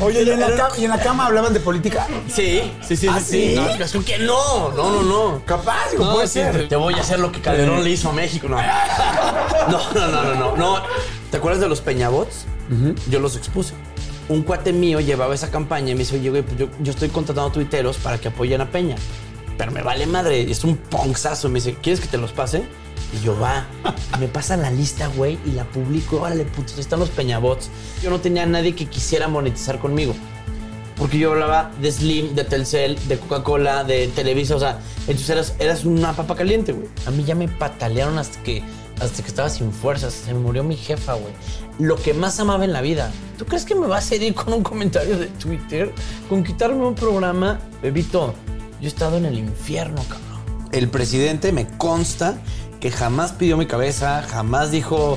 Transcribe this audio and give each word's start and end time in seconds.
Oye, 0.00 0.22
¿y 0.24 0.30
en, 0.30 0.40
la 0.40 0.56
cama, 0.56 0.74
¿y 0.76 0.84
en 0.84 0.90
la 0.90 0.98
cama 0.98 1.26
hablaban 1.26 1.54
de 1.54 1.60
política? 1.60 2.06
Sí, 2.28 2.60
sí, 2.82 2.96
sí, 2.96 3.06
¿Ah, 3.08 3.20
sí? 3.20 3.54
No, 3.54 3.68
es 3.68 3.92
que 4.04 4.18
no, 4.18 4.70
no, 4.72 4.90
no, 4.90 5.02
no. 5.02 5.42
Capaz, 5.46 5.90
digo, 5.92 6.04
No, 6.04 6.14
puede 6.14 6.26
sí, 6.26 6.40
ser. 6.40 6.52
te- 6.52 6.64
Te 6.66 6.76
voy 6.76 6.94
a 6.94 7.00
hacer 7.00 7.20
lo 7.20 7.30
que 7.30 7.40
Calderón 7.40 7.84
le 7.84 7.90
hizo 7.90 8.10
a 8.10 8.12
México. 8.12 8.48
No. 8.48 8.56
No, 8.56 9.94
no, 9.94 10.08
no, 10.08 10.22
no, 10.22 10.34
no. 10.34 10.56
no. 10.56 10.82
¿Te 11.30 11.36
acuerdas 11.36 11.60
de 11.60 11.68
los 11.68 11.80
Peñabots? 11.80 12.44
Yo 13.08 13.20
los 13.20 13.36
expuse. 13.36 13.72
Un 14.28 14.42
cuate 14.42 14.72
mío 14.72 14.98
llevaba 14.98 15.34
esa 15.34 15.50
campaña 15.50 15.90
y 15.90 15.94
me 15.94 16.00
dice, 16.00 16.16
oye, 16.16 16.30
güey, 16.30 16.42
pues 16.42 16.56
yo, 16.56 16.68
yo 16.80 16.90
estoy 16.90 17.08
contratando 17.10 17.50
tuiteros 17.52 17.98
para 17.98 18.18
que 18.18 18.28
apoyen 18.28 18.60
a 18.62 18.70
Peña. 18.70 18.96
Pero 19.58 19.70
me 19.70 19.82
vale 19.82 20.06
madre, 20.06 20.50
es 20.50 20.64
un 20.64 20.76
ponzazo. 20.76 21.48
Me 21.48 21.56
dice, 21.60 21.76
¿quieres 21.80 22.00
que 22.00 22.08
te 22.08 22.18
los 22.18 22.32
pase? 22.32 22.64
Y 23.12 23.24
yo, 23.24 23.38
va. 23.38 23.66
Me 24.18 24.28
pasa 24.28 24.56
la 24.56 24.70
lista, 24.70 25.08
güey, 25.08 25.38
y 25.44 25.52
la 25.52 25.64
publico. 25.64 26.20
Órale, 26.20 26.44
putos, 26.44 26.78
están 26.78 27.00
los 27.00 27.10
Peñabots. 27.10 27.70
Yo 28.02 28.10
no 28.10 28.20
tenía 28.20 28.44
a 28.44 28.46
nadie 28.46 28.74
que 28.74 28.86
quisiera 28.86 29.28
monetizar 29.28 29.78
conmigo. 29.78 30.14
Porque 30.96 31.18
yo 31.18 31.32
hablaba 31.32 31.70
de 31.80 31.90
Slim, 31.90 32.34
de 32.34 32.44
Telcel, 32.44 32.96
de 33.08 33.18
Coca-Cola, 33.18 33.82
de 33.82 34.08
Televisa, 34.08 34.54
o 34.56 34.60
sea, 34.60 34.78
entonces 35.08 35.30
eras, 35.30 35.54
eras 35.58 35.84
una 35.84 36.12
papa 36.12 36.36
caliente, 36.36 36.72
güey. 36.72 36.86
A 37.06 37.10
mí 37.10 37.24
ya 37.24 37.34
me 37.34 37.48
patalearon 37.48 38.18
hasta 38.18 38.40
que, 38.42 38.62
hasta 39.00 39.22
que 39.22 39.28
estaba 39.28 39.48
sin 39.48 39.72
fuerzas, 39.72 40.12
se 40.12 40.32
me 40.32 40.40
murió 40.40 40.62
mi 40.62 40.76
jefa, 40.76 41.14
güey. 41.14 41.32
Lo 41.78 41.96
que 41.96 42.14
más 42.14 42.38
amaba 42.38 42.64
en 42.64 42.72
la 42.72 42.82
vida. 42.82 43.10
¿Tú 43.36 43.46
crees 43.46 43.64
que 43.64 43.74
me 43.74 43.86
vas 43.86 44.12
a 44.12 44.14
herir 44.14 44.34
con 44.34 44.52
un 44.52 44.62
comentario 44.62 45.18
de 45.18 45.26
Twitter? 45.26 45.92
Con 46.28 46.44
quitarme 46.44 46.86
un 46.86 46.94
programa, 46.94 47.58
bebito, 47.82 48.34
yo 48.80 48.84
he 48.84 48.86
estado 48.86 49.16
en 49.16 49.24
el 49.24 49.38
infierno, 49.38 50.02
cabrón. 50.08 50.68
El 50.72 50.88
presidente 50.88 51.52
me 51.52 51.66
consta 51.78 52.38
que 52.82 52.90
jamás 52.90 53.30
pidió 53.30 53.56
mi 53.56 53.66
cabeza, 53.66 54.24
jamás 54.28 54.72
dijo, 54.72 55.16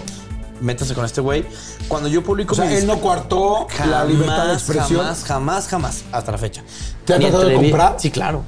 métase 0.61 0.93
con 0.93 1.03
este 1.03 1.19
güey. 1.19 1.43
Cuando 1.87 2.07
yo 2.07 2.23
publico 2.23 2.53
O 2.53 2.55
sea, 2.55 2.65
mis- 2.65 2.81
él 2.81 2.85
no 2.87 3.01
coartó 3.01 3.65
la 3.89 4.05
libertad 4.05 4.49
de 4.49 4.53
expresión. 4.53 4.99
Jamás, 5.01 5.23
jamás, 5.23 5.67
jamás, 5.67 6.03
hasta 6.11 6.31
la 6.31 6.37
fecha. 6.37 6.61
¿Te 7.05 7.15
ha 7.15 7.17
Ni 7.17 7.25
en 7.25 7.31
tratado 7.31 7.49
de 7.49 7.55
comprar? 7.55 7.95
Sí, 7.97 8.11
claro. 8.11 8.43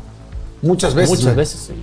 Muchas 0.62 0.94
veces. 0.94 1.18
Muchas 1.18 1.36
veces, 1.36 1.60
sí. 1.68 1.74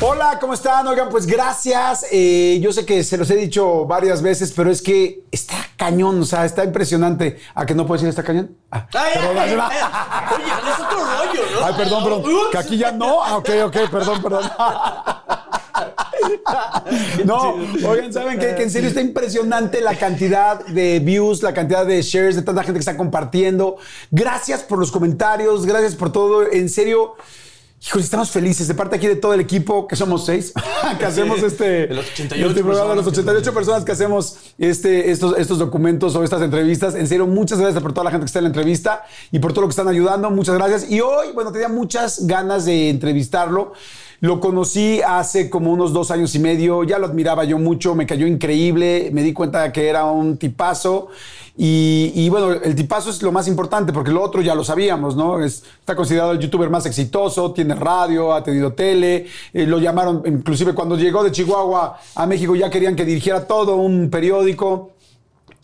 Hola, 0.00 0.38
¿cómo 0.40 0.54
están? 0.54 0.86
Oigan, 0.86 1.08
pues 1.08 1.26
gracias. 1.26 2.06
Eh, 2.12 2.60
yo 2.62 2.72
sé 2.72 2.86
que 2.86 3.02
se 3.02 3.16
los 3.16 3.28
he 3.30 3.34
dicho 3.34 3.84
varias 3.84 4.22
veces, 4.22 4.52
pero 4.54 4.70
es 4.70 4.80
que 4.80 5.24
está 5.32 5.56
cañón, 5.76 6.20
o 6.20 6.24
sea, 6.24 6.44
está 6.44 6.62
impresionante. 6.62 7.40
¿A 7.52 7.66
que 7.66 7.74
no 7.74 7.84
puedo 7.84 7.98
decir 7.98 8.08
está 8.08 8.22
cañón? 8.22 8.56
Ah, 8.70 8.86
perdón, 8.92 9.36
ay, 9.36 9.50
ay, 9.50 9.58
ay, 9.60 10.36
Oye, 10.36 10.70
es 10.70 10.80
otro 10.80 10.98
rollo, 11.00 11.42
¿no? 11.52 11.66
Ay, 11.66 11.74
perdón, 11.76 12.04
perdón. 12.04 12.20
Ups. 12.20 12.50
Que 12.52 12.58
aquí 12.58 12.78
ya 12.78 12.92
no. 12.92 13.24
Ah, 13.24 13.38
ok, 13.38 13.50
ok, 13.64 13.76
perdón, 13.90 14.22
perdón. 14.22 14.50
No, 17.24 17.54
oigan, 17.86 18.12
¿saben 18.12 18.38
qué? 18.38 18.54
Que 18.54 18.64
en 18.64 18.70
serio 18.70 18.88
está 18.88 19.00
impresionante 19.00 19.80
la 19.80 19.96
cantidad 19.96 20.64
de 20.66 20.98
views, 21.00 21.42
la 21.42 21.54
cantidad 21.54 21.86
de 21.86 22.00
shares, 22.02 22.36
de 22.36 22.42
tanta 22.42 22.62
gente 22.62 22.74
que 22.74 22.80
está 22.80 22.96
compartiendo. 22.96 23.76
Gracias 24.10 24.62
por 24.62 24.78
los 24.78 24.90
comentarios, 24.90 25.66
gracias 25.66 25.94
por 25.94 26.10
todo. 26.10 26.50
En 26.50 26.68
serio, 26.68 27.14
híjole, 27.80 28.04
estamos 28.04 28.30
felices. 28.30 28.68
De 28.68 28.74
parte 28.74 28.96
aquí 28.96 29.06
de 29.06 29.16
todo 29.16 29.34
el 29.34 29.40
equipo, 29.40 29.86
que 29.86 29.96
somos 29.96 30.26
seis, 30.26 30.52
que 30.98 31.04
hacemos 31.04 31.42
este, 31.42 31.86
de 31.86 31.94
los 31.94 32.06
88 32.06 32.48
este 32.48 32.62
programa, 32.62 32.90
de 32.90 32.96
los 32.96 33.04
personas. 33.04 33.28
88 33.28 33.54
personas 33.54 33.84
que 33.84 33.92
hacemos 33.92 34.36
este, 34.58 35.10
estos, 35.10 35.38
estos 35.38 35.58
documentos 35.58 36.14
o 36.16 36.24
estas 36.24 36.42
entrevistas. 36.42 36.94
En 36.94 37.06
serio, 37.06 37.26
muchas 37.26 37.58
gracias 37.58 37.82
por 37.82 37.92
toda 37.92 38.04
la 38.04 38.10
gente 38.10 38.24
que 38.24 38.28
está 38.28 38.38
en 38.40 38.44
la 38.44 38.50
entrevista 38.50 39.04
y 39.30 39.38
por 39.38 39.52
todo 39.52 39.62
lo 39.62 39.68
que 39.68 39.72
están 39.72 39.88
ayudando. 39.88 40.30
Muchas 40.30 40.56
gracias. 40.56 40.90
Y 40.90 41.00
hoy, 41.00 41.28
bueno, 41.34 41.52
tenía 41.52 41.68
muchas 41.68 42.26
ganas 42.26 42.64
de 42.64 42.90
entrevistarlo. 42.90 43.72
Lo 44.20 44.40
conocí 44.40 45.00
hace 45.06 45.48
como 45.48 45.72
unos 45.72 45.92
dos 45.92 46.10
años 46.10 46.34
y 46.34 46.40
medio, 46.40 46.82
ya 46.82 46.98
lo 46.98 47.06
admiraba 47.06 47.44
yo 47.44 47.56
mucho, 47.56 47.94
me 47.94 48.04
cayó 48.04 48.26
increíble, 48.26 49.10
me 49.12 49.22
di 49.22 49.32
cuenta 49.32 49.70
que 49.72 49.86
era 49.88 50.06
un 50.06 50.36
tipazo 50.36 51.06
y, 51.60 52.28
bueno, 52.28 52.52
el 52.52 52.74
tipazo 52.74 53.10
es 53.10 53.22
lo 53.22 53.30
más 53.32 53.46
importante 53.48 53.92
porque 53.92 54.10
lo 54.12 54.22
otro 54.22 54.40
ya 54.42 54.54
lo 54.56 54.62
sabíamos, 54.64 55.14
¿no? 55.16 55.40
Es- 55.42 55.62
está 55.80 55.94
considerado 55.94 56.32
el 56.32 56.38
youtuber 56.40 56.68
más 56.70 56.86
exitoso, 56.86 57.52
tiene 57.52 57.74
radio, 57.76 58.32
ha 58.32 58.42
tenido 58.42 58.72
tele, 58.72 59.26
eh, 59.52 59.66
lo 59.66 59.78
llamaron, 59.78 60.22
inclusive 60.26 60.72
cuando 60.72 60.96
llegó 60.96 61.22
de 61.22 61.30
Chihuahua 61.32 61.98
a 62.16 62.26
México 62.26 62.56
ya 62.56 62.70
querían 62.70 62.96
que 62.96 63.04
dirigiera 63.04 63.46
todo 63.46 63.76
un 63.76 64.10
periódico 64.10 64.90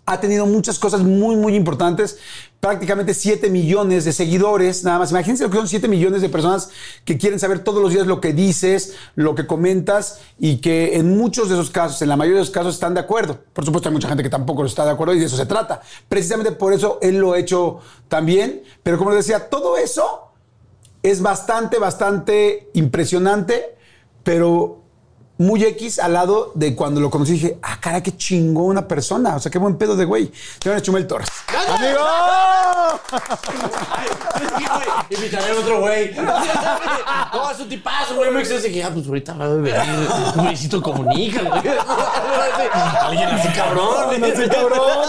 ha 0.06 0.20
tenido 0.20 0.46
muchas 0.46 0.78
cosas 0.78 1.02
muy, 1.02 1.36
muy 1.36 1.54
importantes. 1.54 2.18
Prácticamente 2.60 3.14
7 3.14 3.50
millones 3.50 4.04
de 4.04 4.12
seguidores, 4.12 4.84
nada 4.84 4.98
más. 4.98 5.10
Imagínense 5.10 5.44
lo 5.44 5.50
que 5.50 5.56
son 5.56 5.68
7 5.68 5.88
millones 5.88 6.22
de 6.22 6.28
personas 6.28 6.70
que 7.04 7.18
quieren 7.18 7.38
saber 7.38 7.60
todos 7.60 7.82
los 7.82 7.92
días 7.92 8.06
lo 8.06 8.20
que 8.20 8.32
dices, 8.32 8.94
lo 9.14 9.34
que 9.34 9.46
comentas 9.46 10.20
y 10.38 10.58
que 10.58 10.96
en 10.96 11.16
muchos 11.16 11.48
de 11.48 11.54
esos 11.54 11.70
casos, 11.70 12.00
en 12.02 12.08
la 12.08 12.16
mayoría 12.16 12.40
de 12.40 12.46
los 12.46 12.50
casos, 12.50 12.74
están 12.74 12.94
de 12.94 13.00
acuerdo. 13.00 13.38
Por 13.52 13.64
supuesto, 13.64 13.88
hay 13.88 13.94
mucha 13.94 14.08
gente 14.08 14.22
que 14.22 14.30
tampoco 14.30 14.64
está 14.64 14.84
de 14.84 14.92
acuerdo 14.92 15.14
y 15.14 15.20
de 15.20 15.26
eso 15.26 15.36
se 15.36 15.46
trata. 15.46 15.80
Precisamente 16.08 16.52
por 16.52 16.72
eso 16.72 16.98
él 17.02 17.18
lo 17.18 17.32
ha 17.32 17.38
hecho 17.38 17.80
también. 18.08 18.62
Pero 18.82 18.98
como 18.98 19.10
les 19.10 19.26
decía, 19.26 19.48
todo 19.48 19.76
eso 19.76 20.32
es 21.02 21.20
bastante, 21.20 21.78
bastante 21.78 22.70
impresionante, 22.72 23.76
pero 24.22 24.83
muy 25.36 25.64
X 25.64 25.98
al 25.98 26.12
lado 26.12 26.52
de 26.54 26.74
cuando 26.74 27.00
lo 27.00 27.10
conocí. 27.10 27.32
Dije, 27.32 27.58
ah, 27.62 27.78
cara, 27.80 28.02
qué 28.02 28.16
chingón 28.16 28.66
una 28.66 28.86
persona. 28.86 29.36
O 29.36 29.40
sea, 29.40 29.50
qué 29.50 29.58
buen 29.58 29.76
pedo 29.76 29.96
de 29.96 30.04
güey. 30.04 30.30
Señor 30.62 30.80
Chumel 30.82 31.06
Torres. 31.06 31.28
¡Amigo! 31.68 32.00
Güey, 34.74 34.86
invitaré 35.10 35.52
a 35.52 35.60
otro 35.60 35.80
güey. 35.80 36.14
No, 37.32 37.50
es 37.50 37.58
un 37.58 37.68
tipazo, 37.68 38.14
güey. 38.14 38.30
Me 38.30 38.44
dije, 38.44 38.84
ah, 38.84 38.90
pues 38.92 39.06
ahorita 39.06 39.34
va 39.34 39.46
a 39.46 39.48
beber. 39.48 39.80
Un 40.36 40.46
Luisito 40.46 40.80
comunica, 40.80 41.42
güey. 41.42 41.62
Alguien 43.00 43.28
así 43.28 43.48
cabrón. 43.48 44.20
No 44.20 44.26
sé, 44.28 44.48
cabrón. 44.48 45.08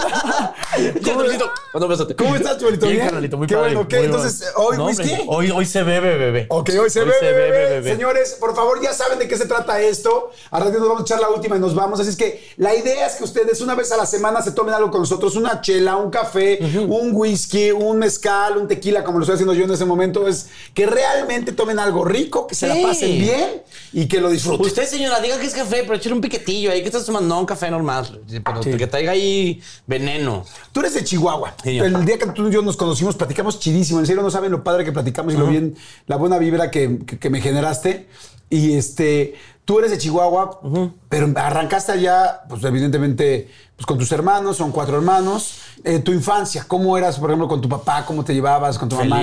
¿Cómo 2.16 2.36
estás, 2.36 2.58
Chuelito? 2.58 2.86
Bien, 2.86 3.04
carnalito, 3.04 3.36
muy 3.36 3.46
Qué 3.46 3.56
bueno, 3.56 3.80
¿ok? 3.80 3.92
Entonces. 3.92 4.52
¿hoy 4.56 4.78
whisky? 4.78 5.16
Hoy, 5.26 5.50
hoy 5.50 5.66
se 5.66 5.82
bebe, 5.82 6.16
bebé. 6.16 6.46
Ok, 6.48 6.70
hoy 6.80 6.90
se, 6.90 7.04
bebe. 7.04 7.50
bebé. 7.50 7.90
Señores, 7.92 8.36
por 8.40 8.54
favor, 8.54 8.80
ya 8.82 8.92
saben 8.92 9.18
de 9.18 9.28
qué 9.28 9.36
se 9.36 9.46
trata 9.46 9.80
esto. 9.80 10.15
A 10.50 10.58
ratito 10.60 10.78
nos 10.80 10.88
vamos 10.88 11.02
a 11.02 11.04
echar 11.04 11.20
la 11.20 11.30
última 11.30 11.56
y 11.56 11.58
nos 11.60 11.74
vamos. 11.74 11.98
Así 12.00 12.10
es 12.10 12.16
que 12.16 12.48
la 12.56 12.74
idea 12.74 13.06
es 13.06 13.14
que 13.14 13.24
ustedes 13.24 13.60
una 13.60 13.74
vez 13.74 13.90
a 13.92 13.96
la 13.96 14.06
semana 14.06 14.42
se 14.42 14.52
tomen 14.52 14.74
algo 14.74 14.90
con 14.90 15.00
nosotros. 15.00 15.36
Una 15.36 15.60
chela, 15.60 15.96
un 15.96 16.10
café, 16.10 16.58
un 16.88 17.10
whisky, 17.12 17.70
un 17.72 17.98
mezcal, 17.98 18.56
un 18.56 18.68
tequila, 18.68 19.04
como 19.04 19.18
lo 19.18 19.24
estoy 19.24 19.34
haciendo 19.34 19.54
yo 19.54 19.64
en 19.64 19.70
ese 19.72 19.84
momento. 19.84 20.26
Es 20.28 20.48
que 20.74 20.86
realmente 20.86 21.52
tomen 21.52 21.78
algo 21.78 22.04
rico, 22.04 22.46
que 22.46 22.54
se 22.54 22.70
Sí. 22.70 22.80
la 22.82 22.88
pasen 22.88 23.18
bien 23.18 23.62
y 23.92 24.06
que 24.08 24.20
lo 24.20 24.28
disfruten. 24.30 24.66
Usted, 24.66 24.86
señora, 24.86 25.20
diga 25.20 25.38
que 25.38 25.46
es 25.46 25.54
café, 25.54 25.82
pero 25.82 25.94
échale 25.94 26.14
un 26.14 26.20
piquetillo 26.20 26.70
ahí. 26.70 26.80
que 26.80 26.86
estás 26.86 27.04
tomando? 27.04 27.34
No, 27.34 27.40
un 27.40 27.46
café 27.46 27.70
normal. 27.70 28.20
Pero 28.62 28.76
que 28.78 28.86
traiga 28.86 29.12
ahí 29.12 29.60
veneno. 29.86 30.44
Tú 30.72 30.80
eres 30.80 30.94
de 30.94 31.04
Chihuahua. 31.04 31.54
Sí. 31.62 31.78
El 31.78 32.04
día 32.04 32.18
que 32.18 32.26
tú 32.26 32.48
y 32.48 32.52
yo 32.52 32.62
nos 32.62 32.76
conocimos, 32.76 33.16
platicamos 33.16 33.58
chidísimo. 33.58 34.00
En 34.00 34.06
serio, 34.06 34.22
no 34.22 34.30
saben 34.30 34.52
lo 34.52 34.62
padre 34.62 34.84
que 34.84 34.92
platicamos 34.92 35.34
y 35.34 35.36
lo 35.36 35.46
bien, 35.46 35.76
la 36.06 36.16
buena 36.16 36.38
vibra 36.38 36.70
que, 36.70 36.98
que- 37.06 37.18
que 37.18 37.30
me 37.30 37.40
generaste. 37.40 38.08
Y 38.48 38.74
este, 38.74 39.34
tú 39.64 39.78
eres 39.78 39.90
de 39.90 39.98
Chihuahua, 39.98 40.60
pero 41.08 41.32
arrancaste 41.36 41.92
allá, 41.92 42.42
pues 42.48 42.62
evidentemente, 42.64 43.50
pues 43.74 43.86
con 43.86 43.98
tus 43.98 44.10
hermanos, 44.12 44.56
son 44.56 44.72
cuatro 44.72 44.96
hermanos. 44.96 45.58
Eh, 45.84 45.98
tu 45.98 46.12
infancia, 46.12 46.64
¿cómo 46.66 46.96
eras, 46.96 47.18
por 47.18 47.30
ejemplo, 47.30 47.48
con 47.48 47.60
tu 47.60 47.68
papá? 47.68 48.04
¿Cómo 48.06 48.24
te 48.24 48.34
llevabas 48.34 48.78
con 48.78 48.88
tu 48.88 48.96
mamá? 48.96 49.22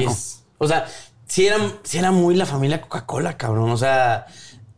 O 0.57 0.67
sea, 0.67 0.85
sí 1.25 1.47
era, 1.47 1.57
sí 1.83 1.97
era 1.97 2.11
muy 2.11 2.35
la 2.35 2.45
familia 2.45 2.81
Coca-Cola, 2.81 3.37
cabrón. 3.37 3.71
O 3.71 3.77
sea, 3.77 4.27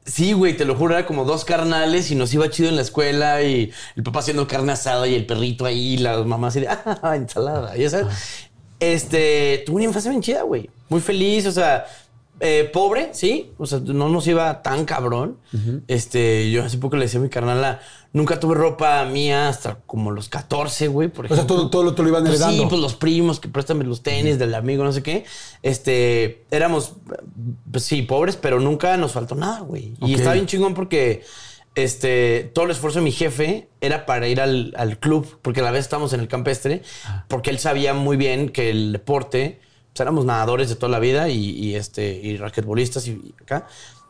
sí, 0.05 0.33
güey, 0.33 0.55
te 0.55 0.65
lo 0.65 0.75
juro, 0.75 0.95
era 0.95 1.05
como 1.05 1.25
dos 1.25 1.45
carnales 1.45 2.11
y 2.11 2.15
nos 2.15 2.33
iba 2.33 2.49
chido 2.49 2.69
en 2.69 2.75
la 2.75 2.81
escuela 2.81 3.41
y 3.41 3.71
el 3.95 4.03
papá 4.03 4.19
haciendo 4.19 4.47
carne 4.47 4.71
asada 4.71 5.07
y 5.07 5.15
el 5.15 5.25
perrito 5.25 5.65
ahí, 5.65 5.93
y 5.93 5.97
las 5.97 6.25
mamás 6.25 6.53
así 6.53 6.61
de, 6.61 6.67
ah, 7.01 7.15
ensalada, 7.15 7.75
ya 7.75 7.89
sabes. 7.89 8.07
Este, 8.79 9.63
tuve 9.65 9.77
una 9.77 9.85
infancia 9.85 10.11
bien 10.11 10.21
chida, 10.21 10.43
güey. 10.43 10.69
Muy 10.89 11.01
feliz, 11.01 11.45
o 11.47 11.51
sea, 11.51 11.85
eh, 12.39 12.69
pobre, 12.73 13.09
sí. 13.13 13.51
O 13.57 13.65
sea, 13.65 13.79
no 13.79 14.09
nos 14.09 14.27
iba 14.27 14.61
tan 14.61 14.85
cabrón. 14.85 15.37
Este, 15.87 16.51
yo 16.51 16.63
hace 16.63 16.77
poco 16.77 16.97
le 16.97 17.05
decía 17.05 17.19
a 17.19 17.23
mi 17.23 17.29
carnal, 17.29 17.79
nunca 18.13 18.39
tuve 18.39 18.55
ropa 18.55 19.03
mía 19.05 19.47
hasta 19.49 19.79
como 19.85 20.11
los 20.11 20.27
14, 20.29 20.87
güey, 20.89 21.07
por 21.07 21.25
O 21.25 21.27
sea, 21.29 21.37
ejemplo. 21.37 21.55
todo, 21.57 21.69
todo 21.69 21.83
lo 21.83 21.95
te 21.95 22.03
lo 22.03 22.09
iban 22.09 22.23
Pues 22.23 22.35
heredando. 22.35 22.63
sí, 22.63 22.69
pues 22.69 22.81
los 22.81 22.95
primos 22.95 23.39
que 23.39 23.47
préstame 23.47 23.83
los 23.85 24.03
tenis 24.03 24.37
del 24.39 24.53
amigo, 24.55 24.83
no 24.83 24.91
sé 24.91 25.01
qué. 25.03 25.23
Este, 25.63 26.43
éramos, 26.51 26.93
pues 27.71 27.83
sí, 27.85 28.01
pobres, 28.01 28.35
pero 28.35 28.59
nunca 28.59 28.95
nos 28.97 29.13
faltó 29.13 29.35
nada, 29.35 29.61
güey. 29.61 29.93
Y 30.01 30.13
estaba 30.13 30.33
bien 30.33 30.45
chingón 30.45 30.73
porque 30.73 31.23
este, 31.75 32.51
todo 32.53 32.65
el 32.65 32.71
esfuerzo 32.71 32.99
de 32.99 33.05
mi 33.05 33.11
jefe 33.11 33.67
era 33.81 34.05
para 34.05 34.27
ir 34.27 34.39
al, 34.39 34.73
al 34.77 34.97
club, 34.99 35.39
porque 35.41 35.59
a 35.59 35.63
la 35.63 35.71
vez 35.71 35.81
estábamos 35.81 36.13
en 36.13 36.19
el 36.21 36.27
campestre, 36.27 36.81
Ah. 37.05 37.25
porque 37.27 37.49
él 37.49 37.59
sabía 37.59 37.93
muy 37.93 38.15
bien 38.17 38.49
que 38.49 38.69
el 38.69 38.91
deporte, 38.93 39.59
pues 39.95 40.01
éramos 40.01 40.25
nadadores 40.25 40.67
de 40.67 40.75
toda 40.75 40.91
la 40.91 40.99
vida 40.99 41.29
y, 41.29 41.51
y, 41.51 41.75
este, 41.75 42.19
y 42.21 42.35
raquetbolistas 42.35 43.07
y, 43.07 43.11
y 43.11 43.33
acá, 43.41 43.65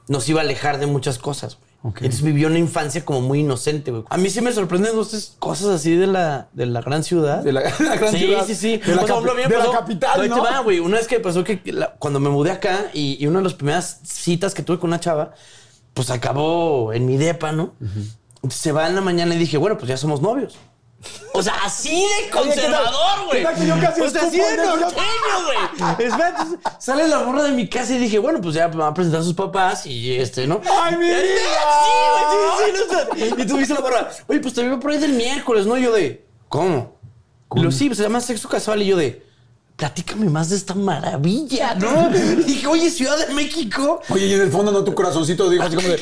nos 0.07 0.27
iba 0.27 0.41
a 0.41 0.43
alejar 0.43 0.79
de 0.79 0.87
muchas 0.87 1.19
cosas, 1.19 1.57
güey. 1.59 1.93
Entonces 1.97 2.23
vivió 2.23 2.47
una 2.47 2.57
infancia 2.57 3.05
como 3.05 3.21
muy 3.21 3.41
inocente, 3.41 3.91
güey. 3.91 4.03
A 4.09 4.17
mí 4.17 4.31
sí 4.31 4.41
me 4.41 4.51
sorprenden 4.51 4.99
estas 4.99 5.35
cosas 5.37 5.67
así 5.67 5.95
de 5.95 6.07
la, 6.07 6.47
de 6.53 6.65
la 6.65 6.81
gran 6.81 7.03
ciudad. 7.03 7.43
De 7.43 7.51
la, 7.53 7.61
la 7.79 7.95
gran 7.97 8.11
sí, 8.11 8.17
ciudad. 8.17 8.43
Sí, 8.47 8.55
sí, 8.55 8.77
De 8.77 8.95
la, 8.95 9.03
O 9.03 9.05
sea, 9.05 9.17
capi- 9.17 9.23
lo 9.25 9.35
mío 9.35 9.47
de 9.47 9.57
la 9.57 9.65
pasó- 9.65 9.71
capital, 9.71 10.27
¿no? 10.29 10.43
va, 10.43 10.59
güey. 10.61 10.79
Una 10.79 10.97
vez 10.97 11.07
que 11.07 11.19
pasó 11.19 11.43
que 11.43 11.61
la- 11.65 11.91
cuando 11.99 12.19
me 12.19 12.31
mudé 12.31 12.49
acá 12.49 12.89
y, 12.91 13.23
y 13.23 13.27
una 13.27 13.37
de 13.37 13.43
las 13.43 13.53
primeras 13.53 13.99
citas 14.03 14.55
que 14.55 14.63
tuve 14.63 14.79
con 14.79 14.89
una 14.89 14.99
chava, 14.99 15.35
pues 15.93 16.09
acabó 16.09 16.91
en 16.91 17.05
mi 17.05 17.17
depa, 17.17 17.51
¿no? 17.51 17.75
Entonces 18.37 18.59
se 18.59 18.71
va 18.71 18.87
en 18.87 18.95
la 18.95 19.01
mañana 19.01 19.35
y 19.35 19.37
dije, 19.37 19.57
bueno, 19.57 19.77
pues 19.77 19.87
ya 19.87 19.97
somos 19.97 20.23
novios. 20.23 20.57
O 21.33 21.43
sea, 21.43 21.53
así 21.65 21.89
de 21.89 22.29
conservador, 22.29 23.25
güey. 23.25 23.39
¿qué 23.39 23.43
tal 23.43 23.55
que 23.55 23.67
yo 23.67 23.79
casi 23.79 24.01
O 24.01 24.09
sea, 24.09 24.21
así 24.21 24.39
de 24.39 24.57
norteño, 24.57 25.01
güey. 25.45 26.09
Sale 26.79 27.07
la 27.07 27.19
morra 27.19 27.43
de 27.43 27.51
mi 27.51 27.67
casa 27.67 27.93
y 27.93 27.97
dije, 27.97 28.19
bueno, 28.19 28.39
pues 28.41 28.55
ya 28.55 28.67
me 28.69 28.77
va 28.77 28.87
a 28.87 28.93
presentar 28.93 29.21
a 29.21 29.23
sus 29.23 29.33
papás 29.33 29.85
y 29.85 30.15
este, 30.15 30.47
¿no? 30.47 30.61
¡Ay, 30.83 30.95
mi 30.95 31.07
vida! 31.07 31.17
Sí, 31.83 31.91
güey, 32.11 32.25
sí, 32.31 32.37
sí, 32.57 32.83
sí. 33.17 33.25
no 33.27 33.35
sé. 33.35 33.41
Y 33.41 33.45
tú 33.45 33.57
viste 33.57 33.73
la 33.73 33.81
morra, 33.81 34.09
oye, 34.27 34.39
pues 34.39 34.53
te 34.53 34.63
veo 34.63 34.79
por 34.79 34.91
ahí 34.91 34.97
del 34.97 35.13
miércoles, 35.13 35.65
¿no? 35.65 35.77
Y 35.77 35.83
yo 35.83 35.91
de, 35.93 36.25
¿cómo? 36.47 36.95
Lo 37.53 37.71
sí, 37.71 37.87
pues 37.87 37.97
se 37.97 38.03
llama 38.03 38.21
sexo 38.21 38.49
casual. 38.49 38.81
Y 38.81 38.87
yo 38.87 38.97
de, 38.97 39.25
platícame 39.75 40.29
más 40.29 40.49
de 40.49 40.55
esta 40.55 40.73
maravilla, 40.73 41.75
¿no? 41.75 42.09
Y 42.15 42.43
dije, 42.43 42.67
oye, 42.67 42.89
Ciudad 42.89 43.17
de 43.27 43.33
México. 43.33 44.01
Oye, 44.09 44.27
y 44.27 44.33
en 44.33 44.41
el 44.41 44.51
fondo 44.51 44.71
no 44.71 44.83
tu 44.83 44.93
corazoncito 44.93 45.49
dijo 45.49 45.63
así 45.63 45.75
como 45.75 45.87
de. 45.87 45.99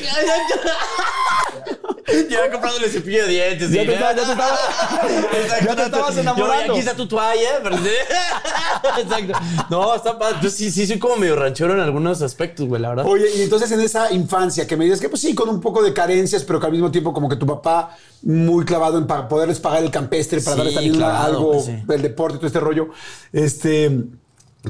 Ya 2.30 2.50
comprándole 2.50 2.88
cepillo 2.88 3.22
de 3.24 3.28
dientes. 3.32 3.70
Ya 3.70 3.82
y- 3.82 3.86
te 3.86 3.94
estaba- 3.94 4.14
ya 4.14 4.24
te 4.24 4.32
estaba- 4.32 4.58
Exacto. 5.42 5.64
ya 5.66 5.76
te 5.76 5.82
estabas 5.84 6.14
Yo, 6.14 6.20
enamorando. 6.20 6.72
aquí 6.72 6.80
está 6.80 6.94
tu 6.94 7.06
toalla. 7.06 7.48
pero- 7.62 7.76
Exacto. 7.76 9.32
No, 9.70 9.94
está 9.94 10.18
padre. 10.18 10.36
Yo 10.42 10.50
sí, 10.50 10.70
sí 10.70 10.86
soy 10.86 10.98
como 10.98 11.16
medio 11.16 11.36
ranchero 11.36 11.72
en 11.72 11.80
algunos 11.80 12.22
aspectos, 12.22 12.66
güey, 12.68 12.80
la 12.80 12.90
verdad. 12.90 13.06
Oye, 13.06 13.26
y 13.36 13.42
entonces 13.42 13.70
en 13.72 13.80
esa 13.80 14.12
infancia 14.12 14.66
que 14.66 14.76
me 14.76 14.84
dices 14.84 15.00
que 15.00 15.08
pues 15.08 15.20
sí, 15.22 15.34
con 15.34 15.48
un 15.48 15.60
poco 15.60 15.82
de 15.82 15.92
carencias, 15.92 16.44
pero 16.44 16.60
que 16.60 16.66
al 16.66 16.72
mismo 16.72 16.90
tiempo 16.90 17.12
como 17.12 17.28
que 17.28 17.36
tu 17.36 17.46
papá 17.46 17.96
muy 18.22 18.64
clavado 18.64 18.98
en 18.98 19.06
pa- 19.06 19.28
poderles 19.28 19.60
pagar 19.60 19.82
el 19.82 19.90
campestre 19.90 20.40
para 20.40 20.52
Sí, 20.52 20.58
darles 20.58 20.74
también 20.74 20.94
claro, 20.96 21.16
algo 21.24 21.62
sí. 21.62 21.72
del 21.86 22.02
deporte 22.02 22.36
y 22.36 22.38
todo 22.38 22.46
este 22.46 22.60
rollo, 22.60 22.88
este, 23.32 24.04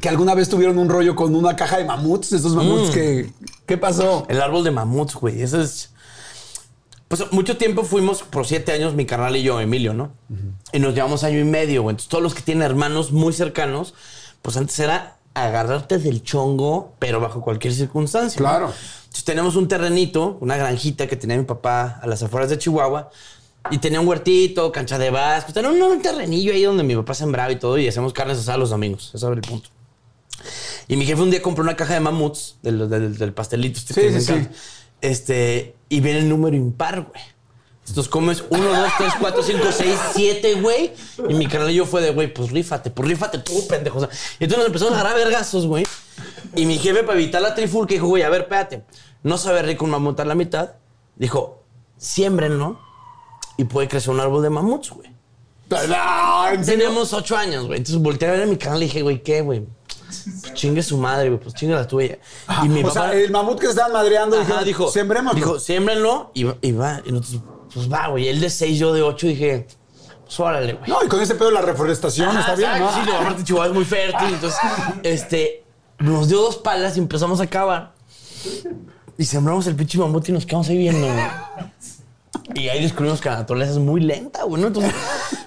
que 0.00 0.08
alguna 0.08 0.34
vez 0.34 0.48
tuvieron 0.48 0.78
un 0.78 0.88
rollo 0.88 1.14
con 1.14 1.34
una 1.34 1.54
caja 1.56 1.78
de 1.78 1.84
mamuts, 1.84 2.32
esos 2.32 2.54
mamuts 2.54 2.90
Mm. 2.90 2.92
que, 2.92 3.30
¿qué 3.66 3.76
pasó? 3.78 4.26
El 4.28 4.40
árbol 4.40 4.64
de 4.64 4.70
mamuts, 4.70 5.14
güey. 5.14 5.42
Eso 5.42 5.60
es. 5.60 5.90
Pues 7.08 7.30
mucho 7.32 7.56
tiempo 7.56 7.84
fuimos, 7.84 8.22
por 8.22 8.46
siete 8.46 8.72
años, 8.72 8.94
mi 8.94 9.06
carnal 9.06 9.36
y 9.36 9.42
yo, 9.42 9.60
Emilio, 9.60 9.94
¿no? 9.94 10.12
Y 10.72 10.78
nos 10.78 10.94
llevamos 10.94 11.22
año 11.22 11.38
y 11.38 11.44
medio, 11.44 11.82
güey. 11.82 11.92
Entonces, 11.92 12.08
todos 12.08 12.22
los 12.24 12.34
que 12.34 12.42
tienen 12.42 12.62
hermanos 12.62 13.12
muy 13.12 13.32
cercanos, 13.32 13.94
pues 14.42 14.56
antes 14.56 14.78
era 14.80 15.18
agarrarte 15.34 15.98
del 15.98 16.22
chongo, 16.22 16.94
pero 16.98 17.20
bajo 17.20 17.42
cualquier 17.42 17.74
circunstancia. 17.74 18.40
¿no? 18.40 18.48
Claro. 18.48 18.66
Entonces, 18.66 19.24
tenemos 19.24 19.54
un 19.56 19.68
terrenito, 19.68 20.38
una 20.40 20.56
granjita 20.56 21.06
que 21.06 21.16
tenía 21.16 21.36
mi 21.36 21.44
papá 21.44 22.00
a 22.02 22.06
las 22.06 22.22
afueras 22.22 22.50
de 22.50 22.58
Chihuahua. 22.58 23.10
Y 23.70 23.78
tenía 23.78 24.00
un 24.00 24.06
huertito, 24.06 24.72
cancha 24.72 24.98
de 24.98 25.10
básquet. 25.10 25.54
Tenía 25.54 25.70
un, 25.70 25.80
un 25.80 26.02
terrenillo 26.02 26.52
ahí 26.52 26.62
donde 26.64 26.82
mi 26.82 26.96
papá 26.96 27.14
sembraba 27.14 27.50
y 27.52 27.56
todo. 27.56 27.78
Y 27.78 27.88
hacemos 27.88 28.12
carnes 28.12 28.38
asadas 28.38 28.58
los 28.60 28.70
domingos. 28.70 29.10
Ese 29.14 29.24
era 29.24 29.34
el 29.34 29.40
punto. 29.40 29.70
Y 30.88 30.96
mi 30.96 31.06
jefe 31.06 31.22
un 31.22 31.30
día 31.30 31.40
compró 31.40 31.62
una 31.64 31.76
caja 31.76 31.94
de 31.94 32.00
mamuts 32.00 32.56
del, 32.62 32.90
del, 32.90 33.16
del 33.16 33.32
pastelito. 33.32 33.78
Este 33.78 33.94
Sí, 33.94 34.00
que 34.00 34.10
me 34.10 34.20
sí, 34.20 34.32
sí. 34.34 34.48
Este, 35.04 35.74
y 35.90 36.00
viene 36.00 36.20
el 36.20 36.30
número 36.30 36.56
impar, 36.56 37.02
güey. 37.02 37.22
Entonces 37.86 38.08
comes 38.08 38.42
1, 38.48 38.64
2, 38.64 38.88
3, 38.96 39.12
4, 39.20 39.42
5, 39.42 39.64
6, 39.70 39.98
7, 40.14 40.54
güey. 40.62 40.92
Y 41.28 41.34
mi 41.34 41.46
yo 41.46 41.84
fue 41.84 42.00
de, 42.00 42.10
güey, 42.10 42.32
pues 42.32 42.50
rífate, 42.50 42.88
pues 42.88 43.10
rífate 43.10 43.36
tú, 43.40 43.52
pendejo. 43.68 43.98
O 43.98 44.00
sea, 44.00 44.08
y 44.40 44.44
entonces 44.44 44.58
nos 44.60 44.66
empezamos 44.68 44.94
a 44.94 45.00
agarrar 45.00 45.18
vergazos, 45.18 45.66
güey. 45.66 45.84
Y 46.56 46.64
mi 46.64 46.78
jefe, 46.78 47.02
para 47.02 47.20
evitar 47.20 47.42
la 47.42 47.54
trifulca, 47.54 47.92
dijo, 47.92 48.06
güey, 48.06 48.22
a 48.22 48.30
ver, 48.30 48.42
espérate. 48.42 48.84
No 49.22 49.36
sabe 49.36 49.60
rico 49.60 49.84
un 49.84 49.90
mamut 49.90 50.18
a 50.20 50.24
la 50.24 50.34
mitad. 50.34 50.76
Dijo, 51.16 51.62
siembrenlo 51.98 52.80
y 53.58 53.64
puede 53.64 53.88
crecer 53.88 54.08
un 54.08 54.20
árbol 54.20 54.42
de 54.42 54.48
mamuts, 54.48 54.88
güey. 54.88 55.10
Teníamos 56.64 57.12
ocho 57.12 57.36
años, 57.36 57.66
güey. 57.66 57.76
Entonces 57.76 58.02
volteé 58.02 58.28
a 58.28 58.32
ver 58.32 58.42
a 58.44 58.46
mi 58.46 58.56
canal 58.56 58.82
y 58.82 58.86
dije, 58.86 59.02
güey, 59.02 59.22
¿qué, 59.22 59.42
güey? 59.42 59.66
Pues 60.40 60.54
chingue 60.54 60.82
su 60.82 60.96
madre, 60.98 61.28
güey. 61.28 61.40
Pues 61.40 61.54
chingue 61.54 61.74
la 61.74 61.86
tuya. 61.86 62.18
Y 62.64 62.68
mi 62.68 62.80
o 62.80 62.88
papá... 62.88 63.10
sea, 63.10 63.12
el 63.14 63.30
mamut 63.30 63.58
que 63.58 63.66
se 63.66 63.70
estaban 63.72 63.92
madreando 63.92 64.38
Ajá, 64.40 64.62
dijo, 64.62 64.90
sembremos. 64.90 65.34
Dijo, 65.34 65.58
siémbrenlo 65.58 66.30
y, 66.34 66.44
va- 66.44 66.56
y 66.60 66.72
va. 66.72 67.00
Y 67.04 67.12
nosotros, 67.12 67.42
pues 67.72 67.92
va, 67.92 68.08
güey. 68.08 68.28
Él 68.28 68.40
de 68.40 68.50
seis, 68.50 68.78
yo 68.78 68.92
de 68.92 69.02
ocho, 69.02 69.26
dije, 69.26 69.66
pues 70.24 70.40
órale, 70.40 70.74
güey. 70.74 70.88
No, 70.90 71.04
y 71.04 71.08
con 71.08 71.20
ese 71.20 71.34
pedo 71.34 71.48
de 71.48 71.54
la 71.54 71.62
reforestación 71.62 72.28
Ajá, 72.28 72.40
está 72.40 72.54
bien, 72.54 72.70
¿no? 72.78 72.92
Sí, 72.92 73.00
aparte 73.10 73.44
Chihuahua 73.44 73.68
es 73.68 73.74
muy 73.74 73.84
fértil. 73.84 74.28
Entonces, 74.34 74.58
este, 75.02 75.64
nos 75.98 76.28
dio 76.28 76.40
dos 76.40 76.56
palas 76.56 76.96
y 76.96 77.00
empezamos 77.00 77.40
a 77.40 77.46
cavar. 77.46 77.92
Y 79.16 79.24
sembramos 79.24 79.66
el 79.66 79.76
pinche 79.76 79.96
mamut 79.98 80.28
y 80.28 80.32
nos 80.32 80.44
quedamos 80.44 80.68
ahí 80.68 80.76
viendo, 80.78 81.06
güey. 81.06 81.24
Y 82.56 82.68
ahí 82.68 82.82
descubrimos 82.82 83.20
que 83.20 83.28
la 83.30 83.36
naturaleza 83.38 83.72
es 83.72 83.78
muy 83.78 84.00
lenta, 84.00 84.42
güey, 84.44 84.60
¿no? 84.60 84.66
Entonces, 84.68 84.92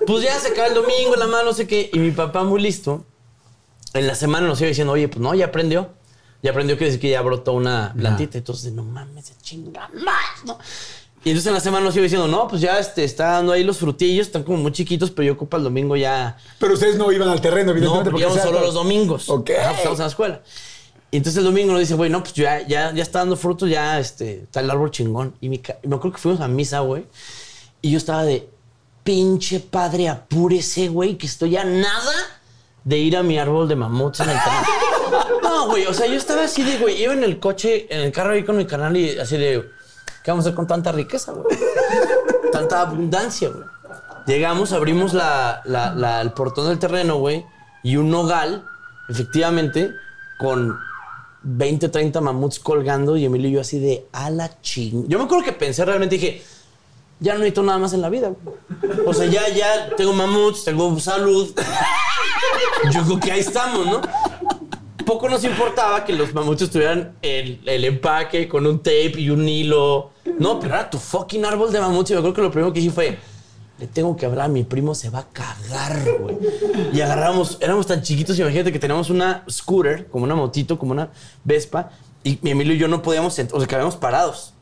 pues 0.06 0.24
ya 0.24 0.38
se 0.40 0.50
acaba 0.50 0.68
el 0.68 0.74
domingo, 0.74 1.16
la 1.18 1.28
mano, 1.28 1.46
no 1.46 1.54
sé 1.54 1.68
qué. 1.68 1.90
Y 1.94 2.00
mi 2.00 2.12
papá, 2.12 2.44
muy 2.44 2.62
listo, 2.62 3.06
en 3.94 4.08
la 4.08 4.16
semana 4.16 4.48
nos 4.48 4.60
iba 4.62 4.68
diciendo, 4.68 4.94
oye, 4.94 5.08
pues 5.08 5.20
no, 5.20 5.34
ya 5.34 5.46
aprendió. 5.46 5.90
Ya 6.44 6.52
aprendió 6.52 6.78
que 6.78 6.86
decir 6.86 7.00
que 7.00 7.10
ya 7.10 7.22
brotó 7.22 7.54
una 7.54 7.94
plantita. 7.98 8.38
Entonces, 8.38 8.72
no 8.72 8.84
mames, 8.84 9.34
chinga 9.42 9.90
más, 9.94 10.46
¿no? 10.46 10.58
Y 11.24 11.32
entonces 11.32 11.48
en 11.48 11.56
la 11.56 11.60
semana 11.60 11.84
nos 11.84 11.96
iba 11.96 12.04
diciendo, 12.04 12.28
no, 12.28 12.48
pues 12.48 12.62
ya 12.62 12.80
este, 12.80 13.04
está 13.04 13.32
dando 13.32 13.52
ahí 13.52 13.64
los 13.64 13.78
frutillos, 13.80 14.28
están 14.28 14.44
como 14.44 14.60
muy 14.60 14.72
chiquitos, 14.72 15.12
pero 15.12 15.26
yo 15.26 15.34
ocupo 15.34 15.58
el 15.58 15.64
domingo 15.64 15.96
ya 15.96 16.38
Pero 16.60 16.76
ustedes 16.76 16.96
no 16.96 17.12
iban 17.12 17.28
al 17.28 17.42
terreno, 17.42 17.72
no, 17.72 17.78
evidentemente. 17.78 18.12
porque 18.12 18.24
íbamos 18.24 18.42
solo 18.42 18.62
los 18.62 18.74
domingos. 18.76 19.28
Ok. 19.30 19.50
Ajá, 19.50 19.70
pues, 19.70 19.78
estamos 19.80 20.00
en 20.00 20.04
la 20.04 20.10
escuela. 20.10 20.42
Y 21.10 21.18
entonces 21.18 21.40
el 21.40 21.46
domingo 21.46 21.72
nos 21.72 21.82
dice, 21.82 21.96
güey, 21.96 22.10
no, 22.10 22.22
pues 22.22 22.34
ya, 22.34 22.66
ya, 22.68 22.94
ya 22.94 23.04
está 23.04 23.20
dando 23.20 23.36
frutos, 23.36 23.70
ya 23.70 24.00
este, 24.00 24.44
está 24.44 24.60
el 24.60 24.70
árbol 24.70 24.92
chingón. 24.92 25.36
Y, 25.42 25.50
mi 25.50 25.58
y 25.58 25.88
me 25.88 25.96
acuerdo 25.96 26.16
que 26.16 26.22
fuimos 26.22 26.40
a 26.40 26.48
misa, 26.48 26.80
güey. 26.82 27.06
Y 27.82 27.92
yo 27.92 27.98
estaba 27.98 28.24
de, 28.24 28.48
pinche 29.04 29.60
padre, 29.60 30.10
apúrese, 30.10 30.90
güey, 30.90 31.18
que 31.18 31.28
estoy 31.28 31.58
a 31.58 31.64
nada 31.64 32.42
de 32.88 32.98
ir 32.98 33.18
a 33.18 33.24
mi 33.24 33.38
árbol 33.38 33.68
de 33.68 33.76
mamuts 33.76 34.22
en 34.22 34.30
el 34.30 34.38
terreno. 34.38 35.40
no, 35.44 35.68
güey, 35.68 35.86
o 35.88 35.94
sea, 35.94 36.08
yo 36.08 36.14
estaba 36.14 36.44
así 36.46 36.64
de, 36.64 36.78
güey, 36.78 37.02
iba 37.04 37.12
en 37.12 37.24
el 37.26 37.38
coche, 37.38 37.86
en 37.94 38.00
el 38.02 38.12
carro 38.14 38.32
ahí 38.32 38.46
con 38.46 38.56
mi 38.56 38.66
canal 38.66 38.96
y 38.96 39.20
así 39.20 39.36
de, 39.38 39.70
¿qué 40.24 40.32
vamos 40.32 40.46
a 40.46 40.50
hacer 40.50 40.56
con 40.56 40.68
tanta 40.68 40.92
riqueza, 40.94 41.34
güey? 41.34 41.46
tanta 42.52 42.80
abundancia, 42.82 43.50
güey. 43.50 43.66
Llegamos, 44.26 44.72
abrimos 44.72 45.14
la, 45.14 45.62
la- 45.66 45.94
la- 45.94 46.22
el 46.22 46.32
portón 46.32 46.68
del 46.70 46.80
terreno, 46.80 47.18
güey, 47.18 47.46
y 47.84 47.98
un 47.98 48.10
nogal, 48.10 48.64
efectivamente, 49.10 49.92
con 50.40 50.78
20, 51.44 51.90
30 51.90 52.22
mamuts 52.22 52.60
colgando, 52.60 53.18
y 53.18 53.26
Emilio 53.26 53.50
y 53.50 53.52
yo 53.54 53.62
así 53.62 53.80
de 53.80 54.06
a 54.14 54.30
la 54.30 54.62
ching. 54.62 55.08
Yo 55.10 55.18
me 55.20 55.26
acuerdo 55.26 55.44
que 55.44 55.52
pensé 55.54 55.84
realmente, 55.84 56.16
dije, 56.16 56.42
ya 57.20 57.34
no 57.34 57.40
necesito 57.40 57.64
nada 57.64 57.80
más 57.80 57.92
en 57.94 58.02
la 58.02 58.10
vida, 58.10 58.30
güey. 58.30 58.58
O 59.06 59.14
sea, 59.14 59.26
ya, 59.26 59.48
ya 59.50 59.90
tengo 59.98 60.14
mamuts, 60.14 60.64
tengo 60.64 60.98
salud. 61.00 61.54
Yo 62.92 63.04
creo 63.04 63.20
que 63.20 63.32
ahí 63.32 63.40
estamos, 63.40 63.86
¿no? 63.86 64.02
Poco 65.06 65.30
nos 65.30 65.44
importaba 65.44 66.04
que 66.04 66.14
los 66.14 66.34
mamuts 66.34 66.70
tuvieran 66.70 67.16
el, 67.22 67.62
el 67.66 67.86
empaque 67.86 68.48
con 68.48 68.66
un 68.66 68.80
tape 68.80 69.14
y 69.18 69.30
un 69.30 69.48
hilo. 69.48 70.12
No, 70.40 70.60
pero 70.60 70.76
era 70.76 70.90
tu 70.90 70.98
fucking 70.98 71.46
árbol 71.46 71.72
de 71.72 71.80
mamuts. 71.80 72.12
Y 72.12 72.14
yo 72.14 72.22
creo 72.22 72.34
que 72.34 72.42
lo 72.42 72.52
primero 72.52 72.74
que 72.74 72.82
hice 72.82 72.92
fue, 72.92 73.18
le 73.80 73.88
tengo 73.88 74.16
que 74.18 74.26
hablar 74.26 74.46
a 74.46 74.48
mi 74.50 74.64
primo, 74.64 74.96
se 74.96 75.10
va 75.10 75.20
a 75.20 75.28
cagar, 75.30 76.04
güey. 76.20 76.38
Y 76.94 77.02
agarramos, 77.02 77.58
éramos 77.62 77.86
tan 77.86 78.02
chiquitos, 78.02 78.38
imagínate 78.40 78.72
que 78.72 78.80
teníamos 78.80 79.10
una 79.10 79.44
scooter, 79.50 80.08
como 80.08 80.26
una 80.26 80.36
motito, 80.36 80.80
como 80.80 80.92
una 80.92 81.10
Vespa, 81.44 81.92
y 82.24 82.40
mi 82.42 82.52
Emilio 82.52 82.74
y 82.74 82.78
yo 82.78 82.88
no 82.88 83.02
podíamos, 83.02 83.38
o 83.38 83.60
sea, 83.60 83.68
quedábamos 83.68 83.96
parados. 83.96 84.54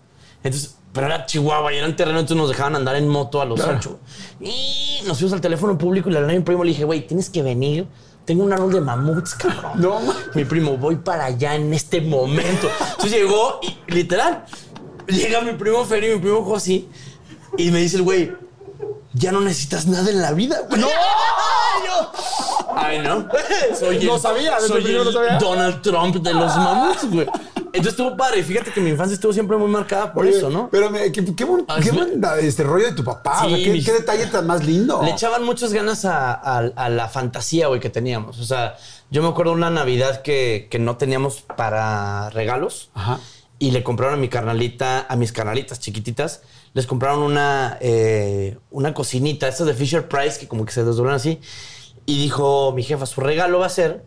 Entonces, 0.44 0.78
pero 0.92 1.08
era 1.08 1.26
Chihuahua 1.26 1.74
y 1.74 1.78
era 1.78 1.88
un 1.88 1.96
terreno, 1.96 2.20
entonces 2.20 2.38
nos 2.38 2.50
dejaban 2.50 2.76
andar 2.76 2.96
en 2.96 3.08
moto 3.08 3.42
a 3.42 3.46
los 3.46 3.60
ocho. 3.62 4.00
Y 4.40 5.00
nos 5.06 5.18
fuimos 5.18 5.34
al 5.34 5.42
teléfono 5.42 5.78
público 5.78 6.10
y 6.10 6.14
le 6.14 6.20
hablé 6.20 6.34
a 6.34 6.38
mi 6.38 6.44
primo, 6.44 6.64
le 6.64 6.70
dije, 6.70 6.84
güey, 6.84 7.08
tienes 7.08 7.30
que 7.30 7.42
venir 7.42 7.88
tengo 8.26 8.44
un 8.44 8.54
árbol 8.54 8.74
de 8.74 8.82
mamuts, 8.82 9.36
cabrón. 9.36 9.72
No, 9.76 10.02
Mi 10.34 10.46
primo, 10.46 10.78
voy 10.78 10.96
para 10.98 11.26
allá 11.26 11.56
en 11.56 11.74
este 11.74 12.02
momento. 12.02 12.70
Entonces 12.92 13.12
llegó 13.12 13.60
y 13.62 13.92
literal, 13.92 14.46
llega 15.08 15.42
mi 15.42 15.54
primo 15.54 15.86
Fer 15.86 16.04
y 16.04 16.14
mi 16.16 16.20
primo 16.20 16.44
Josi 16.44 16.90
y 17.58 17.72
me 17.72 17.80
dice 17.80 17.98
el 17.98 18.04
güey, 18.04 18.34
ya 19.14 19.32
no 19.32 19.42
necesitas 19.42 19.86
nada 19.88 20.10
en 20.10 20.22
la 20.22 20.32
vida, 20.34 20.62
güey. 20.68 20.82
¡No! 20.82 20.88
Ay, 22.76 23.00
no. 23.00 23.28
Soy 23.80 24.04
No 24.06 24.20
sabía, 24.20 24.56
desde 24.56 24.68
soy 24.68 24.86
el 24.86 24.96
el 24.96 25.14
sabía. 25.14 25.38
Donald 25.38 25.82
Trump 25.82 26.16
de 26.18 26.34
los 26.34 26.56
mamuts, 26.56 27.10
güey. 27.10 27.28
Entonces 27.78 27.94
estuvo 28.00 28.18
padre. 28.18 28.44
Fíjate 28.44 28.72
que 28.72 28.82
mi 28.82 28.90
infancia 28.90 29.14
estuvo 29.16 29.34
siempre 29.34 29.58
muy 29.58 29.70
marcada 29.70 30.14
por 30.14 30.26
Oye, 30.26 30.38
eso, 30.38 30.50
¿no? 30.50 30.70
Pero 30.72 30.90
me- 30.90 31.12
qué, 31.12 31.24
qué 31.36 31.44
buen, 31.46 31.66
Ah, 31.68 31.80
qué 31.82 31.92
buen, 31.92 32.22
este 32.42 32.64
rollo 32.64 32.86
de 32.86 32.94
tu 32.94 33.04
papá. 33.04 33.42
Sí, 33.42 33.54
o 33.54 33.58
sea, 33.58 33.84
qué, 33.86 33.92
detalle 34.00 34.28
tan 34.28 34.48
más 34.48 34.64
lindo. 34.66 35.02
Le 35.04 35.12
echaban 35.12 35.44
muchas 35.44 35.74
ganas 35.74 36.06
a, 36.06 36.34
a- 36.34 36.58
a 36.76 36.90
la 36.90 37.08
fantasía, 37.08 37.68
güey, 37.68 37.80
que 37.80 37.90
teníamos. 37.90 38.40
O 38.40 38.44
sea, 38.46 38.76
yo 39.12 39.22
me 39.22 39.30
acuerdo 39.30 39.52
una 39.54 39.70
Navidad 39.70 40.22
que, 40.22 40.68
que 40.70 40.80
no 40.80 40.98
teníamos 40.98 41.42
para 41.42 42.30
regalos. 42.32 42.90
Ajá. 42.94 43.20
Y 43.58 43.72
le 43.72 43.84
compraron 43.84 44.16
a 44.16 44.18
mi 44.22 44.28
carnalita, 44.28 45.06
a 45.08 45.16
mis 45.16 45.32
carnalitas 45.32 45.80
chiquititas, 45.80 46.42
les 46.74 46.86
compraron 46.88 47.20
una, 47.24 47.78
eh, 47.80 48.58
una 48.70 48.94
cocinita, 48.94 49.48
estas 49.48 49.66
de 49.68 49.74
Fisher 49.74 50.10
Price, 50.10 50.40
que 50.40 50.48
como 50.50 50.66
que 50.66 50.74
se 50.74 50.84
desdoblan 50.84 51.16
así. 51.16 51.40
Y 52.06 52.22
dijo 52.22 52.74
mi 52.74 52.84
jefa, 52.84 53.06
su 53.06 53.22
regalo 53.22 53.60
va 53.60 53.68
a 53.68 53.70
ser 53.70 54.04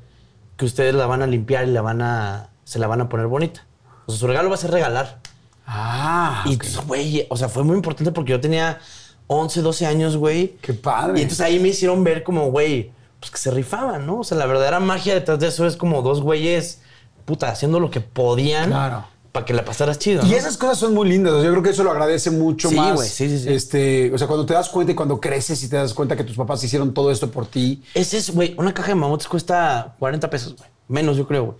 que 0.59 0.67
ustedes 0.67 0.95
la 0.95 1.07
van 1.07 1.23
a 1.23 1.27
limpiar 1.27 1.67
y 1.67 1.71
la 1.71 1.81
van 1.81 2.03
a, 2.03 2.51
se 2.69 2.79
la 2.79 2.87
van 2.87 3.01
a 3.01 3.09
poner 3.09 3.27
bonita. 3.27 3.67
O 4.07 4.13
sea, 4.13 4.19
su 4.21 4.27
regalo 4.27 4.49
va 4.51 4.57
a 4.57 4.59
ser 4.59 4.71
regalar. 4.71 5.21
Ah, 5.67 6.45
Y 6.47 6.59
güey, 6.87 7.27
o 7.31 7.37
sea, 7.37 7.49
fue 7.49 7.63
muy 7.63 7.77
importante 7.77 8.13
porque 8.13 8.33
yo 8.33 8.41
tenía 8.41 8.79
11, 9.27 9.63
12 9.63 9.87
años, 9.87 10.17
güey. 10.17 10.57
Qué 10.61 10.75
padre. 10.75 11.19
Y 11.19 11.23
entonces 11.23 11.45
ahí 11.45 11.59
me 11.59 11.69
hicieron 11.69 12.05
ver 12.05 12.23
como, 12.23 12.51
güey, 12.51 12.91
pues 13.21 13.31
que 13.31 13.39
se 13.39 13.51
rifaban, 13.51 14.07
¿no? 14.07 14.21
O 14.21 14.25
sea, 14.25 14.37
la 14.39 14.47
verdadera 14.47 14.81
magia 14.81 15.15
detrás 15.15 15.39
de 15.39 15.49
eso 15.49 15.67
es 15.67 15.77
como 15.77 16.03
dos 16.03 16.21
güeyes, 16.23 16.81
puta, 17.25 17.49
haciendo 17.51 17.81
lo 17.81 17.91
que 17.91 18.01
podían 18.01 18.71
Claro. 18.71 19.05
para 19.33 19.45
que 19.47 19.53
la 19.55 19.65
pasaras 19.65 19.99
chido. 19.99 20.25
Y 20.27 20.31
¿no? 20.31 20.37
esas 20.37 20.57
cosas 20.57 20.79
son 20.79 20.95
muy 20.95 21.09
lindas. 21.09 21.35
yo 21.43 21.51
creo 21.51 21.63
que 21.63 21.71
eso 21.71 21.85
lo 21.85 21.91
agradece 21.91 22.31
mucho 22.31 22.69
Sí, 22.71 22.77
más. 22.77 22.95
güey, 22.95 23.09
sí, 23.09 23.29
sí, 23.29 23.39
sí. 23.41 23.53
Este, 23.53 24.13
o 24.15 24.19
sea, 24.19 24.27
cuando 24.27 24.47
te 24.47 24.55
das 24.55 24.69
cuenta 24.71 24.93
y 24.93 24.95
cuando 24.95 25.21
creces 25.21 25.63
y 25.63 25.69
te 25.69 25.77
das 25.77 25.93
cuenta 25.95 26.17
que 26.17 26.25
tus 26.25 26.37
papás 26.37 26.63
hicieron 26.65 26.93
todo 26.95 27.11
esto 27.11 27.31
por 27.31 27.47
ti. 27.47 27.83
Ese 27.95 28.17
es, 28.19 28.31
güey, 28.31 28.55
una 28.59 28.73
caja 28.73 28.89
de 28.89 28.95
mamuts 28.95 29.27
cuesta 29.29 29.95
40 29.99 30.31
pesos, 30.31 30.57
güey. 30.57 30.69
Menos, 30.89 31.17
yo 31.19 31.27
creo, 31.27 31.45
güey. 31.45 31.57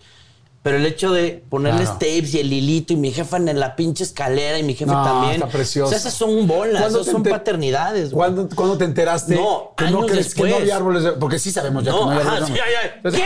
Pero 0.69 0.77
el 0.81 0.85
hecho 0.85 1.13
de 1.13 1.43
ponerles 1.49 1.85
Claro. 1.89 1.99
tapes 1.99 2.35
y 2.35 2.41
el 2.41 2.53
hilito 2.53 2.93
y 2.93 2.97
mi 2.97 3.11
jefa 3.11 3.39
en 3.39 3.59
la 3.59 3.75
pinche 3.75 4.05
escalera 4.05 4.59
y 4.59 4.63
mi 4.63 4.75
jefe 4.75 4.91
No, 4.93 5.03
también. 5.03 5.37
está 5.37 5.49
precioso. 5.49 5.87
O 5.87 5.89
sea, 5.89 5.97
esas 5.97 6.13
son 6.13 6.47
bolas, 6.47 6.83
¿Cuándo 6.83 7.01
esas 7.01 7.11
son 7.13 7.23
paternidades. 7.23 8.11
¿Cuándo, 8.11 8.47
cuándo 8.55 8.77
te 8.77 8.85
enteraste 8.85 9.35
No, 9.37 9.73
que, 9.75 9.85
no, 9.91 10.03
años 10.03 10.35
que, 10.35 10.43
que 10.43 10.51
no 10.51 10.57
había 10.57 10.77
árboles? 10.77 11.05
de- 11.05 11.13
porque 11.13 11.39
sí 11.39 11.51
sabemos 11.53 11.85
ya 11.85 11.93
que 11.93 11.97
No, 11.97 12.05
no 12.05 12.11
hay 12.11 12.19
ajá, 12.19 12.37
árboles. 12.37 12.55
de-. 13.03 13.11
¿Qué? 13.13 13.25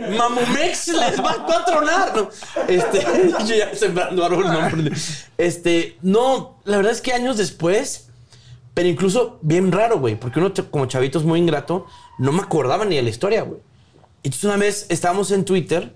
Mamumex 0.18 0.88
les 0.88 1.18
va, 1.20 1.36
va 1.48 1.56
a 1.60 1.64
tronar. 1.64 2.16
¿no? 2.16 2.28
Este, 2.68 3.00
yo 3.46 3.54
ya 3.54 3.74
sembrando 3.74 4.22
árboles, 4.22 4.52
no. 4.52 4.90
Este, 5.38 5.96
no, 6.02 6.56
la 6.64 6.76
verdad 6.76 6.92
es 6.92 7.00
que 7.00 7.12
años 7.14 7.38
después, 7.38 8.08
pero 8.74 8.86
incluso 8.88 9.38
bien 9.42 9.72
raro, 9.72 9.98
güey, 9.98 10.14
porque 10.18 10.38
uno 10.40 10.52
como 10.70 10.84
chavito 10.86 11.18
es 11.18 11.24
muy 11.24 11.38
ingrato, 11.38 11.86
no 12.18 12.32
me 12.32 12.42
acordaba 12.42 12.84
ni 12.84 12.96
de 12.96 13.02
la 13.02 13.08
historia, 13.10 13.42
güey. 13.42 13.60
Entonces 14.22 14.44
una 14.44 14.56
vez 14.56 14.86
estábamos 14.88 15.30
en 15.30 15.44
Twitter, 15.44 15.94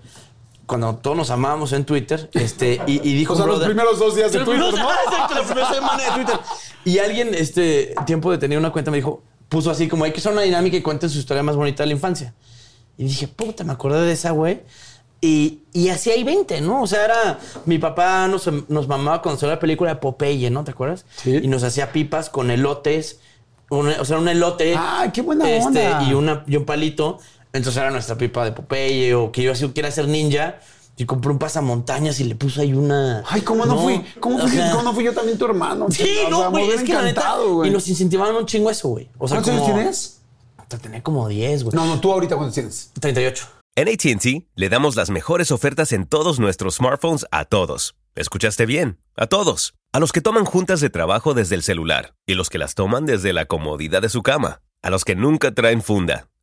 cuando 0.65 0.95
todos 0.95 1.15
nos 1.15 1.29
amábamos 1.29 1.73
en 1.73 1.85
Twitter, 1.85 2.29
este, 2.33 2.81
y, 2.87 2.93
y 3.07 3.13
dijo 3.15 3.33
O 3.33 3.35
sea, 3.35 3.45
los 3.45 3.57
brother- 3.59 3.67
primeros 3.67 3.99
dos 3.99 4.15
días 4.15 4.31
de 4.31 4.39
Twitter, 4.39 4.73
¿no? 4.73 4.89
Ah, 4.89 4.95
exacto, 5.05 5.35
la 5.35 5.43
primera 5.43 5.73
semana 5.73 6.03
de 6.03 6.11
Twitter. 6.11 6.39
Y 6.85 6.97
alguien, 6.99 7.35
este, 7.35 7.93
tiempo 8.05 8.31
de 8.31 8.37
tener 8.39 8.57
una 8.57 8.71
cuenta, 8.71 8.89
me 8.91 8.97
dijo, 8.97 9.21
puso 9.47 9.69
así 9.69 9.87
como 9.87 10.05
hay 10.05 10.11
que 10.11 10.19
hacer 10.19 10.31
una 10.31 10.41
dinámica 10.41 10.75
y 10.77 10.81
cuenten 10.81 11.09
su 11.09 11.19
historia 11.19 11.43
más 11.43 11.55
bonita 11.55 11.83
de 11.83 11.87
la 11.87 11.93
infancia. 11.93 12.33
Y 12.97 13.03
dije, 13.05 13.27
puta, 13.27 13.63
me 13.63 13.73
acordé 13.73 14.01
de 14.01 14.13
esa, 14.13 14.31
güey. 14.31 14.61
Y, 15.21 15.59
y 15.73 15.89
así 15.89 16.09
hay 16.11 16.23
20, 16.23 16.61
¿no? 16.61 16.83
O 16.83 16.87
sea, 16.87 17.05
era. 17.05 17.39
Mi 17.65 17.77
papá 17.79 18.27
nos, 18.27 18.47
nos 18.69 18.87
mamaba 18.87 19.21
cuando 19.21 19.39
salió 19.39 19.53
la 19.55 19.59
película 19.59 19.91
de 19.91 19.95
Popeye, 19.99 20.49
¿no? 20.49 20.63
¿Te 20.63 20.71
acuerdas? 20.71 21.05
Sí. 21.15 21.39
Y 21.43 21.47
nos 21.47 21.63
hacía 21.63 21.91
pipas 21.91 22.29
con 22.29 22.51
elotes. 22.51 23.19
un- 23.69 23.89
o 23.89 24.05
sea, 24.05 24.17
un 24.19 24.27
elote. 24.27 24.75
¡Ay, 24.77 25.09
qué 25.11 25.21
buena 25.21 25.49
este, 25.49 25.65
onda! 25.67 26.03
Y, 26.03 26.13
una, 26.13 26.43
y 26.47 26.55
un 26.57 26.65
palito. 26.65 27.19
Entonces 27.55 27.81
era 27.81 27.89
nuestra 27.89 28.17
pipa 28.17 28.43
de 28.43 28.51
Popeye 28.51 29.13
o 29.15 29.31
que 29.31 29.41
yo 29.43 29.51
así 29.53 29.67
quiera 29.69 29.89
ser 29.91 30.07
ninja. 30.07 30.59
Y 30.97 31.05
compré 31.05 31.31
un 31.31 31.39
pasamontañas 31.39 32.21
y 32.21 32.23
le 32.23 32.35
puse 32.35 32.61
ahí 32.61 32.73
una. 32.73 33.21
Ay, 33.27 33.41
¿cómo 33.41 33.65
no, 33.65 33.77
fui? 33.77 34.01
¿Cómo, 34.21 34.39
fui. 34.39 34.57
¿Cómo 34.71 34.83
no 34.83 34.93
fui 34.93 35.03
yo 35.03 35.13
también 35.13 35.37
tu 35.37 35.45
hermano? 35.45 35.87
Sí, 35.91 36.19
O 36.27 36.29
no, 36.29 36.51
güey. 36.51 36.69
Es 36.69 36.83
que 36.83 36.93
la 36.93 37.01
neta. 37.01 37.35
güey. 37.37 37.69
Y 37.69 37.73
nos 37.73 37.87
incentivaban 37.87 38.33
un 38.35 38.45
chingo 38.45 38.69
eso, 38.69 38.89
güey. 38.89 39.09
O 39.17 39.27
sea, 39.27 39.37
¿Cuántos 39.41 39.53
años 39.53 39.65
tienes? 39.65 40.21
Puta, 40.55 40.77
Tenía 40.77 41.03
como 41.03 41.27
10, 41.27 41.63
güey. 41.65 41.75
No, 41.75 41.85
no, 41.85 41.99
tú 41.99 42.11
ahorita 42.13 42.35
cuántos 42.35 42.55
tienes. 42.55 42.91
38. 42.99 43.45
En 43.75 43.89
ATT 43.89 44.47
le 44.55 44.69
damos 44.69 44.95
las 44.95 45.09
mejores 45.09 45.51
ofertas 45.51 45.91
en 45.91 46.05
todos 46.05 46.39
nuestros 46.39 46.75
smartphones 46.75 47.25
a 47.29 47.43
todos. 47.43 47.95
¿Escuchaste 48.15 48.65
bien? 48.65 48.97
A 49.17 49.27
todos. 49.27 49.73
A 49.91 49.99
los 49.99 50.13
que 50.13 50.21
toman 50.21 50.45
juntas 50.45 50.79
de 50.79 50.89
trabajo 50.89 51.33
desde 51.33 51.55
el 51.55 51.63
celular 51.63 52.15
y 52.25 52.35
los 52.35 52.49
que 52.49 52.57
las 52.57 52.73
toman 52.73 53.05
desde 53.05 53.33
la 53.33 53.45
comodidad 53.45 54.01
de 54.01 54.07
su 54.07 54.23
cama. 54.23 54.61
A 54.81 54.89
los 54.89 55.03
que 55.03 55.15
nunca 55.15 55.53
traen 55.53 55.81
funda 55.81 56.29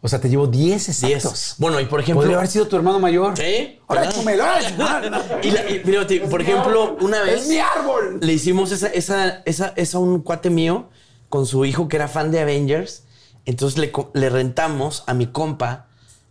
O 0.00 0.08
sea, 0.08 0.20
te 0.20 0.28
llevo 0.28 0.46
10 0.46 0.88
10. 1.08 1.24
Bueno, 1.58 1.80
y 1.80 1.86
por 1.86 2.00
ejemplo. 2.00 2.22
sido 2.46 2.68
tu 2.68 2.76
hermano 2.76 3.00
mayor. 3.00 3.36
Sí. 3.36 3.80
Ahora. 3.88 4.02
Y, 5.42 5.50
la- 5.50 5.68
y 5.68 5.78
fíjate, 5.80 6.20
por 6.20 6.40
ejemplo, 6.40 6.96
una 7.00 7.22
vez. 7.22 7.42
¡Es 7.42 7.48
mi 7.48 7.58
árbol! 7.58 8.18
Le 8.22 8.32
hicimos 8.32 8.70
esa, 8.70 8.88
esa, 8.88 9.42
esa, 9.44 9.72
esa 9.76 9.98
a 9.98 10.00
un 10.00 10.20
cuate 10.20 10.50
mío 10.50 10.88
con 11.28 11.46
su 11.46 11.64
hijo 11.64 11.88
que 11.88 11.96
era 11.96 12.06
fan 12.08 12.30
de 12.30 12.40
Avengers. 12.40 13.04
Entonces 13.44 13.78
le, 13.78 13.92
le 14.14 14.30
rentamos 14.30 15.02
a 15.06 15.14
mi 15.14 15.26
compa 15.26 15.86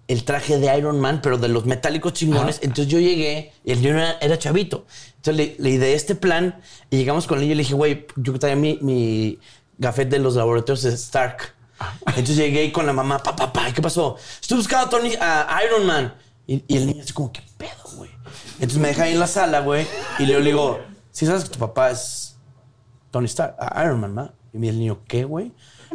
el 0.07 0.23
traje 0.23 0.57
de 0.59 0.77
Iron 0.77 1.01
Man, 1.01 1.19
pero 1.21 1.37
de 1.37 1.49
los 1.49 1.65
metálicos 1.65 2.13
chingones. 2.13 2.59
Entonces 2.61 2.87
yo 2.87 2.99
llegué 2.99 3.51
y 3.65 3.71
el 3.73 3.81
niño 3.81 3.95
era, 3.97 4.11
era 4.21 4.37
chavito. 4.39 4.85
Entonces 5.17 5.35
le, 5.35 5.55
le 5.61 5.69
ideé 5.71 5.93
este 5.93 6.15
plan 6.15 6.61
y 6.89 6.95
llegamos 6.97 7.27
con 7.27 7.39
él 7.39 7.45
y 7.45 7.49
le 7.49 7.55
dije, 7.63 7.73
güey, 7.73 8.05
yo 8.15 8.37
traía 8.39 8.55
mi, 8.55 8.79
mi 8.81 9.39
gafet 9.77 10.07
de 10.07 10.19
los 10.19 10.35
laboratorios 10.35 10.83
de 10.83 10.93
Stark. 10.93 11.53
Entonces 12.07 12.35
llegué 12.37 12.71
con 12.71 12.85
la 12.85 12.93
mamá, 12.93 13.17
papá, 13.19 13.51
papá, 13.51 13.71
¿qué 13.73 13.81
pasó? 13.81 14.15
Estoy 14.41 14.57
buscando 14.57 14.87
a, 14.87 14.89
Tony, 14.89 15.13
a 15.19 15.59
Iron 15.65 15.85
Man. 15.85 16.13
Y, 16.47 16.63
y 16.67 16.77
el 16.77 16.87
niño 16.87 17.03
así 17.03 17.13
como, 17.13 17.31
¿qué 17.31 17.41
pedo, 17.57 17.71
güey? 17.95 18.09
Entonces 18.53 18.77
me 18.79 18.87
deja 18.87 19.03
ahí 19.03 19.13
en 19.13 19.19
la 19.19 19.27
sala, 19.27 19.59
güey, 19.59 19.85
y 20.19 20.25
le 20.25 20.41
digo, 20.41 20.79
si 21.11 21.25
sabes 21.25 21.43
que 21.43 21.49
tu 21.49 21.59
papá 21.59 21.91
es 21.91 22.37
Tony 23.11 23.25
Stark, 23.25 23.55
a 23.59 23.83
Iron 23.83 23.99
Man, 23.99 24.15
¿no? 24.15 24.31
Y 24.53 24.67
el 24.67 24.79
niño, 24.79 24.99
¿qué, 25.07 25.25
güey? 25.25 25.51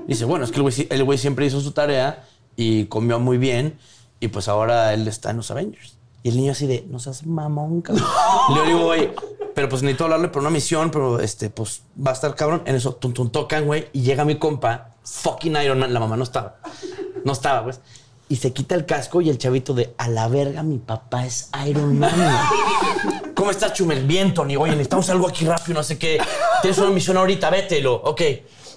Dice, 0.07 0.25
bueno, 0.25 0.45
es 0.45 0.51
que 0.51 0.57
el 0.57 0.63
güey, 0.63 0.73
sí- 0.75 0.87
el 0.91 1.03
güey 1.05 1.19
siempre 1.19 1.47
hizo 1.47 1.61
su 1.61 1.73
tarea 1.73 2.25
y 2.55 2.85
comió 2.87 3.19
muy 3.19 3.39
bien 3.39 3.79
y 4.21 4.29
pues 4.29 4.47
ahora 4.49 4.93
él 4.95 5.09
está 5.09 5.31
en 5.31 5.39
los 5.39 5.51
Avengers. 5.51 5.97
Y 6.23 6.29
el 6.29 6.37
niño 6.37 6.53
así 6.53 6.67
de, 6.67 6.85
no 6.89 6.99
seas 7.01 7.27
mamón, 7.27 7.81
cabrón. 7.83 8.07
Y 8.51 8.55
le 8.55 8.67
digo, 8.67 8.85
güey, 8.85 9.11
Pero 9.55 9.69
pues 9.69 9.83
necesito 9.83 10.05
hablarle 10.05 10.29
por 10.29 10.41
una 10.43 10.51
misión, 10.51 10.91
pero 10.91 11.19
este, 11.19 11.51
pues 11.51 11.83
va 11.99 12.13
a 12.13 12.15
estar 12.15 12.35
cabrón. 12.37 12.63
En 12.67 12.77
eso, 12.77 12.95
tum, 12.95 13.13
tum, 13.13 13.31
tocan, 13.31 13.65
güey. 13.67 13.89
Y 13.93 14.03
llega 14.03 14.25
mi 14.25 14.37
compa, 14.37 14.92
fucking 15.05 15.57
Iron 15.57 15.79
Man. 15.79 15.93
La 15.93 16.01
mamá 16.01 16.17
no 16.17 16.25
estaba. 16.25 16.57
No 17.25 17.33
estaba, 17.33 17.65
pues. 17.65 17.81
Y 18.29 18.37
se 18.37 18.53
quita 18.53 18.75
el 18.75 18.87
casco 18.87 19.21
y 19.21 19.29
el 19.29 19.39
chavito 19.39 19.75
de 19.75 19.95
a 19.99 20.09
la 20.09 20.27
verga, 20.29 20.63
mi 20.63 20.79
papá 20.79 21.27
es 21.27 21.51
Iron 21.67 21.99
Man. 21.99 22.13
güey". 22.17 23.35
¿Cómo 23.35 23.51
estás, 23.51 23.73
Chumel? 23.75 24.05
Bien, 24.07 24.33
Tony. 24.33 24.57
Oye, 24.57 24.73
necesitamos 24.73 25.09
algo 25.11 25.29
aquí 25.29 25.45
rápido, 25.45 25.75
no 25.75 25.83
sé 25.83 25.99
qué. 25.99 26.21
Tienes 26.63 26.79
una 26.79 26.91
misión 26.91 27.17
ahorita, 27.17 27.51
vételo. 27.51 27.95
Ok. 27.95 28.23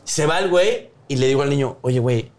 Se 0.04 0.26
va 0.26 0.40
el 0.40 0.50
güey 0.50 0.90
y 1.08 1.16
le 1.18 1.28
digo 1.28 1.42
al 1.42 1.50
niño, 1.50 1.78
oye, 1.82 2.00
güey, 2.00 2.32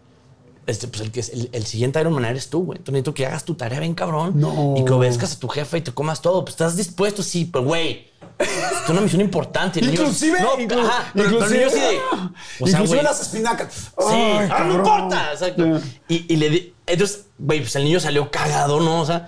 este, 0.67 0.87
pues 0.87 1.01
el, 1.01 1.11
que 1.11 1.21
es, 1.21 1.29
el, 1.29 1.49
el 1.51 1.65
siguiente 1.65 1.99
Iron 1.99 2.13
Man 2.13 2.25
eres 2.25 2.49
tú, 2.49 2.63
güey. 2.65 2.77
Entonces 2.77 2.93
necesito 2.93 3.13
que 3.15 3.25
hagas 3.25 3.43
tu 3.45 3.55
tarea 3.55 3.79
bien 3.79 3.95
cabrón. 3.95 4.33
No. 4.35 4.75
Y 4.77 4.85
que 4.85 4.93
obedezcas 4.93 5.33
a 5.35 5.39
tu 5.39 5.47
jefe 5.47 5.79
y 5.79 5.81
te 5.81 5.91
comas 5.93 6.21
todo. 6.21 6.43
Pues 6.45 6.53
estás 6.53 6.75
dispuesto, 6.75 7.23
sí, 7.23 7.45
pero 7.51 7.65
güey. 7.65 8.07
Es 8.39 8.89
una 8.89 9.01
misión 9.01 9.21
importante. 9.21 9.79
El 9.79 9.87
niño- 9.87 10.01
Inclusive, 10.01 10.39
no, 10.41 10.57
inclu- 10.57 10.85
ajá, 10.85 11.11
pero- 11.15 11.29
pero 11.31 11.45
el 11.45 11.51
niño 11.53 11.67
así 11.67 11.79
de- 11.79 11.97
o 12.59 12.67
sea, 12.67 12.79
inclusive 12.79 13.01
las 13.03 13.21
espinacas. 13.21 13.73
Sí, 13.73 13.91
Ay, 14.07 14.49
no 14.67 14.75
importa. 14.75 15.31
Exacto. 15.33 15.79
Y, 16.07 16.31
y 16.31 16.35
le 16.37 16.49
di. 16.51 16.73
Entonces, 16.85 17.25
güey, 17.39 17.61
pues 17.61 17.75
el 17.75 17.83
niño 17.85 17.99
salió 17.99 18.29
cagado, 18.29 18.79
¿no? 18.79 19.01
O 19.01 19.05
sea, 19.05 19.27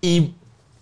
y 0.00 0.34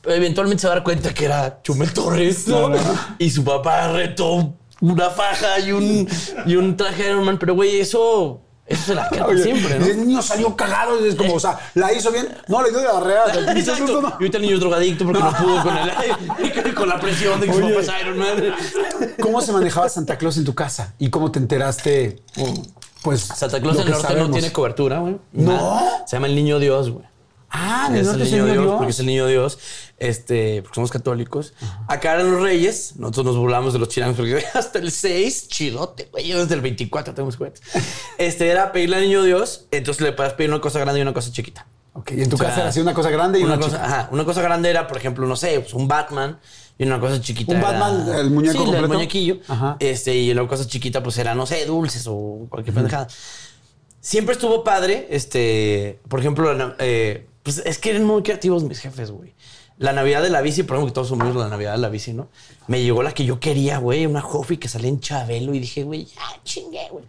eventualmente 0.04 0.62
se 0.62 0.66
va 0.68 0.74
a 0.74 0.76
dar 0.76 0.84
cuenta 0.84 1.12
que 1.12 1.24
era 1.26 1.60
Chumel 1.62 1.92
Torres, 1.92 2.46
¿no? 2.48 2.70
Y 3.18 3.30
su 3.30 3.44
papá 3.44 3.88
retó 3.88 4.54
una 4.80 5.10
faja 5.10 5.60
y 5.60 5.72
un, 5.72 6.08
y 6.46 6.56
un 6.56 6.76
traje 6.76 7.04
de 7.04 7.10
Iron 7.10 7.24
Man. 7.24 7.38
Pero, 7.38 7.54
güey, 7.54 7.78
eso, 7.80 8.40
eso 8.66 8.82
se 8.86 8.94
la 8.94 9.10
Oye, 9.26 9.42
siempre, 9.42 9.78
¿no? 9.78 9.84
El 9.84 10.06
niño 10.06 10.22
salió 10.22 10.56
cagado. 10.56 11.04
es 11.04 11.14
como, 11.16 11.34
o 11.34 11.40
sea, 11.40 11.58
la 11.74 11.92
hizo 11.92 12.10
bien. 12.10 12.28
No, 12.48 12.62
le 12.62 12.70
dio 12.70 12.80
de 12.80 12.86
barrera. 12.86 13.24
Exacto. 13.56 14.00
Y 14.00 14.04
ahorita 14.12 14.38
el 14.38 14.42
niño 14.42 14.54
es 14.54 14.60
drogadicto 14.60 15.04
porque 15.04 15.20
no 15.22 15.32
pudo 15.32 15.62
con, 15.62 15.76
el, 15.76 16.74
con 16.74 16.88
la 16.88 16.98
presión 16.98 17.40
de 17.40 17.46
que 17.46 17.52
su 17.52 17.58
Oye. 17.64 17.74
papá 17.74 17.82
es 17.82 18.02
Iron 18.02 18.18
Man. 18.18 18.54
¿Cómo 19.20 19.42
se 19.42 19.52
manejaba 19.52 19.88
Santa 19.88 20.16
Claus 20.16 20.38
en 20.38 20.44
tu 20.44 20.54
casa? 20.54 20.94
¿Y 20.98 21.10
cómo 21.10 21.30
te 21.30 21.38
enteraste? 21.38 22.22
Pues. 23.02 23.20
Santa 23.20 23.60
Claus 23.60 23.76
del 23.76 23.90
Norte 23.90 24.06
sabemos? 24.06 24.28
no 24.28 24.34
tiene 24.34 24.50
cobertura, 24.50 25.00
güey. 25.00 25.18
No. 25.32 25.80
Se 26.06 26.16
llama 26.16 26.28
el 26.28 26.34
niño 26.34 26.58
Dios, 26.58 26.90
güey. 26.90 27.04
Ah, 27.56 27.88
¿de 27.90 28.00
es 28.00 28.08
el 28.08 28.18
niño 28.18 28.44
Dios, 28.46 28.56
niño 28.58 28.76
porque 28.78 28.90
es 28.90 28.98
el 28.98 29.06
niño 29.06 29.26
Dios, 29.28 29.58
este, 29.98 30.60
porque 30.62 30.74
somos 30.74 30.90
católicos. 30.90 31.54
Acá 31.86 32.14
eran 32.14 32.32
los 32.32 32.42
reyes, 32.42 32.94
nosotros 32.96 33.26
nos 33.26 33.36
burlamos 33.36 33.72
de 33.72 33.78
los 33.78 33.88
chilangos 33.88 34.16
porque 34.16 34.44
hasta 34.54 34.80
el 34.80 34.90
6, 34.90 35.46
chilote, 35.48 36.08
güey, 36.10 36.26
yo 36.26 36.40
desde 36.40 36.54
el 36.54 36.60
24 36.62 37.14
tengo 37.14 37.26
mis 37.26 37.36
cuentas. 37.36 37.62
Este 38.18 38.48
era 38.48 38.72
pedirle 38.72 38.96
al 38.96 39.02
niño 39.02 39.22
Dios, 39.22 39.66
entonces 39.70 40.00
le 40.02 40.12
puedes 40.12 40.32
pedir 40.32 40.50
una 40.50 40.60
cosa 40.60 40.80
grande 40.80 40.98
y 40.98 41.02
una 41.02 41.14
cosa 41.14 41.30
chiquita. 41.30 41.66
Ok, 41.92 42.10
y 42.10 42.22
en 42.22 42.28
tu 42.28 42.34
O 42.34 42.38
sea, 42.40 42.48
casa 42.48 42.60
era 42.62 42.70
así 42.70 42.80
una 42.80 42.92
cosa 42.92 43.10
grande 43.10 43.38
y 43.38 43.44
una, 43.44 43.56
cosa, 43.56 43.70
chica. 43.76 43.84
ajá, 43.84 44.08
una 44.10 44.24
cosa 44.24 44.42
grande 44.42 44.68
era, 44.68 44.88
por 44.88 44.96
ejemplo, 44.96 45.24
no 45.28 45.36
sé, 45.36 45.60
pues 45.60 45.74
un 45.74 45.86
Batman 45.86 46.40
y 46.76 46.82
una 46.86 46.98
cosa 46.98 47.20
chiquita. 47.20 47.52
¿Un 47.52 47.58
era- 47.58 47.70
Batman, 47.78 48.18
el 48.18 48.30
muñeco 48.30 48.52
sí, 48.54 48.58
el 48.58 48.64
completo? 48.64 48.94
muñequillo. 48.94 49.38
Ajá. 49.46 49.76
Este, 49.78 50.12
y 50.16 50.34
la 50.34 50.44
cosa 50.48 50.66
chiquita, 50.66 51.04
pues 51.04 51.16
era, 51.18 51.36
no 51.36 51.46
sé, 51.46 51.64
dulces 51.66 52.04
o 52.08 52.46
cualquier 52.50 52.74
pendejada. 52.74 53.06
Siempre 54.00 54.32
estuvo 54.34 54.64
padre, 54.64 55.06
este, 55.10 56.00
por 56.08 56.18
ejemplo, 56.18 56.52
eh, 56.80 57.28
pues 57.44 57.58
es 57.64 57.78
que 57.78 57.90
eran 57.90 58.04
muy 58.04 58.22
creativos 58.24 58.64
mis 58.64 58.80
jefes, 58.80 59.12
güey. 59.12 59.32
La 59.76 59.92
Navidad 59.92 60.22
de 60.22 60.30
la 60.30 60.40
bici, 60.40 60.62
por 60.62 60.76
ejemplo, 60.76 60.92
que 60.92 60.94
todos 60.94 61.08
somos 61.08 61.34
la 61.34 61.48
Navidad 61.48 61.72
de 61.72 61.78
la 61.78 61.88
bici, 61.88 62.12
¿no? 62.12 62.28
Me 62.68 62.80
llegó 62.84 63.02
la 63.02 63.10
que 63.12 63.24
yo 63.24 63.40
quería, 63.40 63.78
güey, 63.78 64.06
una 64.06 64.20
Jofi 64.20 64.56
que 64.56 64.68
salía 64.68 64.88
en 64.88 65.00
Chabelo 65.00 65.52
y 65.52 65.58
dije, 65.58 65.82
güey, 65.82 66.04
ya 66.04 66.22
chingué, 66.44 66.88
güey. 66.92 67.04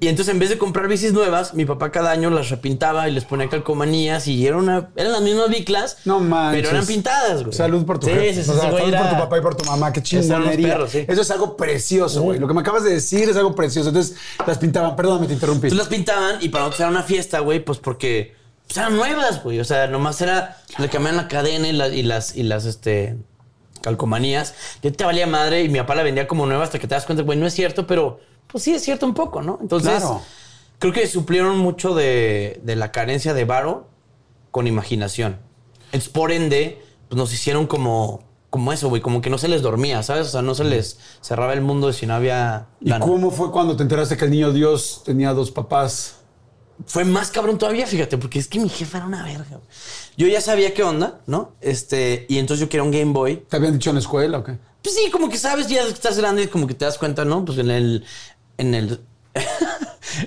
Y 0.00 0.08
entonces 0.08 0.34
en 0.34 0.38
vez 0.38 0.50
de 0.50 0.58
comprar 0.58 0.86
bicis 0.86 1.14
nuevas, 1.14 1.54
mi 1.54 1.64
papá 1.64 1.90
cada 1.90 2.10
año 2.10 2.28
las 2.28 2.50
repintaba 2.50 3.08
y 3.08 3.12
les 3.12 3.24
ponía 3.24 3.48
calcomanías 3.48 4.28
y 4.28 4.46
era 4.46 4.58
una, 4.58 4.90
eran 4.96 5.12
las 5.12 5.22
mismas 5.22 5.48
biclas, 5.48 5.96
No 6.04 6.20
manches. 6.20 6.60
pero 6.62 6.76
eran 6.76 6.86
pintadas, 6.86 7.40
güey. 7.42 7.54
Salud 7.54 7.86
por 7.86 7.98
tu 7.98 8.06
sí, 8.08 8.12
jefe. 8.12 8.34
Sí, 8.34 8.42
sí, 8.44 8.50
O 8.50 8.52
sea, 8.52 8.70
salud 8.70 8.78
por 8.98 9.08
tu 9.08 9.16
papá 9.16 9.38
y 9.38 9.40
por 9.40 9.54
tu 9.56 9.64
mamá. 9.64 9.90
Qué 9.90 10.02
chingonería. 10.02 10.68
perros, 10.74 10.90
sí. 10.90 11.06
Eso 11.08 11.22
es 11.22 11.30
algo 11.30 11.56
precioso, 11.56 12.20
güey. 12.20 12.38
Lo 12.38 12.46
que 12.46 12.52
me 12.52 12.60
acabas 12.60 12.84
de 12.84 12.90
decir 12.92 13.30
es 13.30 13.36
algo 13.38 13.54
precioso. 13.54 13.88
Entonces, 13.88 14.14
las 14.46 14.58
pintaban. 14.58 14.94
Perdóname, 14.94 15.26
te 15.26 15.32
interrumpí. 15.32 15.68
Entonces 15.68 15.78
las 15.78 15.88
pintaban 15.88 16.36
y 16.42 16.50
para 16.50 16.64
nosotros 16.64 16.80
era 16.80 16.90
una 16.90 17.02
fiesta, 17.02 17.38
güey, 17.38 17.64
pues 17.64 17.78
porque 17.78 18.43
pues, 18.66 18.76
eran 18.78 18.96
nuevas, 18.96 19.42
güey. 19.42 19.60
O 19.60 19.64
sea, 19.64 19.86
nomás 19.86 20.20
era, 20.20 20.58
le 20.78 20.88
cambiaban 20.88 21.16
la 21.16 21.28
cadena 21.28 21.68
y, 21.68 21.72
la- 21.72 21.88
y 21.88 22.02
las, 22.02 22.36
y 22.36 22.42
las, 22.42 22.64
este, 22.64 23.16
calcomanías. 23.82 24.54
Y 24.82 24.90
te 24.90 25.04
valía 25.04 25.26
madre 25.26 25.62
y 25.62 25.68
mi 25.68 25.78
papá 25.78 25.94
la 25.94 26.02
vendía 26.02 26.26
como 26.26 26.46
nueva 26.46 26.64
hasta 26.64 26.78
que 26.78 26.86
te 26.86 26.94
das 26.94 27.04
cuenta, 27.06 27.22
güey, 27.22 27.38
no 27.38 27.46
es 27.46 27.54
cierto, 27.54 27.86
pero 27.86 28.20
pues 28.46 28.64
sí 28.64 28.72
es 28.72 28.82
cierto 28.82 29.06
un 29.06 29.14
poco, 29.14 29.42
¿no? 29.42 29.58
Entonces, 29.60 29.90
Claro. 30.00 30.22
creo 30.78 30.92
que 30.92 31.06
suplieron 31.06 31.58
mucho 31.58 31.94
de, 31.94 32.60
de 32.64 32.76
la 32.76 32.92
carencia 32.92 33.34
de 33.34 33.44
varo 33.44 33.88
con 34.50 34.66
imaginación. 34.66 35.38
Entonces, 35.86 36.08
por 36.08 36.32
ende, 36.32 36.82
pues 37.08 37.16
nos 37.18 37.32
hicieron 37.32 37.66
como, 37.66 38.22
como 38.50 38.72
eso, 38.72 38.88
güey, 38.88 39.02
como 39.02 39.20
que 39.20 39.28
no 39.30 39.36
se 39.38 39.48
les 39.48 39.62
dormía, 39.62 40.02
¿sabes? 40.02 40.28
O 40.28 40.30
sea, 40.30 40.42
no 40.42 40.54
se 40.54 40.64
les 40.64 40.98
cerraba 41.20 41.52
el 41.52 41.60
mundo 41.60 41.92
si 41.92 42.06
no 42.06 42.14
había 42.14 42.66
¿Y 42.80 42.90
cómo 43.00 43.30
fue 43.30 43.50
cuando 43.50 43.76
te 43.76 43.82
enteraste 43.82 44.16
que 44.16 44.24
el 44.24 44.30
niño 44.30 44.52
Dios 44.52 45.02
tenía 45.04 45.32
dos 45.32 45.50
papás? 45.50 46.16
Fue 46.86 47.04
más 47.04 47.30
cabrón 47.30 47.56
todavía, 47.58 47.86
fíjate, 47.86 48.18
porque 48.18 48.38
es 48.38 48.48
que 48.48 48.58
mi 48.58 48.68
jefa 48.68 48.98
era 48.98 49.06
una 49.06 49.22
verga. 49.24 49.60
Yo 50.16 50.26
ya 50.26 50.40
sabía 50.40 50.74
qué 50.74 50.82
onda, 50.82 51.20
¿no? 51.26 51.52
Este, 51.60 52.26
y 52.28 52.38
entonces 52.38 52.60
yo 52.64 52.68
quería 52.68 52.82
un 52.82 52.90
Game 52.90 53.12
Boy. 53.12 53.36
¿Te 53.48 53.56
habían 53.56 53.72
dicho 53.74 53.90
en 53.90 53.96
la 53.96 54.00
escuela 54.00 54.38
o 54.38 54.44
qué? 54.44 54.58
Pues 54.82 54.94
sí, 54.94 55.10
como 55.10 55.28
que 55.28 55.38
sabes, 55.38 55.68
ya 55.68 55.82
que 55.84 55.90
estás 55.90 56.18
grande, 56.18 56.48
como 56.50 56.66
que 56.66 56.74
te 56.74 56.84
das 56.84 56.98
cuenta, 56.98 57.24
¿no? 57.24 57.44
Pues 57.44 57.58
en 57.58 57.70
el. 57.70 58.04
En 58.58 58.74
el. 58.74 59.00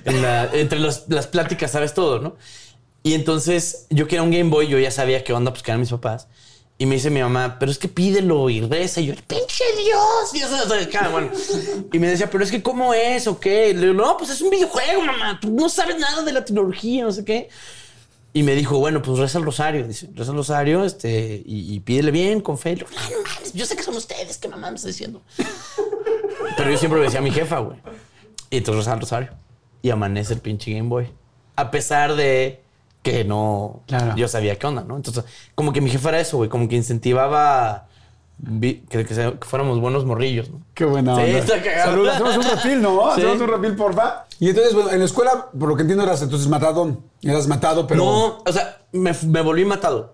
en 0.06 0.22
la- 0.22 0.50
entre 0.54 0.80
los- 0.80 1.04
las 1.10 1.28
pláticas 1.28 1.72
sabes 1.72 1.94
todo, 1.94 2.20
¿no? 2.20 2.36
Y 3.04 3.14
entonces 3.14 3.86
yo 3.90 4.06
quería 4.08 4.24
un 4.24 4.32
Game 4.32 4.50
Boy, 4.50 4.68
yo 4.68 4.80
ya 4.80 4.92
sabía 4.92 5.24
qué 5.24 5.34
onda, 5.34 5.52
pues 5.52 5.64
que 5.64 5.72
eran 5.72 5.80
mis 5.80 5.90
papás. 5.92 6.28
Y 6.80 6.86
me 6.86 6.96
dice 6.96 7.10
mi 7.10 7.22
mamá, 7.22 7.58
pero 7.60 7.72
es 7.72 7.80
que 7.80 7.88
pídelo 7.88 8.50
y 8.52 8.62
reza. 8.62 9.02
Y 9.02 9.08
yo, 9.08 9.16
pinche 9.28 9.64
Dios. 9.84 10.34
Y, 10.34 10.40
eso, 10.40 11.12
bueno. 11.12 11.32
y 11.92 12.00
me 12.00 12.08
decía, 12.08 12.30
pero 12.30 12.44
es 12.44 12.52
que 12.52 12.62
¿cómo 12.62 12.94
es 12.94 13.26
o 13.26 13.40
qué? 13.40 13.74
Le 13.74 13.88
digo, 13.88 13.94
no, 13.94 14.16
pues 14.16 14.30
es 14.30 14.42
un 14.42 14.52
videojuego, 14.52 15.02
mamá. 15.02 15.40
Tú 15.42 15.52
no 15.52 15.70
sabes 15.70 15.98
nada 15.98 16.22
de 16.22 16.34
la 16.34 16.46
tecnología, 16.46 17.04
no 17.04 17.12
sé 17.12 17.26
qué. 17.26 17.50
Y 18.32 18.44
me 18.44 18.54
dijo, 18.54 18.78
bueno, 18.78 19.02
pues 19.02 19.18
reza 19.18 19.40
el 19.40 19.46
rosario. 19.46 19.88
Dice, 19.88 20.08
reza 20.14 20.30
el 20.30 20.38
rosario 20.38 20.86
este, 20.86 21.42
y, 21.44 21.80
pídele 21.80 22.12
bien, 22.12 22.42
con 22.42 22.60
fe. 22.60 22.74
Y 22.74 22.76
le 22.76 22.86
digo, 22.86 22.92
"No, 22.94 23.18
no 23.18 23.24
mames, 23.24 23.54
yo 23.54 23.66
sé 23.66 23.76
que 23.76 23.82
son 23.82 23.96
ustedes, 23.96 24.38
¿qué 24.38 24.48
mamá 24.48 24.70
me 24.70 24.76
está 24.76 24.90
diciendo? 24.90 25.24
Pero 26.58 26.70
yo 26.70 26.78
siempre 26.78 27.00
le 27.00 27.06
decía 27.06 27.20
a 27.20 27.24
mi 27.24 27.32
jefa, 27.32 27.58
güey. 27.58 27.80
Y 28.52 28.58
entonces 28.58 28.86
reza 28.86 28.94
el 28.94 29.02
rosario. 29.02 29.30
Y 29.82 29.90
amanece 29.90 30.36
el 30.36 30.42
pinche 30.42 30.74
Game 30.74 30.90
Boy. 30.90 31.10
A 31.56 31.72
pesar 31.72 32.16
de 32.16 32.62
que 33.02 33.24
no... 33.24 33.82
Claro. 33.88 34.16
Yo 34.16 34.28
sabía 34.28 34.58
qué 34.58 34.68
onda, 34.68 34.84
¿no? 34.84 34.96
Entonces, 34.96 35.24
como 35.56 35.72
que 35.74 35.82
mi 35.82 35.90
jefa 35.90 36.10
era 36.10 36.20
eso, 36.20 36.38
güey. 36.38 36.50
Como 36.50 36.68
que 36.68 36.76
incentivaba 36.76 37.88
que, 38.60 38.84
que 38.90 39.06
que 39.06 39.38
fuéramos 39.42 39.80
buenos 39.80 40.06
morrillos, 40.06 40.50
¿no? 40.50 40.62
Qué 40.74 40.86
buena 40.86 41.16
Sí, 41.16 41.22
onda. 41.22 41.38
está 41.40 41.62
cagado. 41.64 41.92
Salud, 41.92 42.08
hacemos 42.08 42.38
un 42.38 42.44
refil, 42.44 42.82
¿no? 42.82 43.02
Sí. 43.16 43.22
Hacemos 43.22 43.42
un 43.42 43.48
refil, 43.48 43.76
porfa. 43.76 44.26
Y 44.40 44.50
entonces, 44.50 44.74
bueno, 44.74 44.92
en 44.92 45.00
la 45.00 45.06
escuela, 45.06 45.48
por 45.58 45.70
lo 45.70 45.76
que 45.76 45.82
entiendo, 45.82 46.04
eras 46.04 46.22
entonces 46.22 46.48
matadón. 46.48 47.00
Eras 47.24 47.48
matado, 47.48 47.88
pero... 47.88 48.04
No, 48.04 48.44
o 48.46 48.52
sea, 48.52 48.78
me, 48.92 49.12
me 49.26 49.42
volví 49.42 49.66
matado. 49.66 50.14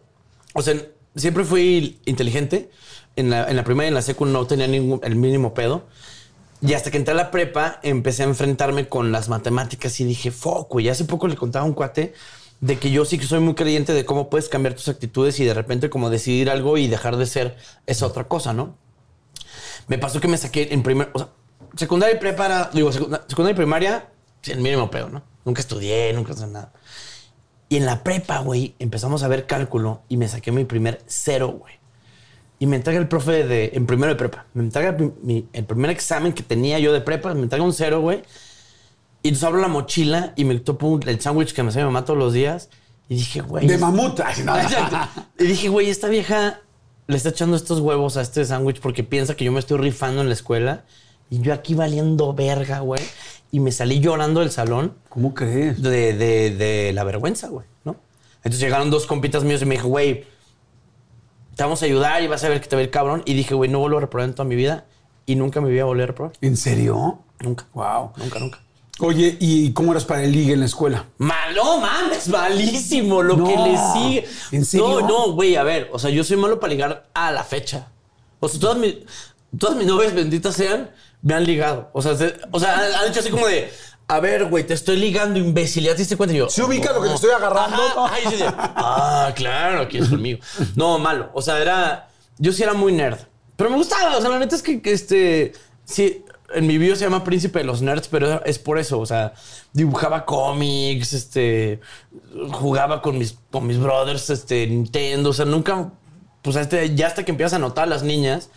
O 0.53 0.61
sea, 0.61 0.75
siempre 1.15 1.43
fui 1.43 1.99
inteligente. 2.05 2.69
En 3.15 3.29
la, 3.29 3.47
en 3.47 3.55
la 3.55 3.63
primaria 3.63 3.87
y 3.87 3.89
en 3.89 3.93
la 3.93 4.01
secu 4.01 4.25
no 4.25 4.47
tenía 4.47 4.65
ningún, 4.67 4.99
el 5.03 5.15
mínimo 5.15 5.53
pedo. 5.53 5.83
Y 6.61 6.73
hasta 6.73 6.89
que 6.89 6.97
entré 6.97 7.13
a 7.13 7.17
la 7.17 7.29
prepa, 7.29 7.79
empecé 7.83 8.23
a 8.23 8.25
enfrentarme 8.25 8.87
con 8.87 9.11
las 9.11 9.29
matemáticas 9.29 9.99
y 9.99 10.05
dije, 10.05 10.31
fuck, 10.31 10.69
güey. 10.71 10.89
Hace 10.89 11.05
poco 11.05 11.27
le 11.27 11.35
contaba 11.35 11.63
a 11.65 11.67
un 11.67 11.73
cuate 11.73 12.13
de 12.63 12.79
que 12.79 12.91
yo 12.91 13.03
sí 13.03 13.17
que 13.17 13.25
soy 13.25 13.41
muy 13.41 13.55
creyente 13.55 13.91
de 13.91 14.05
cómo 14.05 14.29
puedes 14.29 14.47
cambiar 14.47 14.73
tus 14.73 14.87
actitudes 14.87 15.37
y 15.41 15.43
de 15.43 15.53
repente 15.53 15.89
como 15.89 16.09
decidir 16.09 16.49
algo 16.49 16.77
y 16.77 16.87
dejar 16.87 17.17
de 17.17 17.25
ser 17.25 17.57
esa 17.87 18.05
otra 18.07 18.23
cosa, 18.29 18.53
¿no? 18.53 18.77
Me 19.87 19.97
pasó 19.97 20.21
que 20.21 20.29
me 20.29 20.37
saqué 20.37 20.69
en 20.71 20.81
primer, 20.81 21.09
o 21.13 21.19
sea, 21.19 21.27
secundaria 21.75 22.15
y 22.15 22.19
prepa, 22.19 22.45
era- 22.45 22.69
digo, 22.73 22.89
secunda- 22.93 23.25
secundaria 23.27 23.53
y 23.53 23.57
primaria, 23.57 24.09
el 24.45 24.61
mínimo 24.61 24.89
pedo, 24.89 25.09
¿no? 25.09 25.23
Nunca 25.43 25.59
estudié, 25.59 26.13
nunca 26.13 26.31
hice 26.31 26.47
nada. 26.47 26.71
Y 27.67 27.75
en 27.75 27.85
la 27.85 28.01
prepa, 28.01 28.39
güey, 28.39 28.75
empezamos 28.79 29.23
a 29.23 29.27
ver 29.27 29.45
cálculo 29.45 30.03
y 30.07 30.15
me 30.15 30.29
saqué 30.29 30.53
mi 30.53 30.63
primer 30.63 31.01
cero, 31.05 31.57
güey. 31.59 31.73
Y 32.59 32.65
me 32.65 32.77
entrega 32.77 32.97
el 32.97 33.09
profe 33.09 33.45
de, 33.45 33.71
en 33.73 33.85
primero 33.85 34.13
de 34.13 34.17
prepa. 34.17 34.45
Me 34.53 34.63
entrega 34.63 34.93
mi- 34.93 35.11
mi- 35.21 35.47
el 35.51 35.65
primer 35.65 35.91
examen 35.91 36.31
que 36.31 36.43
tenía 36.43 36.79
yo 36.79 36.93
de 36.93 37.01
prepa, 37.01 37.33
me 37.33 37.41
entrega 37.41 37.65
un 37.65 37.73
cero, 37.73 37.99
güey. 37.99 38.23
Y 39.23 39.29
entonces 39.29 39.43
abro 39.45 39.59
la 39.61 39.67
mochila 39.69 40.33
y 40.35 40.43
me 40.45 40.59
topo 40.59 40.99
el 41.05 41.19
sándwich 41.21 41.53
que 41.53 41.63
me 41.63 41.69
hacía 41.69 41.81
mi 41.81 41.87
mamá 41.87 42.05
todos 42.05 42.19
los 42.19 42.33
días. 42.33 42.69
Y 43.09 43.15
dije, 43.15 43.41
güey. 43.41 43.65
De 43.67 43.77
mamut. 43.77 44.19
Y 45.39 45.43
dije, 45.45 45.69
güey, 45.69 45.89
esta 45.89 46.07
vieja 46.09 46.59
le 47.07 47.17
está 47.17 47.29
echando 47.29 47.55
estos 47.55 47.79
huevos 47.79 48.17
a 48.17 48.21
este 48.21 48.43
sándwich 48.45 48.79
porque 48.81 49.03
piensa 49.03 49.35
que 49.35 49.45
yo 49.45 49.51
me 49.51 49.59
estoy 49.59 49.77
rifando 49.79 50.21
en 50.21 50.27
la 50.27 50.33
escuela. 50.33 50.83
Y 51.29 51.39
yo 51.39 51.53
aquí 51.53 51.73
valiendo 51.73 52.33
verga, 52.33 52.79
güey. 52.79 53.01
Y 53.51 53.59
me 53.59 53.71
salí 53.71 53.99
llorando 53.99 54.39
del 54.41 54.51
salón 54.51 54.93
¿Cómo 55.09 55.33
crees? 55.33 55.81
de, 55.81 56.13
de- 56.13 56.49
de 56.55 56.91
la 56.93 57.03
vergüenza, 57.03 57.47
güey, 57.49 57.65
¿no? 57.85 57.95
Entonces 58.37 58.59
llegaron 58.59 58.89
dos 58.89 59.05
compitas 59.05 59.43
míos 59.43 59.61
y 59.61 59.65
me 59.65 59.75
dijo, 59.75 59.87
güey, 59.87 60.25
te 61.55 61.63
vamos 61.63 61.81
a 61.81 61.85
ayudar 61.85 62.23
y 62.23 62.27
vas 62.27 62.43
a 62.43 62.49
ver 62.49 62.59
que 62.61 62.67
te 62.67 62.75
va 62.75 62.81
a 62.81 62.83
ir 62.83 62.89
cabrón. 62.91 63.21
Y 63.25 63.35
dije, 63.35 63.53
güey, 63.53 63.69
no 63.69 63.79
vuelvo 63.79 63.97
a 63.99 64.01
reprobar 64.01 64.27
en 64.27 64.35
toda 64.35 64.47
mi 64.49 64.55
vida. 64.55 64.85
Y 65.25 65.35
nunca 65.35 65.61
me 65.61 65.69
voy 65.69 65.79
a 65.79 65.85
volver 65.85 66.03
a 66.03 66.07
reprobar. 66.07 66.33
¿En 66.41 66.57
serio? 66.57 67.19
Nunca. 67.39 67.67
Wow. 67.73 68.11
Nunca, 68.17 68.39
nunca. 68.39 68.59
Oye, 68.99 69.37
¿y 69.39 69.73
cómo 69.73 69.91
eras 69.91 70.05
para 70.05 70.23
el 70.23 70.31
ligue 70.31 70.53
en 70.53 70.59
la 70.59 70.67
escuela? 70.67 71.07
Malo, 71.17 71.79
mames, 71.79 72.27
malísimo 72.27 73.23
lo 73.23 73.35
No. 73.37 73.45
que 73.45 73.57
le 73.57 73.77
sigue. 73.93 74.27
¿En 74.51 74.63
serio? 74.65 75.01
No, 75.01 75.07
no, 75.07 75.31
güey, 75.33 75.55
a 75.55 75.63
ver, 75.63 75.89
o 75.91 75.97
sea, 75.97 76.11
yo 76.11 76.23
soy 76.23 76.37
malo 76.37 76.59
para 76.59 76.71
ligar 76.73 77.09
a 77.13 77.31
la 77.31 77.43
fecha. 77.43 77.87
O 78.39 78.47
sea, 78.47 78.59
todas 78.59 78.77
mis, 78.77 78.95
todas 79.57 79.75
mis 79.77 79.87
novias 79.87 80.13
benditas 80.13 80.55
sean, 80.55 80.91
me 81.23 81.33
han 81.33 81.43
ligado. 81.43 81.89
O 81.93 82.01
sea, 82.03 82.15
se- 82.15 82.35
o 82.51 82.59
sea 82.59 82.77
han, 82.77 82.93
han 82.93 83.07
hecho 83.09 83.21
así 83.21 83.29
como 83.31 83.47
de, 83.47 83.71
a 84.07 84.19
ver, 84.19 84.45
güey, 84.45 84.63
te 84.63 84.75
estoy 84.75 84.97
ligando, 84.97 85.39
imbécil. 85.39 85.83
¿Ya 85.85 85.93
te 85.93 85.97
diste 85.99 86.15
cuenta? 86.15 86.35
Y 86.35 86.37
yo, 86.37 86.49
¿Se 86.49 86.61
ubica 86.63 86.93
lo 86.93 87.01
que 87.01 87.09
te 87.09 87.15
estoy 87.15 87.31
agarrando? 87.31 87.81
Ajá, 87.97 88.13
ay, 88.15 88.23
sí, 88.29 88.35
sí. 88.37 88.43
ah, 88.47 89.31
claro, 89.35 89.81
aquí 89.81 89.97
es 89.97 90.07
conmigo. 90.09 90.39
No, 90.75 90.99
malo. 90.99 91.31
O 91.33 91.41
sea, 91.41 91.59
era. 91.59 92.09
Yo 92.37 92.51
sí 92.51 92.61
era 92.61 92.73
muy 92.73 92.91
nerd. 92.91 93.17
Pero 93.55 93.69
me 93.71 93.77
gustaba. 93.77 94.17
O 94.17 94.21
sea, 94.21 94.29
la 94.29 94.37
neta 94.39 94.55
es 94.55 94.61
que, 94.61 94.81
que, 94.83 94.91
este. 94.93 95.53
Sí, 95.85 96.23
en 96.53 96.67
mi 96.67 96.77
video 96.77 96.95
se 96.95 97.03
llama 97.03 97.23
Príncipe 97.23 97.59
de 97.59 97.65
los 97.65 97.81
Nerds, 97.81 98.07
pero 98.07 98.43
es 98.45 98.59
por 98.59 98.77
eso. 98.79 98.99
O 98.99 99.05
sea, 99.05 99.33
dibujaba 99.73 100.25
cómics, 100.25 101.13
este. 101.13 101.79
Jugaba 102.51 103.01
con 103.01 103.17
mis, 103.17 103.37
con 103.51 103.67
mis 103.67 103.79
brothers, 103.79 104.29
este, 104.29 104.67
Nintendo. 104.67 105.31
O 105.31 105.33
sea, 105.33 105.45
nunca. 105.45 105.91
Pues 106.41 106.55
este, 106.55 106.93
ya 106.95 107.07
hasta 107.07 107.23
que 107.23 107.31
empiezas 107.31 107.53
a 107.53 107.59
notar 107.59 107.85
a 107.85 107.87
las 107.87 108.03
niñas. 108.03 108.49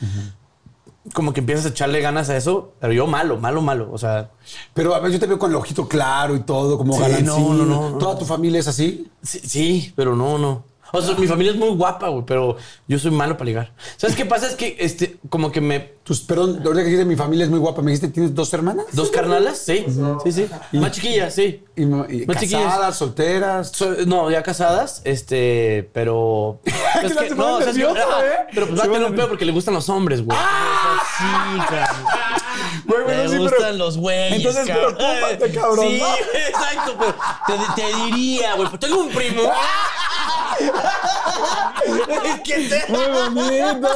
Como 1.13 1.33
que 1.33 1.39
empiezas 1.39 1.67
a 1.67 1.69
echarle 1.69 2.01
ganas 2.01 2.29
a 2.31 2.37
eso, 2.37 2.73
pero 2.81 2.93
yo 2.93 3.07
malo, 3.07 3.39
malo, 3.39 3.63
malo. 3.63 3.91
O 3.93 3.99
sea, 3.99 4.31
Pero 4.75 4.93
a 4.93 4.99
ver, 4.99 5.13
yo 5.13 5.21
te 5.21 5.27
veo 5.27 5.39
con 5.39 5.51
el 5.51 5.57
ojito 5.57 5.87
claro 5.87 6.35
y 6.35 6.41
todo, 6.41 6.77
como 6.77 6.95
Sí, 6.95 7.23
no, 7.23 7.39
no, 7.55 7.65
no, 7.65 7.91
no. 7.91 7.99
¿Toda 7.99 8.19
tu 8.19 8.25
familia 8.25 8.59
es 8.59 8.67
así? 8.67 9.09
Sí, 9.23 9.41
sí, 9.45 9.93
pero 9.95 10.17
no, 10.17 10.37
no. 10.37 10.65
O 10.93 11.03
sea, 11.03 11.15
mi 11.17 11.27
familia 11.27 11.53
es 11.53 11.59
muy 11.59 11.71
guapa, 11.71 12.09
güey, 12.09 12.25
pero 12.27 12.57
yo 12.87 12.99
soy 12.99 13.11
malo 13.11 13.37
para 13.37 13.47
ligar. 13.47 13.73
¿Sabes 13.97 14.17
qué 14.17 14.25
pasa? 14.25 14.47
Es 14.47 14.55
que, 14.55 14.77
este, 14.79 15.17
como 15.29 15.51
que 15.53 15.61
me... 15.61 15.97
Tus, 16.07 16.21
perdón, 16.21 16.59
ahorita 16.65 16.75
que 16.85 16.85
dijiste 16.85 17.05
mi 17.05 17.17
familia 17.17 17.45
es 17.45 17.51
muy 17.51 17.59
guapa, 17.59 17.83
me 17.83 17.91
dijiste, 17.91 18.09
¿tienes 18.09 18.33
dos 18.33 18.53
hermanas? 18.55 18.87
¿Dos 18.93 19.11
carnalas? 19.11 19.59
Sí, 19.59 19.85
sí, 20.23 20.33
sí. 20.33 20.47
Más 20.79 20.93
chiquillas, 20.93 21.35
sí. 21.35 21.65
Y, 21.75 21.85
no- 21.85 22.07
y 22.09 22.25
Más 22.27 22.39
chiquillas. 22.39 22.63
casadas, 22.63 22.97
solteras. 22.97 23.71
So- 23.75 23.97
no, 24.07 24.31
ya 24.31 24.43
casadas, 24.45 25.03
este, 25.05 25.91
pero... 25.93 26.61
Que 27.01 27.07
es 27.07 27.15
la 27.15 27.23
que- 27.25 27.31
nervioso, 27.35 27.97
Ajá, 28.01 28.25
¿eh? 28.25 28.47
Pero 28.55 28.69
pues 28.69 28.79
va 28.81 28.85
a 28.85 28.87
tener 28.87 29.05
un 29.11 29.17
pedo 29.17 29.29
porque 29.29 29.45
le 29.45 29.53
gustan 29.53 29.75
los 29.75 29.89
hombres, 29.89 30.25
güey. 30.25 30.39
Sea, 30.39 31.01
sí, 31.19 31.61
cabrón. 31.69 32.07
Güey, 32.87 33.03
bueno, 33.03 33.23
Me 33.23 33.29
sí, 33.29 33.35
pero- 33.35 33.43
gustan 33.51 33.79
los 33.79 33.97
güeyes, 33.99 34.33
Entonces, 34.37 34.67
cabrón. 34.67 34.95
preocúpate, 34.97 35.51
cabrón, 35.53 35.87
Sí, 35.89 35.99
¿no? 36.01 36.07
exacto. 36.49 36.97
Pero 37.47 37.63
te, 37.75 37.83
te 37.83 37.97
diría, 38.05 38.55
güey, 38.55 38.69
pues 38.69 38.81
tengo 38.81 39.01
un 39.01 39.09
primo. 39.11 39.43
Es 42.25 42.41
que 42.43 42.69
te... 42.69 42.85
Muy 42.93 43.07
bonito. 43.07 43.89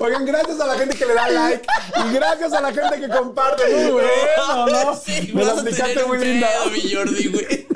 Oigan, 0.00 0.24
gracias 0.26 0.60
a 0.60 0.66
la 0.66 0.74
gente 0.74 0.96
que 0.96 1.06
le 1.06 1.14
da 1.14 1.28
like 1.28 1.66
y 2.08 2.12
gracias 2.14 2.52
a 2.52 2.60
la 2.60 2.72
gente 2.72 3.00
que 3.00 3.08
comparte. 3.08 3.62
Muy 3.72 3.92
bueno, 3.92 4.66
¿no? 4.66 4.96
Sí, 4.96 5.30
Me 5.32 5.44
a 5.44 5.52
explicaste 5.52 6.04
muy 6.06 6.18
pedo, 6.18 6.70
mi 6.72 6.92
Jordi, 6.92 7.28
güey. 7.28 7.68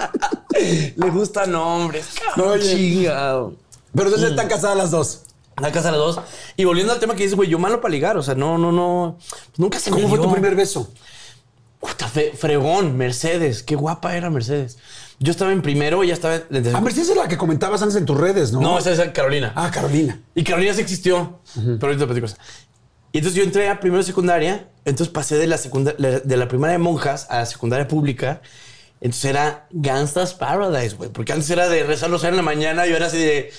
Le 0.96 1.10
gustan 1.10 1.54
hombres. 1.54 2.06
Oye. 2.36 2.74
Chingado. 2.74 3.54
Pero 3.94 4.06
entonces 4.08 4.30
están 4.30 4.48
casadas 4.48 4.76
las 4.76 4.90
dos. 4.90 5.20
La 5.60 5.70
casa 5.70 5.92
de 5.92 5.98
las 5.98 6.00
dos. 6.16 6.20
Y 6.56 6.64
volviendo 6.64 6.92
al 6.92 6.98
tema 6.98 7.14
que 7.14 7.22
dices, 7.22 7.36
güey, 7.36 7.48
yo 7.48 7.60
malo 7.60 7.80
para 7.80 7.92
ligar. 7.92 8.16
O 8.16 8.22
sea, 8.24 8.34
no, 8.34 8.58
no, 8.58 8.72
no. 8.72 9.16
Nunca 9.56 9.78
se 9.78 9.90
me 9.92 9.96
¿Cómo 9.98 10.08
fue 10.08 10.18
dio. 10.18 10.26
tu 10.26 10.32
primer 10.32 10.56
beso? 10.56 10.90
Puta, 11.78 12.08
fe- 12.08 12.32
fregón, 12.36 12.96
Mercedes. 12.96 13.62
Qué 13.62 13.76
guapa 13.76 14.16
era 14.16 14.30
Mercedes. 14.30 14.78
Yo 15.20 15.30
estaba 15.30 15.52
en 15.52 15.62
primero, 15.62 16.02
ella 16.02 16.14
estaba... 16.14 16.36
en- 16.50 16.74
A 16.74 16.80
ver, 16.80 16.92
si 16.92 17.00
esa 17.00 17.12
es 17.12 17.18
la 17.18 17.28
que 17.28 17.36
comentabas 17.38 17.80
antes 17.82 17.96
en 17.96 18.04
tus 18.04 18.18
redes, 18.18 18.52
¿no? 18.52 18.60
No, 18.60 18.78
esa 18.78 18.92
es 18.92 18.98
Carolina. 19.12 19.52
Ah, 19.54 19.70
Carolina. 19.72 20.20
Y 20.34 20.42
Carolina 20.44 20.74
sí 20.74 20.80
existió. 20.80 21.40
Pero 21.54 21.78
ahorita 21.86 22.00
te 22.00 22.06
platico. 22.06 22.26
Y 23.12 23.18
entonces 23.18 23.38
yo 23.38 23.44
entré 23.44 23.68
a 23.68 23.78
primero 23.78 24.02
secundaria. 24.02 24.68
Entonces 24.84 25.12
pasé 25.12 25.36
de 25.38 25.46
la, 25.46 25.56
de 25.56 26.36
la 26.36 26.48
primaria 26.48 26.72
de 26.72 26.78
monjas 26.78 27.26
a 27.30 27.38
la 27.38 27.46
secundaria 27.46 27.86
pública. 27.86 28.42
Entonces 29.00 29.26
era 29.30 29.66
Gangsta's 29.70 30.34
Paradise, 30.34 30.96
güey. 30.96 31.10
Porque 31.10 31.32
antes 31.32 31.48
era 31.48 31.68
de 31.68 31.84
rezar 31.84 32.10
los 32.10 32.24
en 32.24 32.36
la 32.36 32.42
mañana 32.42 32.86
y 32.86 32.90
yo 32.90 32.96
era 32.96 33.06
así 33.06 33.18
de... 33.18 33.52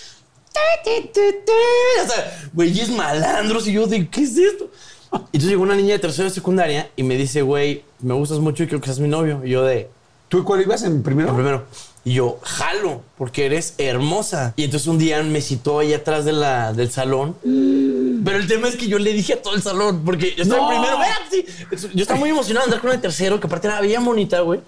O 2.03 2.07
sea, 2.07 2.49
güeyes 2.53 2.89
malandros. 2.89 3.67
Y 3.67 3.73
yo 3.73 3.87
de, 3.87 4.07
¿qué 4.09 4.23
es 4.23 4.37
esto? 4.37 4.69
Y 5.13 5.17
entonces 5.37 5.49
llegó 5.49 5.63
una 5.63 5.75
niña 5.75 5.93
de 5.93 5.99
tercero 5.99 6.27
de 6.27 6.33
secundaria 6.35 6.89
y 6.95 7.03
me 7.03 7.15
dice, 7.15 7.41
güey, 7.41 7.85
me 8.01 8.13
gustas 8.13 8.39
mucho 8.39 8.63
y 8.63 8.67
quiero 8.67 8.81
que 8.81 8.87
seas 8.87 8.99
mi 8.99 9.07
novio. 9.07 9.41
Y 9.45 9.51
yo 9.51 9.63
de... 9.63 9.89
¿Tú 10.35 10.43
cuál 10.43 10.61
ibas 10.61 10.83
en 10.83 11.01
primero? 11.01 11.29
El 11.29 11.35
primero. 11.35 11.63
Y 12.03 12.15
yo, 12.15 12.39
jalo, 12.43 13.01
porque 13.17 13.45
eres 13.45 13.73
hermosa. 13.77 14.53
Y 14.57 14.65
entonces 14.65 14.85
un 14.89 14.97
día 14.97 15.23
me 15.23 15.39
citó 15.41 15.79
ahí 15.79 15.93
atrás 15.93 16.25
de 16.25 16.33
la, 16.33 16.73
del 16.73 16.91
salón. 16.91 17.37
Pero 17.41 18.37
el 18.37 18.45
tema 18.45 18.67
es 18.67 18.75
que 18.75 18.87
yo 18.87 18.99
le 18.99 19.13
dije 19.13 19.33
a 19.33 19.41
todo 19.41 19.55
el 19.55 19.61
salón, 19.63 20.01
porque 20.03 20.35
yo 20.35 20.43
estaba 20.43 20.63
en 20.63 20.81
primero. 20.81 20.99
"Vean, 20.99 21.17
sí". 21.31 21.87
Yo 21.93 22.01
estaba 22.01 22.19
muy 22.19 22.29
emocionado 22.31 22.65
de 22.65 22.73
andar 22.73 22.81
con 22.81 22.91
el 22.91 22.99
tercero, 22.99 23.39
que 23.39 23.47
aparte 23.47 23.67
era 23.67 23.79
bien 23.79 24.03
bonita, 24.03 24.41
güey. 24.41 24.59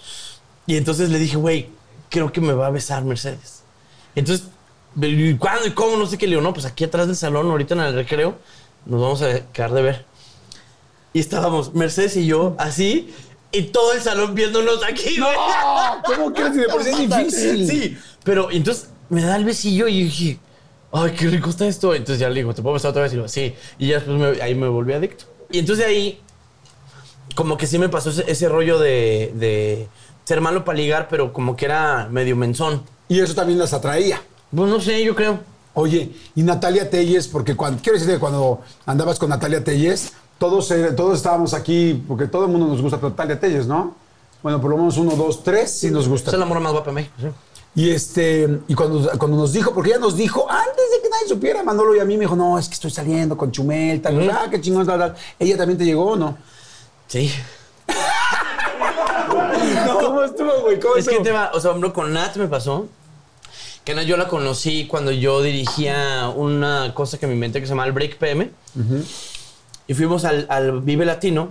Y 0.67 0.77
entonces 0.77 1.09
le 1.09 1.19
dije, 1.19 1.35
güey, 1.35 1.69
creo 2.09 2.31
que 2.31 2.39
me 2.39 2.53
va 2.53 2.67
a 2.67 2.71
besar 2.71 3.03
Mercedes. 3.03 3.61
Entonces, 4.15 4.47
¿y 5.01 5.33
¿cuándo 5.35 5.67
y 5.67 5.71
cómo? 5.71 5.97
No 5.97 6.05
sé 6.07 6.17
qué 6.17 6.27
le 6.27 6.31
digo, 6.31 6.41
no, 6.41 6.53
pues 6.53 6.65
aquí 6.65 6.85
atrás 6.85 7.07
del 7.07 7.17
salón, 7.17 7.51
ahorita 7.51 7.73
en 7.75 7.81
el 7.81 7.93
recreo, 7.93 8.35
nos 8.85 9.01
vamos 9.01 9.21
a 9.21 9.41
quedar 9.51 9.73
de 9.73 9.81
ver. 9.81 10.05
Y 11.13 11.19
estábamos 11.19 11.73
Mercedes 11.73 12.15
y 12.15 12.25
yo 12.25 12.55
así, 12.57 13.13
y 13.51 13.63
todo 13.63 13.93
el 13.93 14.01
salón 14.01 14.35
viéndonos 14.35 14.83
aquí, 14.83 15.19
güey. 15.19 15.35
¿Cómo 16.05 16.33
crees? 16.33 16.53
Si 16.53 16.59
de 16.59 16.67
por 16.67 16.83
sí 16.83 16.89
es 16.89 16.97
difícil. 17.09 17.67
Sí, 17.67 17.97
pero 18.23 18.51
entonces 18.51 18.89
me 19.09 19.21
da 19.23 19.35
el 19.37 19.45
besillo 19.45 19.87
y 19.87 20.03
dije, 20.03 20.39
ay, 20.91 21.11
qué 21.17 21.27
rico 21.27 21.49
está 21.49 21.67
esto. 21.67 21.93
Entonces 21.93 22.19
ya 22.19 22.29
le 22.29 22.35
digo, 22.35 22.53
¿te 22.53 22.61
puedo 22.61 22.73
besar 22.73 22.91
otra 22.91 23.03
vez? 23.03 23.13
Y 23.13 23.15
digo, 23.15 23.27
sí. 23.27 23.55
Y 23.79 23.87
ya 23.87 23.95
después 23.95 24.17
me- 24.17 24.41
ahí 24.41 24.53
me 24.55 24.67
volví 24.67 24.93
adicto. 24.93 25.25
Y 25.49 25.59
entonces 25.59 25.85
ahí, 25.85 26.19
como 27.35 27.57
que 27.57 27.67
sí 27.67 27.77
me 27.79 27.89
pasó 27.89 28.09
ese, 28.09 28.29
ese 28.29 28.49
rollo 28.49 28.79
de, 28.79 29.31
de 29.35 29.87
ser 30.25 30.41
malo 30.41 30.65
para 30.65 30.77
ligar, 30.77 31.07
pero 31.09 31.31
como 31.33 31.55
que 31.55 31.65
era 31.65 32.07
medio 32.11 32.35
menzón. 32.35 32.83
Y 33.07 33.19
eso 33.19 33.33
también 33.35 33.59
las 33.59 33.73
atraía. 33.73 34.21
Pues 34.53 34.69
no 34.69 34.81
sé, 34.81 35.03
yo 35.03 35.15
creo. 35.15 35.39
Oye, 35.73 36.09
y 36.35 36.41
Natalia 36.41 36.89
Telles, 36.89 37.27
porque 37.27 37.55
cuando, 37.55 37.81
quiero 37.81 37.99
decir 37.99 38.11
que 38.13 38.19
cuando 38.19 38.61
andabas 38.85 39.19
con 39.19 39.29
Natalia 39.29 39.63
Telles, 39.63 40.13
todos, 40.39 40.69
eh, 40.71 40.91
todos 40.95 41.17
estábamos 41.17 41.53
aquí, 41.53 42.03
porque 42.07 42.27
todo 42.27 42.45
el 42.45 42.51
mundo 42.51 42.67
nos 42.67 42.81
gusta 42.81 42.99
Natalia 43.01 43.39
Telles, 43.39 43.67
¿no? 43.67 43.95
Bueno, 44.43 44.61
por 44.61 44.69
lo 44.71 44.77
menos 44.77 44.97
uno, 44.97 45.15
dos, 45.15 45.43
tres, 45.43 45.71
sí 45.79 45.89
nos 45.91 46.07
gusta. 46.07 46.31
Es 46.31 46.37
la 46.37 46.45
morra 46.45 46.59
más 46.59 46.71
guapa 46.71 46.91
de 46.91 46.95
México. 46.95 47.15
sí. 47.19 47.27
Y 47.75 47.91
este, 47.91 48.59
y 48.67 48.73
cuando, 48.73 49.07
cuando 49.19 49.37
nos 49.37 49.53
dijo, 49.53 49.71
porque 49.71 49.91
ella 49.91 49.99
nos 49.99 50.15
dijo, 50.17 50.49
antes 50.49 50.75
de 50.95 51.01
que 51.03 51.09
nadie 51.09 51.27
supiera, 51.27 51.61
Manolo 51.61 51.95
y 51.95 51.99
a 51.99 52.05
mí 52.05 52.15
me 52.15 52.21
dijo, 52.21 52.35
no, 52.35 52.57
es 52.57 52.67
que 52.67 52.73
estoy 52.73 52.89
saliendo 52.89 53.37
con 53.37 53.51
Chumel, 53.51 54.01
tal, 54.01 54.17
Ujú. 54.19 54.31
ah, 54.31 54.47
qué 54.49 54.59
chingón, 54.59 54.87
tal, 54.87 54.97
tal. 54.97 55.15
¿Ella 55.37 55.57
también 55.57 55.77
te 55.77 55.85
llegó 55.85 56.05
o 56.13 56.15
no? 56.15 56.35
Sí. 57.05 57.31
¿Cómo 60.01 60.23
estuvo, 60.23 60.61
güey? 60.61 60.79
¿Cómo 60.79 60.95
Es 60.95 61.07
que 61.07 61.19
te 61.19 61.31
va, 61.31 61.51
o 61.53 61.59
sea, 61.59 61.69
ejemplo, 61.71 61.93
con 61.93 62.11
Nat 62.13 62.35
me 62.37 62.47
pasó. 62.47 62.87
Que 63.83 63.93
Nat 63.93 64.05
yo 64.05 64.17
la 64.17 64.27
conocí 64.27 64.87
cuando 64.87 65.11
yo 65.11 65.41
dirigía 65.41 66.31
una 66.35 66.93
cosa 66.93 67.17
que 67.19 67.27
me 67.27 67.33
inventé 67.33 67.59
que 67.59 67.67
se 67.67 67.71
llama 67.71 67.85
el 67.85 67.91
Break 67.91 68.17
PM. 68.17 68.49
Y 69.87 69.93
fuimos 69.93 70.25
al, 70.25 70.45
al 70.49 70.81
Vive 70.81 71.05
Latino 71.05 71.49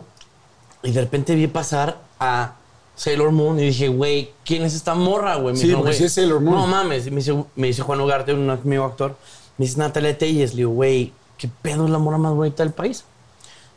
y 0.83 0.93
de 0.93 1.01
repente 1.01 1.35
vi 1.35 1.47
pasar 1.47 1.99
a 2.21 2.55
Sailor 2.95 3.33
Moon 3.33 3.59
y 3.59 3.63
dije, 3.65 3.89
güey, 3.89 4.31
¿quién 4.45 4.63
es 4.63 4.75
esta 4.75 4.95
morra, 4.95 5.37
güey? 5.37 5.55
Me 5.55 5.61
Sí, 5.61 5.67
dijo, 5.69 5.79
porque 5.81 5.91
"Güey, 5.91 5.99
sí 5.99 6.05
es 6.05 6.13
Sailor 6.15 6.41
Moon". 6.41 6.55
No 6.55 6.67
mames. 6.67 7.07
Me 7.11 7.17
dice, 7.17 7.45
me 7.57 7.67
dice 7.69 7.83
Juan 7.83 8.01
Ugarte, 8.01 8.33
un 8.35 8.49
amigo 8.51 8.85
actor. 8.85 9.17
Me 9.59 9.67
dice 9.67 9.79
Natalia 9.79 10.17
Telles. 10.17 10.53
Le 10.53 10.59
digo, 10.59 10.71
güey, 10.71 11.13
¿qué 11.39 11.49
pedo 11.63 11.85
es 11.85 11.91
la 11.91 11.99
morra 11.99 12.19
más 12.19 12.35
bonita 12.35 12.63
del 12.63 12.73
país? 12.73 13.05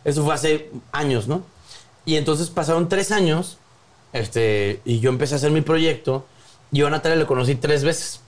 Eso 0.04 0.24
fue 0.24 0.34
hace 0.34 0.72
años, 0.92 1.28
¿no? 1.28 1.42
Y 2.06 2.16
entonces 2.16 2.50
pasaron 2.50 2.88
tres 2.90 3.12
años 3.12 3.58
este, 4.14 4.82
y 4.86 5.00
yo 5.00 5.10
empecé 5.10 5.36
a 5.36 5.38
hacer 5.38 5.52
mi 5.52 5.62
proyecto. 5.62 6.26
Yo 6.72 6.88
a 6.88 6.90
Natalia 6.90 7.18
la 7.18 7.26
conocí 7.28 7.56
tres 7.56 7.84
veces. 7.84 8.22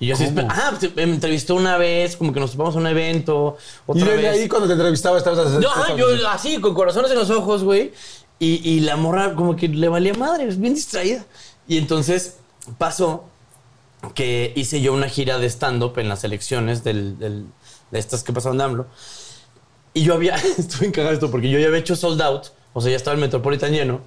Y 0.00 0.06
yo 0.06 0.14
así, 0.14 0.28
ah, 0.48 0.74
pues, 0.78 0.94
me 0.94 1.02
entrevistó 1.02 1.54
una 1.56 1.76
vez, 1.76 2.16
como 2.16 2.32
que 2.32 2.38
nos 2.40 2.52
topamos 2.52 2.76
a 2.76 2.78
un 2.78 2.86
evento, 2.86 3.56
Y 3.88 3.90
otra 3.90 4.04
desde 4.12 4.22
vez. 4.22 4.40
ahí, 4.42 4.48
cuando 4.48 4.66
te 4.68 4.74
entrevistaba, 4.74 5.18
estabas 5.18 5.40
haciendo. 5.40 5.60
Yo, 5.62 5.70
ajá, 5.70 5.96
yo 5.96 6.28
así, 6.28 6.60
con 6.60 6.72
corazones 6.74 7.10
en 7.10 7.18
los 7.18 7.30
ojos, 7.30 7.64
güey. 7.64 7.92
Y, 8.38 8.60
y 8.68 8.80
la 8.80 8.96
morra 8.96 9.34
como 9.34 9.56
que 9.56 9.66
le 9.68 9.88
valía 9.88 10.14
madre, 10.14 10.46
es 10.46 10.60
bien 10.60 10.74
distraída. 10.74 11.24
Y 11.66 11.78
entonces 11.78 12.36
pasó 12.78 13.24
que 14.14 14.52
hice 14.54 14.80
yo 14.80 14.92
una 14.92 15.08
gira 15.08 15.38
de 15.38 15.46
stand-up 15.50 15.98
en 15.98 16.08
las 16.08 16.22
elecciones 16.22 16.84
del, 16.84 17.18
del- 17.18 17.46
de 17.90 17.98
estas 17.98 18.22
que 18.22 18.32
pasaron 18.32 18.58
de 18.58 18.64
AMLO. 18.64 18.86
Y 19.94 20.04
yo 20.04 20.14
había, 20.14 20.36
estuve 20.58 20.86
encagado 20.86 21.14
esto 21.14 21.30
porque 21.30 21.50
yo 21.50 21.58
ya 21.58 21.66
había 21.66 21.80
hecho 21.80 21.96
sold 21.96 22.22
out, 22.22 22.46
o 22.72 22.80
sea, 22.80 22.90
ya 22.90 22.96
estaba 22.96 23.14
el 23.14 23.20
Metropolitan 23.20 23.72
lleno. 23.72 24.02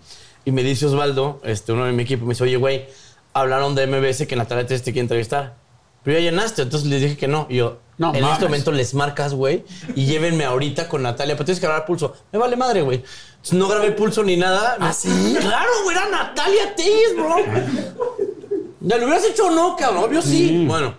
Y 0.46 0.52
me 0.52 0.64
dice 0.64 0.86
Osvaldo, 0.86 1.42
este, 1.44 1.74
uno 1.74 1.86
de 1.86 1.92
mi 1.92 2.04
equipo, 2.04 2.26
me 2.26 2.34
dice, 2.34 2.44
oye, 2.46 2.56
güey, 2.56 2.88
hablaron 3.34 3.76
de 3.76 3.86
MBS 3.88 4.26
que 4.28 4.36
Natalia 4.38 4.66
Telles 4.66 4.82
te 4.84 4.92
quiere 4.94 5.02
entrevistar. 5.02 5.56
Pero 6.04 6.18
ya 6.20 6.32
llenaste, 6.32 6.64
entonces 6.64 6.90
les 6.90 7.02
dije 7.02 7.18
que 7.18 7.28
no. 7.28 7.46
Y 7.50 7.58
yo, 7.58 7.80
No 7.98 8.14
en 8.16 8.22
mames. 8.22 8.34
este 8.34 8.46
momento 8.46 8.72
les 8.72 8.94
marcas, 8.96 9.34
güey, 9.36 9.64
y 9.96 10.06
llévenme 10.06 10.46
ahorita 10.46 10.88
con 10.90 11.04
Natalia, 11.04 11.36
pero 11.36 11.46
tienes 11.46 11.60
que 11.60 11.68
grabar 11.68 11.86
pulso. 11.86 12.14
Me 12.32 12.40
vale 12.40 12.56
madre, 12.56 12.82
güey. 12.82 13.04
Entonces, 13.32 13.54
No 13.54 13.68
grabé 13.68 13.92
pulso 13.92 14.24
ni 14.24 14.36
nada. 14.38 14.78
¿Ah, 14.80 14.94
sí? 14.94 15.10
Claro, 15.40 15.70
güey, 15.84 15.96
era 15.96 16.10
Natalia 16.10 16.76
Telles, 16.76 17.16
bro. 17.16 17.36
Ya 18.80 18.98
lo 18.98 19.06
hubieras 19.06 19.26
hecho 19.26 19.46
o 19.48 19.52
no, 19.52 19.76
cabrón. 19.76 20.06
Obvio 20.06 20.22
sí. 20.24 20.66
Bueno, 20.68 20.96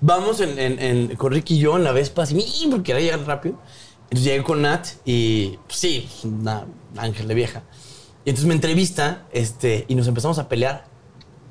vamos 0.00 0.40
en, 0.40 0.58
en- 0.58 0.78
en- 0.78 1.16
con 1.16 1.32
Ricky 1.32 1.54
y 1.54 1.58
yo 1.58 1.76
en 1.76 1.84
la 1.84 1.92
Vespa, 1.92 2.22
así, 2.24 2.36
¡ii! 2.36 2.68
porque 2.70 2.92
quería 2.92 3.12
llegar 3.12 3.26
rápido. 3.26 3.58
Entonces 4.04 4.24
llegué 4.24 4.42
con 4.44 4.62
Nat 4.62 4.86
y, 5.04 5.56
pues, 5.66 5.78
sí, 5.78 6.08
una 6.22 6.66
ángel 6.96 7.26
de 7.28 7.34
vieja. 7.34 7.62
Y 8.24 8.30
entonces 8.30 8.46
me 8.46 8.54
entrevista 8.54 9.26
este, 9.32 9.84
y 9.88 9.94
nos 9.94 10.06
empezamos 10.06 10.38
a 10.38 10.48
pelear. 10.48 10.84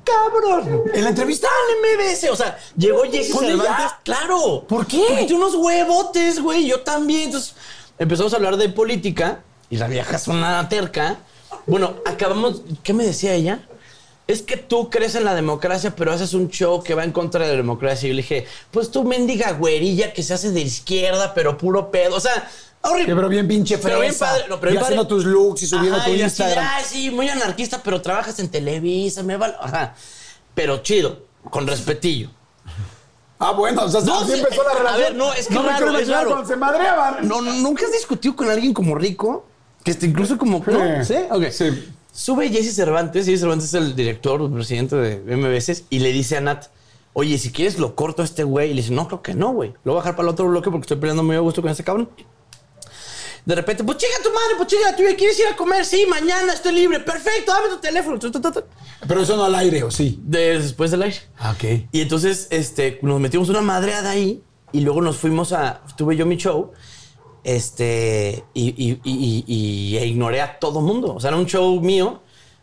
Cabrón. 0.06 0.84
¿En 0.94 1.04
la 1.04 1.10
entrevista? 1.10 1.48
Al 1.48 1.76
MBS. 1.82 2.30
O 2.30 2.36
sea, 2.36 2.58
llegó 2.76 3.02
Jesse. 3.02 3.36
Cervantes. 3.36 3.92
Claro. 4.04 4.64
¿Por 4.66 4.86
qué? 4.86 5.04
Porque 5.08 5.24
tiene 5.24 5.44
unos 5.44 5.54
huevotes, 5.54 6.40
güey. 6.40 6.66
Yo 6.66 6.80
también. 6.80 7.24
Entonces 7.24 7.54
empezamos 7.98 8.32
a 8.32 8.36
hablar 8.36 8.56
de 8.56 8.68
política 8.68 9.42
y 9.68 9.76
la 9.76 9.88
vieja 9.88 10.16
es 10.16 10.28
una 10.28 10.68
terca. 10.68 11.18
Bueno, 11.66 11.96
acabamos. 12.06 12.62
¿Qué 12.82 12.92
me 12.92 13.04
decía 13.04 13.34
ella? 13.34 13.66
Es 14.26 14.42
que 14.42 14.56
tú 14.56 14.90
crees 14.90 15.14
en 15.14 15.24
la 15.24 15.34
democracia, 15.34 15.94
pero 15.94 16.12
haces 16.12 16.34
un 16.34 16.48
show 16.50 16.82
que 16.82 16.94
va 16.94 17.04
en 17.04 17.12
contra 17.12 17.44
de 17.44 17.50
la 17.52 17.56
democracia. 17.56 18.06
Y 18.06 18.10
yo 18.10 18.14
le 18.16 18.22
dije, 18.22 18.46
pues 18.72 18.90
tú 18.90 19.04
mendiga 19.04 19.52
güerilla 19.52 20.12
que 20.12 20.24
se 20.24 20.34
hace 20.34 20.50
de 20.50 20.60
izquierda, 20.60 21.32
pero 21.32 21.56
puro 21.56 21.92
pedo. 21.92 22.16
O 22.16 22.20
sea, 22.20 22.50
horrible. 22.90 23.06
Que 23.06 23.14
pero 23.16 23.28
bien 23.28 23.48
pinche 23.48 23.76
fresa. 23.78 23.88
Pero 23.88 24.00
bien 24.00 24.14
padre. 24.18 24.44
No, 24.48 24.60
pero 24.60 24.70
y 24.70 24.72
bien 24.74 24.82
padre. 24.82 24.94
haciendo 24.96 25.06
tus 25.06 25.24
looks 25.24 25.62
y 25.62 25.66
subiendo 25.66 25.96
Ajá, 25.96 26.04
tu 26.06 26.10
y 26.12 26.14
así, 26.14 26.22
Instagram. 26.22 26.66
Ay, 26.68 26.84
sí, 26.86 27.10
muy 27.10 27.28
anarquista, 27.28 27.82
pero 27.82 28.00
trabajas 28.02 28.38
en 28.38 28.48
Televisa, 28.48 29.22
me 29.22 29.36
vale. 29.36 29.54
Ajá. 29.60 29.94
Pero 30.54 30.78
chido, 30.78 31.24
con 31.50 31.66
respetillo. 31.66 32.30
Ah, 33.38 33.52
bueno, 33.52 33.84
o 33.84 33.88
sea, 33.90 34.00
No, 34.00 34.20
así 34.20 34.32
sí, 34.32 34.38
empezó 34.38 34.62
la 34.64 34.70
a 34.70 34.74
relación. 34.78 35.00
ver, 35.02 35.14
no, 35.16 35.32
es 35.34 35.46
que 35.48 35.54
no 35.54 35.62
me 35.62 35.68
raro, 35.70 35.86
quiero 35.86 35.98
es 35.98 36.08
raro. 36.08 36.46
se 36.46 36.56
madreaban. 36.56 37.28
No, 37.28 37.42
no, 37.42 37.52
¿Nunca 37.52 37.84
has 37.84 37.92
discutido 37.92 38.34
con 38.34 38.48
alguien 38.48 38.72
como 38.72 38.94
rico? 38.94 39.44
Que 39.84 39.90
esté 39.90 40.06
incluso 40.06 40.38
como... 40.38 40.64
¿no? 40.66 41.04
¿Sí? 41.04 41.14
Ok. 41.30 41.44
Sí. 41.50 41.92
Sube 42.12 42.48
Jesse 42.48 42.74
Cervantes, 42.74 43.26
Jesse 43.26 43.40
Cervantes 43.40 43.66
es 43.68 43.74
el 43.74 43.94
director, 43.94 44.40
el 44.40 44.50
presidente 44.50 44.96
de 44.96 45.36
MBS, 45.36 45.84
y 45.90 45.98
le 45.98 46.12
dice 46.12 46.38
a 46.38 46.40
Nat, 46.40 46.64
oye, 47.12 47.36
si 47.36 47.52
quieres 47.52 47.78
lo 47.78 47.94
corto 47.94 48.22
a 48.22 48.24
este 48.24 48.42
güey. 48.42 48.70
Y 48.70 48.74
le 48.74 48.80
dice, 48.80 48.94
no, 48.94 49.06
creo 49.06 49.20
que 49.20 49.34
no, 49.34 49.52
güey. 49.52 49.74
Lo 49.84 49.92
voy 49.92 49.98
a 49.98 50.02
dejar 50.02 50.16
para 50.16 50.28
el 50.28 50.32
otro 50.32 50.48
bloque 50.48 50.70
porque 50.70 50.84
estoy 50.84 50.96
peleando 50.96 51.22
muy 51.22 51.36
a 51.36 51.40
gusto 51.40 51.60
con 51.60 51.70
ese 51.70 51.84
cabrón. 51.84 52.08
De 53.46 53.54
repente, 53.54 53.84
pues 53.84 53.96
chica 53.98 54.12
tu 54.24 54.30
madre, 54.30 54.54
pues 54.56 54.68
chica 54.68 54.90
la 54.90 54.96
tuya, 54.96 55.14
¿quieres 55.16 55.38
ir 55.38 55.46
a 55.46 55.56
comer? 55.56 55.84
Sí, 55.86 56.04
mañana 56.08 56.52
estoy 56.52 56.72
libre. 56.74 56.98
Perfecto, 57.00 57.52
dame 57.52 57.68
tu 57.68 57.78
teléfono. 57.78 58.18
Pero 59.06 59.22
eso 59.22 59.36
no 59.36 59.44
al 59.44 59.54
aire, 59.54 59.84
¿o 59.84 59.90
sí? 59.90 60.18
De- 60.22 60.58
después 60.60 60.90
del 60.90 61.02
aire. 61.02 61.16
Ah, 61.38 61.52
ok. 61.56 61.86
Y 61.92 62.00
entonces 62.00 62.48
este, 62.50 62.98
nos 63.02 63.20
metimos 63.20 63.48
una 63.48 63.60
madreada 63.62 64.10
ahí 64.10 64.42
y 64.72 64.80
luego 64.80 65.00
nos 65.00 65.16
fuimos 65.16 65.52
a. 65.52 65.80
Tuve 65.96 66.16
yo 66.16 66.26
mi 66.26 66.36
show. 66.36 66.72
Este. 67.44 68.44
Y, 68.52 68.68
y- 68.70 69.00
y- 69.04 69.44
y- 69.46 69.96
e 69.98 70.06
ignoré 70.06 70.40
a 70.40 70.58
todo 70.58 70.80
mundo. 70.80 71.14
O 71.14 71.20
sea, 71.20 71.28
era 71.28 71.36
un 71.36 71.46
show 71.46 71.80
mío. 71.80 72.22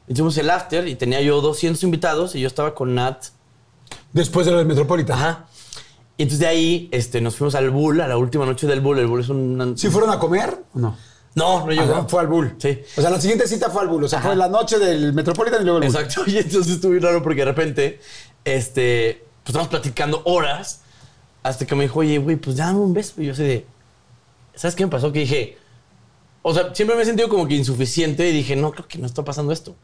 Hicimos 0.09 0.37
el 0.37 0.49
after 0.49 0.85
y 0.87 0.95
tenía 0.95 1.21
yo 1.21 1.39
200 1.39 1.81
invitados 1.83 2.35
y 2.35 2.41
yo 2.41 2.47
estaba 2.47 2.75
con 2.75 2.93
Nat. 2.93 3.27
Después 4.11 4.45
de 4.45 4.51
lo 4.51 4.57
del 4.57 4.67
Metropolitan. 4.67 5.17
Ajá. 5.17 5.47
Y 6.17 6.23
entonces 6.23 6.39
de 6.39 6.47
ahí 6.47 6.89
este, 6.91 7.21
nos 7.21 7.35
fuimos 7.35 7.55
al 7.55 7.69
Bull, 7.71 8.01
a 8.01 8.07
la 8.07 8.17
última 8.17 8.45
noche 8.45 8.67
del 8.67 8.81
Bull. 8.81 8.99
El 8.99 9.07
Bull 9.07 9.21
es 9.21 9.29
un. 9.29 9.73
¿Sí 9.77 9.89
fueron 9.89 10.11
a 10.11 10.19
comer 10.19 10.57
o 10.73 10.79
no? 10.79 10.97
No, 11.35 11.65
no 11.65 11.71
llegó. 11.71 11.91
Ajá, 11.91 12.07
fue 12.07 12.21
al 12.21 12.27
Bull. 12.27 12.55
Sí. 12.59 12.79
O 12.95 13.01
sea, 13.01 13.09
la 13.09 13.19
siguiente 13.19 13.47
cita 13.47 13.69
fue 13.71 13.81
al 13.81 13.87
Bull. 13.87 14.03
O 14.03 14.07
sea, 14.07 14.19
Ajá. 14.19 14.29
fue 14.29 14.35
la 14.35 14.47
noche 14.47 14.77
del 14.77 15.13
Metropolitan 15.13 15.61
y 15.61 15.65
luego 15.65 15.79
el 15.79 15.87
Bull. 15.87 15.95
Exacto. 15.95 16.23
Y 16.29 16.37
entonces 16.37 16.73
estuvo 16.73 16.91
bien 16.91 17.03
raro 17.03 17.23
porque 17.23 17.41
de 17.41 17.45
repente, 17.45 17.99
este, 18.45 19.23
pues 19.43 19.49
estábamos 19.49 19.69
platicando 19.69 20.21
horas 20.25 20.81
hasta 21.41 21.65
que 21.65 21.75
me 21.75 21.83
dijo, 21.83 21.99
oye, 21.99 22.19
güey, 22.19 22.35
pues 22.35 22.57
dame 22.57 22.79
un 22.79 22.93
beso. 22.93 23.19
Y 23.21 23.25
yo 23.25 23.33
así 23.33 23.43
de, 23.43 23.65
¿sabes 24.53 24.75
qué 24.75 24.85
me 24.85 24.91
pasó? 24.91 25.11
Que 25.11 25.19
dije, 25.19 25.57
o 26.43 26.53
sea, 26.53 26.75
siempre 26.75 26.95
me 26.95 27.01
he 27.01 27.05
sentido 27.05 27.27
como 27.29 27.47
que 27.47 27.55
insuficiente 27.55 28.29
y 28.29 28.31
dije, 28.31 28.55
no, 28.55 28.71
creo 28.71 28.87
que 28.87 28.99
no 28.99 29.07
está 29.07 29.23
pasando 29.25 29.51
esto. 29.51 29.75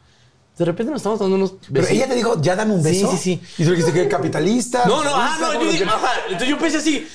De 0.58 0.64
repente 0.64 0.90
nos 0.92 0.98
estamos 1.00 1.18
dando 1.18 1.36
unos 1.36 1.52
Pero 1.72 1.82
besos. 1.82 1.90
ella 1.90 2.06
te 2.08 2.14
dijo, 2.14 2.40
ya 2.42 2.54
dame 2.54 2.74
un 2.74 2.82
Sí, 2.82 2.88
beso. 2.90 3.10
sí, 3.12 3.16
sí. 3.16 3.40
Y 3.58 3.64
tú 3.64 3.70
le 3.70 3.76
dijiste 3.76 3.92
que 4.02 4.08
capitalista. 4.08 4.84
No, 4.86 5.02
no, 5.02 5.10
ah, 5.14 5.36
no, 5.40 5.52
yo 5.54 5.58
¿cómo 5.58 5.70
dije, 5.70 5.84
ajá. 5.84 6.10
Entonces 6.26 6.48
yo 6.48 6.58
pensé 6.58 6.78
así. 6.78 7.08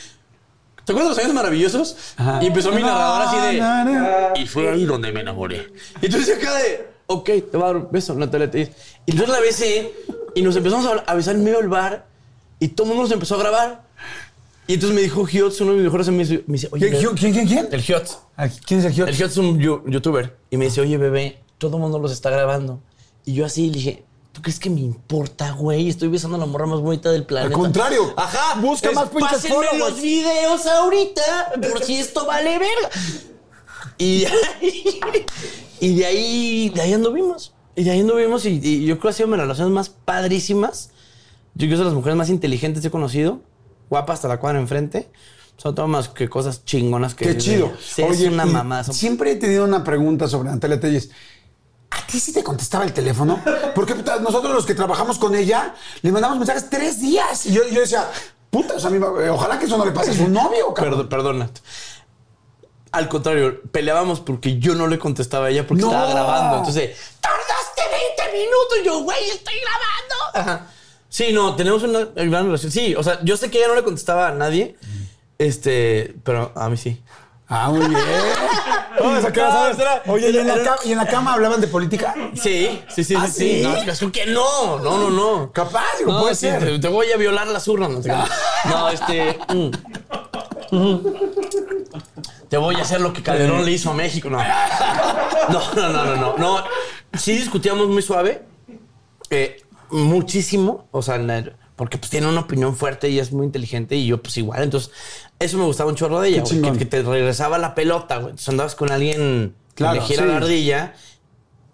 ¿Te 0.83 0.91
acuerdas 0.91 1.09
de 1.11 1.15
los 1.15 1.23
años 1.25 1.33
maravillosos? 1.35 1.95
Ajá. 2.17 2.43
Y 2.43 2.47
empezó 2.47 2.71
mi 2.71 2.81
No, 2.81 2.87
narrador 2.87 3.21
así 3.27 3.55
de. 3.55 3.61
no, 3.61 3.83
no. 3.85 4.07
Y 4.35 4.45
fue 4.47 4.69
ahí 4.69 4.85
donde 4.85 5.11
me 5.11 5.21
enamoré. 5.21 5.67
Y 6.01 6.05
entonces 6.07 6.37
acá 6.37 6.53
de. 6.55 6.87
Ok, 7.07 7.25
te 7.25 7.49
voy 7.57 7.63
a 7.63 7.65
dar 7.67 7.75
un 7.77 7.87
beso, 7.91 8.13
Natalia. 8.15 8.49
te 8.49 8.57
dice. 8.59 8.73
Y 9.05 9.11
entonces 9.11 9.35
la 9.35 9.41
besé 9.41 9.93
y 10.33 10.41
nos 10.41 10.55
empezamos 10.55 11.03
a 11.05 11.13
besar 11.13 11.35
en 11.35 11.43
medio 11.43 11.57
del 11.59 11.67
bar 11.69 12.07
y 12.59 12.69
todo 12.69 12.85
el 12.85 12.89
mundo 12.89 13.03
nos 13.03 13.11
empezó 13.11 13.35
a 13.35 13.39
grabar. 13.39 13.83
Y 14.67 14.73
entonces 14.73 14.95
me 14.95 15.01
dijo 15.03 15.23
Giotz, 15.25 15.61
uno 15.61 15.71
de 15.71 15.77
mis 15.77 15.83
mejores 15.85 16.07
amigos, 16.07 16.29
me 16.47 16.53
dice, 16.53 16.67
oye, 16.71 16.89
¿Quién, 16.89 17.13
quién, 17.15 17.33
quién? 17.33 17.47
quién? 17.47 17.67
el 17.71 17.81
Giotz. 17.83 18.17
Ah, 18.35 18.47
¿Quién 18.65 18.79
es 18.79 18.85
el 18.87 18.93
Giotto? 18.93 19.11
El 19.11 19.15
Giotz 19.15 19.31
es 19.33 19.37
un 19.37 19.59
youtuber. 19.59 20.35
Y 20.49 20.57
me 20.57 20.65
dice, 20.65 20.81
oye, 20.81 20.97
bebé, 20.97 21.39
todo 21.59 21.77
el 21.77 21.81
mundo 21.83 21.99
los 21.99 22.11
está 22.11 22.31
grabando. 22.31 22.81
Y 23.25 23.33
yo 23.33 23.45
así 23.45 23.69
dije, 23.69 24.03
¿tú 24.31 24.41
crees 24.41 24.59
que 24.59 24.69
me 24.69 24.81
importa, 24.81 25.51
güey? 25.51 25.89
Estoy 25.89 26.09
besando 26.09 26.37
a 26.37 26.39
la 26.39 26.45
morra 26.45 26.65
más 26.67 26.79
bonita 26.79 27.11
del 27.11 27.25
planeta. 27.25 27.53
contrario. 27.55 28.13
Ajá. 28.15 28.59
Busca 28.61 28.91
más 28.91 29.09
pinches 29.09 29.31
Pásenme 29.31 29.55
followers. 29.55 29.79
los 29.79 30.01
videos 30.01 30.65
ahorita, 30.65 31.53
por 31.69 31.83
si 31.83 31.95
esto 31.95 32.25
vale 32.25 32.59
verga. 32.59 32.89
Y 33.97 34.21
de 34.21 34.27
ahí, 34.61 34.99
y 35.79 35.95
de 35.95 36.05
ahí, 36.05 36.69
de 36.69 36.81
ahí 36.81 36.93
anduvimos. 36.93 37.53
Y 37.75 37.83
de 37.83 37.91
ahí 37.91 38.01
anduvimos. 38.01 38.45
Y, 38.45 38.59
y 38.61 38.85
yo 38.85 38.95
creo 38.95 39.01
que 39.01 39.09
ha 39.09 39.13
sido 39.13 39.27
mis 39.27 39.39
relaciones 39.39 39.73
más 39.73 39.89
padrísimas. 39.89 40.91
Yo 41.55 41.67
creo 41.67 41.71
que 41.71 41.77
son 41.77 41.85
las 41.85 41.93
mujeres 41.93 42.17
más 42.17 42.29
inteligentes 42.29 42.81
que 42.81 42.89
he 42.89 42.91
conocido. 42.91 43.41
Guapa 43.89 44.13
hasta 44.13 44.27
la 44.27 44.39
cuadra 44.39 44.59
enfrente. 44.59 45.09
Son 45.57 45.73
todo 45.73 45.87
más 45.87 46.09
que 46.09 46.27
cosas 46.27 46.65
chingonas 46.65 47.15
que... 47.15 47.25
Qué 47.25 47.37
chido. 47.37 47.71
Sí, 47.81 48.01
es 48.01 48.19
una 48.21 48.83
Siempre 48.83 49.31
he 49.31 49.35
tenido 49.37 49.63
una 49.63 49.83
pregunta 49.85 50.27
sobre 50.27 50.49
Natalia 50.49 50.79
Telles. 50.79 51.11
¿A 51.91 52.05
ti 52.07 52.19
sí 52.19 52.33
te 52.33 52.43
contestaba 52.43 52.83
el 52.83 52.93
teléfono? 52.93 53.41
Porque 53.73 53.95
puta, 53.95 54.19
nosotros 54.19 54.53
los 54.53 54.65
que 54.65 54.75
trabajamos 54.75 55.17
con 55.17 55.33
ella 55.35 55.73
le 56.01 56.11
mandamos 56.11 56.37
mensajes 56.37 56.69
tres 56.69 56.99
días. 56.99 57.45
Y 57.45 57.53
yo, 57.53 57.67
yo 57.69 57.81
decía, 57.81 58.09
puta, 58.49 58.75
o 58.75 58.79
sea, 58.79 58.91
ojalá 59.31 59.57
que 59.59 59.65
eso 59.65 59.77
no 59.77 59.85
le 59.85 59.91
pase 59.91 60.11
a 60.11 60.13
su 60.13 60.27
novio, 60.27 60.73
cabrón. 60.73 61.07
Perdón, 61.07 61.09
perdona. 61.09 61.49
Al 62.91 63.09
contrario, 63.09 63.61
peleábamos 63.71 64.21
porque 64.21 64.57
yo 64.57 64.73
no 64.75 64.87
le 64.87 64.97
contestaba 64.97 65.47
a 65.47 65.49
ella 65.49 65.67
porque 65.67 65.81
No. 65.83 65.89
estaba 65.89 66.09
grabando. 66.09 66.57
Entonces, 66.59 66.97
tardaste 67.19 67.81
20 68.25 68.37
minutos. 68.37 68.77
Y 68.81 68.85
yo, 68.85 69.03
güey, 69.03 69.29
estoy 69.29 69.53
grabando. 69.59 70.51
Ajá. 70.51 70.67
Sí, 71.09 71.31
no, 71.33 71.55
tenemos 71.55 71.83
una 71.83 72.05
gran 72.05 72.45
relación. 72.45 72.71
Sí, 72.71 72.95
o 72.95 73.03
sea, 73.03 73.19
yo 73.23 73.35
sé 73.37 73.49
que 73.51 73.57
ella 73.59 73.67
no 73.67 73.75
le 73.75 73.83
contestaba 73.83 74.29
a 74.29 74.31
nadie. 74.31 74.77
Este, 75.37 76.15
pero 76.23 76.51
a 76.55 76.69
mí 76.69 76.77
sí. 76.77 77.01
Ah, 77.47 77.69
muy 77.69 77.87
bien. 77.87 78.01
Oye, 80.07 80.29
¿y 80.31 80.37
en, 80.37 80.47
la 80.47 80.63
cama, 80.63 80.77
¿y 80.83 80.91
en 80.91 80.97
la 80.97 81.07
cama 81.07 81.33
hablaban 81.33 81.61
de 81.61 81.67
política? 81.67 82.15
Sí, 82.33 82.81
sí, 82.89 83.03
sí, 83.03 83.15
¿Ah, 83.15 83.27
sí, 83.27 83.57
sí. 83.57 83.61
No, 83.63 83.75
es 83.75 83.99
que 84.11 84.25
no, 84.25 84.79
no, 84.79 84.97
no, 84.97 85.09
no. 85.09 85.51
Capaz, 85.51 85.83
digo, 85.99 86.13
No, 86.13 86.21
puede 86.21 86.35
sí, 86.35 86.47
ser. 86.47 86.59
Te, 86.63 86.79
te 86.79 86.87
voy 86.87 87.11
a 87.11 87.17
violar 87.17 87.47
las 87.47 87.67
urnas. 87.67 87.89
No, 87.91 88.01
te. 88.01 88.09
No, 88.69 88.89
este. 88.89 89.37
mm. 89.53 89.71
Ujú. 90.71 91.15
Te 92.49 92.57
voy 92.57 92.75
a 92.75 92.81
hacer 92.81 93.01
lo 93.01 93.13
que 93.13 93.21
Calderón 93.21 93.65
le 93.65 93.71
hizo 93.71 93.91
a 93.91 93.93
México. 93.93 94.29
No. 94.29 94.39
No, 95.49 95.73
no, 95.75 95.89
no, 95.89 96.05
no, 96.05 96.15
no. 96.15 96.37
no. 96.37 96.63
Sí 97.13 97.33
discutíamos 97.33 97.87
muy 97.87 98.01
suave. 98.01 98.43
eh, 99.29 99.61
muchísimo. 99.91 100.87
O 100.91 101.01
sea, 101.01 101.17
na- 101.19 101.51
porque 101.75 101.97
pues 101.97 102.09
tiene 102.09 102.27
una 102.27 102.41
opinión 102.41 102.75
fuerte 102.75 103.09
y 103.09 103.19
es 103.19 103.31
muy 103.31 103.45
inteligente. 103.45 103.95
Y 103.95 104.07
yo, 104.07 104.21
pues 104.21 104.37
igual. 104.37 104.63
Entonces, 104.63 104.91
eso 105.39 105.57
me 105.57 105.65
gustaba 105.65 105.89
un 105.89 105.95
chorro 105.95 106.21
de 106.21 106.29
ella, 106.29 106.43
güey. 106.43 106.61
Que, 106.61 106.77
que 106.77 106.85
te 106.85 107.01
regresaba 107.03 107.57
la 107.57 107.75
pelota, 107.75 108.15
güey. 108.17 108.29
Entonces 108.31 108.49
andabas 108.49 108.75
con 108.75 108.91
alguien 108.91 109.55
Claro, 109.75 109.93
que 109.95 109.99
le 109.99 110.05
gira 110.05 110.23
sí. 110.23 110.29
la 110.29 110.37
ardilla. 110.37 110.93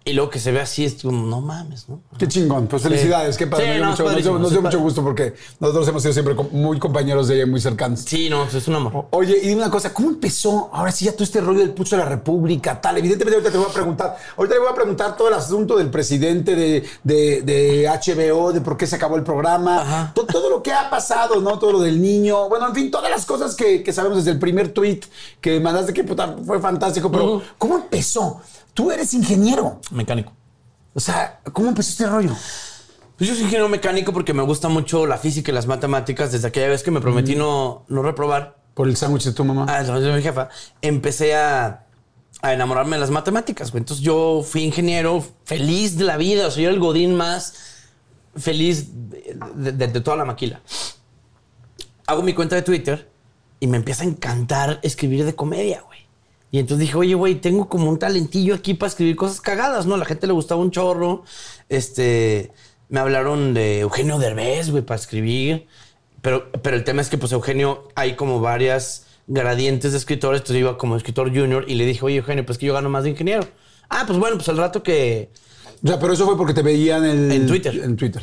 Y 0.04 0.14
luego 0.14 0.30
que 0.30 0.40
se 0.40 0.50
ve 0.50 0.60
así, 0.60 0.84
es 0.84 1.00
como, 1.02 1.26
no 1.28 1.40
mames, 1.40 1.88
¿no? 1.88 2.00
Qué 2.18 2.26
chingón. 2.26 2.66
Pues 2.66 2.82
felicidades. 2.82 3.36
Qué 3.36 3.46
padre. 3.46 3.74
Sí, 3.76 3.80
nos 3.80 3.96
dio 3.96 4.04
no, 4.06 4.12
mucho, 4.12 4.32
nos 4.38 4.50
dio- 4.50 4.60
nos 4.60 4.62
mucho 4.64 4.80
gusto 4.80 5.02
porque 5.04 5.34
nosotros 5.60 5.86
hemos 5.86 6.02
sido 6.02 6.12
siempre 6.12 6.34
muy 6.50 6.80
compañeros 6.80 7.28
de 7.28 7.36
ella, 7.36 7.46
muy 7.46 7.60
cercanos. 7.60 8.00
Sí, 8.00 8.28
no, 8.28 8.42
pues 8.42 8.54
es 8.54 8.66
un 8.66 8.74
amor. 8.74 9.06
Oye, 9.10 9.36
y 9.38 9.46
dime 9.48 9.62
una 9.62 9.70
cosa, 9.70 9.94
¿cómo 9.94 10.08
empezó 10.08 10.70
ahora 10.72 10.90
sí 10.90 11.04
ya 11.04 11.12
todo 11.12 11.22
este 11.22 11.40
rollo 11.40 11.60
del 11.60 11.70
pucho 11.70 11.96
de 11.96 12.02
la 12.02 12.08
República, 12.08 12.80
tal? 12.80 12.98
Evidentemente 12.98 13.36
ahorita 13.36 13.52
te 13.52 13.58
voy 13.58 13.66
a 13.70 13.72
preguntar, 13.72 14.16
ahorita 14.36 14.54
le 14.56 14.60
voy 14.60 14.70
a 14.70 14.74
preguntar 14.74 15.16
todo 15.16 15.28
el 15.28 15.34
asunto 15.34 15.76
del 15.76 15.88
presidente 15.88 16.56
de, 16.56 16.84
de- 17.04 17.42
de 17.42 17.88
HBO, 17.88 18.52
de 18.52 18.60
por 18.60 18.76
qué 18.76 18.88
se 18.88 18.96
acabó 18.96 19.14
el 19.16 19.22
programa, 19.22 19.82
Ajá. 19.82 20.12
to- 20.16 20.26
todo, 20.26 20.50
lo 20.50 20.62
que 20.64 20.72
ha 20.72 20.90
pasado, 20.90 21.40
¿no? 21.40 21.60
Todo 21.60 21.72
lo 21.72 21.80
del 21.80 22.02
niño, 22.02 22.48
bueno, 22.48 22.66
en 22.66 22.74
fin, 22.74 22.90
todas 22.90 23.08
las 23.08 23.24
cosas 23.24 23.54
que, 23.54 23.84
que 23.84 23.92
sabemos 23.92 24.18
desde 24.18 24.32
el 24.32 24.40
primer 24.40 24.70
tweet 24.72 25.00
que 25.40 25.60
mandaste, 25.60 25.92
que 25.92 26.02
puta, 26.02 26.36
fue 26.44 26.58
fantástico, 26.60 27.08
pero 27.10 27.40
¿cómo 27.56 27.76
empezó? 27.76 28.40
Tú 28.74 28.90
eres 28.90 29.12
ingeniero, 29.14 29.80
Mecánico. 29.90 30.32
o 30.94 31.00
sea, 31.00 31.40
¿cómo 31.52 31.68
empezó 31.68 31.90
este 31.90 32.06
rollo? 32.06 32.30
Pues 33.18 33.28
yo 33.28 33.34
soy 33.34 33.44
ingeniero 33.44 33.68
mecánico 33.68 34.12
porque 34.12 34.32
me 34.32 34.42
gusta 34.42 34.68
mucho 34.68 35.06
la 35.06 35.16
física 35.18 35.50
y 35.50 35.54
las 35.54 35.66
matemáticas. 35.66 36.32
Desde 36.32 36.48
aquella 36.48 36.68
vez 36.68 36.82
que 36.82 36.90
me 36.90 37.00
prometí 37.00 37.36
no, 37.36 37.84
no 37.88 38.02
reprobar 38.02 38.56
Por 38.74 38.88
el 38.88 38.96
sándwich 38.96 39.24
de 39.24 39.32
tu 39.32 39.44
mamá. 39.44 39.66
a 39.68 39.82
de 39.82 40.12
mi 40.14 40.22
jefa, 40.22 40.48
empecé 40.80 41.36
a, 41.36 41.86
a 42.40 42.52
enamorarme 42.52 42.96
de 42.96 43.00
las 43.00 43.10
matemáticas. 43.10 43.70
güey. 43.70 43.80
Entonces 43.82 44.02
yo 44.04 44.42
fui 44.42 44.62
ingeniero 44.64 45.24
feliz 45.44 45.96
de 45.98 46.04
la 46.04 46.16
vida. 46.16 46.46
O 46.48 46.50
sea, 46.50 46.62
yo 46.62 46.68
era 46.70 46.74
el 46.74 46.80
godín 46.80 47.14
más 47.14 47.54
feliz 48.34 48.88
de, 49.10 49.36
de- 49.72 49.86
de 49.88 50.00
toda 50.00 50.16
la 50.16 50.24
maquila. 50.24 50.60
Hago 52.06 52.22
mi 52.22 52.32
cuenta 52.34 52.56
de 52.56 52.62
Twitter 52.62 53.08
y 53.60 53.66
me 53.68 53.76
empieza 53.76 54.02
a 54.02 54.06
encantar 54.06 54.80
escribir 54.82 55.24
de 55.24 55.34
comedia, 55.36 55.82
güey. 55.82 55.91
Y 56.52 56.58
entonces 56.60 56.86
dije, 56.86 56.96
oye, 56.96 57.14
güey, 57.14 57.36
tengo 57.36 57.68
como 57.68 57.88
un 57.88 57.98
talentillo 57.98 58.54
aquí 58.54 58.74
para 58.74 58.88
escribir 58.88 59.16
cosas 59.16 59.40
cagadas, 59.40 59.86
¿no? 59.86 59.94
A 59.94 59.98
la 59.98 60.04
gente 60.04 60.26
le 60.28 60.34
gustaba 60.34 60.60
un 60.60 60.70
chorro. 60.70 61.24
Este, 61.70 62.52
me 62.90 63.00
hablaron 63.00 63.54
de 63.54 63.80
Eugenio 63.80 64.18
Derbez, 64.18 64.70
güey, 64.70 64.84
para 64.84 65.00
escribir. 65.00 65.66
Pero, 66.20 66.52
pero 66.62 66.76
el 66.76 66.84
tema 66.84 67.00
es 67.02 67.08
que, 67.08 67.16
pues, 67.18 67.32
Eugenio, 67.32 67.88
hay 67.94 68.16
como 68.16 68.38
varias 68.40 69.06
gradientes 69.26 69.92
de 69.92 69.98
escritores. 69.98 70.42
Entonces 70.42 70.60
iba 70.60 70.76
como 70.76 70.94
escritor 70.96 71.30
junior 71.30 71.64
y 71.66 71.74
le 71.74 71.86
dije, 71.86 72.04
oye, 72.04 72.16
Eugenio, 72.18 72.44
pues 72.44 72.58
que 72.58 72.66
yo 72.66 72.74
gano 72.74 72.90
más 72.90 73.04
de 73.04 73.10
ingeniero. 73.10 73.46
Ah, 73.88 74.04
pues 74.06 74.18
bueno, 74.18 74.36
pues 74.36 74.48
al 74.50 74.58
rato 74.58 74.82
que... 74.82 75.30
O 75.82 75.88
sea, 75.88 75.98
pero 75.98 76.12
eso 76.12 76.26
fue 76.26 76.36
porque 76.36 76.52
te 76.54 76.62
veían 76.62 77.04
el, 77.04 77.32
En 77.32 77.46
Twitter. 77.46 77.74
En 77.82 77.96
Twitter. 77.96 78.22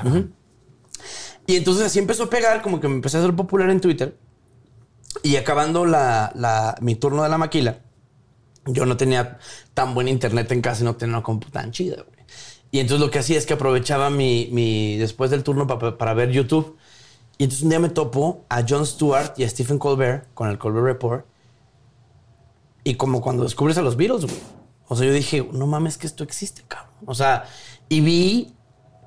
Y 1.48 1.56
entonces 1.56 1.84
así 1.88 1.98
empezó 1.98 2.26
a 2.26 2.30
pegar, 2.30 2.62
como 2.62 2.80
que 2.80 2.88
me 2.88 2.94
empecé 2.94 3.18
a 3.18 3.22
hacer 3.22 3.36
popular 3.36 3.72
en 3.72 3.82
Twitter. 3.82 4.16
Y 5.24 5.36
acabando 5.36 5.86
la, 5.88 6.32
la- 6.36 6.76
mi 6.80 6.94
turno 6.96 7.24
de 7.24 7.30
la 7.30 7.38
maquila, 7.40 7.80
yo 8.74 8.86
no 8.86 8.98
tenía 8.98 9.38
tan 9.74 9.94
buen 9.94 10.08
internet 10.08 10.52
en 10.52 10.62
casa 10.62 10.82
y 10.82 10.86
no 10.86 10.96
tenía 10.96 11.16
una 11.18 11.24
compu 11.24 11.50
tan 11.50 11.72
chida. 11.72 12.06
Y 12.72 12.80
entonces 12.80 13.04
lo 13.06 13.12
que 13.12 13.20
hacía 13.20 13.38
es 13.38 13.46
que 13.46 13.54
aprovechaba 13.54 14.10
mi, 14.10 14.50
mi 14.52 14.98
después 14.98 15.32
del 15.32 15.44
turno 15.44 15.66
pa- 15.68 15.80
pa- 15.80 15.98
para 15.98 16.14
ver 16.14 16.32
YouTube. 16.32 16.78
Y 17.38 17.44
entonces 17.46 17.64
un 17.64 17.70
día 17.70 17.80
me 17.80 17.90
topo 17.90 18.46
a 18.50 18.64
Jon 18.68 18.86
Stewart 18.86 19.34
y 19.38 19.44
a 19.44 19.50
Stephen 19.50 19.80
Colbert 19.80 20.28
con 20.34 20.50
el 20.50 20.58
Colbert 20.58 20.86
Report. 20.86 21.26
Y 22.84 22.96
como 22.96 23.22
cuando 23.22 23.44
descubres 23.44 23.78
a 23.78 23.82
los 23.82 23.96
Beatles. 23.96 24.26
O 24.88 24.96
sea, 24.96 25.06
yo 25.08 25.14
dije, 25.14 25.48
no 25.52 25.68
mames 25.68 25.98
que 25.98 26.08
esto 26.08 26.24
existe, 26.24 26.64
cabrón. 26.68 26.90
O 27.06 27.14
sea, 27.14 27.46
y 27.88 28.02
vi 28.02 28.54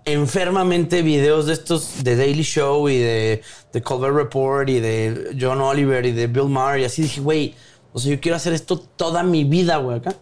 enfermamente 0.05 1.03
videos 1.03 1.47
de 1.47 1.53
estos 1.53 2.03
de 2.03 2.17
Daily 2.17 2.43
Show 2.43 2.89
y 2.89 2.99
de, 2.99 3.43
de 3.73 3.83
Colbert 3.83 4.15
Report 4.17 4.69
y 4.69 4.81
de 4.81 5.37
John 5.41 5.61
Oliver 5.61 6.05
y 6.07 6.13
de 6.13 6.27
Bill 6.27 6.49
Maher 6.49 6.81
y 6.81 6.85
así 6.85 7.03
dije, 7.03 7.21
güey, 7.21 7.55
o 7.93 7.99
sea, 7.99 8.13
yo 8.13 8.21
quiero 8.21 8.37
hacer 8.37 8.53
esto 8.53 8.79
toda 8.79 9.23
mi 9.23 9.45
vida, 9.45 9.77
güey, 9.77 9.99
acá. 9.99 10.15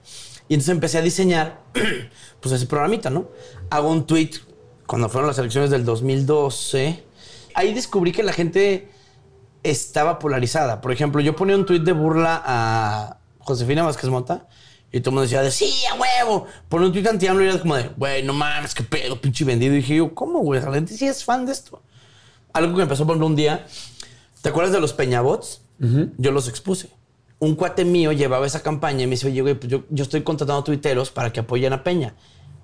Y 0.48 0.54
entonces 0.54 0.72
empecé 0.72 0.98
a 0.98 1.02
diseñar, 1.02 1.60
pues 2.40 2.54
ese 2.54 2.66
programita, 2.66 3.10
¿no? 3.10 3.28
Hago 3.70 3.90
un 3.90 4.06
tweet 4.06 4.30
cuando 4.86 5.08
fueron 5.08 5.28
las 5.28 5.38
elecciones 5.38 5.70
del 5.70 5.84
2012. 5.84 7.04
Ahí 7.54 7.72
descubrí 7.72 8.10
que 8.10 8.24
la 8.24 8.32
gente 8.32 8.88
estaba 9.62 10.18
polarizada. 10.18 10.80
Por 10.80 10.92
ejemplo, 10.92 11.20
yo 11.20 11.36
ponía 11.36 11.54
un 11.56 11.66
tuit 11.66 11.82
de 11.82 11.92
burla 11.92 12.42
a 12.44 13.18
Josefina 13.38 13.84
Vázquez 13.84 14.10
Mota 14.10 14.48
y 14.90 15.00
todo 15.00 15.10
el 15.10 15.14
mundo 15.14 15.22
decía 15.22 15.42
de 15.42 15.52
sí, 15.52 15.72
a 15.92 15.94
huevo. 15.94 16.46
Ponía 16.68 16.88
un 16.88 16.92
tuit 16.92 17.22
y 17.22 17.26
era 17.26 17.58
como 17.60 17.76
de, 17.76 17.88
güey, 17.96 18.24
no 18.24 18.32
mames, 18.32 18.74
qué 18.74 18.82
pedo, 18.82 19.20
pinche 19.20 19.44
vendido. 19.44 19.74
Y 19.74 19.76
dije 19.76 19.96
yo, 19.96 20.14
¿cómo, 20.14 20.40
güey? 20.40 20.60
La 20.60 20.72
gente 20.72 20.96
sí 20.96 21.06
es 21.06 21.24
fan 21.24 21.46
de 21.46 21.52
esto. 21.52 21.82
Algo 22.52 22.74
que 22.76 22.82
empezó 22.82 23.06
por 23.06 23.14
ejemplo, 23.14 23.26
un 23.28 23.36
día. 23.36 23.66
¿Te 24.42 24.48
acuerdas 24.48 24.72
de 24.72 24.80
los 24.80 24.92
peñabots? 24.92 25.62
Yo 26.18 26.30
los 26.32 26.48
expuse. 26.48 26.90
Un 27.40 27.54
cuate 27.54 27.84
mío 27.84 28.12
llevaba 28.12 28.46
esa 28.46 28.62
campaña 28.62 29.02
y 29.02 29.06
me 29.06 29.12
dice, 29.12 29.26
oye, 29.26 29.40
güey, 29.42 29.54
pues 29.54 29.70
yo, 29.70 29.82
yo 29.90 30.04
estoy 30.04 30.22
contratando 30.22 30.62
tuiteros 30.62 31.10
para 31.10 31.32
que 31.32 31.40
apoyen 31.40 31.72
a 31.72 31.82
Peña. 31.82 32.14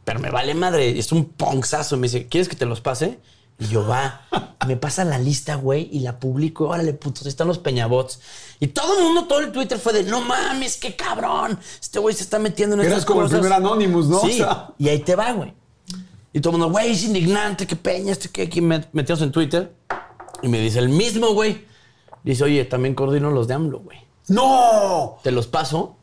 Pero 0.04 0.20
me 0.20 0.30
vale 0.30 0.54
madre, 0.54 0.98
es 0.98 1.10
un 1.12 1.24
ponzazo. 1.24 1.96
Me 1.96 2.06
dice, 2.08 2.26
¿quieres 2.28 2.48
que 2.48 2.56
te 2.56 2.66
los 2.66 2.80
pase? 2.80 3.18
Y 3.58 3.68
yo, 3.68 3.86
va, 3.88 4.20
me 4.68 4.76
pasa 4.76 5.02
la 5.04 5.18
lista, 5.18 5.54
güey, 5.54 5.88
y 5.90 6.00
la 6.00 6.20
publico. 6.20 6.68
Órale, 6.68 6.92
putos, 6.92 7.22
ahí 7.24 7.30
están 7.30 7.48
los 7.48 7.58
peñabots. 7.58 8.20
Y 8.60 8.66
todo 8.68 8.98
el 8.98 9.04
mundo, 9.04 9.24
todo 9.24 9.40
el 9.40 9.50
Twitter 9.50 9.78
fue 9.78 9.94
de, 9.94 10.02
no 10.04 10.20
mames, 10.20 10.76
qué 10.76 10.94
cabrón. 10.94 11.58
Este 11.80 11.98
güey 11.98 12.14
se 12.14 12.22
está 12.22 12.38
metiendo 12.38 12.76
en 12.76 12.82
estas 12.82 13.06
como 13.06 13.22
el 13.22 13.26
cosas. 13.28 13.40
primer 13.40 13.56
Anonymous, 13.56 14.08
¿no? 14.08 14.20
Sí, 14.20 14.32
O 14.42 14.44
sea. 14.44 14.74
y 14.78 14.88
ahí 14.90 14.98
te 14.98 15.16
va, 15.16 15.32
güey. 15.32 15.54
Y 16.34 16.40
todo 16.40 16.52
el 16.52 16.58
mundo, 16.58 16.70
güey, 16.70 16.92
es 16.92 17.02
indignante, 17.02 17.66
qué 17.66 17.76
peña, 17.76 18.12
este 18.12 18.28
que 18.28 18.42
aquí 18.42 18.60
met- 18.60 18.88
metidos 18.92 19.22
en 19.22 19.32
Twitter. 19.32 19.72
Y 20.42 20.48
me 20.48 20.60
dice 20.60 20.78
el 20.78 20.90
mismo, 20.90 21.32
güey. 21.32 21.64
Dice, 22.22 22.44
oye, 22.44 22.62
también 22.66 22.94
coordino 22.94 23.30
los 23.30 23.48
de 23.48 23.54
AMLO, 23.54 23.78
güey. 23.80 23.98
¡No! 24.28 25.18
Te 25.22 25.30
los 25.30 25.46
paso, 25.46 25.96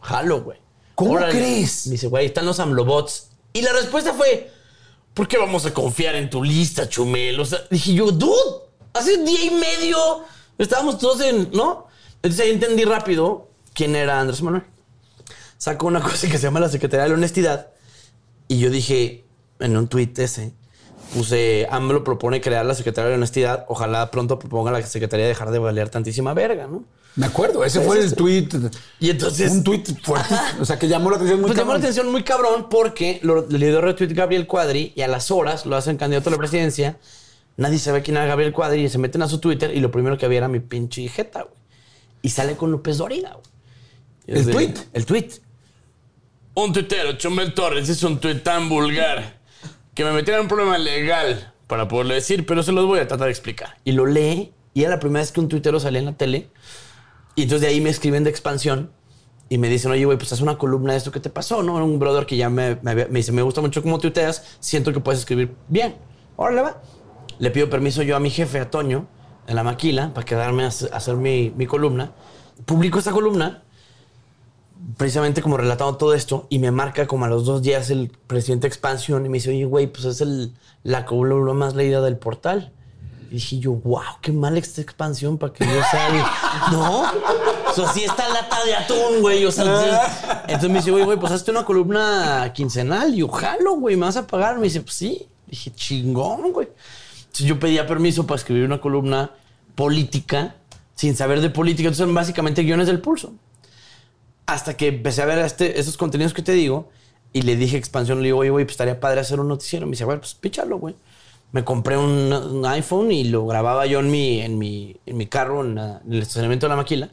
jalo, 0.00 0.42
güey. 0.42 0.58
¿Cómo 0.94 1.12
Órale. 1.12 1.32
crees? 1.32 1.86
Me 1.86 1.92
dice, 1.92 2.06
güey, 2.08 2.26
están 2.26 2.46
los 2.46 2.58
AMLObots. 2.58 3.28
Y 3.52 3.62
la 3.62 3.72
respuesta 3.72 4.14
fue, 4.14 4.50
¿por 5.14 5.28
qué 5.28 5.38
vamos 5.38 5.66
a 5.66 5.74
confiar 5.74 6.14
en 6.14 6.30
tu 6.30 6.42
lista, 6.42 6.88
Chumel? 6.88 7.38
O 7.40 7.44
sea, 7.44 7.60
dije 7.70 7.94
yo, 7.94 8.10
dude, 8.10 8.62
hace 8.94 9.18
día 9.18 9.44
y 9.44 9.50
medio 9.50 9.98
estábamos 10.58 10.98
todos 10.98 11.20
en, 11.20 11.50
¿no? 11.52 11.86
Entonces 12.16 12.40
ahí 12.40 12.50
entendí 12.50 12.84
rápido 12.84 13.50
quién 13.74 13.94
era 13.94 14.20
Andrés 14.20 14.42
Manuel. 14.42 14.64
Sacó 15.58 15.86
una 15.86 16.00
cosa 16.02 16.28
que 16.28 16.38
se 16.38 16.44
llama 16.44 16.60
la 16.60 16.68
Secretaría 16.68 17.04
de 17.04 17.08
la 17.10 17.14
Honestidad. 17.14 17.68
Y 18.48 18.58
yo 18.58 18.70
dije, 18.70 19.24
en 19.58 19.76
un 19.76 19.88
tuit 19.88 20.18
ese, 20.18 20.54
puse, 21.14 21.66
AMLO 21.70 22.04
propone 22.04 22.40
crear 22.40 22.64
la 22.64 22.74
Secretaría 22.74 23.10
de 23.10 23.16
Honestidad. 23.16 23.64
Ojalá 23.68 24.10
pronto 24.10 24.38
proponga 24.38 24.70
la 24.70 24.82
Secretaría 24.82 25.24
de 25.24 25.30
dejar 25.30 25.50
de 25.50 25.58
valer 25.58 25.88
tantísima 25.88 26.34
verga, 26.34 26.66
¿no? 26.66 26.84
Me 27.16 27.26
acuerdo, 27.26 27.64
ese 27.64 27.80
fue 27.80 27.98
el 27.98 28.14
tweet. 28.14 28.48
Y 29.00 29.08
entonces... 29.08 29.50
Un 29.50 29.64
tweet 29.64 29.84
fuerte. 30.02 30.34
O 30.60 30.66
sea, 30.66 30.78
que 30.78 30.86
llamó 30.86 31.10
la 31.10 31.16
atención 31.16 31.40
muy 31.40 31.48
Pues 31.48 31.58
llamó 31.58 31.72
la 31.72 31.78
atención 31.78 32.12
muy 32.12 32.22
cabrón 32.22 32.68
porque 32.68 33.20
lo, 33.22 33.46
le 33.48 33.68
dio 33.68 33.80
retweet 33.80 34.12
Gabriel 34.12 34.46
Cuadri 34.46 34.92
y 34.94 35.00
a 35.00 35.08
las 35.08 35.30
horas 35.30 35.64
lo 35.64 35.76
hacen 35.76 35.96
candidato 35.96 36.28
a 36.28 36.32
la 36.32 36.38
presidencia. 36.38 36.98
Nadie 37.56 37.78
sabe 37.78 38.02
quién 38.02 38.18
era 38.18 38.26
Gabriel 38.26 38.52
Cuadri 38.52 38.84
y 38.84 38.88
se 38.90 38.98
meten 38.98 39.22
a 39.22 39.28
su 39.28 39.38
Twitter 39.38 39.74
y 39.74 39.80
lo 39.80 39.90
primero 39.90 40.18
que 40.18 40.26
había 40.26 40.38
era 40.38 40.48
mi 40.48 40.60
pinche 40.60 41.08
jeta, 41.08 41.42
güey. 41.42 41.54
Y 42.20 42.28
sale 42.28 42.54
con 42.56 42.70
López 42.70 42.98
Dóriga, 42.98 43.32
güey. 43.32 43.44
Y 44.26 44.32
¿El 44.32 44.50
tweet? 44.50 44.74
El 44.92 45.06
tweet. 45.06 45.28
Un 46.54 46.72
tuitero, 46.72 47.12
Chumel 47.12 47.54
Torres, 47.54 47.88
hizo 47.88 48.08
un 48.08 48.18
tuit 48.18 48.42
tan 48.42 48.68
vulgar 48.68 49.35
que 49.96 50.04
me 50.04 50.12
metieron 50.12 50.40
en 50.40 50.44
un 50.44 50.48
problema 50.48 50.76
legal 50.76 51.54
para 51.66 51.88
poderlo 51.88 52.12
decir, 52.12 52.44
pero 52.46 52.62
se 52.62 52.70
los 52.70 52.84
voy 52.84 53.00
a 53.00 53.08
tratar 53.08 53.24
de 53.24 53.32
explicar. 53.32 53.78
Y 53.82 53.92
lo 53.92 54.04
lee 54.04 54.52
y 54.74 54.82
era 54.82 54.90
la 54.90 55.00
primera 55.00 55.22
vez 55.22 55.32
que 55.32 55.40
un 55.40 55.48
tuitero 55.48 55.80
salía 55.80 56.00
en 56.00 56.04
la 56.04 56.12
tele. 56.12 56.50
Y 57.34 57.44
entonces 57.44 57.62
de 57.62 57.68
ahí 57.68 57.80
me 57.80 57.88
escriben 57.88 58.22
de 58.22 58.28
expansión 58.28 58.92
y 59.48 59.56
me 59.56 59.70
dicen, 59.70 59.90
oye, 59.90 60.04
güey, 60.04 60.18
pues 60.18 60.30
haz 60.34 60.42
una 60.42 60.58
columna 60.58 60.92
de 60.92 60.98
esto 60.98 61.10
que 61.10 61.18
te 61.18 61.30
pasó, 61.30 61.62
¿no? 61.62 61.76
Un 61.82 61.98
brother 61.98 62.26
que 62.26 62.36
ya 62.36 62.50
me, 62.50 62.76
me, 62.82 62.94
me 62.94 63.06
dice, 63.06 63.32
me 63.32 63.40
gusta 63.40 63.62
mucho 63.62 63.82
cómo 63.82 63.98
tuiteas, 63.98 64.58
siento 64.60 64.92
que 64.92 65.00
puedes 65.00 65.20
escribir 65.20 65.56
bien. 65.68 65.96
Órale, 66.36 66.60
va. 66.60 66.82
Le 67.38 67.50
pido 67.50 67.70
permiso 67.70 68.02
yo 68.02 68.16
a 68.16 68.20
mi 68.20 68.28
jefe, 68.28 68.60
a 68.60 68.70
Toño, 68.70 69.08
en 69.46 69.56
la 69.56 69.62
maquila, 69.62 70.12
para 70.12 70.26
quedarme 70.26 70.64
a 70.64 70.66
hacer 70.66 71.16
mi, 71.16 71.54
mi 71.56 71.66
columna. 71.66 72.12
Publico 72.66 72.98
esta 72.98 73.12
columna, 73.12 73.62
precisamente 74.96 75.42
como 75.42 75.56
relatando 75.56 75.96
todo 75.96 76.14
esto, 76.14 76.46
y 76.48 76.58
me 76.58 76.70
marca 76.70 77.06
como 77.06 77.24
a 77.24 77.28
los 77.28 77.44
dos 77.44 77.62
días 77.62 77.90
el 77.90 78.10
presidente 78.26 78.62
de 78.66 78.68
expansión 78.68 79.24
y 79.26 79.28
me 79.28 79.38
dice, 79.38 79.50
oye, 79.50 79.64
güey, 79.64 79.86
pues 79.86 80.04
es 80.04 80.20
el, 80.20 80.54
la 80.82 81.04
columna 81.04 81.52
más 81.52 81.74
leída 81.74 82.00
del 82.00 82.16
portal. 82.16 82.72
Dije 83.30 83.58
yo, 83.58 83.72
wow, 83.72 84.02
qué 84.22 84.30
mal 84.30 84.56
esta 84.56 84.80
expansión 84.80 85.36
para 85.36 85.52
que 85.52 85.64
yo 85.66 85.72
el- 85.72 85.82
No, 86.72 87.02
o 87.02 87.72
sea, 87.74 87.92
sí 87.92 88.04
está 88.04 88.28
lata 88.28 88.64
de 88.64 88.74
atún, 88.76 89.20
güey. 89.20 89.44
O 89.44 89.50
sea, 89.50 89.64
sí. 89.64 90.30
Entonces 90.46 90.70
me 90.70 90.76
dice, 90.78 90.92
güey, 90.92 91.04
güey, 91.04 91.18
pues 91.18 91.32
hazte 91.32 91.50
una 91.50 91.64
columna 91.64 92.52
quincenal. 92.54 93.12
Y 93.14 93.18
yo, 93.18 93.28
jalo, 93.28 93.74
güey, 93.74 93.96
¿me 93.96 94.06
vas 94.06 94.16
a 94.16 94.26
pagar? 94.28 94.56
Me 94.58 94.62
dice, 94.64 94.80
pues 94.80 94.94
sí. 94.94 95.26
Dije, 95.48 95.72
chingón, 95.74 96.52
güey. 96.52 96.68
Entonces 97.18 97.46
yo 97.46 97.58
pedía 97.58 97.84
permiso 97.86 98.26
para 98.26 98.38
escribir 98.38 98.64
una 98.64 98.80
columna 98.80 99.32
política 99.74 100.54
sin 100.94 101.16
saber 101.16 101.40
de 101.40 101.50
política. 101.50 101.88
Entonces, 101.88 102.14
básicamente 102.14 102.62
guiones 102.62 102.86
del 102.86 103.00
pulso. 103.00 103.34
Hasta 104.46 104.76
que 104.76 104.88
empecé 104.88 105.22
a 105.22 105.26
ver 105.26 105.38
este, 105.38 105.78
esos 105.80 105.96
contenidos 105.96 106.32
que 106.32 106.42
te 106.42 106.52
digo 106.52 106.88
y 107.32 107.42
le 107.42 107.56
dije 107.56 107.76
Expansión, 107.76 108.18
le 108.20 108.26
digo, 108.26 108.38
oye, 108.38 108.50
güey, 108.50 108.64
pues 108.64 108.74
estaría 108.74 109.00
padre 109.00 109.20
hacer 109.20 109.40
un 109.40 109.48
noticiero. 109.48 109.86
Me 109.86 109.90
dice, 109.92 110.04
güey, 110.04 110.18
pues 110.18 110.34
píchalo, 110.34 110.78
güey. 110.78 110.94
Me 111.52 111.64
compré 111.64 111.96
un, 111.96 112.32
un 112.32 112.66
iPhone 112.66 113.10
y 113.12 113.24
lo 113.24 113.46
grababa 113.46 113.86
yo 113.86 114.00
en 114.00 114.10
mi, 114.10 114.40
en 114.40 114.58
mi, 114.58 114.96
en 115.06 115.16
mi 115.16 115.26
carro, 115.26 115.64
en, 115.64 115.74
la- 115.74 116.00
en 116.04 116.12
el 116.12 116.22
estacionamiento 116.22 116.66
de 116.66 116.70
la 116.70 116.76
maquila. 116.76 117.10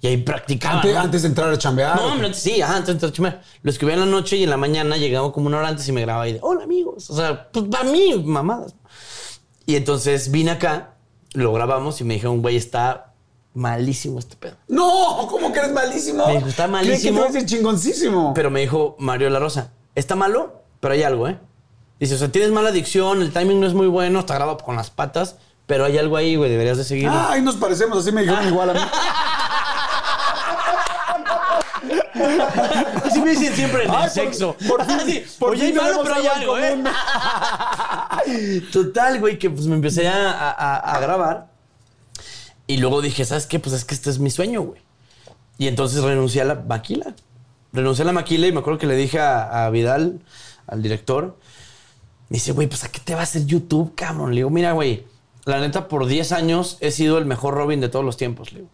Y 0.00 0.06
ahí 0.06 0.16
practicaba. 0.18 0.76
Antes, 0.76 0.94
¿no? 0.94 1.00
antes 1.00 1.22
de 1.22 1.28
entrar 1.28 1.50
a 1.52 1.58
chambear. 1.58 1.96
No, 1.96 2.12
hombre, 2.12 2.32
sí, 2.32 2.62
ajá, 2.62 2.76
antes 2.76 2.86
de 2.86 2.92
entrar 2.92 3.10
a 3.10 3.12
chambear. 3.14 3.42
Lo 3.62 3.70
escribía 3.70 3.94
en 3.94 4.00
la 4.00 4.06
noche 4.06 4.36
y 4.36 4.44
en 4.44 4.50
la 4.50 4.56
mañana 4.56 4.96
llegaba 4.96 5.32
como 5.32 5.48
una 5.48 5.58
hora 5.58 5.68
antes 5.68 5.88
y 5.88 5.92
me 5.92 6.00
grababa 6.02 6.28
y 6.28 6.34
de, 6.34 6.38
hola 6.42 6.62
amigos. 6.64 7.10
O 7.10 7.16
sea, 7.16 7.50
pues 7.50 7.64
para 7.66 7.84
mí, 7.90 8.22
mamadas. 8.24 8.74
Y 9.66 9.74
entonces 9.76 10.30
vine 10.30 10.52
acá, 10.52 10.94
lo 11.34 11.52
grabamos 11.52 12.00
y 12.00 12.04
me 12.04 12.14
dijeron, 12.14 12.40
güey, 12.42 12.56
está 12.56 13.07
malísimo 13.58 14.18
este 14.20 14.36
pedo. 14.36 14.56
No, 14.68 15.26
¿cómo 15.28 15.52
que 15.52 15.58
eres 15.58 15.72
malísimo? 15.72 16.26
Me 16.26 16.34
dijo, 16.36 16.48
está 16.48 16.66
que 16.66 16.70
malísimo. 16.72 17.20
tú 17.22 17.26
eres 17.30 17.46
chingoncísimo. 17.46 18.32
Pero 18.34 18.50
me 18.50 18.60
dijo 18.60 18.94
Mario 18.98 19.28
La 19.30 19.38
Rosa, 19.40 19.72
está 19.94 20.14
malo, 20.14 20.62
pero 20.80 20.94
hay 20.94 21.02
algo, 21.02 21.28
¿eh? 21.28 21.38
Dice, 21.98 22.14
o 22.14 22.18
sea, 22.18 22.28
tienes 22.30 22.50
mala 22.52 22.68
adicción, 22.70 23.20
el 23.22 23.32
timing 23.32 23.60
no 23.60 23.66
es 23.66 23.74
muy 23.74 23.88
bueno, 23.88 24.20
está 24.20 24.34
grabado 24.34 24.58
con 24.58 24.76
las 24.76 24.90
patas, 24.90 25.36
pero 25.66 25.84
hay 25.84 25.98
algo 25.98 26.16
ahí, 26.16 26.36
güey, 26.36 26.50
deberías 26.50 26.78
de 26.78 26.84
seguir. 26.84 27.08
Ah, 27.10 27.32
ahí 27.32 27.42
nos 27.42 27.56
parecemos, 27.56 27.98
así 27.98 28.12
me 28.12 28.22
dijeron 28.22 28.46
igual 28.46 28.70
a 28.70 28.74
mí. 28.74 28.80
Así 33.04 33.20
me 33.20 33.30
dicen 33.30 33.54
siempre 33.54 33.84
en 33.84 33.90
el 33.90 33.96
Ay, 33.96 34.10
sexo. 34.10 34.56
por 34.68 34.84
fin- 34.84 34.96
Así, 35.00 35.24
por 35.38 35.52
Oye, 35.52 35.66
fin 35.66 35.76
malo, 35.76 36.00
pero 36.02 36.14
hay 36.16 36.26
algo 36.26 36.58
¿eh? 36.58 36.82
Total, 38.72 39.20
güey, 39.20 39.38
que 39.38 39.48
pues 39.50 39.66
me 39.66 39.76
empecé 39.76 40.08
a, 40.08 40.32
a- 40.50 40.76
a 40.96 41.00
grabar. 41.00 41.46
Y 42.68 42.76
luego 42.76 43.00
dije, 43.00 43.24
¿sabes 43.24 43.46
qué? 43.46 43.58
Pues 43.58 43.74
es 43.74 43.84
que 43.84 43.94
este 43.94 44.10
es 44.10 44.18
mi 44.18 44.30
sueño, 44.30 44.60
güey. 44.60 44.82
Y 45.56 45.66
entonces 45.66 46.04
renuncié 46.04 46.42
a 46.42 46.44
la 46.44 46.54
maquila. 46.54 47.14
Renuncié 47.72 48.02
a 48.02 48.06
la 48.06 48.12
maquila 48.12 48.46
y 48.46 48.52
me 48.52 48.60
acuerdo 48.60 48.78
que 48.78 48.86
le 48.86 48.94
dije 48.94 49.18
a, 49.18 49.68
Vidal, 49.70 50.20
al 50.66 50.82
director, 50.82 51.38
me 52.28 52.36
dice, 52.36 52.52
güey, 52.52 52.66
pues 52.68 52.84
¿a 52.84 52.92
qué 52.92 53.00
te 53.00 53.14
va 53.14 53.20
a 53.20 53.22
hacer 53.24 53.46
YouTube, 53.46 53.94
cabrón? 53.94 54.30
Le 54.30 54.36
digo, 54.36 54.50
mira, 54.50 54.72
güey, 54.72 55.06
la 55.46 55.60
neta, 55.60 55.88
por 55.88 56.06
10 56.06 56.30
años 56.32 56.76
he 56.80 56.90
sido 56.90 57.16
el 57.16 57.24
mejor 57.24 57.54
Robin 57.54 57.80
de 57.80 57.88
todos 57.88 58.04
los 58.04 58.18
tiempos, 58.18 58.52
le 58.52 58.60
digo. 58.60 58.70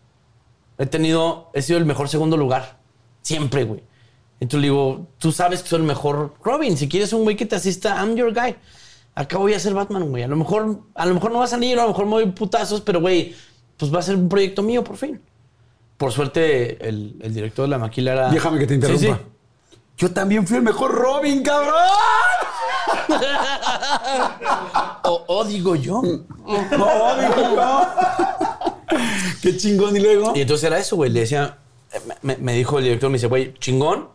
He 0.77 0.87
tenido, 0.87 1.51
he 1.55 1.63
sido 1.63 1.79
el 1.79 1.85
mejor 1.85 2.09
segundo 2.09 2.37
lugar. 2.37 2.81
Siempre, 3.23 3.63
güey. 3.63 3.83
Entonces 4.41 4.61
le 4.61 4.67
digo, 4.67 5.07
tú 5.19 5.31
sabes 5.31 5.63
que 5.63 5.69
soy 5.69 5.79
el 5.79 5.87
mejor 5.87 6.35
Robin. 6.43 6.77
Si 6.77 6.89
quieres 6.89 7.13
un 7.13 7.23
güey 7.23 7.37
que 7.37 7.47
te 7.47 7.55
asista, 7.55 7.95
I'm 7.97 8.17
your 8.17 8.35
guy. 8.35 8.57
Acá 9.15 9.39
voy 9.39 9.55
a 9.55 9.61
ser 9.61 9.73
Batman, 9.73 10.11
güey. 10.11 10.25
A 10.25 10.29
lo 10.29 10.35
mejor, 10.35 10.81
a 10.97 11.07
lo 11.07 11.15
mejor 11.15 11.31
no 11.31 11.39
va 11.39 11.45
a 11.45 11.49
salir, 11.49 11.79
a 11.79 11.83
lo 11.83 11.91
mejor 11.91 12.07
me 12.07 12.11
voy 12.11 12.27
putazos, 12.33 12.81
pero 12.81 13.01
güey, 13.01 13.37
pues 13.77 13.95
va 13.95 13.99
a 13.99 14.03
ser 14.03 14.17
un 14.17 14.29
proyecto 14.29 14.63
mío 14.63 14.83
por 14.85 14.97
fin. 14.97 15.21
Por 15.97 16.13
suerte, 16.13 16.87
el, 16.87 17.17
el 17.21 17.35
director 17.35 17.65
de 17.65 17.71
la 17.71 17.79
maquila 17.79 18.13
era. 18.13 18.31
Déjame 18.31 18.59
que 18.59 18.67
te 18.67 18.75
interrumpa. 18.75 19.01
Sí, 19.01 19.13
sí. 19.13 19.77
Yo 19.97 20.11
también 20.11 20.47
fui 20.47 20.57
el 20.57 20.63
mejor 20.63 20.93
Robin, 20.93 21.43
cabrón. 21.43 21.75
o, 25.05 25.25
o 25.29 25.45
digo 25.45 25.77
yo. 25.77 26.03
No, 26.03 27.17
digo, 27.17 27.55
no. 27.57 27.89
Qué 29.41 29.57
chingón. 29.57 29.97
Y 29.97 30.01
luego. 30.01 30.33
Y 30.35 30.41
entonces 30.41 30.65
era 30.65 30.79
eso, 30.79 30.97
güey. 30.97 31.11
Le 31.11 31.21
decía, 31.21 31.59
me, 32.23 32.37
me 32.39 32.55
dijo 32.55 32.79
el 32.79 32.85
director, 32.85 33.09
me 33.11 33.19
dice, 33.19 33.29
güey, 33.29 33.55
chingón, 33.55 34.09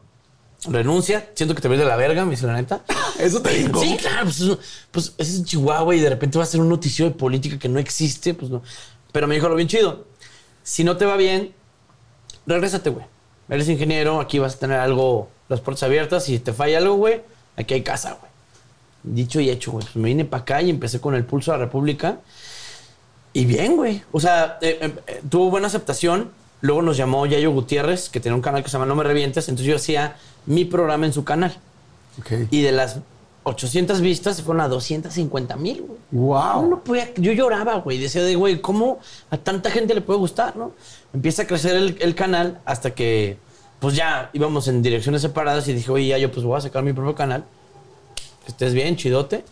renuncia, 0.68 1.30
siento 1.34 1.56
que 1.56 1.62
te 1.62 1.68
ves 1.68 1.80
de 1.80 1.86
la 1.86 1.96
verga, 1.96 2.26
me 2.26 2.32
dice 2.32 2.46
la 2.46 2.54
neta. 2.54 2.84
Eso 3.20 3.42
te 3.42 3.52
digo. 3.52 3.82
Sí, 3.82 3.96
claro, 3.98 4.24
pues, 4.26 4.58
pues 4.92 5.14
es 5.18 5.44
Chihuahua 5.44 5.96
y 5.96 6.00
de 6.00 6.10
repente 6.10 6.38
va 6.38 6.44
a 6.44 6.48
ser 6.48 6.62
un 6.62 6.70
noticiero 6.70 7.12
de 7.12 7.18
política 7.18 7.58
que 7.58 7.70
no 7.70 7.80
existe, 7.80 8.34
pues 8.34 8.52
no. 8.52 8.62
Pero 9.12 9.28
me 9.28 9.36
dijo 9.36 9.50
lo 9.50 9.56
bien 9.56 9.68
chido. 9.68 10.06
Si 10.64 10.84
no 10.84 10.98
te 10.98 11.06
va 11.06 11.18
bien, 11.18 11.54
regrésate, 12.46 12.90
güey. 12.90 13.06
Eres 13.50 13.68
ingeniero, 13.68 14.20
aquí 14.20 14.38
vas 14.38 14.56
a 14.56 14.60
tener 14.60 14.80
algo, 14.80 15.30
las 15.48 15.62
puertas 15.62 15.84
abiertas. 15.84 16.26
Si 16.26 16.38
te 16.40 16.54
falla 16.54 16.78
algo, 16.78 16.96
güey, 16.96 17.22
aquí 17.58 17.74
hay 17.74 17.82
casa, 17.82 18.18
güey. 18.20 18.32
Dicho 19.02 19.40
y 19.40 19.50
hecho, 19.50 19.72
güey. 19.72 19.84
Pues 19.84 19.96
me 19.96 20.10
vine 20.10 20.26
para 20.26 20.44
acá 20.44 20.62
y 20.62 20.70
empecé 20.70 21.02
con 21.02 21.16
el 21.16 21.26
pulso 21.26 21.52
de 21.52 21.58
la 21.58 21.66
República. 21.66 22.20
Y 23.34 23.46
bien, 23.46 23.76
güey. 23.76 24.04
O 24.12 24.20
sea, 24.20 24.58
eh, 24.62 24.78
eh, 24.82 24.94
eh, 25.08 25.22
tuvo 25.30 25.50
buena 25.50 25.68
aceptación. 25.68 26.32
Luego 26.62 26.82
nos 26.82 26.98
llamó 26.98 27.26
Yayo 27.26 27.52
Gutiérrez, 27.52 28.10
que 28.10 28.20
tenía 28.20 28.36
un 28.36 28.42
canal 28.42 28.64
que 28.64 28.70
se 28.70 28.74
llama 28.74 28.86
No 28.86 28.96
Me 28.96 29.04
Revientes. 29.04 29.48
Entonces 29.48 29.68
yo 29.68 29.78
hacía 29.78 30.18
mi 30.46 30.66
programa 30.66 31.06
en 31.06 31.14
su 31.14 31.24
canal. 31.24 31.58
Ok. 32.20 32.48
Y 32.52 32.62
de 32.62 32.72
las 32.72 33.00
800 33.50 34.02
vistas 34.02 34.38
se 34.38 34.44
fueron 34.44 34.62
a 34.62 34.68
250 34.68 35.56
mil, 35.58 35.82
güey. 35.88 36.00
Wow. 36.12 36.62
No, 36.64 36.68
no 36.68 36.80
podía- 36.84 37.14
yo 37.16 37.32
lloraba, 37.34 37.76
güey. 37.76 37.98
Decía 37.98 38.24
de, 38.24 38.36
güey, 38.36 38.62
¿cómo 38.62 39.00
a 39.30 39.38
tanta 39.38 39.70
gente 39.72 39.94
le 39.94 40.02
puede 40.02 40.20
gustar, 40.20 40.56
no? 40.56 40.72
Empieza 41.14 41.44
a 41.44 41.48
crecer 41.48 41.76
el, 41.76 41.98
el 42.00 42.16
canal 42.16 42.60
hasta 42.66 42.92
que, 42.92 43.38
pues 43.80 43.96
ya 43.96 44.30
íbamos 44.34 44.68
en 44.68 44.82
direcciones 44.82 45.22
separadas 45.22 45.68
y 45.68 45.74
dije, 45.74 45.92
oye, 45.92 46.08
ya 46.08 46.18
yo 46.18 46.32
pues 46.32 46.46
voy 46.46 46.58
a 46.58 46.62
sacar 46.62 46.84
mi 46.84 46.94
propio 46.94 47.16
canal. 47.16 47.44
Que 48.46 48.52
estés 48.52 48.74
bien, 48.74 48.96
chidote. 48.96 49.44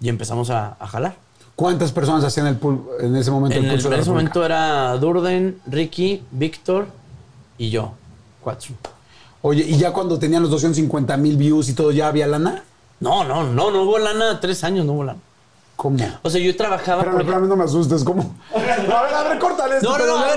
Y 0.00 0.08
empezamos 0.08 0.50
a, 0.50 0.76
a 0.80 0.86
jalar. 0.86 1.16
¿Cuántas 1.56 1.92
personas 1.92 2.24
hacían 2.24 2.48
el 2.48 2.58
pul- 2.60 2.82
en 3.00 3.14
ese 3.14 3.30
momento 3.30 3.56
En, 3.58 3.64
el 3.66 3.78
el- 3.78 3.86
en 3.86 3.92
ese 4.00 4.10
momento 4.10 4.44
era 4.44 4.96
Durden, 4.96 5.60
Ricky, 5.66 6.22
Víctor 6.32 6.86
y 7.58 7.70
yo. 7.70 7.92
Cuatro. 8.40 8.74
Oye, 9.42 9.62
y 9.62 9.76
ya 9.76 9.92
cuando 9.92 10.18
tenían 10.18 10.42
los 10.42 10.50
250 10.50 11.16
mil 11.16 11.36
views 11.36 11.68
y 11.68 11.74
todo, 11.74 11.92
¿ya 11.92 12.08
había 12.08 12.26
lana? 12.26 12.64
No, 13.04 13.22
no, 13.24 13.44
no, 13.44 13.70
no 13.70 13.82
hubo 13.82 13.98
lana. 13.98 14.40
Tres 14.40 14.64
años 14.64 14.86
no 14.86 14.92
hubo 14.94 15.04
lana. 15.04 15.20
¿Cómo? 15.76 15.98
O 16.22 16.30
sea, 16.30 16.40
yo 16.40 16.56
trabajaba... 16.56 17.02
Espérame, 17.02 17.48
no 17.48 17.56
me 17.56 17.64
asustes, 17.64 18.02
¿cómo? 18.04 18.34
A 18.54 18.58
ver, 18.58 18.70
a 19.14 19.22
ver, 19.24 19.38
córtale 19.38 19.76
esto. 19.76 19.88
No, 19.90 19.98
no, 19.98 20.04
pero 20.04 20.16
no, 20.16 20.24
a 20.24 20.26
ver. 20.26 20.36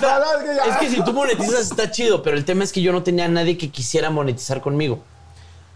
No, 0.00 0.18
no, 0.18 0.24
es 0.40 0.48
que 0.50 0.56
ya- 0.56 0.64
Es 0.64 0.76
que 0.78 0.88
si 0.90 1.04
tú 1.04 1.12
monetizas 1.12 1.60
está 1.70 1.90
chido, 1.90 2.22
pero 2.22 2.36
el 2.36 2.44
tema 2.44 2.64
es 2.64 2.72
que 2.72 2.80
yo 2.82 2.90
no 2.92 3.02
tenía 3.02 3.26
a 3.26 3.28
nadie 3.28 3.56
que 3.58 3.70
quisiera 3.70 4.10
monetizar 4.10 4.60
conmigo. 4.60 5.00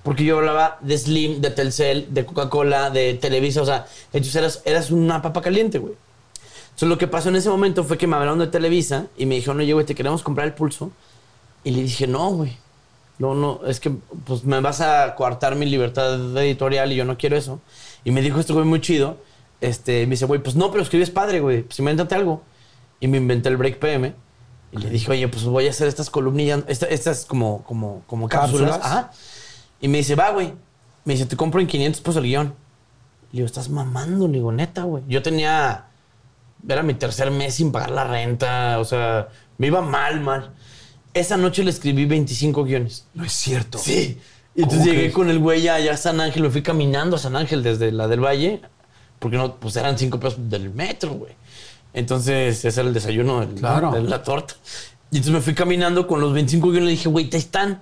Porque 0.02 0.24
yo 0.24 0.38
hablaba 0.38 0.78
de 0.80 0.98
Slim, 0.98 1.40
de 1.40 1.50
Telcel, 1.50 2.08
de 2.12 2.26
Coca-Cola, 2.26 2.90
de 2.90 3.14
Televisa, 3.14 3.62
o 3.62 3.66
sea, 3.66 3.86
entonces 4.12 4.34
eras, 4.36 4.62
eras 4.64 4.90
una 4.90 5.22
papa 5.22 5.40
caliente, 5.40 5.78
güey. 5.78 5.94
Entonces 6.64 6.88
lo 6.88 6.98
que 6.98 7.06
pasó 7.06 7.28
en 7.28 7.36
ese 7.36 7.48
momento 7.48 7.84
fue 7.84 7.96
que 7.96 8.06
me 8.06 8.16
hablaron 8.16 8.38
de 8.38 8.48
Televisa 8.48 9.06
y 9.16 9.26
me 9.26 9.36
dijeron, 9.36 9.60
oye, 9.60 9.72
güey, 9.72 9.86
te 9.86 9.94
queremos 9.94 10.22
comprar 10.22 10.46
el 10.46 10.54
pulso. 10.54 10.90
Y 11.62 11.70
le 11.70 11.82
dije, 11.82 12.06
no, 12.06 12.30
güey. 12.30 12.56
No, 13.18 13.34
no, 13.34 13.60
es 13.66 13.78
que 13.80 13.90
pues 14.24 14.44
me 14.44 14.60
vas 14.60 14.80
a 14.80 15.14
coartar 15.14 15.54
mi 15.54 15.66
libertad 15.66 16.36
editorial 16.36 16.90
y 16.92 16.96
yo 16.96 17.04
no 17.04 17.16
quiero 17.16 17.36
eso. 17.36 17.60
Y 18.04 18.10
me 18.10 18.20
dijo 18.22 18.40
este 18.40 18.52
güey 18.52 18.64
muy 18.64 18.80
chido. 18.80 19.18
Este, 19.60 20.04
me 20.06 20.10
dice, 20.12 20.26
güey, 20.26 20.42
pues 20.42 20.56
no, 20.56 20.70
pero 20.70 20.82
escribes 20.82 21.10
padre, 21.10 21.40
güey. 21.40 21.62
Pues 21.62 21.78
invéntate 21.78 22.14
algo. 22.16 22.42
Y 23.00 23.06
me 23.08 23.18
inventé 23.18 23.48
el 23.48 23.56
Break 23.56 23.78
PM. 23.78 24.14
Y 24.72 24.78
le 24.78 24.90
dije, 24.90 25.10
oye, 25.12 25.28
pues 25.28 25.44
voy 25.44 25.68
a 25.68 25.70
hacer 25.70 25.86
estas 25.86 26.10
columnillas, 26.10 26.64
esta- 26.66 26.86
estas 26.86 27.24
como, 27.24 27.62
como, 27.62 28.02
como 28.08 28.28
cápsulas. 28.28 28.72
Cápsulas. 28.72 28.92
Ajá. 28.92 29.10
Y 29.80 29.86
me 29.88 29.98
dice, 29.98 30.16
va, 30.16 30.30
güey. 30.32 30.52
Me 31.04 31.12
dice, 31.14 31.26
te 31.26 31.36
compro 31.36 31.60
en 31.60 31.66
500 31.68 32.00
pesos 32.00 32.16
el 32.16 32.24
guion. 32.24 32.46
Le 33.30 33.38
digo, 33.38 33.46
estás 33.46 33.68
mamando, 33.68 34.26
le 34.26 34.34
digo, 34.34 34.50
neta, 34.50 34.82
güey. 34.82 35.04
Yo 35.06 35.22
tenía, 35.22 35.86
era 36.68 36.82
mi 36.82 36.94
tercer 36.94 37.30
mes 37.30 37.54
sin 37.54 37.70
pagar 37.70 37.90
la 37.90 38.04
renta, 38.04 38.78
o 38.80 38.84
sea, 38.84 39.28
me 39.58 39.68
iba 39.68 39.80
mal, 39.80 40.20
mal. 40.20 40.52
Esa 41.14 41.36
noche 41.36 41.62
le 41.64 41.70
escribí 41.70 42.04
25 42.06 42.64
guiones. 42.64 43.06
No 43.14 43.24
es 43.24 43.32
cierto. 43.32 43.78
Sí. 43.78 44.18
Y 44.56 44.62
entonces 44.62 44.80
¿Cómo 44.80 44.84
llegué 44.90 44.98
crees? 45.04 45.14
con 45.14 45.30
el 45.30 45.38
güey 45.38 45.68
allá 45.68 45.94
a 45.94 45.96
San 45.96 46.20
Ángel, 46.20 46.42
me 46.42 46.50
fui 46.50 46.62
caminando 46.62 47.16
a 47.16 47.18
San 47.18 47.34
Ángel 47.36 47.62
desde 47.62 47.90
la 47.92 48.06
del 48.08 48.20
Valle, 48.20 48.60
porque 49.18 49.36
no, 49.36 49.56
pues 49.56 49.76
eran 49.76 49.96
5 49.98 50.20
pesos 50.20 50.38
del 50.50 50.70
metro, 50.70 51.12
güey. 51.14 51.32
Entonces, 51.92 52.64
ese 52.64 52.80
era 52.80 52.88
el 52.88 52.94
desayuno 52.94 53.40
del- 53.40 53.54
Claro. 53.54 53.92
de 53.92 54.02
la 54.02 54.22
torta. 54.22 54.54
Y 55.10 55.16
entonces 55.18 55.32
me 55.32 55.40
fui 55.40 55.54
caminando 55.54 56.06
con 56.06 56.20
los 56.20 56.32
25 56.32 56.68
guiones 56.70 56.82
y 56.82 56.86
le 56.86 56.90
dije, 56.92 57.08
güey, 57.08 57.30
te 57.30 57.36
están. 57.36 57.80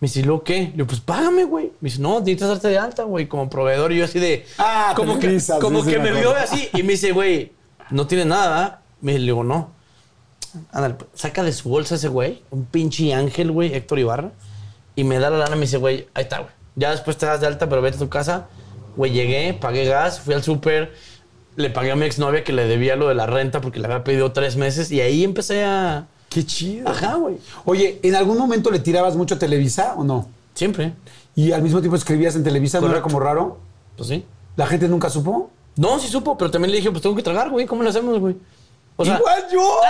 Me 0.00 0.06
dice, 0.06 0.20
¿y 0.20 0.22
luego 0.22 0.44
qué? 0.44 0.58
Le 0.60 0.72
digo, 0.74 0.86
pues 0.86 1.00
págame, 1.00 1.42
güey. 1.44 1.72
Me 1.80 1.88
dice, 1.90 2.00
no, 2.00 2.20
necesitas 2.20 2.48
darte 2.50 2.68
de 2.68 2.78
alta, 2.78 3.02
güey, 3.02 3.26
como 3.26 3.50
proveedor. 3.50 3.92
Y 3.92 3.96
yo 3.98 4.04
así 4.04 4.20
de. 4.20 4.46
Ah, 4.58 4.92
como 4.94 5.18
que, 5.18 5.38
como 5.60 5.84
que 5.84 5.98
me 5.98 6.12
me 6.12 6.20
vio 6.20 6.36
así. 6.36 6.68
Y 6.74 6.84
me 6.84 6.92
dice, 6.92 7.10
güey, 7.10 7.52
no 7.90 8.06
tiene 8.06 8.24
nada. 8.24 8.82
Me 9.00 9.18
le 9.18 9.24
digo, 9.24 9.42
no. 9.42 9.72
Ándale, 10.72 10.94
pues, 10.94 11.10
saca 11.14 11.42
de 11.42 11.52
su 11.52 11.68
bolsa 11.68 11.96
ese 11.96 12.08
güey, 12.08 12.42
un 12.50 12.64
pinche 12.64 13.12
ángel, 13.14 13.50
güey, 13.50 13.74
Héctor 13.74 13.98
Ibarra, 13.98 14.32
y 14.96 15.04
me 15.04 15.18
da 15.18 15.30
la 15.30 15.38
lana 15.38 15.56
y 15.56 15.58
me 15.58 15.66
dice, 15.66 15.78
güey, 15.78 16.08
ahí 16.14 16.24
está, 16.24 16.38
güey. 16.38 16.50
Ya 16.76 16.90
después 16.90 17.16
te 17.16 17.26
das 17.26 17.40
de 17.40 17.46
alta, 17.46 17.68
pero 17.68 17.82
vete 17.82 17.96
a 17.96 18.00
tu 18.00 18.08
casa. 18.08 18.46
Güey, 18.96 19.12
llegué, 19.12 19.54
pagué 19.54 19.84
gas, 19.84 20.20
fui 20.20 20.34
al 20.34 20.42
súper, 20.42 20.92
le 21.56 21.70
pagué 21.70 21.90
a 21.90 21.96
mi 21.96 22.04
exnovia 22.04 22.44
que 22.44 22.52
le 22.52 22.66
debía 22.66 22.94
lo 22.94 23.08
de 23.08 23.14
la 23.14 23.26
renta 23.26 23.60
porque 23.60 23.80
le 23.80 23.86
había 23.86 24.04
pedido 24.04 24.32
tres 24.32 24.56
meses 24.56 24.92
y 24.92 25.00
ahí 25.00 25.24
empecé 25.24 25.64
a... 25.64 26.06
Qué 26.28 26.44
chido. 26.44 26.88
Ajá, 26.88 27.16
güey. 27.16 27.38
Oye, 27.64 27.98
¿en 28.02 28.14
algún 28.14 28.38
momento 28.38 28.70
le 28.70 28.78
tirabas 28.78 29.16
mucho 29.16 29.34
a 29.34 29.38
Televisa 29.38 29.94
o 29.96 30.04
no? 30.04 30.28
Siempre. 30.54 30.92
Y 31.34 31.52
al 31.52 31.62
mismo 31.62 31.80
tiempo 31.80 31.96
escribías 31.96 32.36
en 32.36 32.44
Televisa, 32.44 32.80
¿no 32.80 32.90
era 32.90 33.02
como 33.02 33.18
raro? 33.18 33.58
Pues 33.96 34.08
sí. 34.08 34.24
¿La 34.56 34.66
gente 34.66 34.88
nunca 34.88 35.10
supo? 35.10 35.50
No, 35.76 35.98
sí 35.98 36.08
supo, 36.08 36.36
pero 36.36 36.50
también 36.50 36.70
le 36.72 36.78
dije, 36.78 36.90
pues 36.90 37.02
tengo 37.02 37.16
que 37.16 37.22
tragar, 37.22 37.50
güey, 37.50 37.66
¿cómo 37.66 37.82
lo 37.82 37.90
hacemos, 37.90 38.18
güey? 38.18 38.36
O 39.00 39.04
sea, 39.04 39.16
Igual 39.16 39.46
yo, 39.52 39.62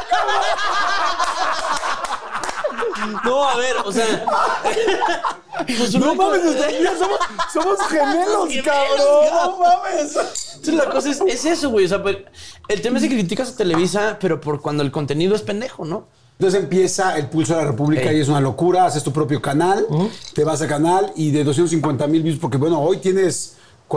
no, 3.25 3.49
a 3.49 3.57
ver, 3.57 3.77
o 3.85 3.91
sea... 3.91 4.05
pues 5.67 5.95
No 5.95 6.15
mames, 6.15 6.43
vida 6.45 6.93
somos, 6.99 7.19
somos 7.53 7.79
gemelos, 7.89 8.49
Gemelos, 8.49 8.65
cabrón. 8.65 8.99
No 8.99 9.31
cabrón. 9.31 9.59
mames. 9.61 10.17
Entonces 10.57 10.75
la 10.75 10.91
cosa 10.91 11.11
es, 11.11 11.21
es 11.27 11.45
eso, 11.47 11.71
güey. 11.71 11.87
O 11.87 11.89
sea, 11.89 12.03
pero 12.03 12.19
el 12.69 12.83
tema 12.83 12.99
es 12.99 13.05
que 13.05 13.09
criticas 13.11 13.49
a 13.51 13.57
Televisa, 13.57 14.19
pero 14.21 14.39
por 14.41 14.61
cuando 14.61 14.83
el 14.83 14.91
contenido 14.91 15.35
es 15.35 15.41
pendejo, 15.43 15.85
¿no? 15.87 16.07
Entonces 16.39 16.61
empieza 16.61 17.17
el 17.17 17.29
Pulso 17.29 17.55
de 17.57 17.63
la 17.63 17.69
República 17.69 18.11
Ey. 18.11 18.19
y 18.19 18.21
es 18.21 18.29
una 18.29 18.41
locura. 18.41 18.85
Haces 18.85 19.03
tu 19.03 19.13
propio 19.13 19.41
canal, 19.43 19.87
te 20.35 20.45
vas 20.45 20.61
a 20.63 20.69
canal 20.69 21.13
y 21.17 21.31
de 21.31 21.43
250 21.45 22.07
mil 22.07 22.23
views, 22.23 22.39
porque 22.39 22.59
bueno, 22.59 22.81
hoy 22.81 22.99
tienes 22.99 23.55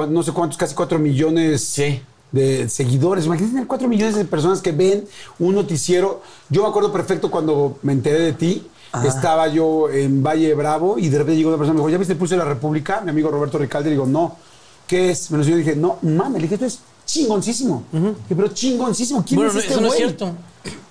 no 0.10 0.24
sé 0.24 0.32
cuántos, 0.32 0.58
casi 0.58 0.74
4 0.74 0.98
millones 1.00 1.66
Sí. 1.66 2.02
De 2.32 2.70
seguidores. 2.70 3.26
Imagínate 3.26 3.54
tener 3.54 3.68
4 3.68 3.88
millones 3.88 4.16
de 4.16 4.26
personas 4.26 4.62
que 4.62 4.72
ven 4.72 5.06
un 5.40 5.56
noticiero. 5.56 6.22
Yo 6.50 6.64
me 6.64 6.70
acuerdo 6.70 6.92
perfecto 6.92 7.30
cuando 7.30 7.78
me 7.82 7.94
enteré 7.94 8.20
de 8.20 8.34
ti. 8.34 8.68
Estaba 9.06 9.48
yo 9.48 9.90
en 9.90 10.22
Valle 10.22 10.54
Bravo 10.54 10.98
y 10.98 11.08
de 11.10 11.18
repente 11.18 11.38
llegó 11.38 11.50
una 11.50 11.58
persona 11.58 11.76
y 11.76 11.78
me 11.78 11.82
dijo, 11.82 11.90
¿ya 11.92 11.98
viste 11.98 12.14
el 12.14 12.20
Pulso 12.20 12.36
de 12.36 12.40
la 12.40 12.46
República? 12.46 13.00
Mi 13.02 13.10
amigo 13.12 13.30
Roberto 13.32 13.58
Ricalde. 13.58 13.90
Y 13.90 13.94
digo, 13.94 14.06
no. 14.06 14.36
¿Qué 14.88 15.12
es? 15.12 15.32
Me 15.32 15.38
lo 15.38 15.44
enseñó 15.44 15.58
y 15.60 15.64
dije, 15.64 15.76
no, 15.78 15.98
mames. 16.02 16.42
Le 16.42 16.48
dije, 16.50 16.56
esto 16.56 16.66
es 16.66 16.80
chingoncísimo. 17.06 17.84
Pero 18.28 18.48
chingoncísimo. 18.50 19.24
¿Quién 19.26 19.38
Bueno, 19.38 19.52
es 19.52 19.58
este 19.60 19.72
eso 19.74 19.82
no 19.82 19.88
es 19.88 19.96
cierto. 19.96 20.34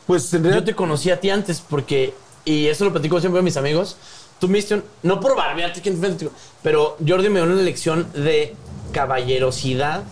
Pues 0.07 0.32
en 0.32 0.43
realidad 0.43 0.62
Yo 0.62 0.64
te 0.66 0.74
conocí 0.74 1.11
a 1.11 1.20
ti 1.20 1.28
antes 1.30 1.61
porque, 1.61 2.14
y 2.45 2.66
eso 2.66 2.84
lo 2.86 2.93
platico 2.93 3.20
siempre 3.20 3.41
a 3.41 3.43
mis 3.43 3.57
amigos, 3.59 3.97
tú 4.38 4.49
me 4.49 4.57
diste 4.57 4.74
un- 4.76 4.84
no 5.03 5.20
por 5.20 5.36
barbearte, 5.36 5.80
¿quién 5.82 6.01
te 6.01 6.09
digo, 6.14 6.32
pero 6.62 6.97
Jordi 7.07 7.28
me 7.28 7.41
dio 7.41 7.45
una 7.53 7.61
lección 7.62 8.07
de 8.14 8.55
caballerosidad 8.93 10.03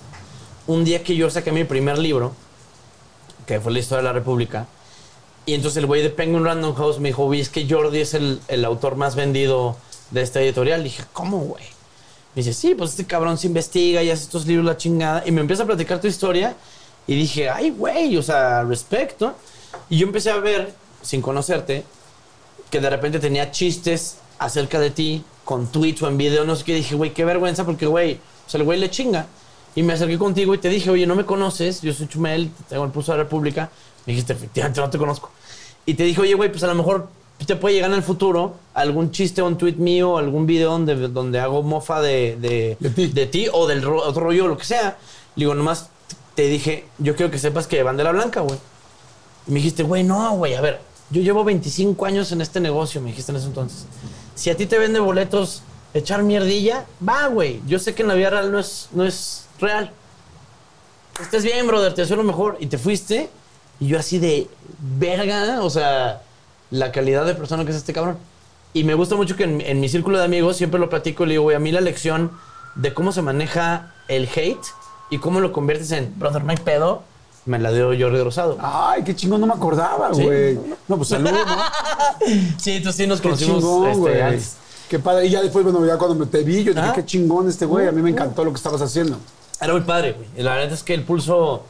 un 0.69 0.85
día 0.85 1.03
que 1.03 1.17
yo 1.17 1.29
saqué 1.29 1.51
mi 1.51 1.65
primer 1.65 1.99
libro, 1.99 2.33
que 3.47 3.59
fue 3.59 3.73
la 3.73 3.81
historia 3.81 4.03
de 4.03 4.09
la 4.09 4.13
República, 4.13 4.69
y 5.47 5.55
entonces 5.55 5.79
el 5.79 5.87
güey 5.87 6.03
de 6.03 6.11
Penguin 6.11 6.45
Random 6.45 6.75
House 6.75 7.01
me 7.01 7.09
dijo, 7.09 7.25
oye, 7.25 7.41
es 7.41 7.49
que 7.49 7.67
Jordi 7.69 8.01
es 8.01 8.13
el, 8.13 8.41
el 8.49 8.65
autor 8.67 8.97
más 8.97 9.17
vendido 9.17 9.77
de 10.11 10.21
esta 10.21 10.43
editorial. 10.43 10.85
dije, 10.85 11.05
¿cómo, 11.15 11.39
güey? 11.39 11.65
Me 12.35 12.43
dice, 12.43 12.53
sí, 12.53 12.75
pues 12.75 12.91
este 12.91 13.07
cabrón 13.07 13.39
se 13.39 13.47
investiga 13.47 14.03
y 14.03 14.11
hace 14.11 14.25
estos 14.25 14.47
libros 14.47 14.67
la 14.67 14.77
chingada. 14.77 15.23
Y 15.27 15.33
me 15.33 15.41
empieza 15.41 15.63
a 15.63 15.67
platicar 15.67 16.03
tu 16.03 16.07
historia 16.07 16.55
y 17.07 17.15
dije, 17.15 17.49
ay, 17.49 17.71
güey, 17.71 18.15
o 18.19 18.23
sea, 18.23 18.63
respecto. 18.65 19.35
Y 19.89 19.97
yo 19.97 20.07
empecé 20.07 20.31
a 20.31 20.37
ver, 20.37 20.75
sin 21.01 21.23
conocerte, 21.23 21.85
que 22.71 22.81
de 22.81 22.91
repente 22.91 23.19
tenía 23.19 23.51
chistes 23.51 24.19
acerca 24.39 24.79
de 24.79 24.91
ti, 24.91 25.25
con 25.47 25.67
tweets 25.69 26.03
o 26.03 26.09
en 26.09 26.19
video, 26.19 26.45
no 26.45 26.55
sé 26.57 26.65
qué. 26.65 26.75
Dije, 26.75 26.95
güey, 26.95 27.15
qué 27.15 27.25
vergüenza, 27.25 27.65
porque, 27.65 27.87
güey, 27.87 28.21
o 28.47 28.51
sea, 28.51 28.59
el 28.59 28.65
güey 28.65 28.79
le 28.79 28.91
chinga. 28.91 29.27
Y 29.79 29.83
me 29.85 29.93
acerqué 29.93 30.19
contigo 30.19 30.55
y 30.55 30.59
te 30.59 30.69
dije, 30.69 30.91
oye, 30.91 31.07
no 31.07 31.15
me 31.15 31.25
conoces, 31.25 31.81
yo 31.83 31.93
soy 31.93 32.09
Chumel, 32.09 32.51
tengo 32.69 32.85
el 32.85 32.91
pulso 32.91 33.13
de 33.13 33.19
la 33.19 33.25
República. 33.25 33.71
Me 34.07 34.13
dijiste, 34.13 34.33
efectivamente, 34.33 34.81
no 34.81 34.91
te 34.91 34.99
conozco. 34.99 35.31
Y 35.87 35.95
te 35.95 36.03
dije, 36.03 36.21
oye, 36.21 36.35
güey, 36.35 36.51
pues 36.51 36.65
a 36.65 36.67
lo 36.67 36.75
mejor 36.75 37.07
te 37.47 37.55
puede 37.55 37.77
llegar 37.77 37.91
en 37.91 37.97
el 37.99 38.03
futuro 38.03 38.57
algún 38.75 39.13
chiste 39.13 39.41
o 39.41 39.47
un 39.47 39.57
tweet 39.57 39.75
mío, 39.77 40.19
algún 40.19 40.47
video 40.47 40.73
donde, 40.73 40.97
donde 41.09 41.39
hago 41.39 41.63
mofa 41.63 42.01
de, 42.01 42.37
de, 42.41 42.77
De 42.81 43.27
ti. 43.27 43.47
o 43.53 43.69
del 43.69 43.83
ro- 43.83 44.03
otro 44.05 44.25
rollo, 44.25 44.49
lo 44.49 44.59
que 44.59 44.65
sea. 44.65 44.99
Le 45.37 45.45
digo, 45.45 45.55
nomás 45.55 45.91
te 46.35 46.49
dije, 46.49 46.87
yo 46.99 47.15
quiero 47.15 47.31
que 47.31 47.39
sepas 47.39 47.69
que 47.69 47.81
bandera 47.85 48.11
blanca, 48.11 48.41
güey. 48.41 48.59
Y 49.47 49.51
me 49.53 49.57
dijiste, 49.59 49.85
güey, 49.85 50.03
no, 50.03 50.33
güey, 50.37 50.55
a 50.55 50.61
ver, 50.61 50.81
yo 51.11 51.23
llevo 51.23 51.45
25 51.45 52.05
años 52.05 52.33
en 52.33 52.41
este 52.41 52.59
negocio, 52.59 53.01
me 53.01 53.11
dijiste 53.11 53.31
en 53.31 53.37
ese 53.37 53.47
entonces. 53.47 53.87
Si 54.35 54.51
a 54.51 54.57
ti 54.57 54.67
te 54.67 54.77
vende 54.77 54.99
boletos 54.99 55.63
echar 55.95 56.25
mierdilla, 56.25 56.85
va, 57.09 57.29
güey. 57.29 57.61
Yo 57.69 57.79
sé 57.79 57.95
que 57.95 58.03
en 58.03 58.09
la 58.09 58.15
vida 58.15 58.31
real 58.31 58.51
no 58.51 58.59
es, 58.59 58.89
no 58.93 59.05
es 59.05 59.45
real. 59.61 59.91
Estés 61.21 61.43
bien, 61.43 61.67
brother, 61.67 61.95
te 61.95 62.03
deseo 62.03 62.17
lo 62.17 62.25
mejor. 62.25 62.57
Y 62.61 62.67
te 62.67 62.79
fuiste. 62.79 63.31
Y 63.81 63.89
yo 63.89 63.99
así 63.99 64.19
de 64.19 64.49
verga, 64.99 65.61
o 65.63 65.71
sea, 65.71 66.23
la 66.71 66.91
calidad 66.93 67.25
de 67.27 67.35
persona 67.35 67.65
que 67.65 67.71
es 67.71 67.77
este 67.77 67.93
cabrón. 67.93 68.19
Y 68.73 68.85
me 68.85 68.95
gusta 68.95 69.15
mucho 69.17 69.37
que 69.37 69.45
en, 69.45 69.61
en 69.61 69.81
mi 69.81 69.89
círculo 69.89 70.19
de 70.19 70.25
amigos 70.25 70.57
siempre 70.57 70.79
lo 70.81 70.91
platico 70.91 71.25
y 71.25 71.27
le 71.29 71.33
digo, 71.35 71.45
güey, 71.45 71.57
a 71.57 71.61
mí 71.61 71.73
la 71.73 71.81
lección 71.81 72.33
de 72.75 72.93
cómo 72.93 73.13
se 73.13 73.23
maneja 73.23 73.95
el 74.09 74.29
hate 74.29 74.59
y 75.11 75.19
cómo 75.19 75.41
lo 75.41 75.53
conviertes 75.53 75.91
en, 75.93 76.13
brother, 76.19 76.45
no 76.45 76.51
hay 76.51 76.57
pedo, 76.59 77.03
me 77.47 77.59
la 77.59 77.73
dio 77.73 77.87
Jordi 77.99 78.23
Rosado. 78.23 78.59
Ay, 78.61 79.03
qué 79.05 79.17
chingón, 79.17 79.41
no 79.41 79.47
me 79.47 79.55
acordaba, 79.55 80.13
Sí. 80.13 80.23
güey. 80.23 80.59
No, 80.87 80.97
pues 80.97 81.09
saludos, 81.09 81.39
¿no? 81.47 81.57
Sí, 82.59 82.81
tú 82.83 82.93
sí 82.93 83.07
nos 83.07 83.21
Qué 83.21 83.29
conocimos 83.29 83.61
chingón, 83.63 83.89
este, 83.89 84.23
antes. 84.23 84.57
Qué 84.89 84.99
padre. 84.99 85.27
Y 85.27 85.31
ya 85.31 85.41
después, 85.41 85.65
bueno, 85.65 85.85
ya 85.87 85.97
cuando 85.97 86.15
me 86.17 86.27
te 86.27 86.43
vi, 86.43 86.63
yo 86.65 86.75
dije, 86.75 86.87
Ah. 86.89 86.93
qué 86.95 87.05
chingón 87.07 87.49
este 87.49 87.65
güey. 87.65 87.89
A 87.89 87.93
mí 87.93 88.03
me 88.03 88.11
encantó 88.11 88.45
lo 88.45 88.51
que 88.51 88.57
estabas 88.57 88.83
haciendo. 88.83 89.17
Era 89.61 89.73
muy 89.73 89.83
padre, 89.83 90.13
güey. 90.13 90.27
Y 90.37 90.43
la 90.43 90.55
verdad 90.55 90.73
es 90.73 90.83
que 90.83 90.95
el 90.95 91.03
pulso 91.05 91.65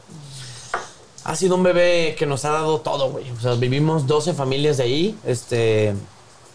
ha 1.23 1.35
sido 1.35 1.55
un 1.55 1.63
bebé 1.63 2.15
que 2.17 2.25
nos 2.25 2.45
ha 2.45 2.51
dado 2.51 2.79
todo, 2.81 3.11
güey. 3.11 3.29
O 3.31 3.39
sea, 3.39 3.53
vivimos 3.55 4.07
12 4.07 4.33
familias 4.33 4.77
de 4.77 4.83
ahí. 4.83 5.17
Este. 5.25 5.93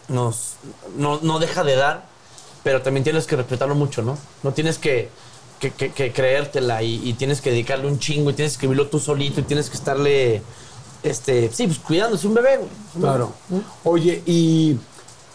Nos. 0.07 0.53
No, 0.97 1.19
no 1.21 1.39
deja 1.39 1.63
de 1.63 1.75
dar, 1.75 2.05
pero 2.63 2.81
también 2.81 3.03
tienes 3.03 3.25
que 3.25 3.35
respetarlo 3.35 3.75
mucho, 3.75 4.01
¿no? 4.01 4.17
No 4.43 4.51
tienes 4.53 4.77
que. 4.77 5.09
que, 5.59 5.71
que- 5.71 5.91
que 5.91 6.11
creértela 6.11 6.83
y, 6.83 7.01
y 7.07 7.13
tienes 7.13 7.41
que 7.41 7.49
dedicarle 7.51 7.87
un 7.87 7.99
chingo 7.99 8.29
y 8.29 8.33
tienes 8.33 8.53
que 8.53 8.57
escribirlo 8.57 8.87
tú 8.87 8.99
solito 8.99 9.39
y 9.39 9.43
tienes 9.43 9.69
que 9.69 9.77
estarle. 9.77 10.41
Este. 11.03 11.51
Sí, 11.51 11.67
pues 11.67 11.79
cuidando. 11.79 12.15
Es 12.15 12.23
un 12.23 12.33
bebé, 12.33 12.57
güey. 12.57 12.69
Claro. 12.99 13.31
Oye, 13.83 14.23
y 14.25 14.77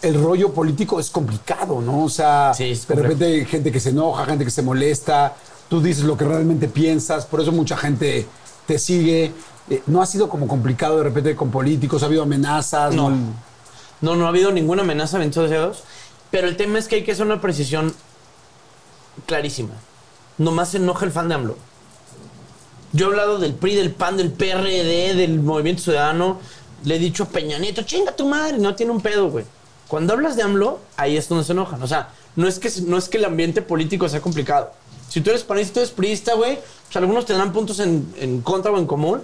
el 0.01 0.21
rollo 0.21 0.51
político 0.51 0.99
es 0.99 1.09
complicado, 1.09 1.79
¿no? 1.81 2.05
O 2.05 2.09
sea, 2.09 2.53
Sí, 2.55 2.73
de 2.87 2.95
repente 2.95 3.25
hay 3.25 3.45
gente 3.45 3.71
que 3.71 3.79
se 3.79 3.89
enoja, 3.89 4.25
gente 4.25 4.43
que 4.45 4.51
se 4.51 4.61
molesta. 4.61 5.35
Tú 5.71 5.81
dices 5.81 6.03
lo 6.03 6.17
que 6.17 6.25
realmente 6.25 6.67
piensas, 6.67 7.25
por 7.25 7.39
eso 7.39 7.53
mucha 7.53 7.77
gente 7.77 8.27
te 8.67 8.77
sigue. 8.77 9.31
Eh, 9.69 9.81
¿No 9.87 10.01
ha 10.01 10.05
sido 10.05 10.27
como 10.27 10.45
complicado 10.45 10.97
de 10.97 11.03
repente 11.03 11.33
con 11.33 11.49
políticos? 11.49 12.03
¿Ha 12.03 12.07
habido 12.07 12.23
amenazas? 12.23 12.93
No. 12.93 13.09
No, 14.01 14.17
no 14.17 14.25
ha 14.25 14.27
habido 14.27 14.51
ninguna 14.51 14.81
amenaza, 14.81 15.17
bendito 15.17 15.47
Dios. 15.47 15.83
Pero 16.29 16.49
el 16.49 16.57
tema 16.57 16.77
es 16.77 16.89
que 16.89 16.95
hay 16.95 17.03
que 17.05 17.13
hacer 17.13 17.25
una 17.25 17.39
precisión 17.39 17.95
clarísima. 19.25 19.71
Nomás 20.37 20.71
se 20.71 20.77
enoja 20.77 21.05
el 21.05 21.13
fan 21.13 21.29
de 21.29 21.35
AMLO. 21.35 21.55
Yo 22.91 23.05
he 23.05 23.09
hablado 23.11 23.39
del 23.39 23.53
PRI, 23.53 23.75
del 23.75 23.91
PAN, 23.91 24.17
del 24.17 24.33
PRD, 24.33 25.15
del 25.15 25.39
Movimiento 25.39 25.83
Ciudadano. 25.83 26.41
Le 26.83 26.97
he 26.97 26.99
dicho 26.99 27.23
a 27.23 27.27
Peña 27.27 27.57
Nieto, 27.59 27.83
chinga 27.83 28.13
tu 28.13 28.27
madre, 28.27 28.57
no 28.57 28.75
tiene 28.75 28.91
un 28.91 28.99
pedo, 28.99 29.29
güey. 29.29 29.45
Cuando 29.87 30.11
hablas 30.11 30.35
de 30.35 30.43
AMLO, 30.43 30.81
ahí 30.97 31.15
es 31.15 31.29
donde 31.29 31.45
se 31.45 31.53
enojan. 31.53 31.81
O 31.81 31.87
sea, 31.87 32.09
no 32.35 32.49
es 32.49 32.59
que, 32.59 32.69
no 32.85 32.97
es 32.97 33.07
que 33.07 33.19
el 33.19 33.23
ambiente 33.23 33.61
político 33.61 34.09
sea 34.09 34.19
complicado. 34.19 34.73
Si 35.11 35.19
tú 35.21 35.29
eres 35.29 35.43
panista, 35.43 35.73
tú 35.73 35.79
eres 35.81 35.91
priista, 35.91 36.33
güey, 36.35 36.57
pues 36.85 36.95
algunos 36.95 37.25
tendrán 37.25 37.51
puntos 37.51 37.79
en, 37.79 38.13
en 38.17 38.41
contra 38.41 38.71
o 38.71 38.77
en 38.77 38.85
común, 38.87 39.21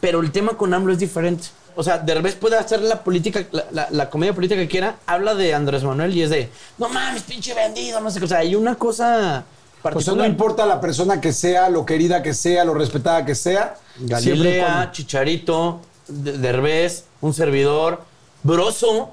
pero 0.00 0.20
el 0.20 0.30
tema 0.32 0.52
con 0.56 0.74
AMLO 0.74 0.92
es 0.92 0.98
diferente. 0.98 1.46
O 1.76 1.82
sea, 1.82 1.98
Derbez 1.98 2.34
puede 2.34 2.56
hacer 2.58 2.82
la 2.82 3.02
política, 3.02 3.44
la, 3.50 3.64
la- 3.72 3.88
la 3.90 4.10
comedia 4.10 4.34
política 4.34 4.60
que 4.60 4.68
quiera, 4.68 4.96
habla 5.06 5.34
de 5.34 5.54
Andrés 5.54 5.82
Manuel 5.82 6.14
y 6.14 6.22
es 6.22 6.30
de, 6.30 6.50
no 6.78 6.88
mames, 6.90 7.22
pinche 7.22 7.54
vendido, 7.54 8.00
no 8.00 8.10
sé 8.10 8.18
qué. 8.18 8.26
O 8.26 8.28
sea, 8.28 8.38
hay 8.38 8.54
una 8.54 8.74
cosa 8.76 9.44
O 9.82 10.00
sea, 10.00 10.14
no 10.14 10.24
importa 10.26 10.66
la 10.66 10.80
persona 10.80 11.20
que 11.20 11.32
sea, 11.32 11.68
lo 11.70 11.84
querida 11.86 12.22
que 12.22 12.32
sea, 12.34 12.64
lo 12.64 12.74
respetada 12.74 13.24
que 13.24 13.34
sea. 13.34 13.76
Galilea, 13.98 14.66
cuando- 14.66 14.92
Chicharito, 14.92 15.80
De- 16.06 16.36
Derbez, 16.38 17.04
un 17.22 17.32
servidor, 17.34 18.02
Broso, 18.42 19.10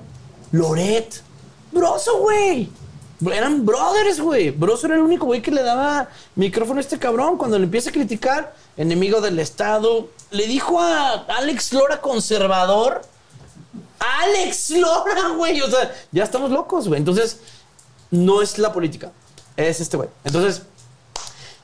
Loret. 0.52 1.22
Broso, 1.72 2.20
güey. 2.20 2.70
Eran 3.30 3.66
brothers, 3.66 4.20
güey. 4.20 4.50
Broso 4.52 4.88
era 4.88 4.96
el 4.96 5.02
único 5.02 5.26
güey 5.26 5.42
que 5.42 5.52
le 5.52 5.62
daba 5.62 6.10
micrófono 6.36 6.80
a 6.80 6.82
este 6.82 6.98
cabrón. 6.98 7.38
Cuando 7.38 7.60
le 7.60 7.66
empieza 7.66 7.92
a 7.92 7.94
criticar, 7.94 8.56
enemigo 8.78 9.22
del 9.22 9.38
Estado, 9.40 10.10
le 10.32 10.48
dijo 10.48 10.80
a 10.80 11.26
Alex 11.28 11.74
Lora 11.74 12.02
conservador. 12.02 13.02
Alex 14.00 14.72
Lora, 14.72 15.30
güey. 15.38 15.62
O 15.62 15.70
sea, 15.70 15.94
ya 16.12 16.24
estamos 16.24 16.50
locos, 16.50 16.88
güey. 16.88 17.00
Entonces, 17.00 17.40
no 18.10 18.42
es 18.42 18.58
la 18.58 18.74
política. 18.74 19.12
Es 19.56 19.80
este 19.80 19.98
güey. 19.98 20.10
Entonces, 20.24 20.64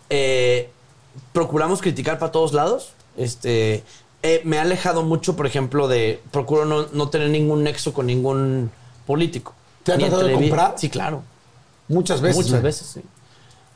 eh, 0.10 0.70
procuramos 1.34 1.82
criticar 1.82 2.20
para 2.20 2.32
todos 2.32 2.54
lados. 2.54 2.90
Este, 3.18 3.84
eh, 4.22 4.42
me 4.44 4.60
ha 4.60 4.62
alejado 4.62 5.02
mucho, 5.02 5.36
por 5.36 5.48
ejemplo, 5.48 5.88
de. 5.88 6.22
Procuro 6.32 6.66
no, 6.66 6.88
no 6.92 7.10
tener 7.10 7.30
ningún 7.30 7.64
nexo 7.64 7.94
con 7.94 8.06
ningún 8.06 8.70
político. 9.08 9.56
¿Te 9.84 9.94
ha 9.94 9.98
Ni 9.98 10.04
tratado 10.04 10.28
de 10.28 10.34
comprar? 10.34 10.76
Sí, 10.78 10.90
claro. 10.90 11.24
Muchas 11.88 12.22
veces. 12.22 12.38
Muchas 12.46 12.62
veces, 12.62 12.88
sí. 12.88 13.02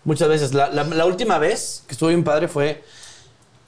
Muchas 0.04 0.28
veces. 0.30 0.54
La, 0.54 0.70
la- 0.70 0.84
la 0.84 1.06
última 1.06 1.38
vez 1.38 1.84
que 1.88 1.94
estuve 1.94 2.10
bien 2.10 2.24
padre 2.24 2.48
fue. 2.48 2.84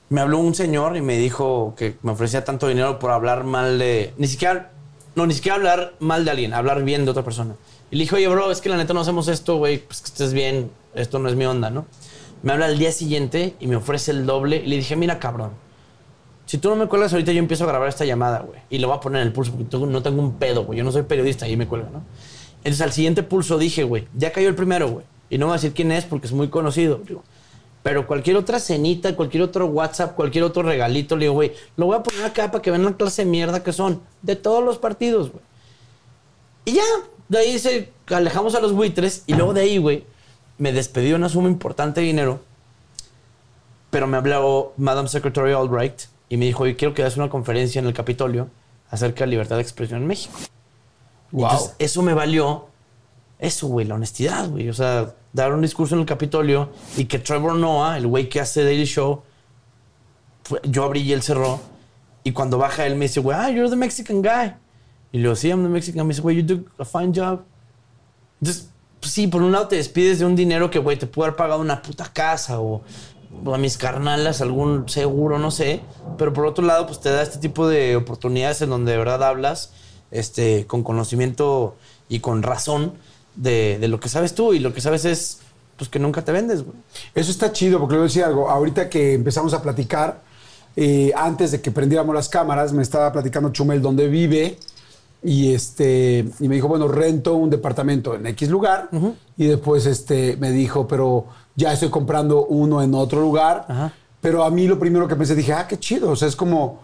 Me 0.09 0.21
habló 0.21 0.37
un 0.39 0.53
señor 0.53 0.95
y 0.97 1.01
me 1.01 1.17
dijo 1.17 1.73
que 1.77 1.95
me 2.03 2.11
ofrecía 2.11 2.43
tanto 2.43 2.67
dinero 2.67 2.99
por 2.99 3.11
hablar 3.11 3.43
mal 3.43 3.79
de. 3.79 4.13
Ni 4.17 4.27
siquiera. 4.27 4.71
No, 5.15 5.25
ni 5.27 5.33
siquiera 5.33 5.55
hablar 5.55 5.93
mal 5.99 6.25
de 6.25 6.31
alguien, 6.31 6.53
hablar 6.53 6.83
bien 6.83 7.05
de 7.05 7.11
otra 7.11 7.23
persona. 7.23 7.55
Y 7.91 7.95
le 7.97 8.03
dije, 8.03 8.15
oye, 8.15 8.27
bro, 8.27 8.49
es 8.51 8.61
que 8.61 8.69
la 8.69 8.77
neta 8.77 8.93
no 8.95 9.01
hacemos 9.01 9.27
esto, 9.27 9.57
güey, 9.57 9.77
pues 9.77 10.01
que 10.01 10.07
estés 10.07 10.33
bien, 10.33 10.71
esto 10.95 11.19
no 11.19 11.29
es 11.29 11.35
mi 11.35 11.45
onda, 11.45 11.69
¿no? 11.69 11.85
Me 12.41 12.51
habla 12.51 12.65
al 12.65 12.79
día 12.79 12.91
siguiente 12.91 13.53
y 13.59 13.67
me 13.67 13.75
ofrece 13.75 14.09
el 14.09 14.25
doble. 14.25 14.57
Y 14.57 14.67
le 14.67 14.77
dije, 14.77 14.95
mira, 14.95 15.19
cabrón, 15.19 15.51
si 16.47 16.57
tú 16.57 16.69
no 16.69 16.75
me 16.75 16.87
cuelgas 16.87 17.13
ahorita, 17.13 17.31
yo 17.31 17.37
empiezo 17.37 17.63
a 17.63 17.67
grabar 17.67 17.87
esta 17.89 18.05
llamada, 18.05 18.39
güey. 18.39 18.59
Y 18.71 18.79
lo 18.79 18.87
voy 18.87 18.97
a 18.97 18.99
poner 18.99 19.21
en 19.21 19.27
el 19.27 19.33
pulso 19.33 19.51
porque 19.51 19.65
tengo- 19.69 19.85
no 19.85 20.01
tengo 20.01 20.19
un 20.19 20.33
pedo, 20.39 20.65
güey. 20.65 20.79
Yo 20.79 20.83
no 20.83 20.91
soy 20.91 21.03
periodista 21.03 21.47
y 21.47 21.55
me 21.57 21.67
cuelga, 21.67 21.89
¿no? 21.91 22.01
Entonces 22.63 22.81
al 22.81 22.93
siguiente 22.93 23.23
pulso 23.23 23.57
dije, 23.57 23.83
güey, 23.83 24.07
ya 24.15 24.31
cayó 24.31 24.47
el 24.47 24.55
primero, 24.55 24.89
güey. 24.89 25.05
Y 25.29 25.37
no 25.37 25.47
voy 25.47 25.53
a 25.53 25.55
decir 25.57 25.73
quién 25.73 25.91
es 25.91 26.05
porque 26.05 26.27
es 26.27 26.33
muy 26.33 26.47
conocido. 26.47 27.01
Digo, 27.05 27.23
pero 27.83 28.07
cualquier 28.07 28.37
otra 28.37 28.59
cenita, 28.59 29.15
cualquier 29.15 29.43
otro 29.43 29.65
WhatsApp, 29.65 30.15
cualquier 30.15 30.45
otro 30.45 30.63
regalito, 30.63 31.17
le 31.17 31.25
digo, 31.25 31.33
güey, 31.33 31.51
lo 31.75 31.87
voy 31.87 31.97
a 31.97 32.03
poner 32.03 32.23
acá 32.23 32.49
para 32.49 32.61
que 32.61 32.71
vean 32.71 32.85
la 32.85 32.93
clase 32.95 33.25
de 33.25 33.29
mierda 33.29 33.61
que 33.61 33.73
son. 33.73 34.01
De 34.21 34.37
todos 34.37 34.63
los 34.63 34.77
partidos, 34.77 35.31
güey. 35.31 35.43
Y 36.65 36.73
ya, 36.73 36.83
de 37.27 37.37
ahí 37.37 37.59
se 37.59 37.91
alejamos 38.07 38.55
a 38.55 38.61
los 38.61 38.71
buitres 38.71 39.23
y 39.27 39.33
luego 39.33 39.53
de 39.53 39.61
ahí, 39.61 39.77
güey, 39.77 40.05
me 40.57 40.71
despedió 40.71 41.17
una 41.17 41.27
suma 41.27 41.49
importante 41.49 41.99
de 41.99 42.07
dinero. 42.07 42.39
Pero 43.89 44.07
me 44.07 44.15
habló 44.15 44.73
Madam 44.77 45.09
Secretary 45.09 45.51
Albright 45.51 46.03
y 46.29 46.37
me 46.37 46.45
dijo, 46.45 46.63
oye, 46.63 46.77
quiero 46.77 46.93
que 46.93 47.01
hagas 47.01 47.17
una 47.17 47.29
conferencia 47.29 47.79
en 47.79 47.85
el 47.85 47.93
Capitolio 47.93 48.47
acerca 48.89 49.25
de 49.25 49.31
libertad 49.31 49.57
de 49.57 49.61
expresión 49.61 50.01
en 50.01 50.07
México. 50.07 50.33
Wow. 51.33 51.49
Entonces, 51.49 51.75
eso 51.79 52.01
me 52.01 52.13
valió, 52.13 52.67
eso, 53.39 53.67
güey, 53.67 53.85
la 53.85 53.95
honestidad, 53.95 54.47
güey. 54.49 54.69
O 54.69 54.73
sea, 54.73 55.13
dar 55.33 55.51
un 55.53 55.61
discurso 55.61 55.95
en 55.95 56.01
el 56.01 56.05
Capitolio 56.07 56.69
y 56.95 57.05
que 57.05 57.19
Trevor 57.19 57.55
Noah, 57.55 57.97
el 57.97 58.07
güey 58.07 58.29
que 58.29 58.39
hace 58.39 58.63
Daily 58.63 58.85
Show, 58.85 59.23
fue- 60.43 60.61
yo 60.63 60.83
abrí 60.85 61.01
y 61.01 61.11
él 61.13 61.21
cerró. 61.21 61.59
Y 62.23 62.31
cuando 62.31 62.57
baja 62.57 62.85
él 62.85 62.95
me 62.95 63.05
dice, 63.05 63.19
güey, 63.19 63.37
ah, 63.37 63.49
you're 63.49 63.69
the 63.69 63.75
Mexican 63.75 64.21
guy. 64.21 64.53
Y 65.11 65.17
le 65.17 65.23
digo, 65.23 65.35
sí, 65.35 65.49
I'm 65.49 65.63
the 65.63 65.69
Mexican. 65.69 66.05
Me 66.07 66.11
dice, 66.13 66.21
güey, 66.21 66.37
you 66.41 66.43
do 66.55 66.63
a 66.79 66.85
fine 66.85 67.11
job. 67.13 67.41
Entonces, 68.39 68.69
pues 68.99 69.11
sí, 69.11 69.27
por 69.27 69.41
un 69.41 69.51
lado 69.51 69.67
te 69.67 69.75
despides 69.75 70.19
de 70.19 70.25
un 70.25 70.35
dinero 70.35 70.69
que, 70.69 70.79
güey, 70.79 70.97
te 70.97 71.07
pudo 71.07 71.25
haber 71.25 71.35
pagado 71.35 71.59
una 71.59 71.81
puta 71.81 72.11
casa 72.13 72.59
o, 72.61 72.81
o 73.43 73.53
a 73.53 73.57
mis 73.57 73.77
carnalas 73.77 74.39
algún 74.41 74.87
seguro, 74.87 75.37
no 75.39 75.51
sé. 75.51 75.81
Pero 76.17 76.31
por 76.31 76.45
otro 76.45 76.63
lado, 76.65 76.85
pues 76.87 76.99
te 77.01 77.09
da 77.09 77.21
este 77.21 77.39
tipo 77.39 77.67
de 77.67 77.95
oportunidades 77.95 78.61
en 78.61 78.69
donde 78.69 78.91
de 78.93 78.97
verdad 78.97 79.23
hablas 79.23 79.73
este, 80.13 80.65
con 80.65 80.83
conocimiento 80.83 81.75
y 82.07 82.19
con 82.19 82.41
razón 82.41 82.93
de, 83.35 83.77
de 83.79 83.87
lo 83.89 83.99
que 83.99 84.07
sabes 84.07 84.33
tú. 84.33 84.53
Y 84.53 84.59
lo 84.59 84.73
que 84.73 84.79
sabes 84.79 85.03
es, 85.03 85.39
pues 85.75 85.89
que 85.89 85.99
nunca 85.99 86.23
te 86.23 86.31
vendes, 86.31 86.63
güey. 86.63 86.77
Eso 87.13 87.31
está 87.31 87.51
chido, 87.51 87.79
porque 87.79 87.93
le 87.93 87.99
voy 87.99 88.05
a 88.05 88.07
decir 88.07 88.23
algo. 88.23 88.49
Ahorita 88.49 88.89
que 88.89 89.13
empezamos 89.13 89.53
a 89.53 89.61
platicar, 89.61 90.21
eh, 90.75 91.11
antes 91.15 91.51
de 91.51 91.61
que 91.61 91.71
prendiéramos 91.71 92.15
las 92.15 92.29
cámaras, 92.29 92.71
me 92.71 92.83
estaba 92.83 93.11
platicando 93.11 93.51
Chumel 93.51 93.81
dónde 93.81 94.07
vive. 94.07 94.57
Y, 95.25 95.53
este, 95.53 96.25
y 96.39 96.47
me 96.47 96.55
dijo, 96.55 96.67
bueno, 96.67 96.87
rento 96.87 97.35
un 97.35 97.49
departamento 97.49 98.15
en 98.15 98.27
X 98.27 98.49
lugar. 98.49 98.89
Y 99.37 99.45
después 99.45 99.85
este, 99.85 100.37
me 100.37 100.51
dijo, 100.51 100.87
pero 100.87 101.25
ya 101.55 101.73
estoy 101.73 101.89
comprando 101.89 102.45
uno 102.45 102.81
en 102.81 102.93
otro 102.93 103.21
lugar. 103.21 103.65
Ajá. 103.67 103.93
Pero 104.19 104.43
a 104.43 104.49
mí 104.49 104.67
lo 104.67 104.79
primero 104.79 105.07
que 105.07 105.15
pensé, 105.15 105.35
dije, 105.35 105.53
ah, 105.53 105.67
qué 105.67 105.77
chido. 105.77 106.11
O 106.11 106.15
sea, 106.15 106.27
es 106.27 106.35
como, 106.35 106.79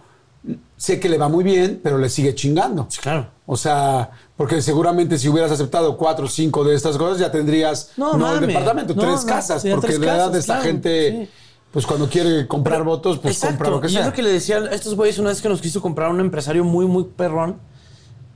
sé 0.76 0.98
que 1.00 1.08
le 1.08 1.18
va 1.18 1.28
muy 1.28 1.44
bien, 1.44 1.80
pero 1.82 1.98
le 1.98 2.08
sigue 2.08 2.34
chingando. 2.34 2.86
Sí, 2.88 3.00
claro. 3.00 3.28
O 3.46 3.56
sea, 3.56 4.10
porque 4.36 4.62
seguramente 4.62 5.18
si 5.18 5.28
hubieras 5.28 5.50
aceptado 5.52 5.96
cuatro 5.96 6.26
o 6.26 6.28
cinco 6.28 6.64
de 6.64 6.74
estas 6.74 6.96
cosas, 6.96 7.18
ya 7.18 7.30
tendrías 7.30 7.90
No, 7.96 8.16
no, 8.16 8.32
el 8.34 8.46
departamento, 8.46 8.94
No, 8.94 9.02
tres 9.02 9.20
no, 9.22 9.26
casas. 9.26 9.62
porque 9.64 9.86
tres 9.88 10.00
realidad 10.00 10.26
casas, 10.28 10.36
esta 10.40 10.54
claro, 10.54 10.68
gente, 10.68 11.10
sí. 11.26 11.30
pues 11.72 11.84
cuando 11.86 12.08
quiere 12.08 12.46
comprar 12.46 12.82
votos, 12.84 13.18
pues 13.18 13.34
Exacto. 13.36 13.56
compra 13.56 13.70
lo 13.70 13.80
que 13.80 13.88
y 13.88 13.90
sea. 13.90 14.00
es 14.00 14.06
lo 14.06 14.12
que 14.12 14.22
le 14.22 14.30
decía 14.32 14.56
a 14.58 14.70
estos 14.74 14.94
güeyes 14.94 15.18
una 15.18 15.30
vez 15.30 15.42
que 15.42 15.48
nos 15.48 15.60
quiso 15.60 15.82
comprar 15.82 16.10
un 16.10 16.20
empresario 16.20 16.64
muy, 16.64 16.86
muy 16.86 17.04
perrón. 17.04 17.58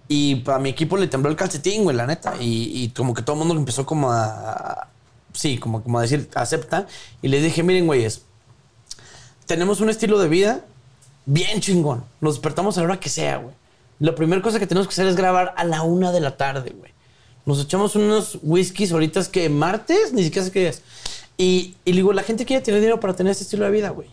Y 0.06 0.36
para 0.36 0.58
mi 0.58 0.68
equipo 0.68 0.98
le 0.98 1.06
tembló 1.06 1.30
el 1.30 1.36
calcetín, 1.36 1.84
güey, 1.84 1.96
la 1.96 2.06
neta. 2.06 2.34
Y, 2.38 2.70
y 2.84 2.88
como 2.90 3.14
que 3.14 3.22
todo 3.22 3.36
el 3.36 3.38
mundo 3.38 3.54
empezó 3.54 3.86
como 3.86 4.10
a... 4.12 4.24
a- 4.26 4.88
sí, 5.32 5.56
como, 5.58 5.82
como 5.82 5.98
a 5.98 6.02
decir, 6.02 6.28
acepta. 6.34 6.86
Y 7.22 7.28
les 7.28 7.42
dije, 7.42 7.62
miren, 7.62 7.86
güeyes, 7.86 8.22
tenemos 9.46 9.80
un 9.80 9.88
estilo 9.90 10.18
de 10.18 10.28
vida 10.28 10.64
bien 11.26 11.60
chingón. 11.60 12.04
Nos 12.20 12.34
despertamos 12.34 12.76
a 12.76 12.80
la 12.80 12.86
hora 12.86 13.00
que 13.00 13.08
sea, 13.08 13.38
güey. 13.38 13.54
La 14.00 14.14
primera 14.14 14.42
cosa 14.42 14.58
que 14.58 14.66
tenemos 14.66 14.88
que 14.88 14.92
hacer 14.92 15.06
es 15.06 15.16
grabar 15.16 15.54
a 15.56 15.64
la 15.64 15.82
una 15.82 16.12
de 16.12 16.20
la 16.20 16.36
tarde, 16.36 16.74
güey. 16.76 16.92
Nos 17.46 17.60
echamos 17.60 17.94
unos 17.96 18.38
whiskies 18.42 18.92
ahorita 18.92 19.20
es 19.20 19.28
que 19.28 19.48
martes, 19.48 20.12
ni 20.12 20.24
siquiera 20.24 20.46
sé 20.46 20.52
qué 20.52 20.68
es. 20.68 20.82
Y, 21.36 21.74
y 21.84 21.92
digo, 21.92 22.12
la 22.12 22.22
gente 22.22 22.44
quiere 22.44 22.62
tener 22.62 22.80
dinero 22.80 23.00
para 23.00 23.14
tener 23.14 23.32
este 23.32 23.44
estilo 23.44 23.64
de 23.64 23.70
vida, 23.70 23.90
güey. 23.90 24.08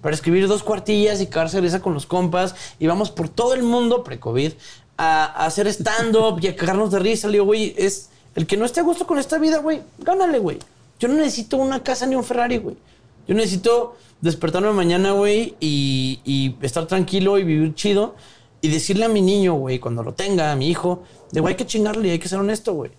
Para 0.00 0.14
escribir 0.14 0.48
dos 0.48 0.62
cuartillas 0.62 1.20
y 1.20 1.26
cagarse 1.26 1.60
risa 1.60 1.80
con 1.80 1.94
los 1.94 2.06
compas. 2.06 2.54
Y 2.78 2.86
vamos 2.86 3.10
por 3.10 3.28
todo 3.28 3.54
el 3.54 3.62
mundo, 3.62 4.02
pre-COVID, 4.04 4.52
a, 4.96 5.24
a 5.24 5.46
hacer 5.46 5.66
stand-up 5.68 6.38
y 6.40 6.48
a 6.48 6.56
cagarnos 6.56 6.90
de 6.90 6.98
risa. 6.98 7.28
Le 7.28 7.34
digo, 7.34 7.44
güey, 7.44 7.74
es 7.76 8.10
el 8.34 8.46
que 8.46 8.56
no 8.56 8.64
esté 8.64 8.80
a 8.80 8.82
gusto 8.82 9.06
con 9.06 9.18
esta 9.18 9.38
vida, 9.38 9.58
güey, 9.58 9.82
gánale, 9.98 10.38
güey. 10.38 10.58
Yo 10.98 11.08
no 11.08 11.14
necesito 11.14 11.56
una 11.56 11.82
casa 11.82 12.06
ni 12.06 12.14
un 12.14 12.24
Ferrari, 12.24 12.58
güey. 12.58 12.76
Yo 13.26 13.34
necesito 13.34 13.96
despertarme 14.20 14.70
mañana, 14.72 15.12
güey, 15.12 15.56
y, 15.60 16.20
y 16.24 16.56
estar 16.62 16.86
tranquilo 16.86 17.38
y 17.38 17.44
vivir 17.44 17.74
chido. 17.74 18.14
Y 18.60 18.68
decirle 18.68 19.04
a 19.04 19.08
mi 19.08 19.20
niño, 19.20 19.54
güey, 19.54 19.78
cuando 19.78 20.02
lo 20.02 20.14
tenga, 20.14 20.50
a 20.50 20.56
mi 20.56 20.68
hijo, 20.70 21.02
de, 21.32 21.40
güey, 21.40 21.52
hay 21.52 21.56
que 21.56 21.66
chingarle 21.66 22.10
hay 22.10 22.18
que 22.18 22.28
ser 22.28 22.38
honesto, 22.38 22.72
güey. 22.72 22.92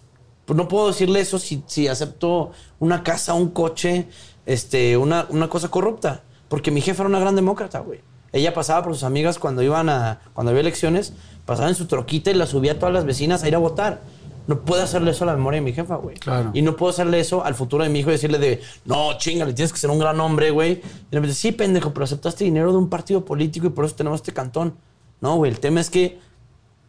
Pues 0.46 0.56
no 0.56 0.68
puedo 0.68 0.88
decirle 0.88 1.20
eso 1.20 1.40
si, 1.40 1.64
si 1.66 1.88
acepto 1.88 2.52
una 2.80 3.02
casa, 3.04 3.34
un 3.34 3.50
coche, 3.50 4.08
este, 4.46 4.96
una, 4.96 5.26
una 5.30 5.50
cosa 5.50 5.70
corrupta. 5.70 6.22
Porque 6.50 6.70
mi 6.70 6.82
jefa 6.82 7.02
era 7.02 7.10
una 7.10 7.20
gran 7.20 7.36
demócrata, 7.36 7.80
güey. 7.80 8.02
Ella 8.32 8.54
pasaba 8.54 8.84
por 8.84 8.94
sus 8.94 9.04
amigas 9.04 9.40
cuando 9.40 9.64
iban 9.64 9.90
a, 9.90 10.20
cuando 10.34 10.52
había 10.52 10.62
elecciones, 10.62 11.14
pasaba 11.46 11.70
en 11.70 11.76
su 11.76 11.88
troquita 11.88 12.30
y 12.32 12.34
la 12.34 12.46
subía 12.46 12.74
a 12.74 12.80
todas 12.80 12.94
las 12.94 13.06
vecinas 13.06 13.44
a 13.44 13.48
ir 13.48 13.56
a 13.56 13.60
votar. 13.60 14.02
No 14.48 14.62
puedo 14.62 14.84
hacerle 14.84 15.12
eso 15.12 15.24
a 15.24 15.28
la 15.28 15.36
memoria 15.36 15.60
de 15.60 15.66
mi 15.66 15.74
jefa, 15.74 15.96
güey. 15.96 16.18
Claro. 16.18 16.52
Y 16.54 16.62
no 16.62 16.76
puedo 16.76 16.92
hacerle 16.92 17.20
eso 17.20 17.44
al 17.44 17.56
futuro 17.56 17.84
de 17.84 17.90
mi 17.90 18.00
hijo 18.00 18.10
y 18.10 18.14
decirle 18.14 18.38
de, 18.38 18.62
no, 18.86 19.18
chingale, 19.18 19.54
tienes 19.54 19.74
que 19.74 19.80
ser 19.80 19.90
un 19.90 20.00
gran 20.00 20.20
hombre, 20.20 20.52
güey. 20.52 20.82
Y 21.12 21.16
le 21.16 21.22
dice, 21.22 21.34
sí, 21.34 21.52
pendejo, 21.52 21.94
pero 21.94 22.04
aceptaste 22.04 22.44
dinero 22.44 22.72
de 22.72 22.78
un 22.78 22.90
partido 22.90 23.26
político 23.26 23.68
y 23.68 23.70
por 23.72 23.86
eso 23.86 23.96
tenemos 23.96 24.20
este 24.20 24.34
cantón. 24.34 24.76
No, 25.22 25.38
güey, 25.38 25.52
el 25.52 25.60
tema 25.60 25.82
es 25.82 25.90
que 25.90 26.20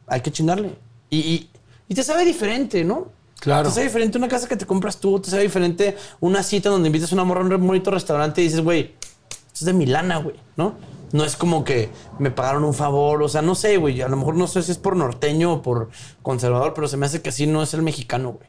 hay 0.06 0.20
que 0.20 0.30
chingarle. 0.30 0.76
Y, 1.08 1.18
y, 1.18 1.50
y 1.88 1.94
te 1.94 2.02
sabe 2.02 2.24
diferente, 2.24 2.84
¿no? 2.84 3.08
Claro. 3.40 3.68
Te 3.68 3.74
sabe 3.74 3.86
diferente 3.86 4.18
una 4.18 4.28
casa 4.28 4.48
que 4.48 4.56
te 4.56 4.66
compras 4.66 4.98
tú, 4.98 5.20
te 5.20 5.30
sabe 5.30 5.42
diferente 5.42 5.96
una 6.20 6.42
cita 6.42 6.68
donde 6.68 6.88
invitas 6.88 7.12
a 7.12 7.14
una 7.14 7.24
morra 7.24 7.42
a 7.42 7.44
un 7.44 7.66
bonito 7.66 7.90
restaurante 7.90 8.40
y 8.40 8.44
dices, 8.44 8.60
güey, 8.60 8.94
esto 9.30 9.52
es 9.54 9.64
de 9.64 9.72
mi 9.72 9.86
lana, 9.86 10.18
güey, 10.18 10.36
¿no? 10.56 10.74
No 11.12 11.24
es 11.24 11.36
como 11.36 11.64
que 11.64 11.90
me 12.18 12.30
pagaron 12.30 12.64
un 12.64 12.74
favor, 12.74 13.22
o 13.22 13.28
sea, 13.28 13.42
no 13.42 13.54
sé, 13.54 13.76
güey, 13.76 14.02
a 14.02 14.08
lo 14.08 14.16
mejor 14.16 14.34
no 14.36 14.46
sé 14.46 14.62
si 14.62 14.72
es 14.72 14.78
por 14.78 14.96
norteño 14.96 15.52
o 15.54 15.62
por 15.62 15.88
conservador, 16.22 16.74
pero 16.74 16.88
se 16.88 16.96
me 16.96 17.06
hace 17.06 17.22
que 17.22 17.30
así 17.30 17.46
no 17.46 17.62
es 17.62 17.74
el 17.74 17.82
mexicano, 17.82 18.32
güey. 18.32 18.48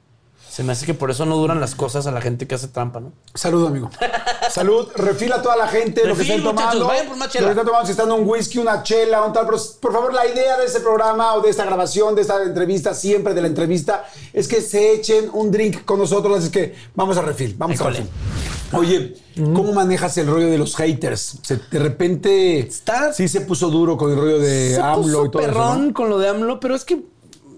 Se 0.57 0.63
me 0.63 0.71
hace 0.71 0.87
que 0.87 0.95
por 0.95 1.11
eso 1.11 1.23
no 1.27 1.37
duran 1.37 1.59
las 1.59 1.75
cosas 1.75 2.07
a 2.07 2.11
la 2.11 2.19
gente 2.19 2.47
que 2.47 2.55
hace 2.55 2.67
trampa, 2.67 2.99
¿no? 2.99 3.11
Salud, 3.35 3.67
amigo. 3.67 3.91
Salud. 4.49 4.87
Refila 4.95 5.35
a 5.35 5.41
toda 5.43 5.55
la 5.55 5.67
gente 5.67 6.03
lo 6.03 6.15
que 6.15 6.23
estén 6.23 6.43
tomando. 6.43 6.87
vayan 6.87 7.07
por 7.07 7.15
más 7.15 7.29
chela. 7.29 7.41
Lo 7.41 7.47
que 7.49 7.59
estén 7.59 7.65
tomando, 7.67 7.85
si 7.85 7.91
están 7.91 8.11
un 8.11 8.27
whisky, 8.27 8.57
una 8.57 8.81
chela, 8.81 9.21
un 9.21 9.33
tal. 9.33 9.45
Pero, 9.45 9.59
por 9.79 9.93
favor, 9.93 10.11
la 10.15 10.25
idea 10.25 10.57
de 10.57 10.65
este 10.65 10.79
programa 10.79 11.35
o 11.35 11.41
de 11.41 11.51
esta 11.51 11.63
grabación, 11.63 12.15
de 12.15 12.23
esta 12.23 12.41
entrevista, 12.41 12.95
siempre 12.95 13.35
de 13.35 13.41
la 13.41 13.47
entrevista, 13.49 14.05
es 14.33 14.47
que 14.47 14.61
se 14.61 14.93
echen 14.93 15.29
un 15.31 15.51
drink 15.51 15.85
con 15.85 15.99
nosotros. 15.99 16.39
Así 16.39 16.49
que 16.49 16.73
vamos 16.95 17.17
a 17.17 17.21
refil. 17.21 17.53
Vamos 17.55 17.79
a 17.79 17.89
refil. 17.91 18.09
Oye, 18.73 19.15
¿cómo 19.35 19.71
manejas 19.73 20.17
el 20.17 20.27
rollo 20.27 20.47
de 20.47 20.57
los 20.57 20.75
haters? 20.75 21.39
Se- 21.41 21.55
de 21.71 21.79
repente 21.79 22.59
Está- 22.59 23.13
sí 23.13 23.27
se 23.27 23.41
puso 23.41 23.69
duro 23.69 23.95
con 23.97 24.11
el 24.11 24.17
rollo 24.17 24.39
de 24.39 24.75
Se 24.75 24.81
AMLO 24.81 25.01
puso 25.01 25.25
y 25.25 25.31
todo 25.31 25.41
eso. 25.41 25.51
perrón 25.51 25.87
¿no? 25.89 25.93
con 25.93 26.09
lo 26.09 26.19
de 26.19 26.27
AMLO, 26.29 26.59
pero 26.59 26.75
es 26.75 26.83
que, 26.83 27.01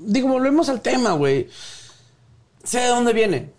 digo, 0.01 0.28
volvemos 0.28 0.70
al 0.70 0.82
tema, 0.82 1.14
güey. 1.14 1.49
Sé 2.64 2.80
de 2.80 2.88
dónde 2.88 3.14
viene. 3.14 3.51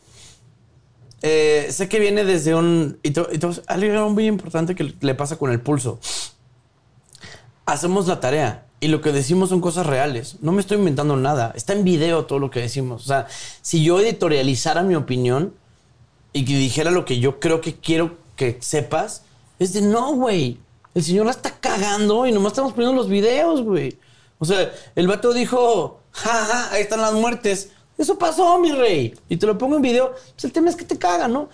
Eh, 1.22 1.68
sé 1.70 1.88
que 1.88 1.98
viene 1.98 2.24
desde 2.24 2.54
un... 2.54 2.98
Y 3.02 3.10
to- 3.10 3.28
y 3.32 3.38
to- 3.38 3.52
algo 3.66 4.10
muy 4.10 4.26
importante 4.26 4.74
que 4.74 4.94
le 5.00 5.14
pasa 5.14 5.36
con 5.36 5.50
el 5.50 5.60
pulso. 5.60 5.98
Hacemos 7.66 8.06
la 8.06 8.20
tarea 8.20 8.66
y 8.80 8.88
lo 8.88 9.00
que 9.00 9.12
decimos 9.12 9.48
son 9.50 9.60
cosas 9.60 9.86
reales. 9.86 10.36
No 10.40 10.52
me 10.52 10.60
estoy 10.60 10.78
inventando 10.78 11.16
nada. 11.16 11.52
Está 11.54 11.72
en 11.72 11.84
video 11.84 12.24
todo 12.26 12.38
lo 12.38 12.50
que 12.50 12.60
decimos. 12.60 13.02
O 13.04 13.06
sea, 13.06 13.26
si 13.60 13.84
yo 13.84 14.00
editorializara 14.00 14.82
mi 14.82 14.94
opinión 14.94 15.54
y 16.32 16.44
que 16.44 16.56
dijera 16.56 16.90
lo 16.90 17.04
que 17.04 17.18
yo 17.18 17.40
creo 17.40 17.60
que 17.60 17.76
quiero 17.76 18.16
que 18.36 18.58
sepas, 18.60 19.22
es 19.58 19.72
de 19.72 19.82
no, 19.82 20.14
güey. 20.14 20.58
El 20.94 21.04
señor 21.04 21.26
la 21.26 21.32
está 21.32 21.52
cagando 21.60 22.26
y 22.26 22.32
nomás 22.32 22.52
estamos 22.52 22.72
poniendo 22.72 22.96
los 22.96 23.08
videos, 23.08 23.62
güey. 23.62 23.98
O 24.38 24.44
sea, 24.44 24.72
el 24.96 25.06
vato 25.06 25.32
dijo, 25.32 26.00
jaja, 26.12 26.72
ahí 26.72 26.82
están 26.82 27.00
las 27.00 27.12
muertes. 27.12 27.70
Eso 27.98 28.18
pasó, 28.18 28.58
mi 28.58 28.72
rey. 28.72 29.14
Y 29.28 29.36
te 29.36 29.46
lo 29.46 29.58
pongo 29.58 29.76
en 29.76 29.82
video. 29.82 30.14
Pues 30.32 30.44
el 30.44 30.52
tema 30.52 30.70
es 30.70 30.76
que 30.76 30.84
te 30.84 30.98
caga, 30.98 31.28
¿no? 31.28 31.50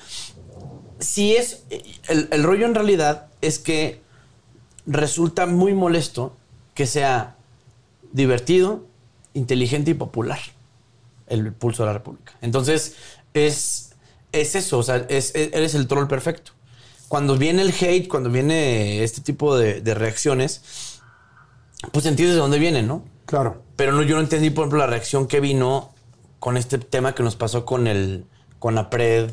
Si 1.01 1.37
es. 1.37 1.65
El, 2.09 2.29
el 2.31 2.43
rollo 2.45 2.65
en 2.65 2.75
realidad 2.75 3.27
es 3.41 3.59
que 3.59 4.01
resulta 4.87 5.47
muy 5.47 5.75
molesto 5.75 6.37
que 6.75 6.87
sea 6.87 7.37
divertido, 8.13 8.85
inteligente 9.35 9.91
y 9.91 9.95
popular 9.95 10.39
el 11.27 11.53
pulso 11.53 11.83
de 11.83 11.89
la 11.89 11.93
República. 11.95 12.35
Entonces, 12.41 12.97
es, 13.35 13.86
es 14.33 14.55
eso, 14.55 14.79
o 14.79 14.83
sea, 14.83 15.07
es- 15.09 15.35
es- 15.35 15.51
eres 15.53 15.75
el 15.75 15.87
troll 15.87 16.07
perfecto. 16.09 16.53
Cuando 17.09 17.37
viene 17.37 17.63
el 17.63 17.71
hate, 17.81 18.09
cuando 18.09 18.31
viene 18.31 19.03
este 19.05 19.21
tipo 19.21 19.57
de, 19.57 19.81
de 19.81 19.95
reacciones, 19.95 21.01
pues 21.93 22.07
entiendes 22.07 22.35
de 22.35 22.41
dónde 22.41 22.59
viene, 22.59 22.83
¿no? 22.83 23.05
Claro. 23.27 23.63
Pero 23.77 23.93
no, 23.93 24.03
yo 24.03 24.17
no 24.17 24.23
entendí, 24.23 24.51
por 24.51 24.63
ejemplo, 24.65 24.79
la 24.79 24.87
reacción 24.87 25.27
que 25.27 25.41
vino 25.41 25.93
con 26.39 26.57
este 26.57 26.79
tema 26.79 27.15
que 27.15 27.23
nos 27.23 27.37
pasó 27.37 27.65
con 27.65 27.87
el 27.87 28.25
con 28.59 28.75
la 28.75 28.89
Pred, 28.91 29.33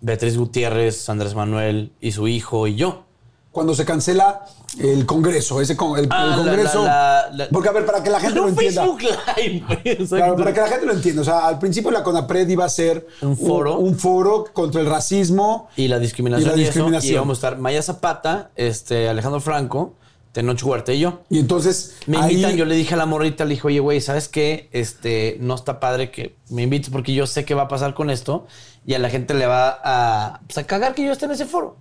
Beatriz 0.00 0.36
Gutiérrez, 0.36 1.08
Andrés 1.08 1.34
Manuel 1.34 1.92
y 2.00 2.12
su 2.12 2.26
hijo 2.28 2.66
y 2.66 2.74
yo. 2.76 3.06
Cuando 3.52 3.74
se 3.74 3.84
cancela 3.84 4.44
el 4.78 5.04
Congreso, 5.06 5.60
ese 5.60 5.76
con, 5.76 5.98
el, 5.98 6.06
Ah, 6.10 6.26
el 6.30 6.34
Congreso. 6.44 6.84
la- 6.84 7.28
la- 7.32 7.48
porque, 7.48 7.68
a 7.68 7.72
ver, 7.72 7.84
para 7.84 8.00
que 8.00 8.08
la 8.10 8.20
gente 8.20 8.36
No, 8.36 8.42
lo 8.42 8.48
entienda. 8.50 8.82
Facebook 8.84 9.02
Live. 9.02 9.64
Exacto. 9.84 10.16
Claro, 10.16 10.36
para 10.36 10.54
que 10.54 10.60
la 10.60 10.68
gente 10.68 10.86
lo 10.86 10.92
entienda. 10.92 11.22
O 11.22 11.24
sea, 11.24 11.48
al 11.48 11.58
principio 11.58 11.90
la 11.90 12.04
CONAPRED 12.04 12.48
iba 12.48 12.64
a 12.64 12.68
ser 12.68 13.08
Un 13.22 13.36
foro. 13.36 13.78
un, 13.78 13.98
foro 13.98 14.44
contra 14.52 14.80
el 14.80 14.86
racismo. 14.86 15.68
Y 15.76 15.88
la 15.88 15.98
discriminación 15.98 16.48
Y 16.48 16.50
la 16.52 16.56
discriminación. 16.64 17.10
Y 17.10 17.14
íbamos 17.14 17.36
a 17.36 17.38
estar 17.38 17.58
Maya 17.58 17.82
Zapata, 17.82 18.50
este, 18.54 19.08
Alejandro 19.08 19.40
Franco, 19.40 19.94
Tenoch 20.30 20.62
Huerta 20.62 20.92
y 20.92 21.00
yo. 21.00 21.22
Y 21.28 21.40
entonces. 21.40 21.96
Me 22.06 22.18
ahí- 22.18 22.34
invitan, 22.34 22.54
yo 22.54 22.64
le 22.66 22.76
dije 22.76 22.94
a 22.94 22.98
la 22.98 23.06
morrita, 23.06 23.44
le 23.44 23.54
dije, 23.54 23.66
oye, 23.66 23.80
güey, 23.80 24.00
¿sabes 24.00 24.28
qué? 24.28 24.68
Este, 24.70 25.38
no 25.40 25.56
está 25.56 25.80
padre 25.80 26.12
que 26.12 26.36
me 26.50 26.62
invites 26.62 26.90
porque 26.90 27.12
yo 27.14 27.26
sé 27.26 27.44
qué 27.44 27.54
va 27.54 27.62
a 27.62 27.68
pasar 27.68 27.94
con 27.94 28.10
esto 28.10 28.46
y 28.86 28.94
a 28.94 29.00
la 29.00 29.10
gente 29.10 29.34
le 29.34 29.46
va 29.46 29.80
a, 29.82 30.40
pues, 30.46 30.56
a 30.58 30.62
cagar 30.68 30.94
que 30.94 31.04
yo 31.04 31.10
esté 31.10 31.24
en 31.24 31.32
ese 31.32 31.46
foro. 31.46 31.76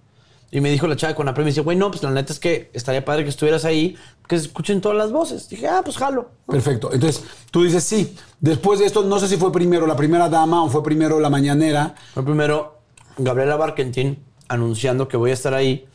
Y 0.52 0.62
me 0.62 0.72
dijo 0.72 0.88
la 0.88 0.96
chava 0.96 1.14
con 1.14 1.26
la 1.28 1.34
premisa, 1.34 1.62
güey, 1.62 1.78
no, 1.78 1.92
pues 1.92 2.02
la 2.02 2.10
neta 2.10 2.34
es 2.34 2.40
que 2.40 2.72
estaría 2.74 3.06
padre 3.06 3.24
que 3.24 3.30
estuvieras 3.30 3.66
ahí, 3.66 3.96
que 4.28 4.38
se 4.40 4.46
escuchen 4.48 4.82
todas 4.82 4.98
las 4.98 5.12
voces. 5.12 5.48
Dije, 5.48 5.68
ah, 5.68 5.82
pues 5.84 5.98
jalo. 5.98 6.30
Perfecto. 6.48 6.92
Entonces, 6.92 7.24
tú 7.52 7.64
dices 7.64 7.84
sí. 7.84 8.16
Después 8.40 8.80
de 8.80 8.86
esto, 8.86 9.04
no 9.04 9.20
sé 9.20 9.28
si 9.28 9.38
fue 9.38 9.52
primero 9.52 9.86
la 9.86 9.96
primera 9.96 10.28
dama 10.28 10.64
o 10.64 10.70
fue 10.70 10.82
primero 10.84 11.20
la 11.20 11.30
mañanera. 11.30 11.94
Fue 12.16 12.24
primero 12.26 12.80
Gabriela 13.18 13.58
Barkentin 13.58 14.18
anunciando 14.48 15.08
que 15.08 15.18
voy 15.18 15.32
a 15.32 15.34
estar 15.36 15.54
ahí 15.54 15.86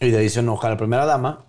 y 0.00 0.10
de 0.10 0.18
ahí 0.18 0.28
se 0.28 0.38
enoja 0.40 0.68
la 0.68 0.76
primera 0.76 1.04
dama. 1.04 1.44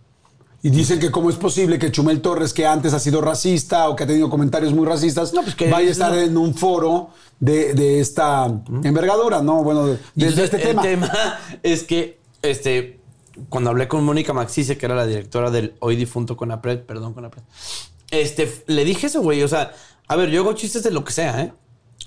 Y 0.64 0.72
dicen 0.72 1.00
que 1.00 1.12
cómo 1.12 1.30
es 1.30 1.36
posible 1.36 1.78
que 1.78 1.92
Chumel 1.92 2.20
Torres, 2.22 2.52
que 2.54 2.66
antes 2.66 2.92
ha 2.94 3.00
sido 3.00 3.22
racista 3.22 3.88
o 3.90 3.96
que 3.96 4.04
ha 4.04 4.08
tenido 4.08 4.28
comentarios 4.32 4.74
muy 4.74 4.88
racistas, 4.88 5.32
No, 5.32 5.44
pues 5.44 5.54
que- 5.54 5.70
vaya 5.70 5.90
a 5.90 5.92
estar 5.92 6.12
no. 6.12 6.18
en 6.20 6.36
un 6.36 6.56
foro 6.56 7.10
de, 7.40 7.76
de 7.76 8.00
esta 8.00 8.48
envergadura, 8.84 9.44
¿no? 9.44 9.64
Bueno, 9.64 9.86
de, 9.86 10.00
este 10.16 10.42
el 10.58 10.62
tema. 10.64 10.82
tema 10.82 11.12
es 11.64 11.84
que 11.84 12.18
este, 12.42 13.00
cuando 13.50 13.70
hablé 13.70 13.88
con 13.88 14.04
Mónica 14.04 14.34
Maxice, 14.34 14.78
que 14.78 14.86
era 14.86 14.96
la 14.96 15.06
directora 15.06 15.52
del 15.52 15.76
hoy 15.80 15.96
difunto 15.96 16.38
Conapred, 16.38 16.82
perdón, 16.82 17.14
Conapred, 17.14 17.44
este, 18.12 18.64
le 18.68 18.86
dije 18.86 19.08
eso, 19.08 19.22
güey. 19.22 19.44
O 19.44 19.48
sea, 19.48 19.74
a 20.08 20.16
ver, 20.16 20.30
yo 20.30 20.42
hago 20.42 20.54
chistes 20.54 20.84
de 20.84 20.92
lo 20.92 21.04
que 21.04 21.12
sea, 21.12 21.42
¿eh? 21.42 21.54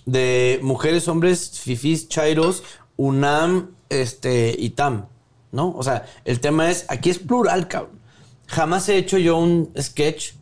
De 0.07 0.59
mujeres, 0.63 1.09
hombres, 1.09 1.61
fifís, 1.61 2.09
chairos, 2.09 2.63
UNAM, 2.97 3.75
este, 3.89 4.55
y 4.59 4.71
TAM, 4.71 5.07
¿no? 5.53 5.75
O 5.77 5.83
sea, 5.83 6.07
el 6.25 6.41
tema 6.41 6.71
es, 6.71 6.87
aquí 6.89 7.11
es 7.11 7.19
plural, 7.19 7.69
cabrón. 7.69 8.01
Jamás 8.47 8.89
he 8.89 8.97
hecho 8.97 9.19
yo 9.19 9.37
un 9.37 9.73
sketch 9.81 10.33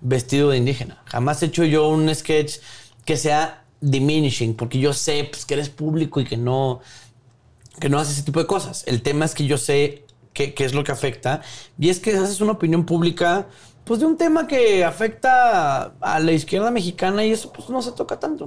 vestido 0.00 0.50
de 0.50 0.58
indígena. 0.58 1.02
Jamás 1.06 1.42
he 1.42 1.46
hecho 1.46 1.64
yo 1.64 1.88
un 1.88 2.14
sketch 2.14 2.58
que 3.04 3.16
sea 3.16 3.64
diminishing, 3.80 4.54
porque 4.54 4.78
yo 4.78 4.92
sé 4.92 5.28
pues, 5.30 5.44
que 5.44 5.54
eres 5.54 5.68
público 5.68 6.20
y 6.20 6.24
que 6.24 6.36
no, 6.36 6.80
que 7.82 7.88
no 7.88 7.98
haces 7.98 8.14
ese 8.14 8.22
tipo 8.22 8.38
de 8.38 8.46
cosas. 8.46 8.84
El 8.86 9.02
tema 9.02 9.24
es 9.24 9.34
que 9.34 9.44
yo 9.44 9.58
sé 9.58 10.04
qué, 10.32 10.54
qué 10.54 10.64
es 10.64 10.72
lo 10.72 10.84
que 10.84 10.92
afecta 10.92 11.42
y 11.80 11.88
es 11.88 11.98
que 11.98 12.14
haces 12.16 12.40
una 12.40 12.52
opinión 12.52 12.86
pública 12.86 13.48
pues 13.82 13.98
de 13.98 14.06
un 14.06 14.16
tema 14.16 14.46
que 14.46 14.84
afecta 14.84 15.92
a 16.00 16.20
la 16.20 16.30
izquierda 16.30 16.70
mexicana 16.70 17.24
y 17.24 17.32
eso 17.32 17.52
pues 17.52 17.68
no 17.70 17.82
se 17.82 17.90
toca 17.90 18.20
tanto. 18.20 18.46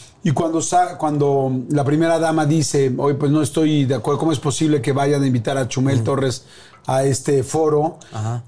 Y 0.23 0.31
cuando, 0.31 0.61
sa- 0.61 0.97
cuando 0.97 1.51
la 1.69 1.83
primera 1.83 2.19
dama 2.19 2.45
dice, 2.45 2.93
hoy 2.97 3.15
pues 3.15 3.31
no 3.31 3.41
estoy 3.41 3.85
de 3.85 3.95
acuerdo, 3.95 4.19
¿cómo 4.19 4.31
es 4.31 4.39
posible 4.39 4.81
que 4.81 4.91
vayan 4.91 5.23
a 5.23 5.27
invitar 5.27 5.57
a 5.57 5.67
Chumel 5.67 6.03
Torres 6.03 6.45
a 6.85 7.03
este 7.03 7.43
foro? 7.43 7.97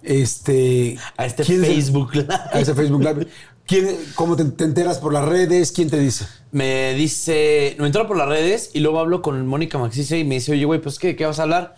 Este, 0.03 0.97
A 1.17 1.25
este 1.25 1.43
¿quién 1.43 1.63
es 1.63 1.69
el- 1.69 1.75
Facebook 1.75 2.09
Live. 2.13 2.27
a 2.51 2.59
ese 2.59 2.75
Facebook 2.75 3.01
Live. 3.03 3.27
¿Quién, 3.65 3.97
¿Cómo 4.15 4.35
te, 4.35 4.43
te 4.45 4.65
enteras 4.65 4.99
por 4.99 5.13
las 5.13 5.25
redes? 5.25 5.71
¿Quién 5.71 5.89
te 5.89 5.97
dice? 5.97 6.25
Me 6.51 6.93
dice, 6.93 7.75
me 7.79 7.85
entro 7.87 8.05
por 8.07 8.17
las 8.17 8.27
redes 8.27 8.69
y 8.73 8.79
luego 8.81 8.99
hablo 8.99 9.21
con 9.21 9.47
Mónica 9.47 9.77
Maxice 9.77 10.19
y 10.19 10.23
me 10.25 10.35
dice, 10.35 10.51
oye, 10.51 10.65
güey, 10.65 10.81
pues 10.81 10.99
¿qué, 10.99 11.15
¿qué 11.15 11.25
vas 11.25 11.39
a 11.39 11.43
hablar? 11.43 11.75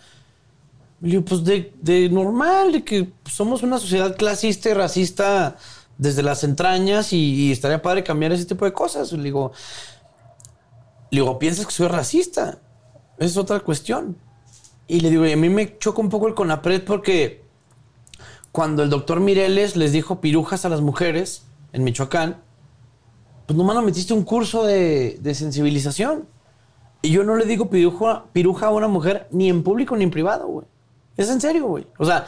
Le 1.00 1.10
digo, 1.10 1.24
pues 1.24 1.44
de, 1.44 1.72
de 1.80 2.08
normal, 2.10 2.72
de 2.72 2.84
que 2.84 3.08
somos 3.30 3.62
una 3.62 3.78
sociedad 3.78 4.16
clasista 4.16 4.68
y 4.68 4.74
racista 4.74 5.56
desde 5.98 6.22
las 6.22 6.44
entrañas 6.44 7.12
y, 7.12 7.50
estaría 7.52 7.82
padre 7.82 8.04
cambiar 8.04 8.32
ese 8.32 8.44
tipo 8.44 8.64
de 8.64 8.72
cosas. 8.72 9.12
Le 9.12 9.22
digo, 9.22 9.52
le 11.10 11.20
digo, 11.20 11.38
¿piensas 11.38 11.66
que 11.66 11.72
soy 11.72 11.88
racista? 11.88 12.58
Es 13.18 13.36
otra 13.36 13.60
cuestión. 13.60 14.16
Y 14.88 15.00
le 15.00 15.10
digo, 15.10 15.24
a 15.24 15.36
mí 15.36 15.48
me 15.48 15.78
choca 15.78 16.00
un 16.00 16.08
poco 16.08 16.28
el 16.28 16.34
CONAPRED 16.34 16.84
porque 16.84 17.42
cuando 18.52 18.82
el 18.82 18.90
doctor 18.90 19.20
Mireles 19.20 19.76
les 19.76 19.92
dijo 19.92 20.20
pirujas 20.20 20.64
a 20.64 20.68
las 20.68 20.80
mujeres 20.80 21.44
en 21.72 21.84
Michoacán, 21.84 22.42
pues 23.46 23.56
nomás 23.56 23.76
no 23.76 23.82
metiste 23.82 24.12
un 24.12 24.24
curso 24.24 24.64
de, 24.64 25.18
de 25.20 25.34
sensibilización. 25.34 26.28
Y 27.02 27.10
yo 27.10 27.24
no 27.24 27.36
le 27.36 27.44
digo 27.44 27.70
piruja, 27.70 28.24
piruja 28.32 28.66
a 28.66 28.70
una 28.70 28.88
mujer 28.88 29.28
ni 29.30 29.48
en 29.48 29.62
público 29.62 29.96
ni 29.96 30.04
en 30.04 30.10
privado, 30.10 30.46
güey. 30.46 30.66
Es 31.16 31.30
en 31.30 31.40
serio, 31.40 31.66
güey. 31.66 31.86
O 31.98 32.04
sea, 32.04 32.26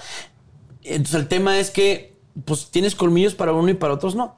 entonces 0.83 1.14
el 1.14 1.29
tema 1.29 1.59
es 1.59 1.71
que, 1.71 2.18
pues 2.45 2.70
tienes 2.70 2.95
colmillos 2.95 3.34
para 3.34 3.53
uno 3.53 3.68
y 3.68 3.74
para 3.74 3.95
otros 3.95 4.14
no. 4.14 4.36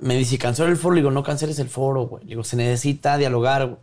Me 0.00 0.16
dice, 0.16 0.38
cancela 0.38 0.70
el 0.70 0.76
foro. 0.76 0.94
Le 0.94 1.00
digo, 1.00 1.10
no 1.10 1.22
canceles 1.22 1.58
el 1.58 1.68
foro, 1.68 2.06
güey. 2.06 2.22
Le 2.24 2.30
digo, 2.30 2.44
se 2.44 2.56
necesita 2.56 3.16
dialogar, 3.18 3.66
güey. 3.66 3.78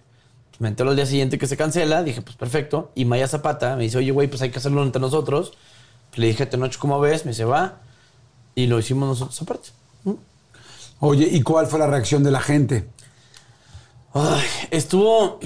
Pues 0.49 0.61
me 0.61 0.69
entero 0.69 0.89
al 0.89 0.95
día 0.95 1.05
siguiente 1.05 1.37
que 1.37 1.47
se 1.47 1.57
cancela. 1.57 2.03
Dije, 2.03 2.21
pues 2.21 2.35
perfecto. 2.35 2.91
Y 2.95 3.05
Maya 3.05 3.27
Zapata 3.27 3.75
me 3.75 3.83
dice, 3.83 3.97
oye, 3.99 4.11
güey, 4.11 4.27
pues 4.27 4.41
hay 4.41 4.49
que 4.49 4.59
hacerlo 4.59 4.81
entre 4.83 4.99
nosotros. 4.99 5.53
Le 6.15 6.27
dije, 6.27 6.45
Tenoch, 6.45 6.77
¿cómo 6.77 6.99
ves? 6.99 7.25
Me 7.25 7.31
dice, 7.31 7.45
va. 7.45 7.81
Y 8.55 8.65
lo 8.65 8.79
hicimos 8.79 9.07
nosotros 9.07 9.39
aparte. 9.41 9.69
Oye, 10.99 11.27
¿y 11.31 11.43
cuál 11.43 11.67
fue 11.67 11.77
la 11.77 11.85
reacción 11.85 12.23
de 12.23 12.31
la 12.31 12.41
gente? 12.41 12.87
Ay, 14.13 14.47
estuvo. 14.71 15.39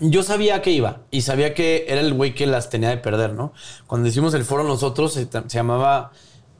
Yo 0.00 0.22
sabía 0.22 0.62
que 0.62 0.70
iba 0.70 1.00
y 1.10 1.22
sabía 1.22 1.54
que 1.54 1.86
era 1.88 2.00
el 2.00 2.14
güey 2.14 2.34
que 2.34 2.46
las 2.46 2.70
tenía 2.70 2.90
de 2.90 2.98
perder, 2.98 3.34
¿no? 3.34 3.52
Cuando 3.88 4.08
hicimos 4.08 4.32
el 4.34 4.44
foro 4.44 4.62
nosotros 4.62 5.12
se, 5.12 5.28
llamaba 5.48 6.12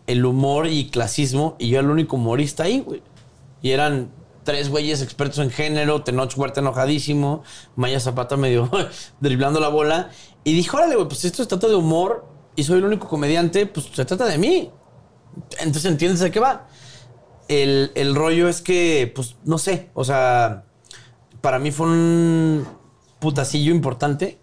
El 0.08 0.24
humor 0.24 0.66
y 0.66 0.90
clasismo 0.90 1.54
y 1.58 1.68
yo 1.68 1.78
era 1.78 1.86
el 1.86 1.92
único 1.92 2.16
humorista 2.16 2.64
ahí, 2.64 2.80
güey. 2.80 3.00
Y 3.62 3.70
eran 3.70 4.10
tres 4.42 4.70
güeyes 4.70 5.02
expertos 5.02 5.38
en 5.38 5.50
género, 5.50 6.02
Tenoch 6.02 6.36
Huerta 6.36 6.60
enojadísimo, 6.60 7.44
Maya 7.76 8.00
Zapata 8.00 8.36
medio 8.36 8.70
driblando 9.20 9.60
la 9.60 9.68
bola. 9.68 10.10
Y 10.42 10.54
dije, 10.54 10.76
órale, 10.76 10.96
güey, 10.96 11.06
pues 11.06 11.24
esto 11.24 11.44
se 11.44 11.48
trata 11.48 11.68
de 11.68 11.76
humor 11.76 12.26
y 12.56 12.64
soy 12.64 12.78
el 12.78 12.84
único 12.84 13.06
comediante, 13.06 13.66
pues 13.66 13.86
se 13.92 14.04
trata 14.04 14.24
de 14.24 14.38
mí. 14.38 14.72
Entonces 15.60 15.84
entiendes 15.84 16.18
de 16.20 16.32
qué 16.32 16.40
va. 16.40 16.66
El, 17.46 17.92
el 17.94 18.16
rollo 18.16 18.48
es 18.48 18.62
que, 18.62 19.12
pues, 19.14 19.36
no 19.44 19.58
sé, 19.58 19.90
o 19.94 20.02
sea, 20.02 20.64
para 21.40 21.58
mí 21.58 21.70
fue 21.70 21.86
un 21.86 22.77
putacillo 23.18 23.72
importante, 23.72 24.38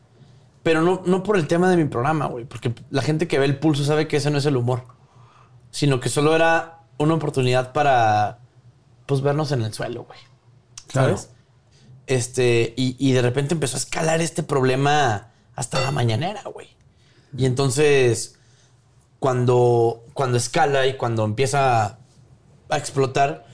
pero 0.63 0.82
no, 0.82 1.01
no 1.05 1.23
por 1.23 1.38
el 1.38 1.47
tema 1.47 1.69
de 1.69 1.78
mi 1.78 1.86
programa, 1.86 2.26
güey, 2.28 2.45
porque 2.45 2.73
la 2.89 3.01
gente 3.01 3.28
que 3.28 3.39
ve 3.39 3.45
el 3.45 3.59
pulso 3.59 3.84
sabe 3.84 4.07
que 4.07 4.17
ese 4.17 4.32
no 4.32 4.38
es 4.38 4.45
el 4.45 4.57
humor, 4.57 4.84
sino 5.71 5.99
que 5.99 6.09
solo 6.09 6.36
era 6.36 6.80
una 6.97 7.13
oportunidad 7.13 7.73
para, 7.73 8.39
pues, 9.05 9.21
vernos 9.21 9.51
en 9.51 9.61
el 9.61 9.73
suelo, 9.73 10.05
güey. 10.05 10.19
¿Sabes? 10.91 11.30
Este, 12.07 12.73
y, 12.78 12.95
y 12.99 13.11
de 13.13 13.21
repente 13.21 13.53
empezó 13.53 13.76
a 13.76 13.80
escalar 13.80 14.21
este 14.21 14.43
problema 14.43 15.32
hasta 15.55 15.82
la 15.82 15.91
mañanera, 15.91 16.43
güey. 16.53 16.69
Y 17.38 17.45
entonces, 17.45 18.36
cuando, 19.19 20.03
cuando 20.13 20.38
escala 20.38 20.88
y 20.88 20.97
cuando 20.97 21.26
empieza 21.26 21.97
a 22.69 22.78
explotar, 22.78 23.45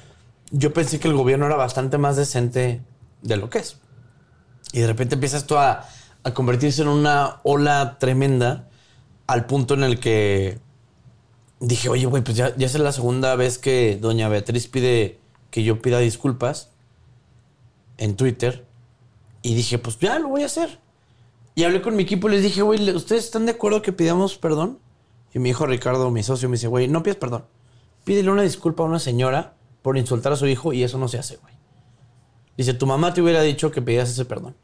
yo 0.52 0.74
pensé 0.74 1.00
que 1.00 1.08
el 1.08 1.14
gobierno 1.14 1.46
era 1.46 1.56
bastante 1.56 1.98
más 1.98 2.16
decente 2.16 2.82
de 3.22 3.38
lo 3.38 3.50
que 3.50 3.60
es. 3.60 3.78
Y 4.74 4.80
de 4.80 4.88
repente 4.88 5.16
empieza 5.16 5.38
esto 5.38 5.60
a, 5.60 5.88
convertirse 6.34 6.84
en 6.84 6.88
una 6.88 7.40
ola 7.44 7.98
tremenda 8.00 8.70
al 9.28 9.46
punto 9.48 9.74
en 9.74 9.84
el 9.84 10.00
que 10.00 10.60
dije, 11.60 11.90
oye, 11.90 12.06
güey, 12.06 12.24
pues 12.24 12.38
ya, 12.38 12.56
ya 12.56 12.68
es 12.68 12.78
la 12.78 12.92
segunda 12.92 13.36
vez 13.36 13.58
que 13.58 13.98
doña 14.00 14.30
Beatriz 14.30 14.68
pide 14.68 15.20
que 15.50 15.64
yo 15.64 15.82
pida 15.82 16.00
disculpas 16.00 16.70
en 17.98 18.16
Twitter. 18.16 18.66
Y 19.42 19.56
dije, 19.56 19.80
pues 19.80 19.98
ya 20.00 20.20
lo 20.20 20.30
voy 20.30 20.44
a 20.44 20.46
hacer. 20.46 20.80
Y 21.56 21.64
hablé 21.64 21.82
con 21.82 21.96
mi 21.96 22.04
equipo 22.04 22.30
y 22.30 22.34
les 22.34 22.44
dije, 22.44 22.62
güey, 22.62 22.90
¿ustedes 22.92 23.26
están 23.26 23.46
de 23.46 23.54
acuerdo 23.54 23.82
que 23.82 23.92
pidamos 23.92 24.38
perdón? 24.38 24.80
Y 25.34 25.40
mi 25.40 25.50
hijo 25.50 25.66
Ricardo, 25.66 26.10
mi 26.12 26.24
socio, 26.24 26.50
me 26.50 26.56
dice, 26.56 26.68
güey, 26.68 26.88
no 26.88 27.04
pidas 27.04 27.18
perdón. 27.18 27.46
Pídele 28.04 28.32
una 28.32 28.44
disculpa 28.44 28.84
a 28.84 28.86
una 28.86 29.00
señora 29.00 29.54
por 29.82 29.98
insultar 29.98 30.34
a 30.34 30.36
su 30.36 30.48
hijo 30.48 30.74
y 30.74 30.84
eso 30.84 30.98
no 30.98 31.08
se 31.08 31.18
hace, 31.18 31.38
güey. 31.38 31.54
Dice, 32.62 32.76
tu 32.76 32.86
mamá 32.86 33.12
te 33.12 33.24
hubiera 33.24 33.42
dicho 33.42 33.72
que 33.72 33.82
pidieras 33.82 34.12
ese 34.12 34.24
perdón. 34.24 34.56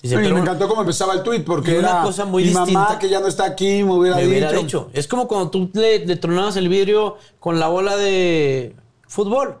Dice, 0.00 0.14
y 0.14 0.32
me 0.32 0.40
encantó 0.40 0.66
cómo 0.66 0.80
empezaba 0.80 1.12
el 1.12 1.22
tweet 1.22 1.40
porque 1.44 1.72
y 1.72 1.76
una 1.76 1.90
era 1.90 2.02
cosa 2.02 2.24
muy 2.24 2.42
mi 2.42 2.48
distinta. 2.48 2.80
mamá 2.80 2.98
que 2.98 3.10
ya 3.10 3.20
no 3.20 3.26
está 3.26 3.44
aquí 3.44 3.82
me 3.82 3.92
hubiera, 3.92 4.16
me 4.16 4.26
hubiera 4.26 4.50
dicho. 4.50 4.62
dicho. 4.62 4.90
Es 4.94 5.06
como 5.06 5.28
cuando 5.28 5.50
tú 5.50 5.70
le, 5.74 6.06
le 6.06 6.16
tronabas 6.16 6.56
el 6.56 6.70
vidrio 6.70 7.18
con 7.38 7.60
la 7.60 7.68
bola 7.68 7.96
de 7.96 8.74
fútbol. 9.06 9.58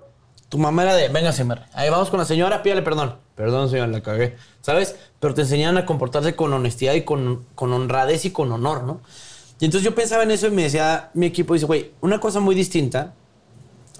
Tu 0.48 0.56
mamá 0.56 0.84
era 0.84 0.94
de, 0.94 1.08
venga, 1.08 1.30
señor. 1.32 1.60
Ahí 1.74 1.90
vamos 1.90 2.08
con 2.08 2.18
la 2.18 2.24
señora, 2.24 2.62
pídale 2.62 2.80
perdón. 2.80 3.16
Perdón, 3.34 3.68
señor, 3.68 3.88
la 3.88 4.02
cagué. 4.02 4.36
¿Sabes? 4.62 4.96
Pero 5.20 5.34
te 5.34 5.42
enseñaban 5.42 5.76
a 5.76 5.84
comportarse 5.84 6.34
con 6.34 6.54
honestidad 6.54 6.94
y 6.94 7.02
con, 7.02 7.44
con 7.54 7.70
honradez 7.74 8.24
y 8.24 8.30
con 8.30 8.50
honor, 8.50 8.84
¿no? 8.84 9.00
Y 9.60 9.66
entonces 9.66 9.84
yo 9.84 9.94
pensaba 9.94 10.22
en 10.22 10.30
eso 10.30 10.46
y 10.46 10.52
me 10.52 10.62
decía 10.62 11.10
mi 11.12 11.26
equipo, 11.26 11.52
dice, 11.52 11.66
güey, 11.66 11.92
una 12.00 12.18
cosa 12.18 12.40
muy 12.40 12.54
distinta 12.54 13.12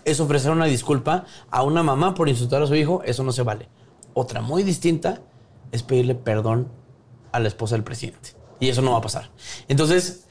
es 0.04 0.20
ofrecer 0.20 0.50
una 0.50 0.66
disculpa 0.66 1.24
a 1.50 1.62
una 1.62 1.82
mamá 1.82 2.14
por 2.14 2.28
insultar 2.28 2.62
a 2.62 2.66
su 2.66 2.74
hijo, 2.74 3.02
eso 3.04 3.22
no 3.24 3.32
se 3.32 3.42
vale. 3.42 3.68
Otra 4.14 4.40
muy 4.40 4.62
distinta 4.62 5.20
es 5.72 5.82
pedirle 5.82 6.14
perdón 6.14 6.68
a 7.32 7.40
la 7.40 7.48
esposa 7.48 7.74
del 7.74 7.84
presidente. 7.84 8.30
Y 8.60 8.68
eso 8.68 8.82
no 8.82 8.92
va 8.92 8.98
a 8.98 9.02
pasar. 9.02 9.30
Entonces, 9.68 10.26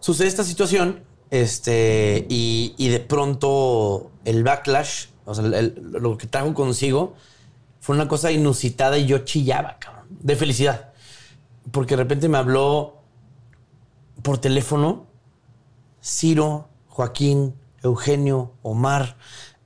sucede 0.00 0.28
esta 0.28 0.44
situación 0.44 1.04
este, 1.30 2.26
y, 2.28 2.74
y 2.76 2.88
de 2.88 3.00
pronto 3.00 4.10
el 4.24 4.42
backlash, 4.42 5.06
o 5.24 5.34
sea, 5.34 5.44
lo 5.44 6.18
que 6.18 6.26
trajo 6.26 6.52
consigo, 6.54 7.14
fue 7.80 7.94
una 7.94 8.08
cosa 8.08 8.32
inusitada 8.32 8.98
y 8.98 9.06
yo 9.06 9.18
chillaba, 9.18 9.78
cabrón, 9.78 10.06
de 10.10 10.34
felicidad. 10.34 10.92
Porque 11.70 11.96
de 11.96 12.02
repente 12.02 12.28
me 12.28 12.38
habló 12.38 13.02
por 14.22 14.38
teléfono 14.38 15.06
Ciro, 16.02 16.68
Joaquín, 16.88 17.54
Eugenio, 17.86 18.52
Omar, 18.62 19.16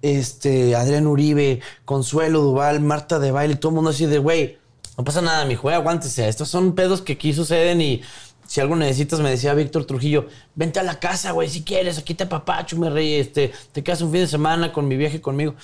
este, 0.02 0.74
Adrián 0.76 1.06
Uribe, 1.06 1.60
Consuelo 1.84 2.40
Duval, 2.40 2.80
Marta 2.80 3.18
de 3.18 3.32
Baile, 3.32 3.56
todo 3.56 3.70
el 3.70 3.76
mundo 3.76 3.90
así 3.90 4.06
de, 4.06 4.18
güey, 4.18 4.58
no 4.96 5.04
pasa 5.04 5.20
nada, 5.22 5.44
mi 5.44 5.54
güey, 5.54 5.74
aguántese. 5.74 6.28
Estos 6.28 6.48
son 6.48 6.74
pedos 6.74 7.02
que 7.02 7.14
aquí 7.14 7.32
suceden 7.32 7.80
y 7.80 8.02
si 8.46 8.60
algo 8.60 8.74
necesitas, 8.76 9.20
me 9.20 9.30
decía 9.30 9.54
Víctor 9.54 9.84
Trujillo, 9.84 10.26
vente 10.54 10.80
a 10.80 10.82
la 10.82 10.98
casa, 10.98 11.30
güey, 11.30 11.48
si 11.48 11.62
quieres, 11.62 11.98
aquí 11.98 12.14
te 12.14 12.26
papacho, 12.26 12.76
me 12.76 12.90
rey, 12.90 13.14
este, 13.14 13.52
te 13.72 13.84
quedas 13.84 14.02
un 14.02 14.10
fin 14.10 14.22
de 14.22 14.26
semana 14.26 14.72
con 14.72 14.88
mi 14.88 14.96
viaje 14.96 15.20
conmigo. 15.20 15.54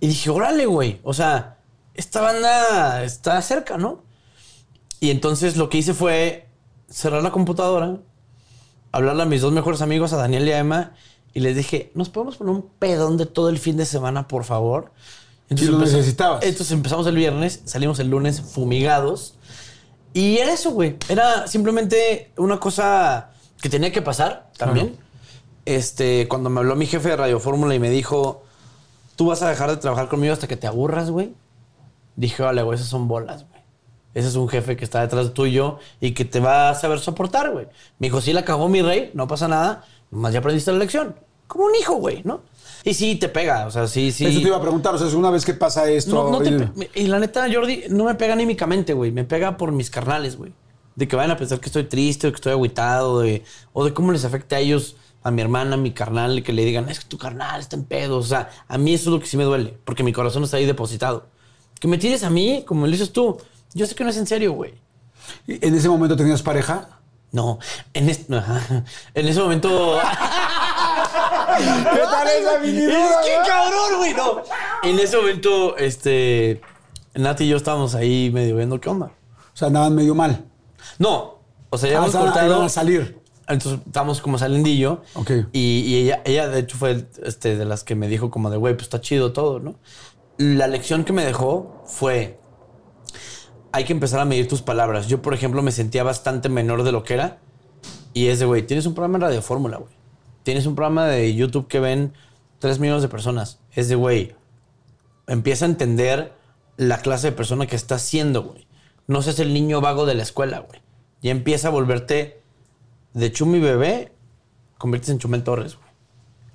Y 0.00 0.08
dije, 0.08 0.28
órale, 0.30 0.66
güey, 0.66 1.00
o 1.02 1.14
sea, 1.14 1.56
esta 1.94 2.20
banda 2.20 3.02
está 3.04 3.40
cerca, 3.40 3.78
¿no? 3.78 4.02
Y 5.00 5.10
entonces 5.10 5.56
lo 5.56 5.70
que 5.70 5.78
hice 5.78 5.94
fue 5.94 6.46
cerrar 6.88 7.22
la 7.22 7.30
computadora, 7.30 8.00
hablarle 8.92 9.22
a 9.22 9.26
mis 9.26 9.40
dos 9.40 9.52
mejores 9.52 9.80
amigos, 9.80 10.12
a 10.12 10.16
Daniel 10.16 10.46
y 10.46 10.52
a 10.52 10.58
Emma, 10.58 10.92
y 11.36 11.40
les 11.40 11.54
dije, 11.54 11.90
¿nos 11.92 12.08
podemos 12.08 12.38
poner 12.38 12.54
un 12.54 12.62
pedón 12.78 13.18
de 13.18 13.26
todo 13.26 13.50
el 13.50 13.58
fin 13.58 13.76
de 13.76 13.84
semana, 13.84 14.26
por 14.26 14.44
favor? 14.44 14.92
Sí, 15.54 15.66
lo 15.66 15.78
necesitabas. 15.78 16.42
Entonces 16.42 16.72
empezamos 16.72 17.06
el 17.06 17.14
viernes, 17.14 17.60
salimos 17.66 17.98
el 17.98 18.08
lunes 18.08 18.40
fumigados. 18.40 19.34
Y 20.14 20.38
era 20.38 20.54
eso, 20.54 20.70
güey. 20.70 20.96
Era 21.10 21.46
simplemente 21.46 22.32
una 22.38 22.58
cosa 22.58 23.32
que 23.60 23.68
tenía 23.68 23.92
que 23.92 24.00
pasar 24.00 24.50
también. 24.56 24.96
Este, 25.66 26.26
cuando 26.26 26.48
me 26.48 26.60
habló 26.60 26.74
mi 26.74 26.86
jefe 26.86 27.10
de 27.10 27.16
Radio 27.16 27.38
Fórmula 27.38 27.74
y 27.74 27.80
me 27.80 27.90
dijo, 27.90 28.42
tú 29.14 29.26
vas 29.26 29.42
a 29.42 29.50
dejar 29.50 29.68
de 29.68 29.76
trabajar 29.76 30.08
conmigo 30.08 30.32
hasta 30.32 30.48
que 30.48 30.56
te 30.56 30.66
aburras, 30.66 31.10
güey. 31.10 31.34
Dije, 32.16 32.42
vale, 32.44 32.62
güey, 32.62 32.76
esas 32.76 32.88
son 32.88 33.08
bolas, 33.08 33.44
güey. 33.46 33.60
Ese 34.14 34.28
es 34.28 34.36
un 34.36 34.48
jefe 34.48 34.74
que 34.74 34.84
está 34.84 35.02
detrás 35.02 35.34
tuyo 35.34 35.80
y 36.00 36.12
que 36.12 36.24
te 36.24 36.40
va 36.40 36.70
a 36.70 36.74
saber 36.74 36.98
soportar, 36.98 37.52
güey. 37.52 37.66
Me 37.98 38.06
dijo, 38.06 38.22
sí 38.22 38.32
la 38.32 38.46
cagó 38.46 38.70
mi 38.70 38.80
rey, 38.80 39.10
no 39.12 39.28
pasa 39.28 39.48
nada, 39.48 39.84
nomás 40.10 40.32
ya 40.32 40.38
aprendiste 40.40 40.72
la 40.72 40.78
lección. 40.78 41.14
Como 41.46 41.64
un 41.66 41.74
hijo, 41.76 41.94
güey, 41.94 42.22
¿no? 42.24 42.40
Y 42.82 42.94
sí, 42.94 43.16
te 43.16 43.28
pega, 43.28 43.66
o 43.66 43.70
sea, 43.70 43.86
sí, 43.86 44.10
sí. 44.12 44.26
Eso 44.26 44.40
te 44.40 44.46
iba 44.48 44.56
a 44.56 44.60
preguntar, 44.60 44.94
o 44.94 44.98
sea, 44.98 45.06
es 45.06 45.14
una 45.14 45.30
vez 45.30 45.44
que 45.44 45.54
pasa 45.54 45.88
esto. 45.88 46.30
No, 46.30 46.30
no 46.30 46.40
te 46.40 46.90
y 47.00 47.06
la 47.06 47.18
neta, 47.18 47.46
Jordi, 47.52 47.84
no 47.90 48.04
me 48.04 48.14
pega 48.16 48.32
anímicamente, 48.34 48.92
güey. 48.94 49.12
Me 49.12 49.24
pega 49.24 49.56
por 49.56 49.70
mis 49.72 49.90
carnales, 49.90 50.36
güey. 50.36 50.52
De 50.96 51.06
que 51.06 51.14
vayan 51.14 51.30
a 51.32 51.36
pensar 51.36 51.60
que 51.60 51.66
estoy 51.66 51.84
triste 51.84 52.26
o 52.26 52.30
que 52.32 52.36
estoy 52.36 52.52
agüitado, 52.52 53.20
de- 53.20 53.44
o 53.72 53.84
de 53.84 53.92
cómo 53.94 54.12
les 54.12 54.24
afecta 54.24 54.56
a 54.56 54.60
ellos, 54.60 54.96
a 55.22 55.30
mi 55.30 55.42
hermana, 55.42 55.74
a 55.74 55.76
mi 55.78 55.92
carnal, 55.92 56.42
que 56.42 56.52
le 56.52 56.64
digan, 56.64 56.88
es 56.88 57.00
que 57.00 57.06
tu 57.06 57.18
carnal 57.18 57.60
está 57.60 57.76
en 57.76 57.84
pedo. 57.84 58.18
O 58.18 58.22
sea, 58.22 58.50
a 58.68 58.78
mí 58.78 58.94
eso 58.94 59.10
es 59.10 59.14
lo 59.14 59.20
que 59.20 59.26
sí 59.26 59.36
me 59.36 59.44
duele, 59.44 59.76
porque 59.84 60.02
mi 60.02 60.12
corazón 60.12 60.42
está 60.44 60.56
ahí 60.56 60.66
depositado. 60.66 61.26
Que 61.80 61.88
me 61.88 61.98
tires 61.98 62.22
a 62.24 62.30
mí, 62.30 62.64
como 62.66 62.86
lo 62.86 62.92
dices 62.92 63.12
tú, 63.12 63.36
yo 63.74 63.86
sé 63.86 63.94
que 63.94 64.04
no 64.04 64.10
es 64.10 64.16
en 64.16 64.26
serio, 64.26 64.52
güey. 64.52 64.74
¿En 65.46 65.74
ese 65.74 65.88
momento 65.88 66.16
tenías 66.16 66.42
pareja? 66.42 67.00
No, 67.32 67.58
en, 67.92 68.08
este, 68.08 68.34
en 69.14 69.28
ese 69.28 69.40
momento. 69.40 69.98
¿Qué 71.58 72.00
tal 72.10 72.28
esa 72.28 72.56
Es 72.64 73.16
que 73.24 73.48
cabrón, 73.48 73.98
güey, 73.98 74.14
no. 74.14 74.42
En 74.82 74.98
ese 74.98 75.16
momento, 75.16 75.76
este. 75.76 76.60
Nati 77.14 77.44
y 77.44 77.48
yo 77.48 77.56
estábamos 77.56 77.94
ahí 77.94 78.30
medio 78.30 78.56
viendo 78.56 78.80
qué 78.80 78.88
onda. 78.90 79.06
O 79.06 79.56
sea, 79.56 79.68
andaban 79.68 79.94
medio 79.94 80.14
mal. 80.14 80.44
No, 80.98 81.38
o 81.70 81.78
sea, 81.78 81.90
ya 81.90 81.96
Ah, 81.96 82.00
hemos 82.02 82.12
sea, 82.12 82.20
cortado. 82.20 82.62
a 82.62 82.68
salir. 82.68 83.18
Entonces 83.48 83.80
estábamos 83.86 84.20
como 84.20 84.38
salendillo. 84.38 85.02
Ok. 85.14 85.30
Y, 85.52 85.80
y 85.86 85.96
ella, 86.02 86.20
ella, 86.24 86.48
de 86.48 86.60
hecho, 86.60 86.76
fue 86.76 87.06
este, 87.24 87.56
de 87.56 87.64
las 87.64 87.84
que 87.84 87.94
me 87.94 88.08
dijo 88.08 88.30
como 88.30 88.50
de, 88.50 88.56
güey, 88.56 88.74
pues 88.74 88.84
está 88.84 89.00
chido 89.00 89.32
todo, 89.32 89.60
¿no? 89.60 89.76
La 90.36 90.66
lección 90.66 91.04
que 91.04 91.12
me 91.14 91.24
dejó 91.24 91.82
fue, 91.86 92.38
hay 93.76 93.84
que 93.84 93.92
empezar 93.92 94.20
a 94.20 94.24
medir 94.24 94.48
tus 94.48 94.62
palabras. 94.62 95.06
Yo, 95.06 95.20
por 95.20 95.34
ejemplo, 95.34 95.60
me 95.60 95.70
sentía 95.70 96.02
bastante 96.02 96.48
menor 96.48 96.82
de 96.82 96.92
lo 96.92 97.04
que 97.04 97.12
era. 97.12 97.40
Y 98.14 98.28
es 98.28 98.38
de, 98.38 98.46
güey, 98.46 98.66
tienes 98.66 98.86
un 98.86 98.94
programa 98.94 99.18
en 99.18 99.20
Radio 99.20 99.42
Fórmula, 99.42 99.76
güey. 99.76 99.92
Tienes 100.44 100.64
un 100.64 100.74
programa 100.74 101.04
de 101.04 101.34
YouTube 101.34 101.68
que 101.68 101.78
ven 101.78 102.14
3 102.60 102.78
millones 102.78 103.02
de 103.02 103.08
personas. 103.08 103.60
Es 103.72 103.90
de, 103.90 103.94
güey, 103.94 104.34
empieza 105.26 105.66
a 105.66 105.68
entender 105.68 106.32
la 106.78 107.00
clase 107.02 107.26
de 107.26 107.32
persona 107.36 107.66
que 107.66 107.76
estás 107.76 108.00
siendo, 108.00 108.44
güey. 108.44 108.66
No 109.08 109.20
seas 109.20 109.40
el 109.40 109.52
niño 109.52 109.82
vago 109.82 110.06
de 110.06 110.14
la 110.14 110.22
escuela, 110.22 110.60
güey. 110.60 110.80
Ya 111.20 111.30
empieza 111.30 111.68
a 111.68 111.70
volverte 111.70 112.40
de 113.12 113.30
Chumi 113.30 113.60
bebé, 113.60 114.10
conviertes 114.78 115.10
en 115.10 115.18
Chumel 115.18 115.44
Torres, 115.44 115.76
güey. 115.76 115.90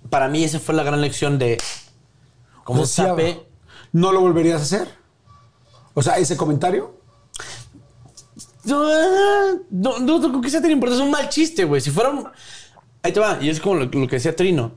Para 0.09 0.27
mí 0.27 0.43
esa 0.43 0.59
fue 0.59 0.73
la 0.73 0.81
gran 0.81 1.01
lección 1.01 1.37
de 1.37 1.59
cómo 2.63 2.81
O 2.81 2.85
sea, 2.87 3.09
sape. 3.09 3.45
¿No 3.91 4.11
lo 4.11 4.21
volverías 4.21 4.59
a 4.59 4.63
hacer? 4.63 4.87
O 5.93 6.01
sea, 6.01 6.17
ese 6.17 6.35
comentario. 6.35 6.99
No, 8.63 8.87
no, 9.69 9.99
no, 9.99 10.19
no 10.19 10.29
creo 10.29 10.41
que 10.41 10.49
sea 10.49 10.61
tan 10.61 10.71
importante. 10.71 11.01
Es 11.01 11.05
un 11.05 11.11
mal 11.11 11.29
chiste, 11.29 11.65
güey. 11.65 11.81
Si 11.81 11.91
fuera 11.91 12.09
un... 12.09 12.27
Ahí 13.03 13.11
te 13.11 13.19
va. 13.19 13.39
Y 13.41 13.49
es 13.49 13.59
como 13.59 13.75
lo, 13.75 13.85
lo 13.85 14.07
que 14.07 14.15
decía 14.17 14.35
Trino. 14.35 14.73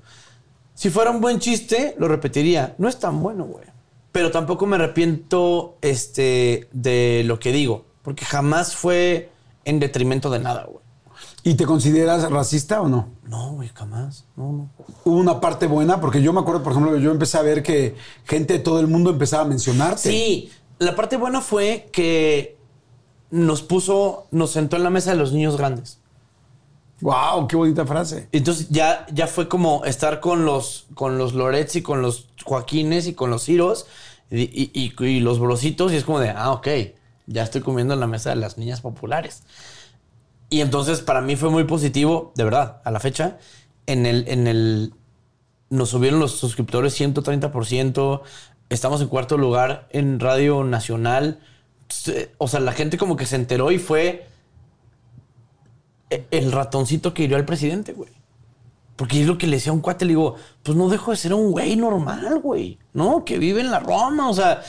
Si 0.75 0.91
fuera 0.91 1.11
un 1.11 1.21
buen 1.21 1.39
chiste, 1.39 1.95
lo 1.99 2.09
repetiría. 2.09 2.75
No 2.79 2.89
es 2.89 2.99
tan 2.99 3.23
bueno, 3.23 3.45
güey. 3.45 3.67
Pero 4.13 4.31
tampoco 4.31 4.67
me 4.67 4.77
arrepiento 4.77 5.77
este, 5.83 6.69
de 6.73 7.23
lo 7.27 7.39
que 7.39 7.53
digo. 7.53 7.87
Porque 8.03 8.25
jamás 8.25 8.75
fue 8.75 9.31
en 9.65 9.81
detrimento 9.81 10.31
de 10.31 10.39
nada, 10.39 10.65
güey. 10.65 10.85
¿Y 11.47 11.55
te 11.55 11.67
consideras 11.67 12.31
racista 12.31 12.81
o 12.81 12.89
no? 12.89 13.11
No, 13.25 13.53
güey, 13.53 13.69
jamás. 13.75 14.25
No, 14.35 14.51
no. 14.53 14.71
Hubo 15.05 15.17
una 15.17 15.41
parte 15.41 15.67
buena, 15.67 16.01
porque 16.01 16.23
yo 16.23 16.33
me 16.33 16.41
acuerdo, 16.41 16.63
por 16.63 16.73
ejemplo, 16.73 16.95
que 16.95 17.03
yo 17.03 17.11
empecé 17.11 17.37
a 17.37 17.43
ver 17.43 17.63
que 17.63 17.97
gente 18.25 18.55
de 18.55 18.59
todo 18.61 18.81
el 18.81 18.87
mundo 18.87 19.11
empezaba 19.11 19.43
a 19.43 19.47
mencionarte. 19.47 20.11
Sí, 20.11 20.51
la 20.79 20.97
parte 20.97 21.19
buena 21.19 21.43
fue 21.43 21.91
que 21.93 22.57
nos 23.35 23.63
puso, 23.63 24.29
nos 24.31 24.51
sentó 24.53 24.77
en 24.77 24.85
la 24.85 24.91
mesa 24.91 25.11
de 25.11 25.17
los 25.17 25.33
niños 25.33 25.57
grandes. 25.57 25.99
¡Wow! 27.01 27.49
¡Qué 27.49 27.57
bonita 27.57 27.85
frase! 27.85 28.29
Entonces 28.33 28.69
ya, 28.71 29.07
ya 29.13 29.27
fue 29.27 29.49
como 29.49 29.85
estar 29.85 30.21
con 30.21 30.45
los, 30.45 30.87
con 30.95 31.19
los 31.19 31.35
Lorets 31.35 31.75
y 31.77 31.83
con 31.83 32.01
los 32.01 32.29
Joaquines 32.45 33.07
y 33.09 33.15
con 33.15 33.31
los 33.31 33.43
Ciros 33.43 33.87
y, 34.31 34.43
y- 34.43 34.71
y- 34.73 35.05
y 35.05 35.21
los 35.21 35.39
Brositos 35.41 35.93
y 35.93 35.97
es 35.97 36.05
como 36.05 36.21
de, 36.21 36.31
ah, 36.31 36.53
ok, 36.53 36.69
ya 37.27 37.43
estoy 37.43 37.61
comiendo 37.63 37.95
en 37.95 38.01
la 38.01 38.07
mesa 38.07 38.31
de 38.31 38.37
las 38.37 38.57
niñas 38.57 38.81
populares. 38.81 39.43
Y 40.49 40.61
entonces 40.61 41.01
para 41.01 41.21
mí 41.21 41.35
fue 41.37 41.51
muy 41.51 41.65
positivo, 41.65 42.33
de 42.37 42.45
verdad, 42.45 42.81
a 42.85 42.91
la 42.93 43.01
fecha. 43.01 43.39
En 43.87 44.07
el, 44.07 44.29
en 44.29 44.47
el, 44.47 44.95
nos 45.71 45.89
subieron 45.91 46.21
los 46.21 46.33
suscriptores 46.37 46.99
130%. 46.99 48.21
Estamos 48.71 49.01
en 49.01 49.09
cuarto 49.09 49.37
lugar 49.37 49.89
en 49.91 50.21
Radio 50.21 50.63
Nacional. 50.63 51.41
O 52.39 52.49
sea, 52.49 52.61
la 52.61 52.73
gente 52.73 52.99
como 52.99 53.17
que 53.17 53.27
se 53.27 53.37
enteró 53.37 53.71
y 53.71 53.79
fue 53.79 54.27
e- 56.11 56.27
el 56.31 56.53
ratoncito 56.53 57.15
que 57.15 57.25
hirió 57.25 57.37
al 57.37 57.45
presidente, 57.45 57.93
güey. 57.93 58.11
Porque 58.97 59.21
es 59.21 59.27
lo 59.27 59.39
que 59.39 59.47
le 59.49 59.57
decía 59.57 59.73
a 59.73 59.75
un 59.75 59.81
cuate, 59.81 60.05
le 60.05 60.11
digo, 60.11 60.37
pues 60.63 60.77
no 60.79 60.89
dejo 60.89 61.11
de 61.11 61.17
ser 61.17 61.35
un 61.35 61.51
güey 61.51 61.75
normal, 61.77 62.39
güey, 62.41 62.79
¿no? 62.93 63.25
Que 63.25 63.39
vive 63.39 63.61
en 63.61 63.71
la 63.73 63.81
Roma, 63.81 64.29
o 64.31 64.35
sea, 64.35 64.63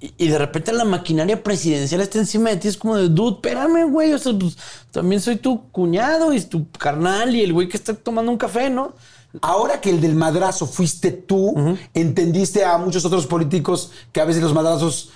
y, 0.00 0.14
y 0.16 0.28
de 0.28 0.38
repente 0.38 0.72
la 0.72 0.86
maquinaria 0.86 1.42
presidencial 1.42 2.00
está 2.00 2.18
encima 2.18 2.48
de 2.50 2.56
ti, 2.56 2.68
es 2.68 2.78
como 2.78 2.96
de, 2.96 3.10
dude, 3.10 3.34
espérame, 3.34 3.90
güey, 3.90 4.14
o 4.14 4.18
sea, 4.18 4.32
pues 4.38 4.56
también 4.90 5.20
soy 5.20 5.36
tu 5.36 5.70
cuñado 5.70 6.32
y 6.32 6.40
tu 6.40 6.70
carnal 6.70 7.34
y 7.34 7.42
el 7.42 7.52
güey 7.52 7.68
que 7.68 7.76
está 7.76 7.92
tomando 7.92 8.32
un 8.32 8.38
café, 8.38 8.70
¿no? 8.70 8.94
Ahora 9.42 9.80
que 9.80 9.90
el 9.90 10.00
del 10.00 10.14
madrazo 10.16 10.66
fuiste 10.66 11.12
tú, 11.12 11.54
¿entendiste 11.94 12.64
a 12.64 12.78
muchos 12.78 13.04
otros 13.04 13.26
políticos 13.26 13.92
que 14.10 14.20
a 14.20 14.24
veces 14.24 14.42
los 14.42 14.54
madrazos 14.54 15.10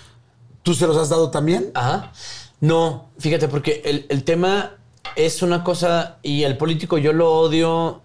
tú 0.64 0.74
se 0.74 0.88
los 0.88 0.96
has 0.96 1.10
dado 1.10 1.30
también? 1.30 1.70
Ajá. 1.74 2.10
No, 2.60 3.10
fíjate, 3.18 3.46
porque 3.46 3.82
el, 3.84 4.06
el 4.08 4.24
tema 4.24 4.78
es 5.14 5.42
una 5.42 5.62
cosa 5.62 6.18
y 6.22 6.42
el 6.42 6.56
político 6.56 6.98
yo 6.98 7.12
lo 7.12 7.32
odio 7.32 8.02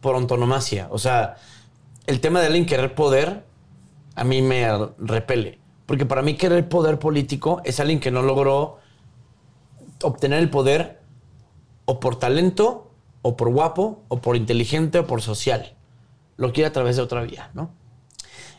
por 0.00 0.16
antonomasia. 0.16 0.88
O 0.90 0.98
sea, 0.98 1.36
el 2.06 2.20
tema 2.20 2.40
de 2.40 2.46
alguien 2.46 2.64
querer 2.64 2.94
poder 2.94 3.44
a 4.14 4.24
mí 4.24 4.40
me 4.42 4.66
repele. 4.98 5.58
Porque 5.86 6.04
para 6.04 6.22
mí 6.22 6.34
querer 6.34 6.68
poder 6.68 6.98
político 6.98 7.60
es 7.64 7.80
alguien 7.80 8.00
que 8.00 8.10
no 8.10 8.22
logró 8.22 8.78
obtener 10.02 10.40
el 10.40 10.50
poder 10.50 11.00
o 11.84 12.00
por 12.00 12.18
talento, 12.18 12.90
o 13.22 13.36
por 13.36 13.48
guapo, 13.50 14.02
o 14.08 14.20
por 14.20 14.36
inteligente, 14.36 14.98
o 14.98 15.06
por 15.06 15.22
social. 15.22 15.74
Lo 16.36 16.52
quiere 16.52 16.68
a 16.68 16.72
través 16.72 16.96
de 16.96 17.02
otra 17.02 17.22
vía, 17.22 17.50
¿no? 17.54 17.70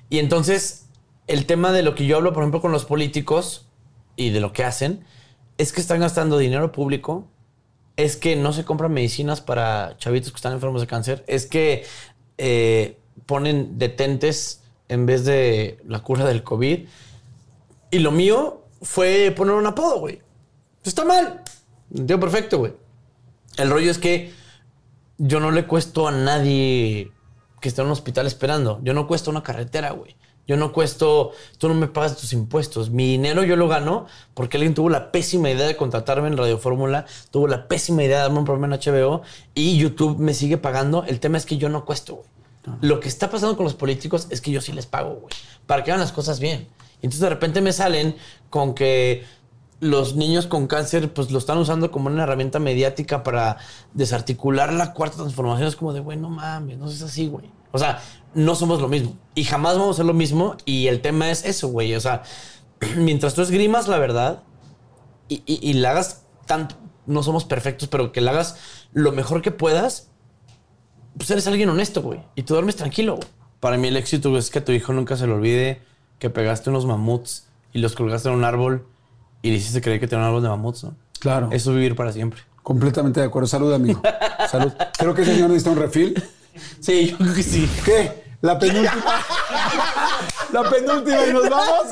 Y 0.10 0.18
entonces, 0.18 0.89
el 1.30 1.46
tema 1.46 1.72
de 1.72 1.84
lo 1.84 1.94
que 1.94 2.08
yo 2.08 2.18
hablo, 2.18 2.34
por 2.34 2.42
ejemplo, 2.42 2.60
con 2.60 2.72
los 2.72 2.86
políticos 2.86 3.68
y 4.16 4.32
de 4.32 4.40
lo 4.40 4.52
que 4.52 4.64
hacen, 4.64 5.06
es 5.60 5.72
que 5.72 5.80
están 5.80 6.00
gastando 6.00 6.40
dinero 6.40 6.72
público, 6.72 7.28
es 7.98 8.18
que 8.18 8.36
no 8.36 8.52
se 8.52 8.66
compran 8.66 8.92
medicinas 8.92 9.40
para 9.40 9.96
chavitos 9.98 10.32
que 10.32 10.38
están 10.38 10.54
enfermos 10.54 10.82
de 10.82 10.88
cáncer, 10.88 11.24
es 11.28 11.46
que 11.46 11.86
eh, 12.40 12.98
ponen 13.28 13.78
detentes 13.78 14.64
en 14.88 15.06
vez 15.06 15.24
de 15.24 15.80
la 15.86 16.00
cura 16.00 16.26
del 16.26 16.44
COVID. 16.44 16.88
Y 17.92 18.00
lo 18.00 18.12
mío 18.12 18.64
fue 18.82 19.32
poner 19.38 19.54
un 19.54 19.68
apodo, 19.68 20.00
güey. 20.00 20.24
Está 20.84 21.06
mal. 21.06 21.44
Entiendo 21.92 22.20
perfecto, 22.20 22.58
güey. 22.58 22.74
El 23.58 23.70
rollo 23.70 23.92
es 23.92 24.00
que 24.00 24.34
yo 25.20 25.40
no 25.40 25.52
le 25.52 25.68
cuesto 25.68 26.08
a 26.08 26.12
nadie 26.12 27.12
que 27.62 27.70
esté 27.70 27.82
en 27.82 27.88
un 27.88 27.94
hospital 27.94 28.26
esperando. 28.26 28.80
Yo 28.82 28.96
no 28.96 29.06
cuesto 29.06 29.30
una 29.30 29.44
carretera, 29.44 29.92
güey. 29.92 30.16
Yo 30.50 30.58
no 30.58 30.74
cuesto, 30.74 31.32
tú 31.60 31.68
no 31.68 31.76
me 31.76 31.86
pagas 31.86 32.18
tus 32.18 32.34
impuestos. 32.34 32.90
Mi 32.90 33.06
dinero 33.06 33.44
yo 33.44 33.56
lo 33.56 33.68
gano 33.68 34.08
porque 34.34 34.58
alguien 34.58 34.74
tuvo 34.74 34.90
la 34.90 35.12
pésima 35.12 35.52
idea 35.52 35.68
de 35.68 35.78
contratarme 35.78 36.28
en 36.28 36.38
Radio 36.38 36.58
Fórmula, 36.58 37.06
tuvo 37.30 37.48
la 37.48 37.68
pésima 37.68 38.04
idea 38.04 38.18
de 38.18 38.24
darme 38.24 38.40
un 38.40 38.46
programa 38.46 38.74
en 38.74 38.82
HBO 38.82 39.22
y 39.54 39.78
YouTube 39.78 40.18
me 40.18 40.34
sigue 40.34 40.58
pagando. 40.58 41.04
El 41.04 41.20
tema 41.20 41.38
es 41.38 41.46
que 41.46 41.58
yo 41.58 41.70
no 41.70 41.86
cuesto, 41.86 42.16
güey. 42.16 42.28
Lo 42.82 43.00
que 43.00 43.10
está 43.10 43.30
pasando 43.30 43.56
con 43.56 43.64
los 43.64 43.76
políticos 43.76 44.26
es 44.32 44.42
que 44.42 44.50
yo 44.50 44.60
sí 44.60 44.72
les 44.72 44.88
pago, 44.88 45.20
güey, 45.22 45.36
para 45.68 45.84
que 45.84 45.92
hagan 45.92 46.02
las 46.02 46.12
cosas 46.12 46.40
bien. 46.40 46.68
Y 47.00 47.06
entonces 47.06 47.22
de 47.22 47.30
repente 47.30 47.62
me 47.62 47.72
salen 47.72 48.16
con 48.50 48.74
que 48.74 49.26
los 49.80 50.16
niños 50.16 50.48
con 50.48 50.68
cáncer 50.68 51.14
pues 51.14 51.32
lo 51.32 51.40
están 51.40 51.58
usando 51.58 51.92
como 51.92 52.08
una 52.08 52.24
herramienta 52.24 52.60
mediática 52.60 53.24
para 53.24 53.58
desarticular 53.94 54.74
la 54.74 54.94
cuarta 54.94 55.18
transformación. 55.18 55.68
Es 55.68 55.76
como 55.76 55.94
de, 55.94 56.02
güey, 56.02 56.18
no 56.18 56.30
mames, 56.30 56.78
no 56.78 56.90
es 56.90 57.02
así, 57.02 57.28
güey. 57.28 57.50
O 57.72 57.78
sea, 57.78 58.02
no 58.34 58.56
somos 58.56 58.82
lo 58.82 58.88
mismo. 58.88 59.18
Y 59.36 59.44
jamás 59.44 59.78
vamos 59.78 59.96
a 59.96 59.98
ser 59.98 60.06
lo 60.06 60.14
mismo. 60.14 60.58
Y 60.66 60.88
el 60.88 61.02
tema 61.02 61.32
es 61.32 61.46
eso, 61.46 61.70
güey. 61.70 61.96
O 61.96 62.02
sea, 62.02 62.24
mientras 62.98 63.34
tú 63.34 63.42
esgrimas 63.42 63.88
la 63.88 64.00
verdad 64.00 64.44
y, 65.28 65.44
y, 65.46 65.60
y 65.62 65.74
la 65.74 65.92
hagas 65.92 66.26
tanto, 66.46 66.76
no 67.06 67.24
somos 67.24 67.46
perfectos, 67.46 67.88
pero 67.88 68.12
que 68.12 68.22
la 68.22 68.32
hagas 68.32 68.58
lo 68.92 69.12
mejor 69.12 69.42
que 69.42 69.52
puedas, 69.52 70.12
pues 71.18 71.30
eres 71.32 71.48
alguien 71.48 71.70
honesto, 71.70 72.02
güey. 72.02 72.22
Y 72.36 72.44
tú 72.44 72.54
duermes 72.54 72.76
tranquilo, 72.76 73.16
güey. 73.16 73.28
Para 73.60 73.78
mí 73.78 73.88
el 73.90 73.98
éxito 73.98 74.38
es 74.38 74.50
que 74.50 74.60
a 74.60 74.66
tu 74.66 74.72
hijo 74.72 74.94
nunca 74.94 75.18
se 75.18 75.28
le 75.28 75.34
olvide 75.34 75.82
que 76.18 76.30
pegaste 76.30 76.70
unos 76.70 76.86
mamuts 76.86 77.48
y 77.74 77.80
los 77.80 77.94
colgaste 77.94 78.30
en 78.30 78.36
un 78.36 78.44
árbol 78.44 78.88
y 79.42 79.50
le 79.52 79.58
hiciste 79.58 79.82
creer 79.82 80.00
que 80.00 80.08
tenía 80.08 80.24
un 80.24 80.28
árbol 80.28 80.44
de 80.44 80.50
mamuts, 80.50 80.84
¿no? 80.84 80.96
Claro. 81.20 81.50
Eso 81.52 81.72
es 81.72 81.76
vivir 81.76 81.96
para 81.96 82.12
siempre. 82.12 82.42
Completamente 82.64 83.20
de 83.20 83.26
acuerdo. 83.26 83.48
Salud, 83.48 83.74
amigo. 83.74 84.02
Salud. 84.50 84.72
Creo 84.98 85.14
que 85.14 85.22
ese 85.24 85.34
señor 85.34 85.50
necesita 85.50 85.72
un 85.72 85.80
refil. 85.80 86.24
Sí, 86.80 87.08
yo 87.12 87.18
creo 87.18 87.34
que 87.34 87.44
sí. 87.44 87.70
¿Qué? 87.86 88.24
La 88.42 88.58
penúltima. 88.58 88.94
la 90.52 90.70
penúltima 90.70 91.26
y 91.26 91.34
nos 91.34 91.50
vamos. 91.50 91.86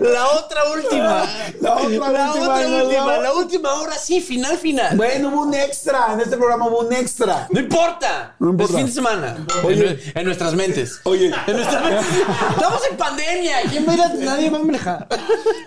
La 0.00 0.26
otra 0.28 0.60
última. 0.74 1.22
La 1.60 1.74
otra 1.76 1.78
La 1.78 1.82
última, 1.82 2.08
otra 2.08 2.68
nos 2.68 2.82
última. 2.84 3.18
La 3.18 3.32
última, 3.34 3.70
ahora 3.70 3.94
sí, 3.96 4.20
final, 4.20 4.56
final. 4.58 4.96
Bueno, 4.96 5.28
hubo 5.28 5.42
un 5.42 5.54
extra. 5.54 6.12
En 6.12 6.20
este 6.20 6.36
programa 6.36 6.66
hubo 6.68 6.80
un 6.80 6.92
extra. 6.92 7.46
No 7.50 7.60
importa. 7.60 8.34
No 8.38 8.50
importa. 8.50 8.72
Es 8.72 8.76
fin 8.78 8.86
de 8.86 8.92
semana. 8.92 9.46
Oye. 9.64 9.90
En, 9.90 10.18
en 10.18 10.24
nuestras 10.24 10.54
mentes. 10.54 11.00
Oye. 11.04 11.32
En 11.46 11.56
nuestras 11.56 11.82
mentes. 11.84 12.06
Estamos 12.50 12.82
en 12.90 12.96
pandemia. 12.96 13.56
¿Quién 13.70 13.86
va 13.86 13.92
a 13.92 13.94
ir 13.96 14.02
a- 14.02 14.08
Nadie 14.14 14.50
va 14.50 14.58
a 14.58 14.62
manejar. 14.62 15.08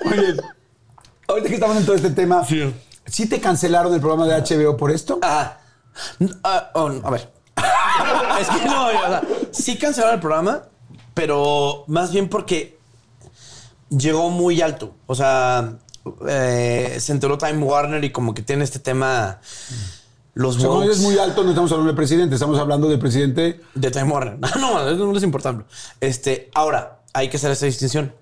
Oye, 0.06 0.36
ahorita 1.28 1.50
que 1.50 1.56
estamos 1.56 1.78
en 1.78 1.86
todo 1.86 1.96
este 1.96 2.10
tema, 2.12 2.46
¿sí, 3.06 3.28
te 3.28 3.40
cancelaron 3.40 3.94
el 3.94 4.00
programa 4.00 4.26
de 4.28 4.36
HBO 4.42 4.76
por 4.78 4.92
esto? 4.92 5.20
Ah. 5.22 5.58
Ah, 6.44 6.72
oh, 6.74 6.90
a 7.04 7.10
ver. 7.12 7.30
Es 8.40 8.48
que 8.50 8.66
no, 8.66 8.88
o 8.88 8.92
sea, 8.92 9.22
sí 9.52 9.78
cancelaron 9.78 10.16
el 10.16 10.22
programa, 10.22 10.64
pero 11.14 11.84
más 11.88 12.12
bien 12.12 12.30
porque 12.30 12.78
llegó 13.90 14.30
muy 14.30 14.62
alto. 14.62 14.96
O 15.08 15.16
sea, 15.16 15.74
eh, 16.28 16.98
se 17.00 17.12
enteró 17.12 17.38
Time 17.38 17.64
Warner 17.64 18.04
y 18.04 18.12
como 18.12 18.34
que 18.34 18.42
tiene 18.42 18.64
este 18.64 18.80
tema. 18.80 19.40
Los 20.34 20.58
O 20.58 20.60
sea, 20.60 20.70
wokes 20.70 20.92
es 20.92 21.00
muy 21.00 21.18
alto, 21.18 21.44
no 21.44 21.50
estamos 21.50 21.72
hablando 21.72 21.88
del 21.90 21.98
presidente, 21.98 22.36
estamos 22.36 22.58
hablando 22.58 22.88
del 22.88 23.00
presidente. 23.00 23.60
de 23.76 23.92
Time 23.92 24.12
Warner. 24.12 24.38
No, 24.60 24.88
eso 24.88 25.06
no 25.06 25.12
les 25.14 25.24
importa. 25.24 25.64
Este, 26.00 26.50
ahora, 26.54 27.02
hay 27.14 27.30
que 27.30 27.38
hacer 27.38 27.52
esa 27.52 27.66
distinción. 27.66 28.14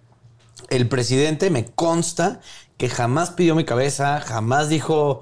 El 0.70 0.88
presidente 0.88 1.50
me 1.50 1.66
consta 1.66 2.42
que 2.78 2.90
jamás 2.90 3.32
pidió 3.32 3.56
mi 3.56 3.64
cabeza, 3.64 4.22
jamás 4.22 4.70
dijo, 4.70 5.20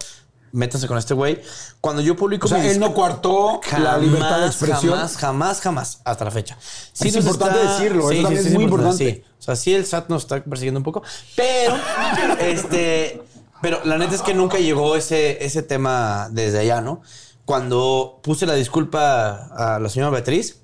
métanse 0.58 0.88
con 0.88 0.98
este 0.98 1.14
güey. 1.14 1.42
Cuando 1.80 2.02
yo 2.02 2.16
publico 2.16 2.48
O 2.48 2.50
sea, 2.50 2.58
mi 2.58 2.68
él 2.68 2.80
no 2.80 2.94
coartó 2.94 3.62
la 3.78 3.98
libertad 3.98 4.42
de 4.42 4.48
expresión. 4.48 4.94
Jamás, 4.94 5.18
jamás, 5.18 5.62
jamás, 5.62 6.02
hasta 6.04 6.26
la 6.26 6.32
fecha. 6.32 6.58
Es 7.00 7.16
importante 7.16 7.60
decirlo, 7.60 8.12
eso 8.12 8.24
también 8.24 8.46
es 8.46 8.54
muy 8.54 8.64
importante. 8.64 8.98
sí. 8.98 9.24
O 9.40 9.42
sea, 9.42 9.56
sí 9.56 9.74
el 9.74 9.86
SAT 9.86 10.10
nos 10.10 10.24
está 10.24 10.44
persiguiendo 10.44 10.80
un 10.80 10.84
poco, 10.84 11.04
pero, 11.36 11.78
este, 12.40 13.22
pero 13.62 13.80
la 13.86 13.98
neta 13.98 14.16
es 14.16 14.22
que 14.22 14.34
nunca 14.34 14.58
llegó 14.58 14.96
ese, 14.96 15.46
ese 15.46 15.62
tema 15.62 16.28
desde 16.32 16.60
allá, 16.60 16.82
¿no? 16.82 17.02
Cuando 17.46 18.20
puse 18.24 18.46
la 18.46 18.56
disculpa 18.56 19.48
a 19.56 19.80
la 19.80 19.90
señora 19.90 20.10
Beatriz, 20.10 20.60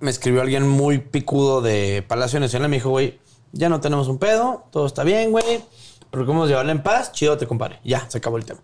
me 0.00 0.10
escribió 0.10 0.42
alguien 0.42 0.68
muy 0.68 0.98
picudo 0.98 1.62
de 1.62 2.04
Palacio 2.06 2.38
Nacional 2.40 2.68
y 2.68 2.70
me 2.70 2.76
dijo, 2.76 2.90
güey, 2.90 3.18
ya 3.52 3.68
no 3.68 3.80
tenemos 3.80 4.08
un 4.08 4.18
pedo, 4.18 4.66
todo 4.70 4.86
está 4.86 5.04
bien, 5.04 5.30
güey, 5.30 5.64
pero 6.10 6.26
cómo 6.26 6.46
llevarla 6.46 6.72
en 6.72 6.82
paz, 6.82 7.12
chido 7.12 7.36
te 7.36 7.46
compare. 7.46 7.80
Ya, 7.84 8.08
se 8.08 8.18
acabó 8.18 8.36
el 8.36 8.44
tema. 8.44 8.60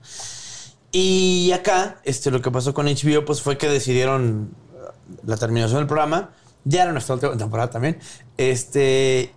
Y 0.92 1.50
acá, 1.52 2.00
este, 2.04 2.30
lo 2.30 2.40
que 2.40 2.50
pasó 2.50 2.72
con 2.72 2.86
HBO, 2.86 3.24
pues 3.24 3.42
fue 3.42 3.58
que 3.58 3.68
decidieron 3.68 4.54
uh, 4.72 5.26
la 5.26 5.36
terminación 5.36 5.80
del 5.80 5.86
programa. 5.86 6.30
Ya 6.64 6.82
era 6.82 6.92
nuestra 6.92 7.14
última 7.14 7.36
temporada 7.36 7.68
también. 7.70 7.98
Este. 8.36 9.34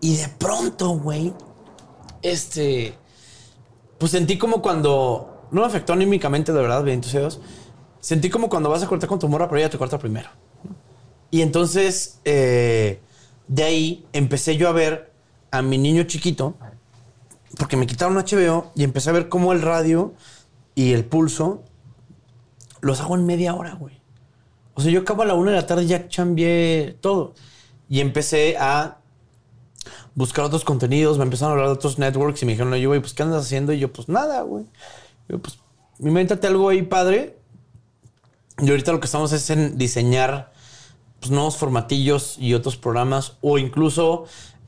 Y 0.00 0.16
de 0.16 0.28
pronto, 0.28 0.90
güey. 0.90 1.34
Este. 2.22 2.94
Pues 3.98 4.12
sentí 4.12 4.38
como 4.38 4.62
cuando. 4.62 5.48
No 5.50 5.62
me 5.62 5.66
afectó 5.66 5.92
anímicamente, 5.92 6.52
de 6.52 6.62
verdad, 6.62 6.84
bien 6.84 7.00
Dios. 7.00 7.40
Sentí 7.98 8.30
como 8.30 8.48
cuando 8.48 8.70
vas 8.70 8.82
a 8.82 8.86
cortar 8.86 9.08
con 9.08 9.18
tu 9.18 9.28
morra, 9.28 9.48
pero 9.48 9.58
ella 9.58 9.70
te 9.70 9.76
corta 9.76 9.98
primero. 9.98 10.30
Y 11.30 11.42
entonces, 11.42 12.20
eh, 12.24 13.00
de 13.48 13.62
ahí 13.62 14.06
empecé 14.12 14.56
yo 14.56 14.68
a 14.68 14.72
ver 14.72 15.12
a 15.50 15.62
mi 15.62 15.78
niño 15.78 16.04
chiquito, 16.04 16.54
porque 17.58 17.76
me 17.76 17.86
quitaron 17.86 18.16
HBO 18.16 18.72
y 18.74 18.84
empecé 18.84 19.10
a 19.10 19.12
ver 19.12 19.28
cómo 19.28 19.52
el 19.52 19.62
radio 19.62 20.14
y 20.74 20.92
el 20.92 21.04
pulso 21.04 21.62
los 22.80 23.00
hago 23.00 23.16
en 23.16 23.26
media 23.26 23.54
hora, 23.54 23.74
güey. 23.74 24.00
O 24.74 24.80
sea, 24.80 24.90
yo 24.90 25.00
acabo 25.00 25.22
a 25.22 25.26
la 25.26 25.34
una 25.34 25.50
de 25.50 25.56
la 25.56 25.66
tarde 25.66 25.86
ya 25.86 26.08
cambié 26.08 26.96
todo. 27.00 27.34
Y 27.88 28.00
empecé 28.00 28.56
a 28.56 28.98
buscar 30.14 30.44
otros 30.44 30.64
contenidos, 30.64 31.18
me 31.18 31.24
empezaron 31.24 31.50
a 31.50 31.54
hablar 31.54 31.68
de 31.68 31.74
otros 31.74 31.98
networks 31.98 32.42
y 32.42 32.46
me 32.46 32.52
dijeron, 32.52 32.72
oye, 32.72 32.86
güey, 32.86 33.00
pues, 33.00 33.12
¿qué 33.12 33.22
andas 33.22 33.44
haciendo? 33.44 33.72
Y 33.72 33.78
yo, 33.78 33.92
pues, 33.92 34.08
nada, 34.08 34.42
güey. 34.42 34.64
Yo, 35.28 35.38
pues, 35.38 35.58
invéntate 35.98 36.46
algo 36.46 36.68
ahí, 36.68 36.82
padre. 36.82 37.36
Y 38.58 38.70
ahorita 38.70 38.92
lo 38.92 39.00
que 39.00 39.06
estamos 39.06 39.32
es 39.32 39.50
en 39.50 39.76
diseñar 39.76 40.52
pues, 41.18 41.30
nuevos 41.30 41.56
formatillos 41.56 42.38
y 42.38 42.54
otros 42.54 42.76
programas 42.76 43.36
o 43.40 43.58
incluso 43.58 44.24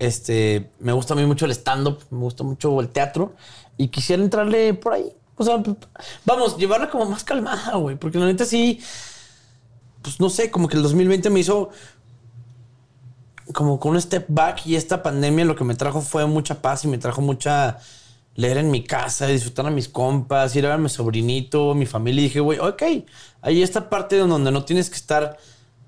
este 0.06 0.70
me 0.80 0.92
gusta 0.92 1.14
a 1.14 1.16
mí 1.16 1.24
mucho 1.24 1.44
el 1.44 1.52
stand-up, 1.52 1.98
me 2.10 2.20
gusta 2.20 2.44
mucho 2.44 2.80
el 2.80 2.88
teatro 2.88 3.34
y 3.76 3.88
quisiera 3.88 4.22
entrarle 4.22 4.74
por 4.74 4.94
ahí. 4.94 5.12
O 5.36 5.44
sea, 5.44 5.62
vamos, 6.24 6.56
llevarla 6.56 6.90
como 6.90 7.06
más 7.06 7.24
calmada, 7.24 7.76
güey, 7.76 7.96
porque 7.96 8.18
la 8.18 8.26
neta 8.26 8.44
sí, 8.44 8.80
pues 10.02 10.20
no 10.20 10.30
sé, 10.30 10.50
como 10.50 10.68
que 10.68 10.76
el 10.76 10.82
2020 10.82 11.30
me 11.30 11.40
hizo 11.40 11.70
como 13.52 13.80
con 13.80 13.92
un 13.92 14.00
step 14.00 14.26
back 14.28 14.66
y 14.66 14.76
esta 14.76 15.02
pandemia 15.02 15.44
lo 15.44 15.56
que 15.56 15.64
me 15.64 15.74
trajo 15.74 16.00
fue 16.00 16.26
mucha 16.26 16.62
paz 16.62 16.84
y 16.84 16.88
me 16.88 16.98
trajo 16.98 17.20
mucha 17.20 17.78
leer 18.34 18.58
en 18.58 18.70
mi 18.70 18.82
casa, 18.82 19.26
disfrutar 19.26 19.66
a 19.66 19.70
mis 19.70 19.88
compas, 19.88 20.56
ir 20.56 20.64
a 20.64 20.68
ver 20.70 20.78
a 20.78 20.80
mi 20.80 20.88
sobrinito, 20.88 21.74
mi 21.74 21.86
familia. 21.86 22.22
Y 22.22 22.24
dije, 22.24 22.40
güey, 22.40 22.58
ok, 22.58 22.82
hay 23.42 23.62
esta 23.62 23.90
parte 23.90 24.16
donde 24.16 24.50
no 24.50 24.64
tienes 24.64 24.88
que 24.90 24.96
estar 24.96 25.36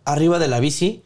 arriba 0.05 0.39
de 0.39 0.49
la 0.49 0.61
bici. 0.61 1.03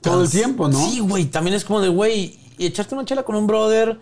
Todo 0.00 0.22
el 0.22 0.30
tiempo, 0.30 0.68
¿no? 0.68 0.78
Sí, 0.90 1.00
güey, 1.00 1.26
también 1.26 1.54
es 1.56 1.64
como 1.64 1.80
de, 1.80 1.88
güey, 1.88 2.38
y 2.58 2.66
echarte 2.66 2.94
una 2.94 3.04
chela 3.04 3.22
con 3.24 3.34
un 3.36 3.46
brother, 3.46 3.98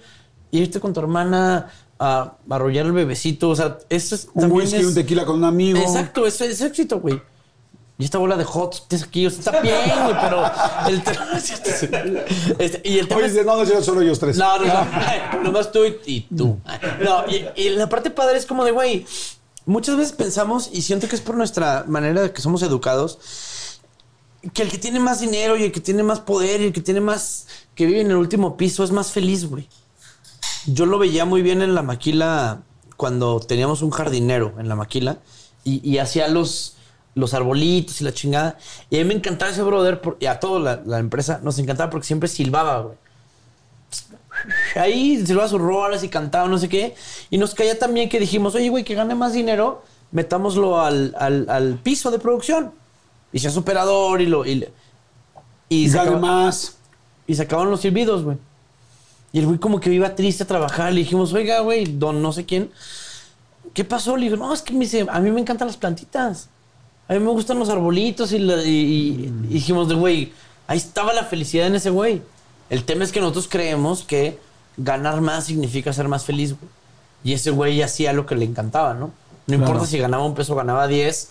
irte 0.50 0.80
con 0.80 0.92
tu 0.92 1.00
hermana 1.00 1.68
a 1.98 2.34
arrollar 2.50 2.86
el 2.86 2.92
bebecito. 2.92 3.48
O 3.50 3.56
sea, 3.56 3.78
eso 3.88 4.14
es. 4.14 4.28
Un 4.34 4.50
whisky, 4.52 4.76
es- 4.76 4.86
un 4.86 4.94
tequila 4.94 5.24
con 5.24 5.36
un 5.36 5.44
amigo. 5.44 5.78
Exacto, 5.78 6.26
eso 6.26 6.44
es 6.44 6.60
éxito, 6.60 7.00
güey. 7.00 7.20
Y 7.96 8.04
esta 8.04 8.18
bola 8.18 8.36
de 8.36 8.42
hot 8.42 8.88
tienes 8.88 9.06
aquí, 9.06 9.24
o 9.24 9.30
sea, 9.30 9.38
está 9.38 9.60
bien, 9.60 9.76
güey, 10.02 10.16
pero 10.20 10.44
el 10.88 11.00
tema 11.04 11.28
este, 12.58 12.80
y 12.84 12.98
el 12.98 13.06
tema 13.06 13.20
Oye, 13.20 13.26
es- 13.40 13.46
no, 13.46 13.64
no, 13.64 13.82
solo 13.82 14.00
ellos 14.00 14.18
tres. 14.18 14.36
no, 14.36 14.58
no, 14.58 14.64
no. 14.66 15.42
Nomás 15.44 15.70
tú 15.70 15.84
y, 15.84 15.96
y 16.04 16.20
tú. 16.22 16.58
No, 17.04 17.24
y, 17.28 17.46
y 17.54 17.68
la 17.70 17.88
parte 17.88 18.10
padre 18.10 18.36
es 18.38 18.46
como 18.46 18.64
de, 18.64 18.72
güey, 18.72 19.06
muchas 19.64 19.96
veces 19.96 20.12
pensamos, 20.12 20.70
y 20.72 20.82
siento 20.82 21.08
que 21.08 21.14
es 21.14 21.22
por 21.22 21.36
nuestra 21.36 21.84
manera 21.86 22.22
de 22.22 22.32
que 22.32 22.42
somos 22.42 22.62
educados, 22.64 23.18
que 24.52 24.62
el 24.62 24.70
que 24.70 24.78
tiene 24.78 25.00
más 25.00 25.20
dinero 25.20 25.56
y 25.56 25.64
el 25.64 25.72
que 25.72 25.80
tiene 25.80 26.02
más 26.02 26.20
poder 26.20 26.60
y 26.60 26.66
el 26.66 26.72
que 26.72 26.80
tiene 26.80 27.00
más, 27.00 27.46
que 27.74 27.86
vive 27.86 28.00
en 28.00 28.10
el 28.10 28.16
último 28.16 28.56
piso 28.56 28.84
es 28.84 28.90
más 28.90 29.12
feliz, 29.12 29.46
güey. 29.46 29.68
Yo 30.66 30.86
lo 30.86 30.98
veía 30.98 31.24
muy 31.24 31.42
bien 31.42 31.62
en 31.62 31.74
la 31.74 31.82
maquila 31.82 32.62
cuando 32.96 33.40
teníamos 33.40 33.82
un 33.82 33.90
jardinero 33.90 34.54
en 34.58 34.68
la 34.68 34.76
maquila 34.76 35.18
y, 35.64 35.96
hacía 35.98 36.28
los, 36.28 36.76
los 37.14 37.32
arbolitos 37.34 38.00
y 38.00 38.04
la 38.04 38.12
chingada. 38.12 38.58
Y 38.90 38.96
a 38.96 39.02
mí 39.02 39.04
me 39.08 39.14
encantaba 39.14 39.50
ese 39.50 39.62
brother 39.62 40.00
por- 40.00 40.16
y 40.20 40.26
a 40.26 40.38
toda 40.40 40.60
la, 40.60 40.82
la 40.84 40.98
empresa 40.98 41.40
nos 41.42 41.58
encantaba 41.58 41.90
porque 41.90 42.06
siempre 42.06 42.28
silbaba, 42.28 42.80
güey. 42.82 42.96
Ahí 44.76 45.24
silbaba 45.24 45.48
sus 45.48 45.60
rolas 45.60 46.02
y 46.04 46.08
cantaba, 46.08 46.48
no 46.48 46.58
sé 46.58 46.68
qué. 46.68 46.94
Y 47.30 47.38
nos 47.38 47.54
caía 47.54 47.78
también 47.78 48.08
que 48.08 48.18
dijimos, 48.20 48.54
oye, 48.54 48.68
güey, 48.68 48.84
que 48.84 48.94
gane 48.94 49.14
más 49.14 49.32
dinero, 49.32 49.82
metámoslo 50.12 50.80
al- 50.80 51.14
al 51.18 51.78
piso 51.82 52.10
de 52.10 52.18
producción. 52.18 52.72
Y 53.34 53.38
sea 53.40 53.50
superador 53.50 54.22
y 54.22 54.26
lo. 54.26 54.46
Y, 54.46 54.64
y 55.68 55.84
Y 55.84 55.90
se 55.90 55.96
gane 55.98 56.08
acaba- 56.10 56.20
más. 56.44 56.76
y 57.26 57.34
se 57.34 57.42
acabaron 57.42 57.70
los 57.70 57.80
silbidos, 57.82 58.22
güey. 58.24 58.38
Y 59.32 59.40
el 59.40 59.46
güey 59.46 59.58
como 59.58 59.80
que 59.80 59.92
iba 59.92 60.14
triste 60.14 60.44
a 60.44 60.46
trabajar. 60.46 60.92
Le 60.92 61.00
dijimos, 61.00 61.32
oiga, 61.34 61.60
güey, 61.60 61.84
don 61.84 62.22
no 62.22 62.32
sé 62.32 62.46
quién. 62.46 62.70
¿Qué 63.74 63.84
pasó? 63.84 64.16
Le 64.16 64.24
digo, 64.26 64.36
no, 64.36 64.54
es 64.54 64.62
que 64.62 64.72
me 64.72 64.80
dice, 64.80 65.04
a 65.10 65.18
mí 65.20 65.30
me 65.30 65.40
encantan 65.40 65.66
las 65.66 65.76
plantitas. 65.76 66.48
A 67.08 67.12
mí 67.14 67.18
me 67.18 67.30
gustan 67.30 67.58
los 67.58 67.68
arbolitos 67.68 68.32
y, 68.32 68.38
la- 68.38 68.62
y- 68.62 69.30
dijimos, 69.48 69.92
güey, 69.92 70.32
ahí 70.68 70.78
estaba 70.78 71.12
la 71.12 71.24
felicidad 71.24 71.66
en 71.66 71.74
ese 71.74 71.90
güey. 71.90 72.22
El 72.70 72.84
tema 72.84 73.04
es 73.04 73.12
que 73.12 73.20
nosotros 73.20 73.48
creemos 73.48 74.04
que 74.04 74.38
ganar 74.76 75.20
más 75.20 75.44
significa 75.46 75.92
ser 75.92 76.08
más 76.08 76.24
feliz, 76.24 76.50
güey. 76.58 76.70
Y 77.24 77.32
ese 77.32 77.50
güey 77.50 77.82
hacía 77.82 78.12
lo 78.12 78.26
que 78.26 78.36
le 78.36 78.44
encantaba, 78.44 78.94
¿no? 78.94 79.10
No 79.46 79.54
importa 79.54 79.86
si 79.86 79.98
ganaba 79.98 80.24
un 80.24 80.34
peso 80.34 80.52
o 80.52 80.56
ganaba 80.56 80.86
10. 80.86 81.30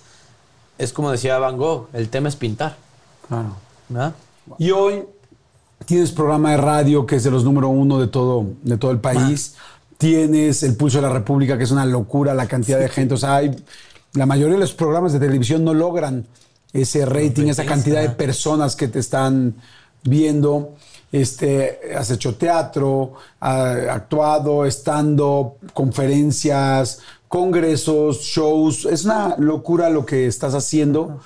Es 0.78 0.92
como 0.94 1.12
decía 1.12 1.38
Van 1.40 1.58
Gogh, 1.58 1.88
el 1.94 2.10
tema 2.10 2.30
es 2.30 2.36
pintar, 2.36 2.76
Claro. 3.28 3.56
¿verdad? 3.90 4.14
Y 4.58 4.72
hoy 4.72 5.04
tienes 5.86 6.12
programa 6.12 6.52
de 6.52 6.58
radio 6.58 7.06
que 7.06 7.16
es 7.18 7.24
de 7.24 7.32
los 7.32 7.44
número 7.44 7.70
uno 7.70 8.00
de 8.00 8.08
todo, 8.08 8.46
de 8.64 8.78
todo 8.78 8.92
el 8.92 9.00
país. 9.00 9.56
Tienes 9.98 10.64
el 10.64 10.76
Pulso 10.76 10.98
de 10.98 11.04
la 11.04 11.14
República, 11.14 11.58
que 11.58 11.64
es 11.64 11.72
una 11.72 11.86
locura 11.86 12.34
la 12.34 12.48
cantidad 12.48 12.80
de 12.80 12.90
gente. 12.90 13.14
O 13.14 13.18
sea, 13.18 13.36
hay- 13.38 13.56
la 14.14 14.26
mayoría 14.26 14.56
de 14.56 14.60
los 14.62 14.74
programas 14.74 15.14
de 15.14 15.20
televisión 15.20 15.64
no 15.64 15.74
logran 15.74 16.26
ese 16.74 17.06
rating, 17.06 17.48
esa 17.48 17.66
cantidad 17.66 18.02
de 18.02 18.10
personas 18.10 18.76
que 18.76 18.88
te 18.88 19.00
están 19.00 19.56
viendo. 20.04 20.74
Este, 21.12 21.80
has 21.96 22.10
hecho 22.10 22.36
teatro, 22.36 23.14
ha 23.40 23.72
actuado, 23.94 24.66
estando, 24.66 25.58
conferencias, 25.74 27.00
congresos, 27.34 28.22
shows. 28.22 28.86
Es 28.86 29.06
una 29.06 29.36
locura 29.40 29.90
lo 29.90 30.06
que 30.06 30.28
estás 30.28 30.54
haciendo. 30.54 31.20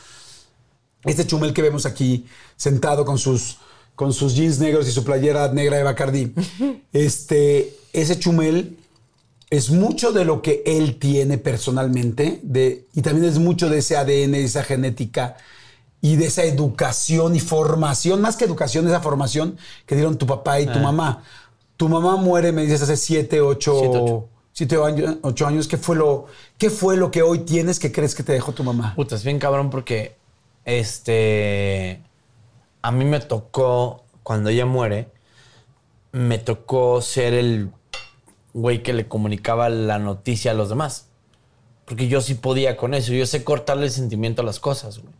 Este 1.03 1.28
chumel 1.28 1.51
que 1.51 1.62
vemos 1.62 1.86
aquí 1.86 2.26
sentado 2.55 3.03
con 3.03 3.18
sus, 3.18 3.58
con 3.93 4.14
sus 4.14 4.34
jeans 4.34 4.58
negros 4.58 4.88
y 4.88 4.93
su 4.93 5.03
playera 5.03 5.51
negra 5.51 5.76
de 5.76 5.84
Bacardi. 5.84 6.34
este, 6.93 7.76
ese 7.91 8.18
chumel 8.18 8.78
es 9.49 9.70
mucho 9.70 10.14
de 10.14 10.24
lo 10.24 10.41
que 10.41 10.64
él 10.66 10.97
tiene 10.97 11.38
personalmente 11.39 12.39
de, 12.41 12.86
y 12.93 13.01
también 13.01 13.26
es 13.26 13.38
mucho 13.38 13.70
de 13.70 13.80
ese 13.80 13.97
ADN, 13.97 14.32
de 14.32 14.45
esa 14.45 14.64
genética 14.64 15.36
y 15.99 16.16
de 16.16 16.28
esa 16.28 16.45
educación 16.45 17.36
y 17.36 17.41
formación, 17.41 18.22
más 18.22 18.38
que 18.38 18.45
educación, 18.45 18.88
esa 18.88 19.01
formación 19.01 19.58
que 19.86 19.95
dieron 19.95 20.18
tu 20.18 20.26
papá 20.26 20.62
y 20.62 20.68
tu 20.68 20.80
mamá. 20.80 21.22
Tu 21.76 21.89
mamá 21.89 22.16
muere, 22.16 22.53
me 22.53 22.62
dices, 22.62 22.82
hace 22.82 22.95
siete, 22.95 23.41
ocho, 23.41 23.78
Siete, 23.78 23.97
ocho. 23.97 24.37
Siete 24.58 24.76
años, 24.84 25.18
ocho 25.22 25.45
años. 25.45 25.68
¿Qué 25.68 25.78
fue, 25.78 25.95
lo, 25.95 26.26
¿Qué 26.58 26.72
fue 26.72 26.97
lo 26.97 27.12
que 27.12 27.22
hoy 27.22 27.39
tienes 27.39 27.78
que 27.78 27.91
crees 27.91 28.16
que 28.16 28.24
te 28.24 28.34
dejó 28.34 28.53
tu 28.53 28.64
mamá? 28.64 28.95
Puta, 28.95 29.14
es 29.14 29.24
bien 29.24 29.38
cabrón 29.38 29.70
porque 29.70 30.16
este 30.66 32.01
a 32.82 32.91
mí 32.91 33.05
me 33.05 33.20
tocó 33.20 34.03
cuando 34.24 34.49
ella 34.49 34.66
muere 34.66 35.12
me 36.12 36.39
tocó 36.39 37.03
ser 37.03 37.36
el 37.36 37.70
güey 38.55 38.82
que 38.82 38.93
le 38.93 39.08
comunicaba 39.08 39.70
la 39.70 39.99
noticia 39.99 40.49
a 40.49 40.55
los 40.55 40.70
demás. 40.70 41.10
Porque 41.86 42.08
yo 42.08 42.20
sí 42.22 42.34
podía 42.34 42.78
con 42.78 42.95
eso, 42.95 43.14
yo 43.14 43.28
sé 43.28 43.43
cortarle 43.43 43.86
el 43.86 43.91
sentimiento 43.91 44.41
a 44.41 44.45
las 44.45 44.60
cosas, 44.60 44.97
güey. 44.97 45.14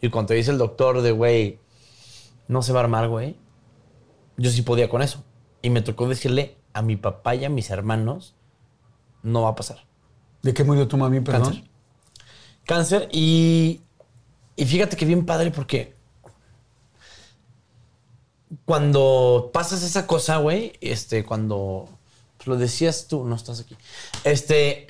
Y 0.00 0.10
cuando 0.10 0.32
dice 0.32 0.52
el 0.52 0.58
doctor 0.58 1.02
de, 1.02 1.10
güey, 1.10 1.58
no 2.46 2.62
se 2.62 2.72
va 2.72 2.78
a 2.78 2.84
armar, 2.84 3.08
güey, 3.08 3.34
yo 4.36 4.48
sí 4.48 4.62
podía 4.62 4.88
con 4.88 5.02
eso. 5.02 5.24
Y 5.60 5.70
me 5.70 5.82
tocó 5.82 6.08
decirle 6.08 6.56
a 6.72 6.82
mi 6.82 6.94
papá 6.94 7.34
y 7.34 7.44
a 7.44 7.48
mis 7.48 7.70
hermanos, 7.70 8.35
no 9.26 9.42
va 9.42 9.50
a 9.50 9.54
pasar. 9.54 9.84
¿De 10.42 10.54
qué 10.54 10.64
murió 10.64 10.86
tu 10.88 10.96
mami, 10.96 11.20
perdón? 11.20 11.42
Cáncer. 11.54 11.70
Cáncer 12.64 13.08
y, 13.12 13.80
y 14.56 14.64
fíjate 14.64 14.96
que 14.96 15.04
bien 15.04 15.26
padre 15.26 15.50
porque 15.50 15.94
cuando 18.64 19.50
pasas 19.52 19.82
esa 19.82 20.06
cosa, 20.06 20.36
güey, 20.38 20.74
este, 20.80 21.24
cuando 21.24 21.88
pues, 22.36 22.46
lo 22.46 22.56
decías 22.56 23.08
tú, 23.08 23.24
no 23.24 23.34
estás 23.34 23.60
aquí, 23.60 23.76
este, 24.24 24.86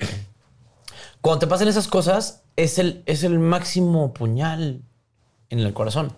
cuando 1.21 1.39
te 1.39 1.47
pasan 1.47 1.67
esas 1.67 1.87
cosas, 1.87 2.43
es 2.55 2.77
el, 2.79 3.03
es 3.05 3.23
el 3.23 3.39
máximo 3.39 4.13
puñal 4.13 4.81
en 5.49 5.59
el 5.59 5.73
corazón. 5.73 6.13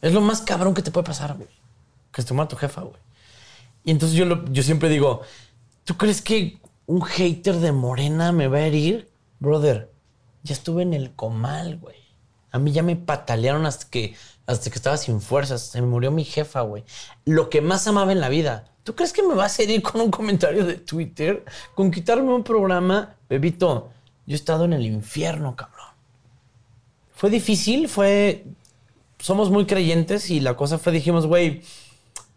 Es 0.00 0.12
lo 0.12 0.20
más 0.20 0.40
cabrón 0.42 0.74
que 0.74 0.82
te 0.82 0.90
puede 0.92 1.04
pasar, 1.06 1.36
güey. 1.36 1.48
Que 2.12 2.22
se 2.22 2.28
te 2.28 2.34
muera 2.34 2.48
tu 2.48 2.56
jefa, 2.56 2.82
güey. 2.82 3.00
Y 3.84 3.90
entonces 3.90 4.16
yo, 4.16 4.24
lo- 4.24 4.44
yo 4.52 4.62
siempre 4.62 4.88
digo, 4.88 5.22
¿tú 5.84 5.96
crees 5.96 6.22
que 6.22 6.60
un 6.88 7.02
hater 7.02 7.56
de 7.56 7.70
Morena 7.70 8.32
me 8.32 8.48
va 8.48 8.58
a 8.58 8.66
herir? 8.66 9.10
Brother, 9.40 9.92
ya 10.42 10.54
estuve 10.54 10.82
en 10.82 10.94
el 10.94 11.14
comal, 11.14 11.76
güey. 11.78 11.98
A 12.50 12.58
mí 12.58 12.72
ya 12.72 12.82
me 12.82 12.96
patalearon 12.96 13.66
hasta 13.66 13.90
que, 13.90 14.16
hasta 14.46 14.70
que 14.70 14.76
estaba 14.76 14.96
sin 14.96 15.20
fuerzas. 15.20 15.60
Se 15.60 15.82
me 15.82 15.86
murió 15.86 16.10
mi 16.10 16.24
jefa, 16.24 16.62
güey. 16.62 16.84
Lo 17.26 17.50
que 17.50 17.60
más 17.60 17.86
amaba 17.86 18.10
en 18.12 18.20
la 18.20 18.30
vida. 18.30 18.72
¿Tú 18.84 18.94
crees 18.94 19.12
que 19.12 19.22
me 19.22 19.34
vas 19.34 19.58
a 19.58 19.62
herir 19.64 19.82
con 19.82 20.00
un 20.00 20.10
comentario 20.10 20.64
de 20.64 20.76
Twitter? 20.76 21.44
Con 21.74 21.90
quitarme 21.90 22.32
un 22.32 22.42
programa? 22.42 23.16
Bebito, 23.28 23.90
yo 24.24 24.32
he 24.32 24.34
estado 24.34 24.64
en 24.64 24.72
el 24.72 24.86
infierno, 24.86 25.54
cabrón. 25.54 25.88
Fue 27.12 27.28
difícil, 27.28 27.88
fue... 27.88 28.46
Somos 29.18 29.50
muy 29.50 29.66
creyentes 29.66 30.30
y 30.30 30.40
la 30.40 30.56
cosa 30.56 30.78
fue, 30.78 30.92
dijimos, 30.92 31.26
güey, 31.26 31.60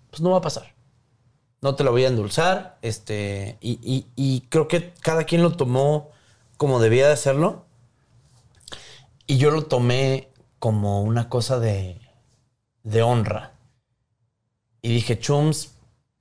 pues 0.10 0.20
no 0.20 0.32
va 0.32 0.40
a 0.40 0.42
pasar 0.42 0.74
no 1.62 1.76
te 1.76 1.84
lo 1.84 1.92
voy 1.92 2.06
a 2.06 2.10
endulzar. 2.10 2.78
Este, 2.82 3.58
y, 3.62 4.06
y- 4.16 4.42
creo 4.50 4.68
que 4.68 4.94
cada 5.02 5.24
quien 5.26 5.42
lo 5.44 5.56
tomó 5.56 6.10
como 6.58 6.80
debía 6.80 7.08
de 7.08 7.14
hacerlo. 7.14 7.66
Y 9.28 9.38
yo 9.38 9.52
lo 9.52 9.64
tomé 9.66 10.30
como 10.60 11.02
una 11.02 11.30
cosa 11.30 11.60
de, 11.60 12.00
de 12.84 13.02
honra. 13.02 13.54
Y 14.82 14.90
dije, 14.94 15.20
Chums, 15.20 15.74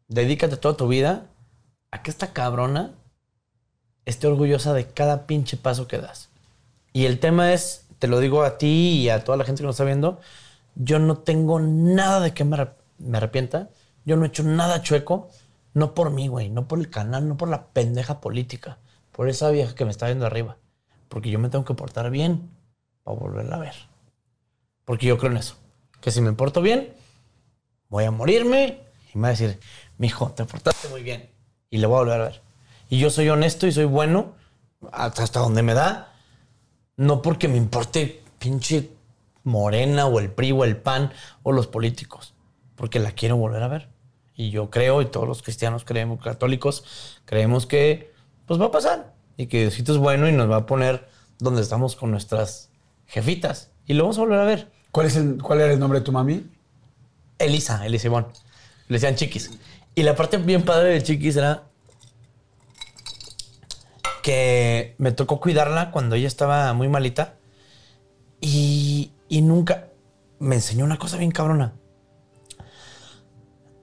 dedícate 0.09 0.57
toda 0.57 0.77
tu 0.77 0.87
vida 0.89 1.27
a 1.91 2.03
que 2.03 2.11
esta 2.11 2.33
cabrona 2.33 2.93
esté 4.05 4.27
orgullosa 4.27 4.73
de 4.75 4.87
cada 4.89 5.27
pinche 5.27 5.57
paso 5.57 5.87
que 5.89 5.99
das. 5.99 6.29
Y 6.93 7.07
el 7.07 7.21
tema 7.21 7.53
es, 7.53 7.87
te 7.99 8.09
lo 8.09 8.21
digo 8.21 8.43
a 8.43 8.59
ti 8.59 9.01
y 9.03 9.09
a 9.11 9.25
toda 9.25 9.39
la 9.39 9.45
gente 9.45 9.63
que 9.63 9.67
nos 9.67 9.77
está 9.77 9.85
viendo, 9.85 10.21
yo 10.75 10.99
no 10.99 11.19
tengo 11.19 11.61
nada 11.61 12.21
de 12.21 12.35
que 12.35 12.45
me 12.45 12.57
arrepienta. 13.17 13.71
Yo 14.05 14.17
no 14.17 14.25
he 14.25 14.29
hecho 14.29 14.43
nada 14.43 14.83
chueco. 14.83 15.29
No 15.75 15.95
por 15.95 16.11
mí, 16.11 16.29
güey. 16.29 16.49
No 16.49 16.67
por 16.67 16.79
el 16.79 16.91
canal, 16.91 17.29
no 17.29 17.37
por 17.37 17.49
la 17.49 17.67
pendeja 17.69 18.21
política. 18.21 18.79
Por 19.13 19.29
esa 19.29 19.51
vieja 19.51 19.75
que 19.75 19.85
me 19.85 19.91
está 19.91 20.07
viendo 20.07 20.27
arriba. 20.27 20.57
Porque 21.09 21.31
yo 21.31 21.39
me 21.39 21.49
tengo 21.49 21.65
que 21.65 21.75
portar 21.75 22.11
bien 22.11 22.51
para 23.03 23.19
volverla 23.19 23.57
a 23.57 23.61
ver. 23.61 23.75
Porque 24.85 25.07
yo 25.07 25.19
creo 25.19 25.31
en 25.31 25.39
eso. 25.39 25.57
Que 26.01 26.11
si 26.11 26.21
me 26.21 26.33
porto 26.33 26.63
bien, 26.63 26.93
voy 27.89 28.05
a 28.05 28.11
morirme 28.11 28.81
y 29.13 29.19
me 29.19 29.23
va 29.23 29.29
a 29.29 29.31
decir, 29.33 29.59
mijo, 29.99 30.31
te 30.31 30.45
portaste 30.45 30.89
muy 30.89 31.03
bien. 31.03 31.29
Y 31.69 31.79
le 31.79 31.87
voy 31.87 31.97
a 31.97 32.01
volver 32.01 32.21
a 32.21 32.25
ver. 32.25 32.43
Y 32.89 32.99
yo 32.99 33.11
soy 33.11 33.29
honesto 33.29 33.67
y 33.67 33.73
soy 33.73 33.85
bueno 33.85 34.35
hasta 34.93 35.41
donde 35.41 35.63
me 35.63 35.75
da. 35.75 36.15
No 36.97 37.23
porque 37.23 37.49
me 37.49 37.57
importe 37.57 38.23
pinche 38.39 38.91
Morena 39.45 40.07
o 40.07 40.19
el 40.19 40.31
PRI 40.31 40.53
o 40.53 40.65
el 40.65 40.77
PAN 40.77 41.13
o 41.43 41.53
los 41.53 41.67
políticos. 41.67 42.35
Porque 42.81 42.99
la 42.99 43.13
quiero 43.13 43.37
volver 43.37 43.63
a 43.63 43.69
ver. 43.69 43.91
Y 44.35 44.49
yo 44.49 44.71
creo, 44.71 45.03
y 45.03 45.05
todos 45.05 45.29
los 45.29 45.43
cristianos 45.43 45.85
creemos, 45.85 46.19
católicos, 46.19 46.83
creemos 47.27 47.67
que 47.67 48.11
pues 48.47 48.59
va 48.59 48.67
a 48.67 48.71
pasar. 48.71 49.13
Y 49.37 49.49
que 49.49 49.61
Diosito 49.61 49.93
es 49.93 49.99
bueno 49.99 50.27
y 50.31 50.33
nos 50.33 50.51
va 50.51 50.57
a 50.57 50.67
poner 50.67 51.07
donde 51.39 51.61
estamos 51.61 51.95
con 51.95 52.11
nuestras 52.11 52.71
jefitas. 53.07 53.71
Y 53.85 53.93
lo 53.93 54.05
vamos 54.05 54.17
a 54.17 54.23
volver 54.23 54.41
a 54.41 54.45
ver. 54.45 54.73
¿Cuál, 54.93 55.09
es 55.09 55.17
el, 55.17 55.43
¿Cuál 55.43 55.61
era 55.61 55.75
el 55.75 55.79
nombre 55.79 55.99
de 55.99 56.07
tu 56.07 56.11
mami? 56.11 56.51
Elisa, 57.39 57.85
Elisa 57.85 58.07
Ivonne. 58.07 58.29
Le 58.89 58.95
decían 58.95 59.15
chiquis. 59.15 59.51
Y 59.95 60.03
la 60.03 60.17
parte 60.17 60.39
bien 60.39 60.63
padre 60.63 60.89
de 60.89 61.03
chiquis 61.03 61.37
era 61.37 61.65
que 64.23 64.95
me 64.97 65.13
tocó 65.13 65.39
cuidarla 65.39 65.91
cuando 65.91 66.17
ella 66.17 66.29
estaba 66.29 66.73
muy 66.73 66.89
malita. 66.89 67.35
Y, 68.41 69.13
y 69.29 69.43
nunca 69.43 69.89
me 70.39 70.55
enseñó 70.55 70.87
una 70.87 70.99
cosa 70.99 71.19
bien 71.19 71.31
cabrona. 71.31 71.75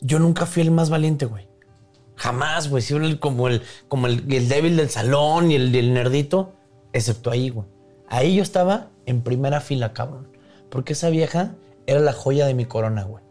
Yo 0.01 0.19
nunca 0.19 0.45
fui 0.45 0.61
el 0.61 0.71
más 0.71 0.89
valiente, 0.89 1.25
güey. 1.25 1.47
Jamás, 2.15 2.69
güey. 2.69 2.81
Siempre 2.81 3.19
como 3.19 3.47
el, 3.47 3.61
como 3.87 4.07
el, 4.07 4.31
el 4.31 4.49
débil 4.49 4.77
del 4.77 4.89
salón 4.89 5.51
y 5.51 5.55
el, 5.55 5.73
el 5.73 5.93
nerdito, 5.93 6.53
excepto 6.93 7.31
ahí, 7.31 7.49
güey. 7.49 7.67
Ahí 8.09 8.35
yo 8.35 8.43
estaba 8.43 8.89
en 9.05 9.21
primera 9.21 9.61
fila, 9.61 9.93
cabrón. 9.93 10.27
Porque 10.69 10.93
esa 10.93 11.09
vieja 11.09 11.55
era 11.85 11.99
la 11.99 12.13
joya 12.13 12.45
de 12.45 12.53
mi 12.53 12.65
corona, 12.65 13.03
güey. 13.03 13.23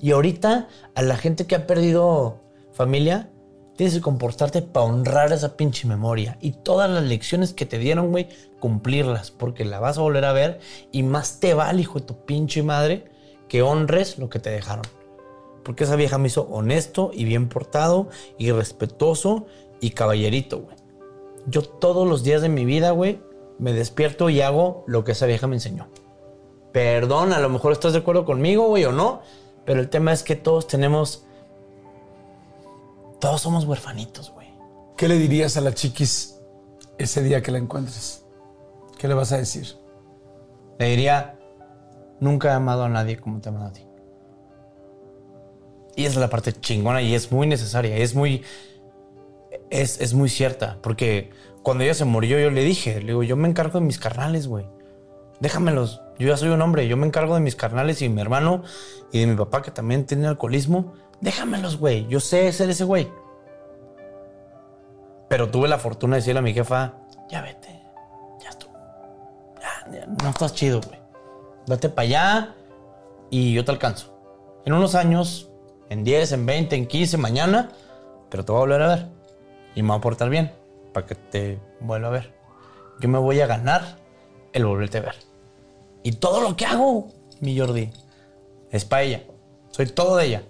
Y 0.00 0.12
ahorita, 0.12 0.68
a 0.94 1.02
la 1.02 1.16
gente 1.16 1.46
que 1.46 1.56
ha 1.56 1.66
perdido 1.66 2.40
familia, 2.72 3.30
tienes 3.76 3.94
que 3.94 4.00
comportarte 4.00 4.62
para 4.62 4.86
honrar 4.86 5.32
esa 5.32 5.56
pinche 5.56 5.86
memoria. 5.86 6.38
Y 6.40 6.52
todas 6.52 6.90
las 6.90 7.04
lecciones 7.04 7.52
que 7.52 7.66
te 7.66 7.78
dieron, 7.78 8.10
güey, 8.10 8.28
cumplirlas. 8.60 9.30
Porque 9.30 9.64
la 9.64 9.80
vas 9.80 9.98
a 9.98 10.02
volver 10.02 10.24
a 10.24 10.32
ver. 10.32 10.60
Y 10.92 11.02
más 11.02 11.40
te 11.40 11.54
vale, 11.54 11.82
hijo 11.82 12.00
de 12.00 12.06
tu 12.06 12.24
pinche 12.24 12.62
madre, 12.62 13.04
que 13.48 13.62
honres 13.62 14.18
lo 14.18 14.28
que 14.28 14.38
te 14.38 14.50
dejaron. 14.50 14.84
Porque 15.64 15.84
esa 15.84 15.96
vieja 15.96 16.18
me 16.18 16.28
hizo 16.28 16.42
honesto 16.42 17.10
y 17.12 17.24
bien 17.24 17.48
portado 17.48 18.08
y 18.38 18.50
respetuoso 18.52 19.46
y 19.80 19.90
caballerito, 19.90 20.60
güey. 20.60 20.76
Yo 21.46 21.62
todos 21.62 22.06
los 22.06 22.22
días 22.22 22.42
de 22.42 22.48
mi 22.48 22.64
vida, 22.64 22.90
güey, 22.90 23.20
me 23.58 23.72
despierto 23.72 24.30
y 24.30 24.40
hago 24.40 24.84
lo 24.86 25.04
que 25.04 25.12
esa 25.12 25.26
vieja 25.26 25.46
me 25.46 25.56
enseñó. 25.56 25.88
Perdón, 26.72 27.32
a 27.32 27.40
lo 27.40 27.48
mejor 27.48 27.72
estás 27.72 27.92
de 27.92 28.00
acuerdo 28.00 28.24
conmigo, 28.24 28.68
güey, 28.68 28.84
o 28.84 28.92
no. 28.92 29.20
Pero 29.64 29.80
el 29.80 29.88
tema 29.88 30.12
es 30.12 30.22
que 30.22 30.36
todos 30.36 30.66
tenemos... 30.66 31.26
Todos 33.20 33.40
somos 33.40 33.64
huerfanitos, 33.64 34.32
güey. 34.32 34.48
¿Qué 34.96 35.08
le 35.08 35.16
dirías 35.16 35.56
a 35.56 35.60
la 35.60 35.74
chiquis 35.74 36.40
ese 36.98 37.22
día 37.22 37.42
que 37.42 37.50
la 37.50 37.58
encuentres? 37.58 38.24
¿Qué 38.98 39.08
le 39.08 39.14
vas 39.14 39.32
a 39.32 39.38
decir? 39.38 39.76
Le 40.78 40.86
diría, 40.86 41.38
nunca 42.20 42.48
he 42.48 42.52
amado 42.52 42.84
a 42.84 42.88
nadie 42.88 43.18
como 43.18 43.40
te 43.40 43.48
he 43.48 43.52
amado 43.52 43.68
a 43.68 43.72
ti. 43.72 43.87
Y 45.98 46.06
es 46.06 46.14
la 46.14 46.30
parte 46.30 46.52
chingona 46.52 47.02
y 47.02 47.16
es 47.16 47.32
muy 47.32 47.48
necesaria, 47.48 47.96
es 47.96 48.14
muy, 48.14 48.44
es, 49.68 50.00
es 50.00 50.14
muy 50.14 50.28
cierta. 50.28 50.78
Porque 50.80 51.32
cuando 51.64 51.82
ella 51.82 51.92
se 51.92 52.04
murió, 52.04 52.38
yo 52.38 52.52
le 52.52 52.62
dije, 52.62 53.00
le 53.00 53.08
digo, 53.08 53.24
yo 53.24 53.34
me 53.34 53.48
encargo 53.48 53.80
de 53.80 53.84
mis 53.84 53.98
carnales, 53.98 54.46
güey. 54.46 54.64
Déjamelos. 55.40 56.00
Yo 56.16 56.28
ya 56.28 56.36
soy 56.36 56.50
un 56.50 56.62
hombre, 56.62 56.86
yo 56.86 56.96
me 56.96 57.04
encargo 57.04 57.34
de 57.34 57.40
mis 57.40 57.56
carnales 57.56 58.00
y 58.00 58.08
mi 58.08 58.20
hermano 58.20 58.62
y 59.10 59.18
de 59.18 59.26
mi 59.26 59.34
papá 59.34 59.60
que 59.60 59.72
también 59.72 60.06
tiene 60.06 60.28
alcoholismo. 60.28 60.94
Déjamelos, 61.20 61.78
güey. 61.78 62.06
Yo 62.06 62.20
sé 62.20 62.52
ser 62.52 62.70
ese 62.70 62.84
güey. 62.84 63.10
Pero 65.28 65.50
tuve 65.50 65.66
la 65.66 65.78
fortuna 65.78 66.14
de 66.14 66.20
decirle 66.20 66.38
a 66.38 66.42
mi 66.42 66.54
jefa, 66.54 66.94
ya 67.28 67.42
vete, 67.42 67.82
ya 68.40 68.50
estuvo. 68.50 68.72
Ya, 69.60 69.98
ya, 69.98 70.06
no 70.06 70.30
estás 70.30 70.54
chido, 70.54 70.80
güey. 70.80 71.00
Date 71.66 71.88
para 71.88 72.06
allá 72.06 72.54
y 73.30 73.52
yo 73.52 73.64
te 73.64 73.72
alcanzo. 73.72 74.16
En 74.64 74.74
unos 74.74 74.94
años, 74.94 75.48
en 75.90 76.04
10, 76.04 76.32
en 76.32 76.46
20, 76.46 76.76
en 76.76 76.86
15, 76.86 77.16
mañana, 77.16 77.70
pero 78.30 78.44
te 78.44 78.52
voy 78.52 78.58
a 78.58 78.60
volver 78.60 78.82
a 78.82 78.88
ver. 78.88 79.06
Y 79.74 79.82
me 79.82 79.88
voy 79.88 79.98
a 79.98 80.00
portar 80.00 80.30
bien 80.30 80.52
para 80.92 81.06
que 81.06 81.14
te 81.14 81.58
vuelva 81.80 82.08
a 82.08 82.10
ver. 82.10 82.34
Yo 83.00 83.08
me 83.08 83.18
voy 83.18 83.40
a 83.40 83.46
ganar 83.46 83.98
el 84.52 84.66
volverte 84.66 84.98
a 84.98 85.02
ver. 85.02 85.16
Y 86.02 86.12
todo 86.12 86.40
lo 86.40 86.56
que 86.56 86.66
hago, 86.66 87.08
mi 87.40 87.58
Jordi, 87.58 87.90
es 88.70 88.84
para 88.84 89.02
ella. 89.02 89.22
Soy 89.70 89.86
todo 89.86 90.16
de 90.16 90.26
ella. 90.26 90.42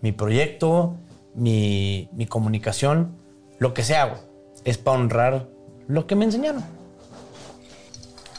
Mi 0.00 0.12
proyecto, 0.12 0.96
mi, 1.34 2.08
mi 2.12 2.26
comunicación, 2.26 3.16
lo 3.58 3.74
que 3.74 3.82
sea, 3.82 4.06
güey. 4.06 4.20
Es 4.64 4.78
para 4.78 4.98
honrar 4.98 5.48
lo 5.86 6.06
que 6.06 6.14
me 6.14 6.24
enseñaron. 6.24 6.64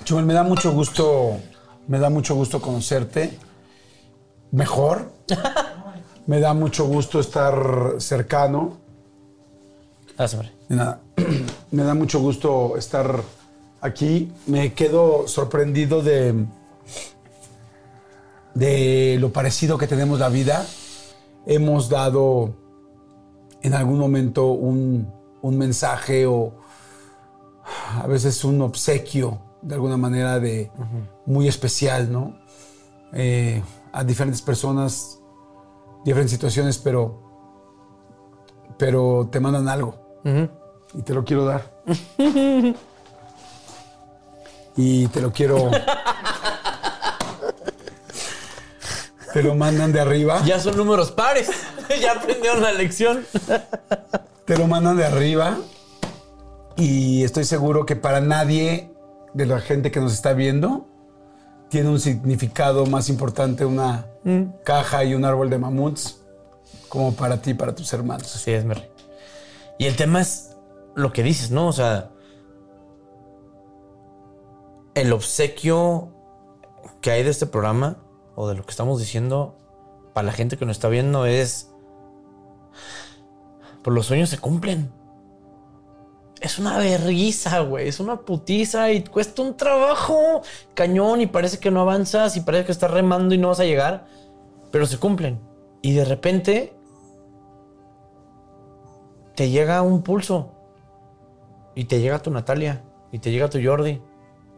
Chumel, 0.03 0.25
me 0.25 0.33
da 0.33 0.43
mucho 0.43 0.71
gusto, 0.71 1.37
me 1.87 1.99
da 1.99 2.09
mucho 2.09 2.35
gusto 2.35 2.61
conocerte 2.61 3.37
mejor. 4.51 5.11
Me 6.27 6.39
da 6.39 6.53
mucho 6.53 6.85
gusto 6.85 7.19
estar 7.19 7.95
cercano. 7.99 8.77
Gracias, 10.17 10.51
nada. 10.67 10.99
Me 11.71 11.83
da 11.83 11.93
mucho 11.93 12.19
gusto 12.19 12.75
estar 12.77 13.23
aquí. 13.79 14.31
Me 14.47 14.73
quedo 14.73 15.27
sorprendido 15.27 16.01
de, 16.01 16.45
de 18.53 19.17
lo 19.19 19.31
parecido 19.31 19.77
que 19.77 19.87
tenemos 19.87 20.19
la 20.19 20.29
vida. 20.29 20.65
Hemos 21.45 21.89
dado 21.89 22.53
en 23.61 23.73
algún 23.73 23.99
momento 23.99 24.47
un, 24.47 25.11
un 25.41 25.57
mensaje 25.57 26.25
o 26.25 26.53
a 28.01 28.07
veces 28.07 28.43
un 28.43 28.61
obsequio 28.61 29.39
de 29.61 29.75
alguna 29.75 29.97
manera 29.97 30.39
de 30.39 30.71
muy 31.25 31.47
especial, 31.47 32.11
¿no? 32.11 32.37
Eh, 33.13 33.61
a 33.91 34.03
diferentes 34.03 34.41
personas, 34.41 35.18
diferentes 36.03 36.31
situaciones, 36.31 36.77
pero, 36.77 37.21
pero 38.77 39.29
te 39.31 39.39
mandan 39.39 39.67
algo 39.67 40.09
y 40.93 41.01
te 41.01 41.13
lo 41.13 41.23
quiero 41.23 41.45
dar. 41.45 41.71
y 44.75 45.07
te 45.07 45.21
lo 45.21 45.31
quiero. 45.31 45.71
te 49.33 49.43
lo 49.43 49.55
mandan 49.55 49.91
de 49.91 49.99
arriba. 49.99 50.41
Ya 50.45 50.59
son 50.59 50.77
números 50.77 51.11
pares. 51.11 51.49
ya 52.01 52.13
aprendieron 52.13 52.61
la 52.61 52.71
lección. 52.71 53.25
Te 54.45 54.57
lo 54.57 54.67
mandan 54.67 54.97
de 54.97 55.05
arriba. 55.05 55.57
Y 56.75 57.23
estoy 57.23 57.43
seguro 57.43 57.85
que 57.85 57.95
para 57.95 58.21
nadie 58.21 58.91
de 59.33 59.45
la 59.45 59.59
gente 59.59 59.91
que 59.91 59.99
nos 59.99 60.13
está 60.13 60.33
viendo 60.33 60.87
tiene 61.69 61.89
un 61.89 61.99
significado 61.99 62.85
más 62.85 63.09
importante 63.09 63.65
una 63.65 64.07
caja 64.63 65.03
y 65.03 65.13
un 65.15 65.25
árbol 65.25 65.49
de 65.49 65.57
mamuts 65.57 66.21
como 66.87 67.13
para 67.13 67.41
ti, 67.41 67.53
para 67.53 67.73
tus 67.73 67.91
hermanos. 67.93 68.35
Así 68.35 68.51
es, 68.51 68.65
Merry. 68.65 68.89
Y 69.77 69.85
el 69.85 69.95
tema 69.95 70.21
es 70.21 70.57
lo 70.95 71.13
que 71.13 71.23
dices, 71.23 71.51
¿no? 71.51 71.67
O 71.67 71.73
sea, 71.73 72.11
el 74.95 75.13
obsequio 75.13 76.09
que 77.01 77.11
hay 77.11 77.23
de 77.23 77.29
este 77.29 77.45
programa 77.45 77.97
o 78.35 78.49
de 78.49 78.55
lo 78.55 78.65
que 78.65 78.71
estamos 78.71 78.99
diciendo 78.99 79.57
para 80.13 80.25
la 80.25 80.33
gente 80.33 80.57
que 80.57 80.65
nos 80.65 80.77
está 80.77 80.89
viendo 80.89 81.25
es, 81.25 81.71
pues 83.83 83.95
los 83.95 84.05
sueños 84.05 84.29
se 84.29 84.37
cumplen. 84.37 84.91
Es 86.39 86.57
una 86.57 86.77
vergüenza, 86.77 87.59
güey. 87.61 87.87
Es 87.87 87.99
una 87.99 88.21
putiza 88.21 88.91
y 88.91 89.03
cuesta 89.03 89.41
un 89.41 89.57
trabajo 89.57 90.41
cañón 90.73 91.21
y 91.21 91.27
parece 91.27 91.59
que 91.59 91.71
no 91.71 91.81
avanzas 91.81 92.37
y 92.37 92.41
parece 92.41 92.65
que 92.65 92.71
estás 92.71 92.91
remando 92.91 93.35
y 93.35 93.37
no 93.37 93.49
vas 93.49 93.59
a 93.59 93.65
llegar, 93.65 94.05
pero 94.71 94.85
se 94.85 94.97
cumplen. 94.97 95.39
Y 95.81 95.93
de 95.93 96.05
repente 96.05 96.73
te 99.35 99.49
llega 99.49 99.81
un 99.81 100.01
pulso 100.01 100.51
y 101.75 101.85
te 101.85 101.99
llega 102.01 102.21
tu 102.21 102.31
Natalia 102.31 102.83
y 103.11 103.19
te 103.19 103.31
llega 103.31 103.49
tu 103.49 103.59
Jordi 103.63 104.01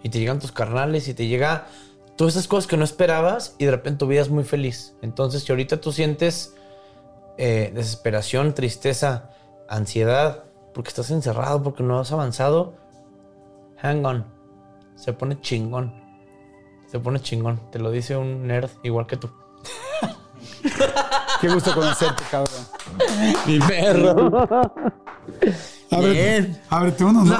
y 0.04 0.10
te 0.10 0.20
llegan 0.20 0.40
tus 0.40 0.52
carnales 0.52 1.08
y 1.08 1.14
te 1.14 1.28
llega 1.28 1.68
todas 2.16 2.36
esas 2.36 2.48
cosas 2.48 2.68
que 2.68 2.78
no 2.78 2.84
esperabas 2.84 3.56
y 3.58 3.66
de 3.66 3.72
repente 3.72 4.00
tu 4.00 4.08
vida 4.08 4.22
es 4.22 4.30
muy 4.30 4.44
feliz. 4.44 4.96
Entonces, 5.02 5.44
si 5.44 5.52
ahorita 5.52 5.82
tú 5.82 5.92
sientes 5.92 6.56
eh, 7.38 7.72
desesperación, 7.74 8.54
tristeza, 8.54 9.30
ansiedad, 9.68 10.46
porque 10.74 10.90
estás 10.90 11.12
encerrado, 11.12 11.62
porque 11.64 11.84
no 11.84 12.00
has 12.00 12.12
avanzado, 12.12 12.74
hang 13.82 14.06
on. 14.06 14.26
Se 14.96 15.14
pone 15.14 15.40
chingón. 15.42 15.94
Se 16.88 17.00
pone 17.00 17.20
chingón. 17.22 17.60
Te 17.72 17.80
lo 17.80 17.90
dice 17.92 18.16
un 18.18 18.46
nerd 18.48 18.70
igual 18.84 19.08
que 19.08 19.18
tú. 19.18 19.30
Qué 21.40 21.50
gusto 21.50 21.74
conocerte, 21.74 22.24
cabrón. 22.30 22.62
Mi 23.48 23.60
perro. 23.60 24.32
Ábrete, 25.92 26.14
Bien. 26.14 26.62
ábrete 26.70 27.04
uno, 27.04 27.24
¿no? 27.26 27.38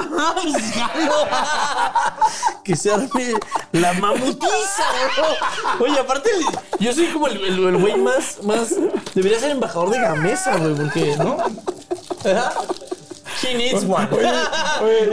que 2.64 2.76
se 2.76 2.92
arme 2.92 3.32
la 3.72 3.92
mamutiza, 3.94 4.84
bro. 5.16 5.86
Oye, 5.86 5.98
aparte, 5.98 6.30
yo 6.78 6.92
soy 6.92 7.06
como 7.12 7.28
el 7.28 7.42
el- 7.42 7.64
el 7.66 7.76
güey 7.78 7.96
más, 7.96 8.42
más. 8.42 8.74
Debería 9.14 9.38
ser 9.38 9.52
embajador 9.52 9.90
de 9.90 10.00
Gamesa, 10.00 10.56
güey, 10.58 10.74
porque, 10.74 11.16
¿no? 11.16 11.36
He 13.42 13.54
needs 13.54 13.84
one. 13.84 14.08
oye, 14.12 14.28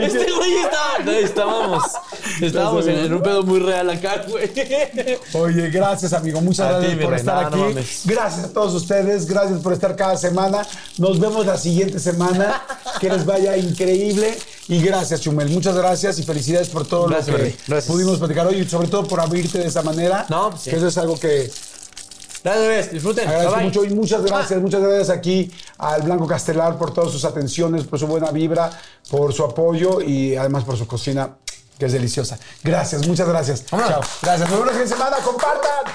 este 0.06 0.30
güey 0.30 0.54
estaba. 0.56 1.18
estábamos. 1.18 1.82
Estábamos 2.40 2.86
en, 2.86 2.98
en 2.98 3.12
un 3.14 3.22
pedo 3.22 3.42
muy 3.42 3.60
real 3.60 3.90
acá, 3.90 4.24
güey. 4.28 4.50
Oye, 5.34 5.68
gracias, 5.70 6.12
amigo. 6.12 6.40
Muchas 6.40 6.66
A 6.66 6.72
gracias 6.78 6.98
ti, 6.98 7.04
por 7.04 7.14
estar 7.14 7.44
aquí. 7.46 7.60
gracias 8.04 8.44
a 8.44 8.52
todos 8.52 8.74
ustedes. 8.74 9.26
Gracias 9.26 9.60
por 9.60 9.72
estar 9.72 9.94
cada 9.96 10.16
semana. 10.16 10.66
Nos 10.98 11.18
vemos 11.20 11.44
la 11.44 11.58
siguiente 11.58 11.98
semana. 11.98 12.62
Que 13.00 13.08
les 13.10 13.24
vaya 13.26 13.56
increíble. 13.56 14.36
Y 14.68 14.80
gracias, 14.80 15.20
Chumel. 15.20 15.48
Muchas 15.50 15.76
gracias 15.76 16.18
y 16.18 16.22
felicidades 16.22 16.68
por 16.68 16.86
todo 16.86 17.08
Gracias, 17.08 17.36
lo 17.66 17.76
que 17.76 17.82
pudimos 17.82 18.18
platicar 18.18 18.46
hoy 18.46 18.60
y 18.60 18.68
sobre 18.68 18.88
todo 18.88 19.04
por 19.06 19.20
abrirte 19.20 19.58
de 19.58 19.66
esa 19.66 19.82
manera. 19.82 20.26
No, 20.28 20.50
pues 20.50 20.62
sí. 20.62 20.70
Que 20.70 20.76
eso 20.76 20.86
es 20.86 20.96
algo 20.98 21.18
que 21.18 21.50
Gracias, 22.42 22.66
bebés. 22.66 22.92
Disfruten. 22.92 23.28
agradezco 23.28 23.54
Bye, 23.54 23.58
bye. 23.58 23.68
mucho 23.68 23.84
y 23.84 23.94
muchas 23.94 24.22
gracias, 24.24 24.60
muchas 24.60 24.80
gracias 24.80 25.10
aquí 25.10 25.50
al 25.78 26.02
Blanco 26.02 26.26
Castelar 26.26 26.78
por 26.78 26.92
todas 26.94 27.12
sus 27.12 27.24
atenciones, 27.24 27.84
por 27.84 27.98
su 27.98 28.06
buena 28.06 28.30
vibra, 28.30 28.70
por 29.10 29.32
su 29.32 29.44
apoyo 29.44 30.00
y 30.00 30.36
además 30.36 30.64
por 30.64 30.76
su 30.76 30.86
cocina 30.86 31.36
que 31.78 31.86
es 31.86 31.92
deliciosa. 31.92 32.38
Gracias, 32.62 33.06
muchas 33.06 33.28
gracias. 33.28 33.64
Vámonos. 33.70 33.92
Chao. 33.92 34.02
Gracias. 34.22 34.50
Nos 34.50 34.58
vemos 34.58 34.72
siguiente 34.72 34.94
semana. 34.94 35.16
Compartan. 35.24 35.92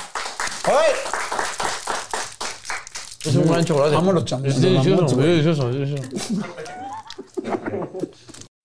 Es 3.23 3.35
un 3.35 3.47
gran 3.47 3.63
chocolate. 3.65 3.95
Vámonos, 3.95 4.25
chamo. 4.25 4.45
Es 4.45 4.61
delicioso, 4.61 5.05
es 5.05 5.17
delicioso, 5.17 5.69
es 5.69 5.75
delicioso. 5.75 6.09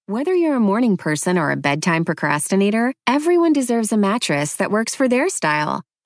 Whether 0.06 0.34
you're 0.34 0.56
a 0.56 0.60
morning 0.60 0.96
person 0.96 1.38
or 1.38 1.50
a 1.50 1.56
bedtime 1.56 2.04
procrastinator, 2.04 2.94
everyone 3.06 3.52
deserves 3.52 3.92
a 3.92 3.96
mattress 3.96 4.56
that 4.56 4.70
works 4.70 4.94
for 4.94 5.08
their 5.08 5.28
style. 5.28 5.82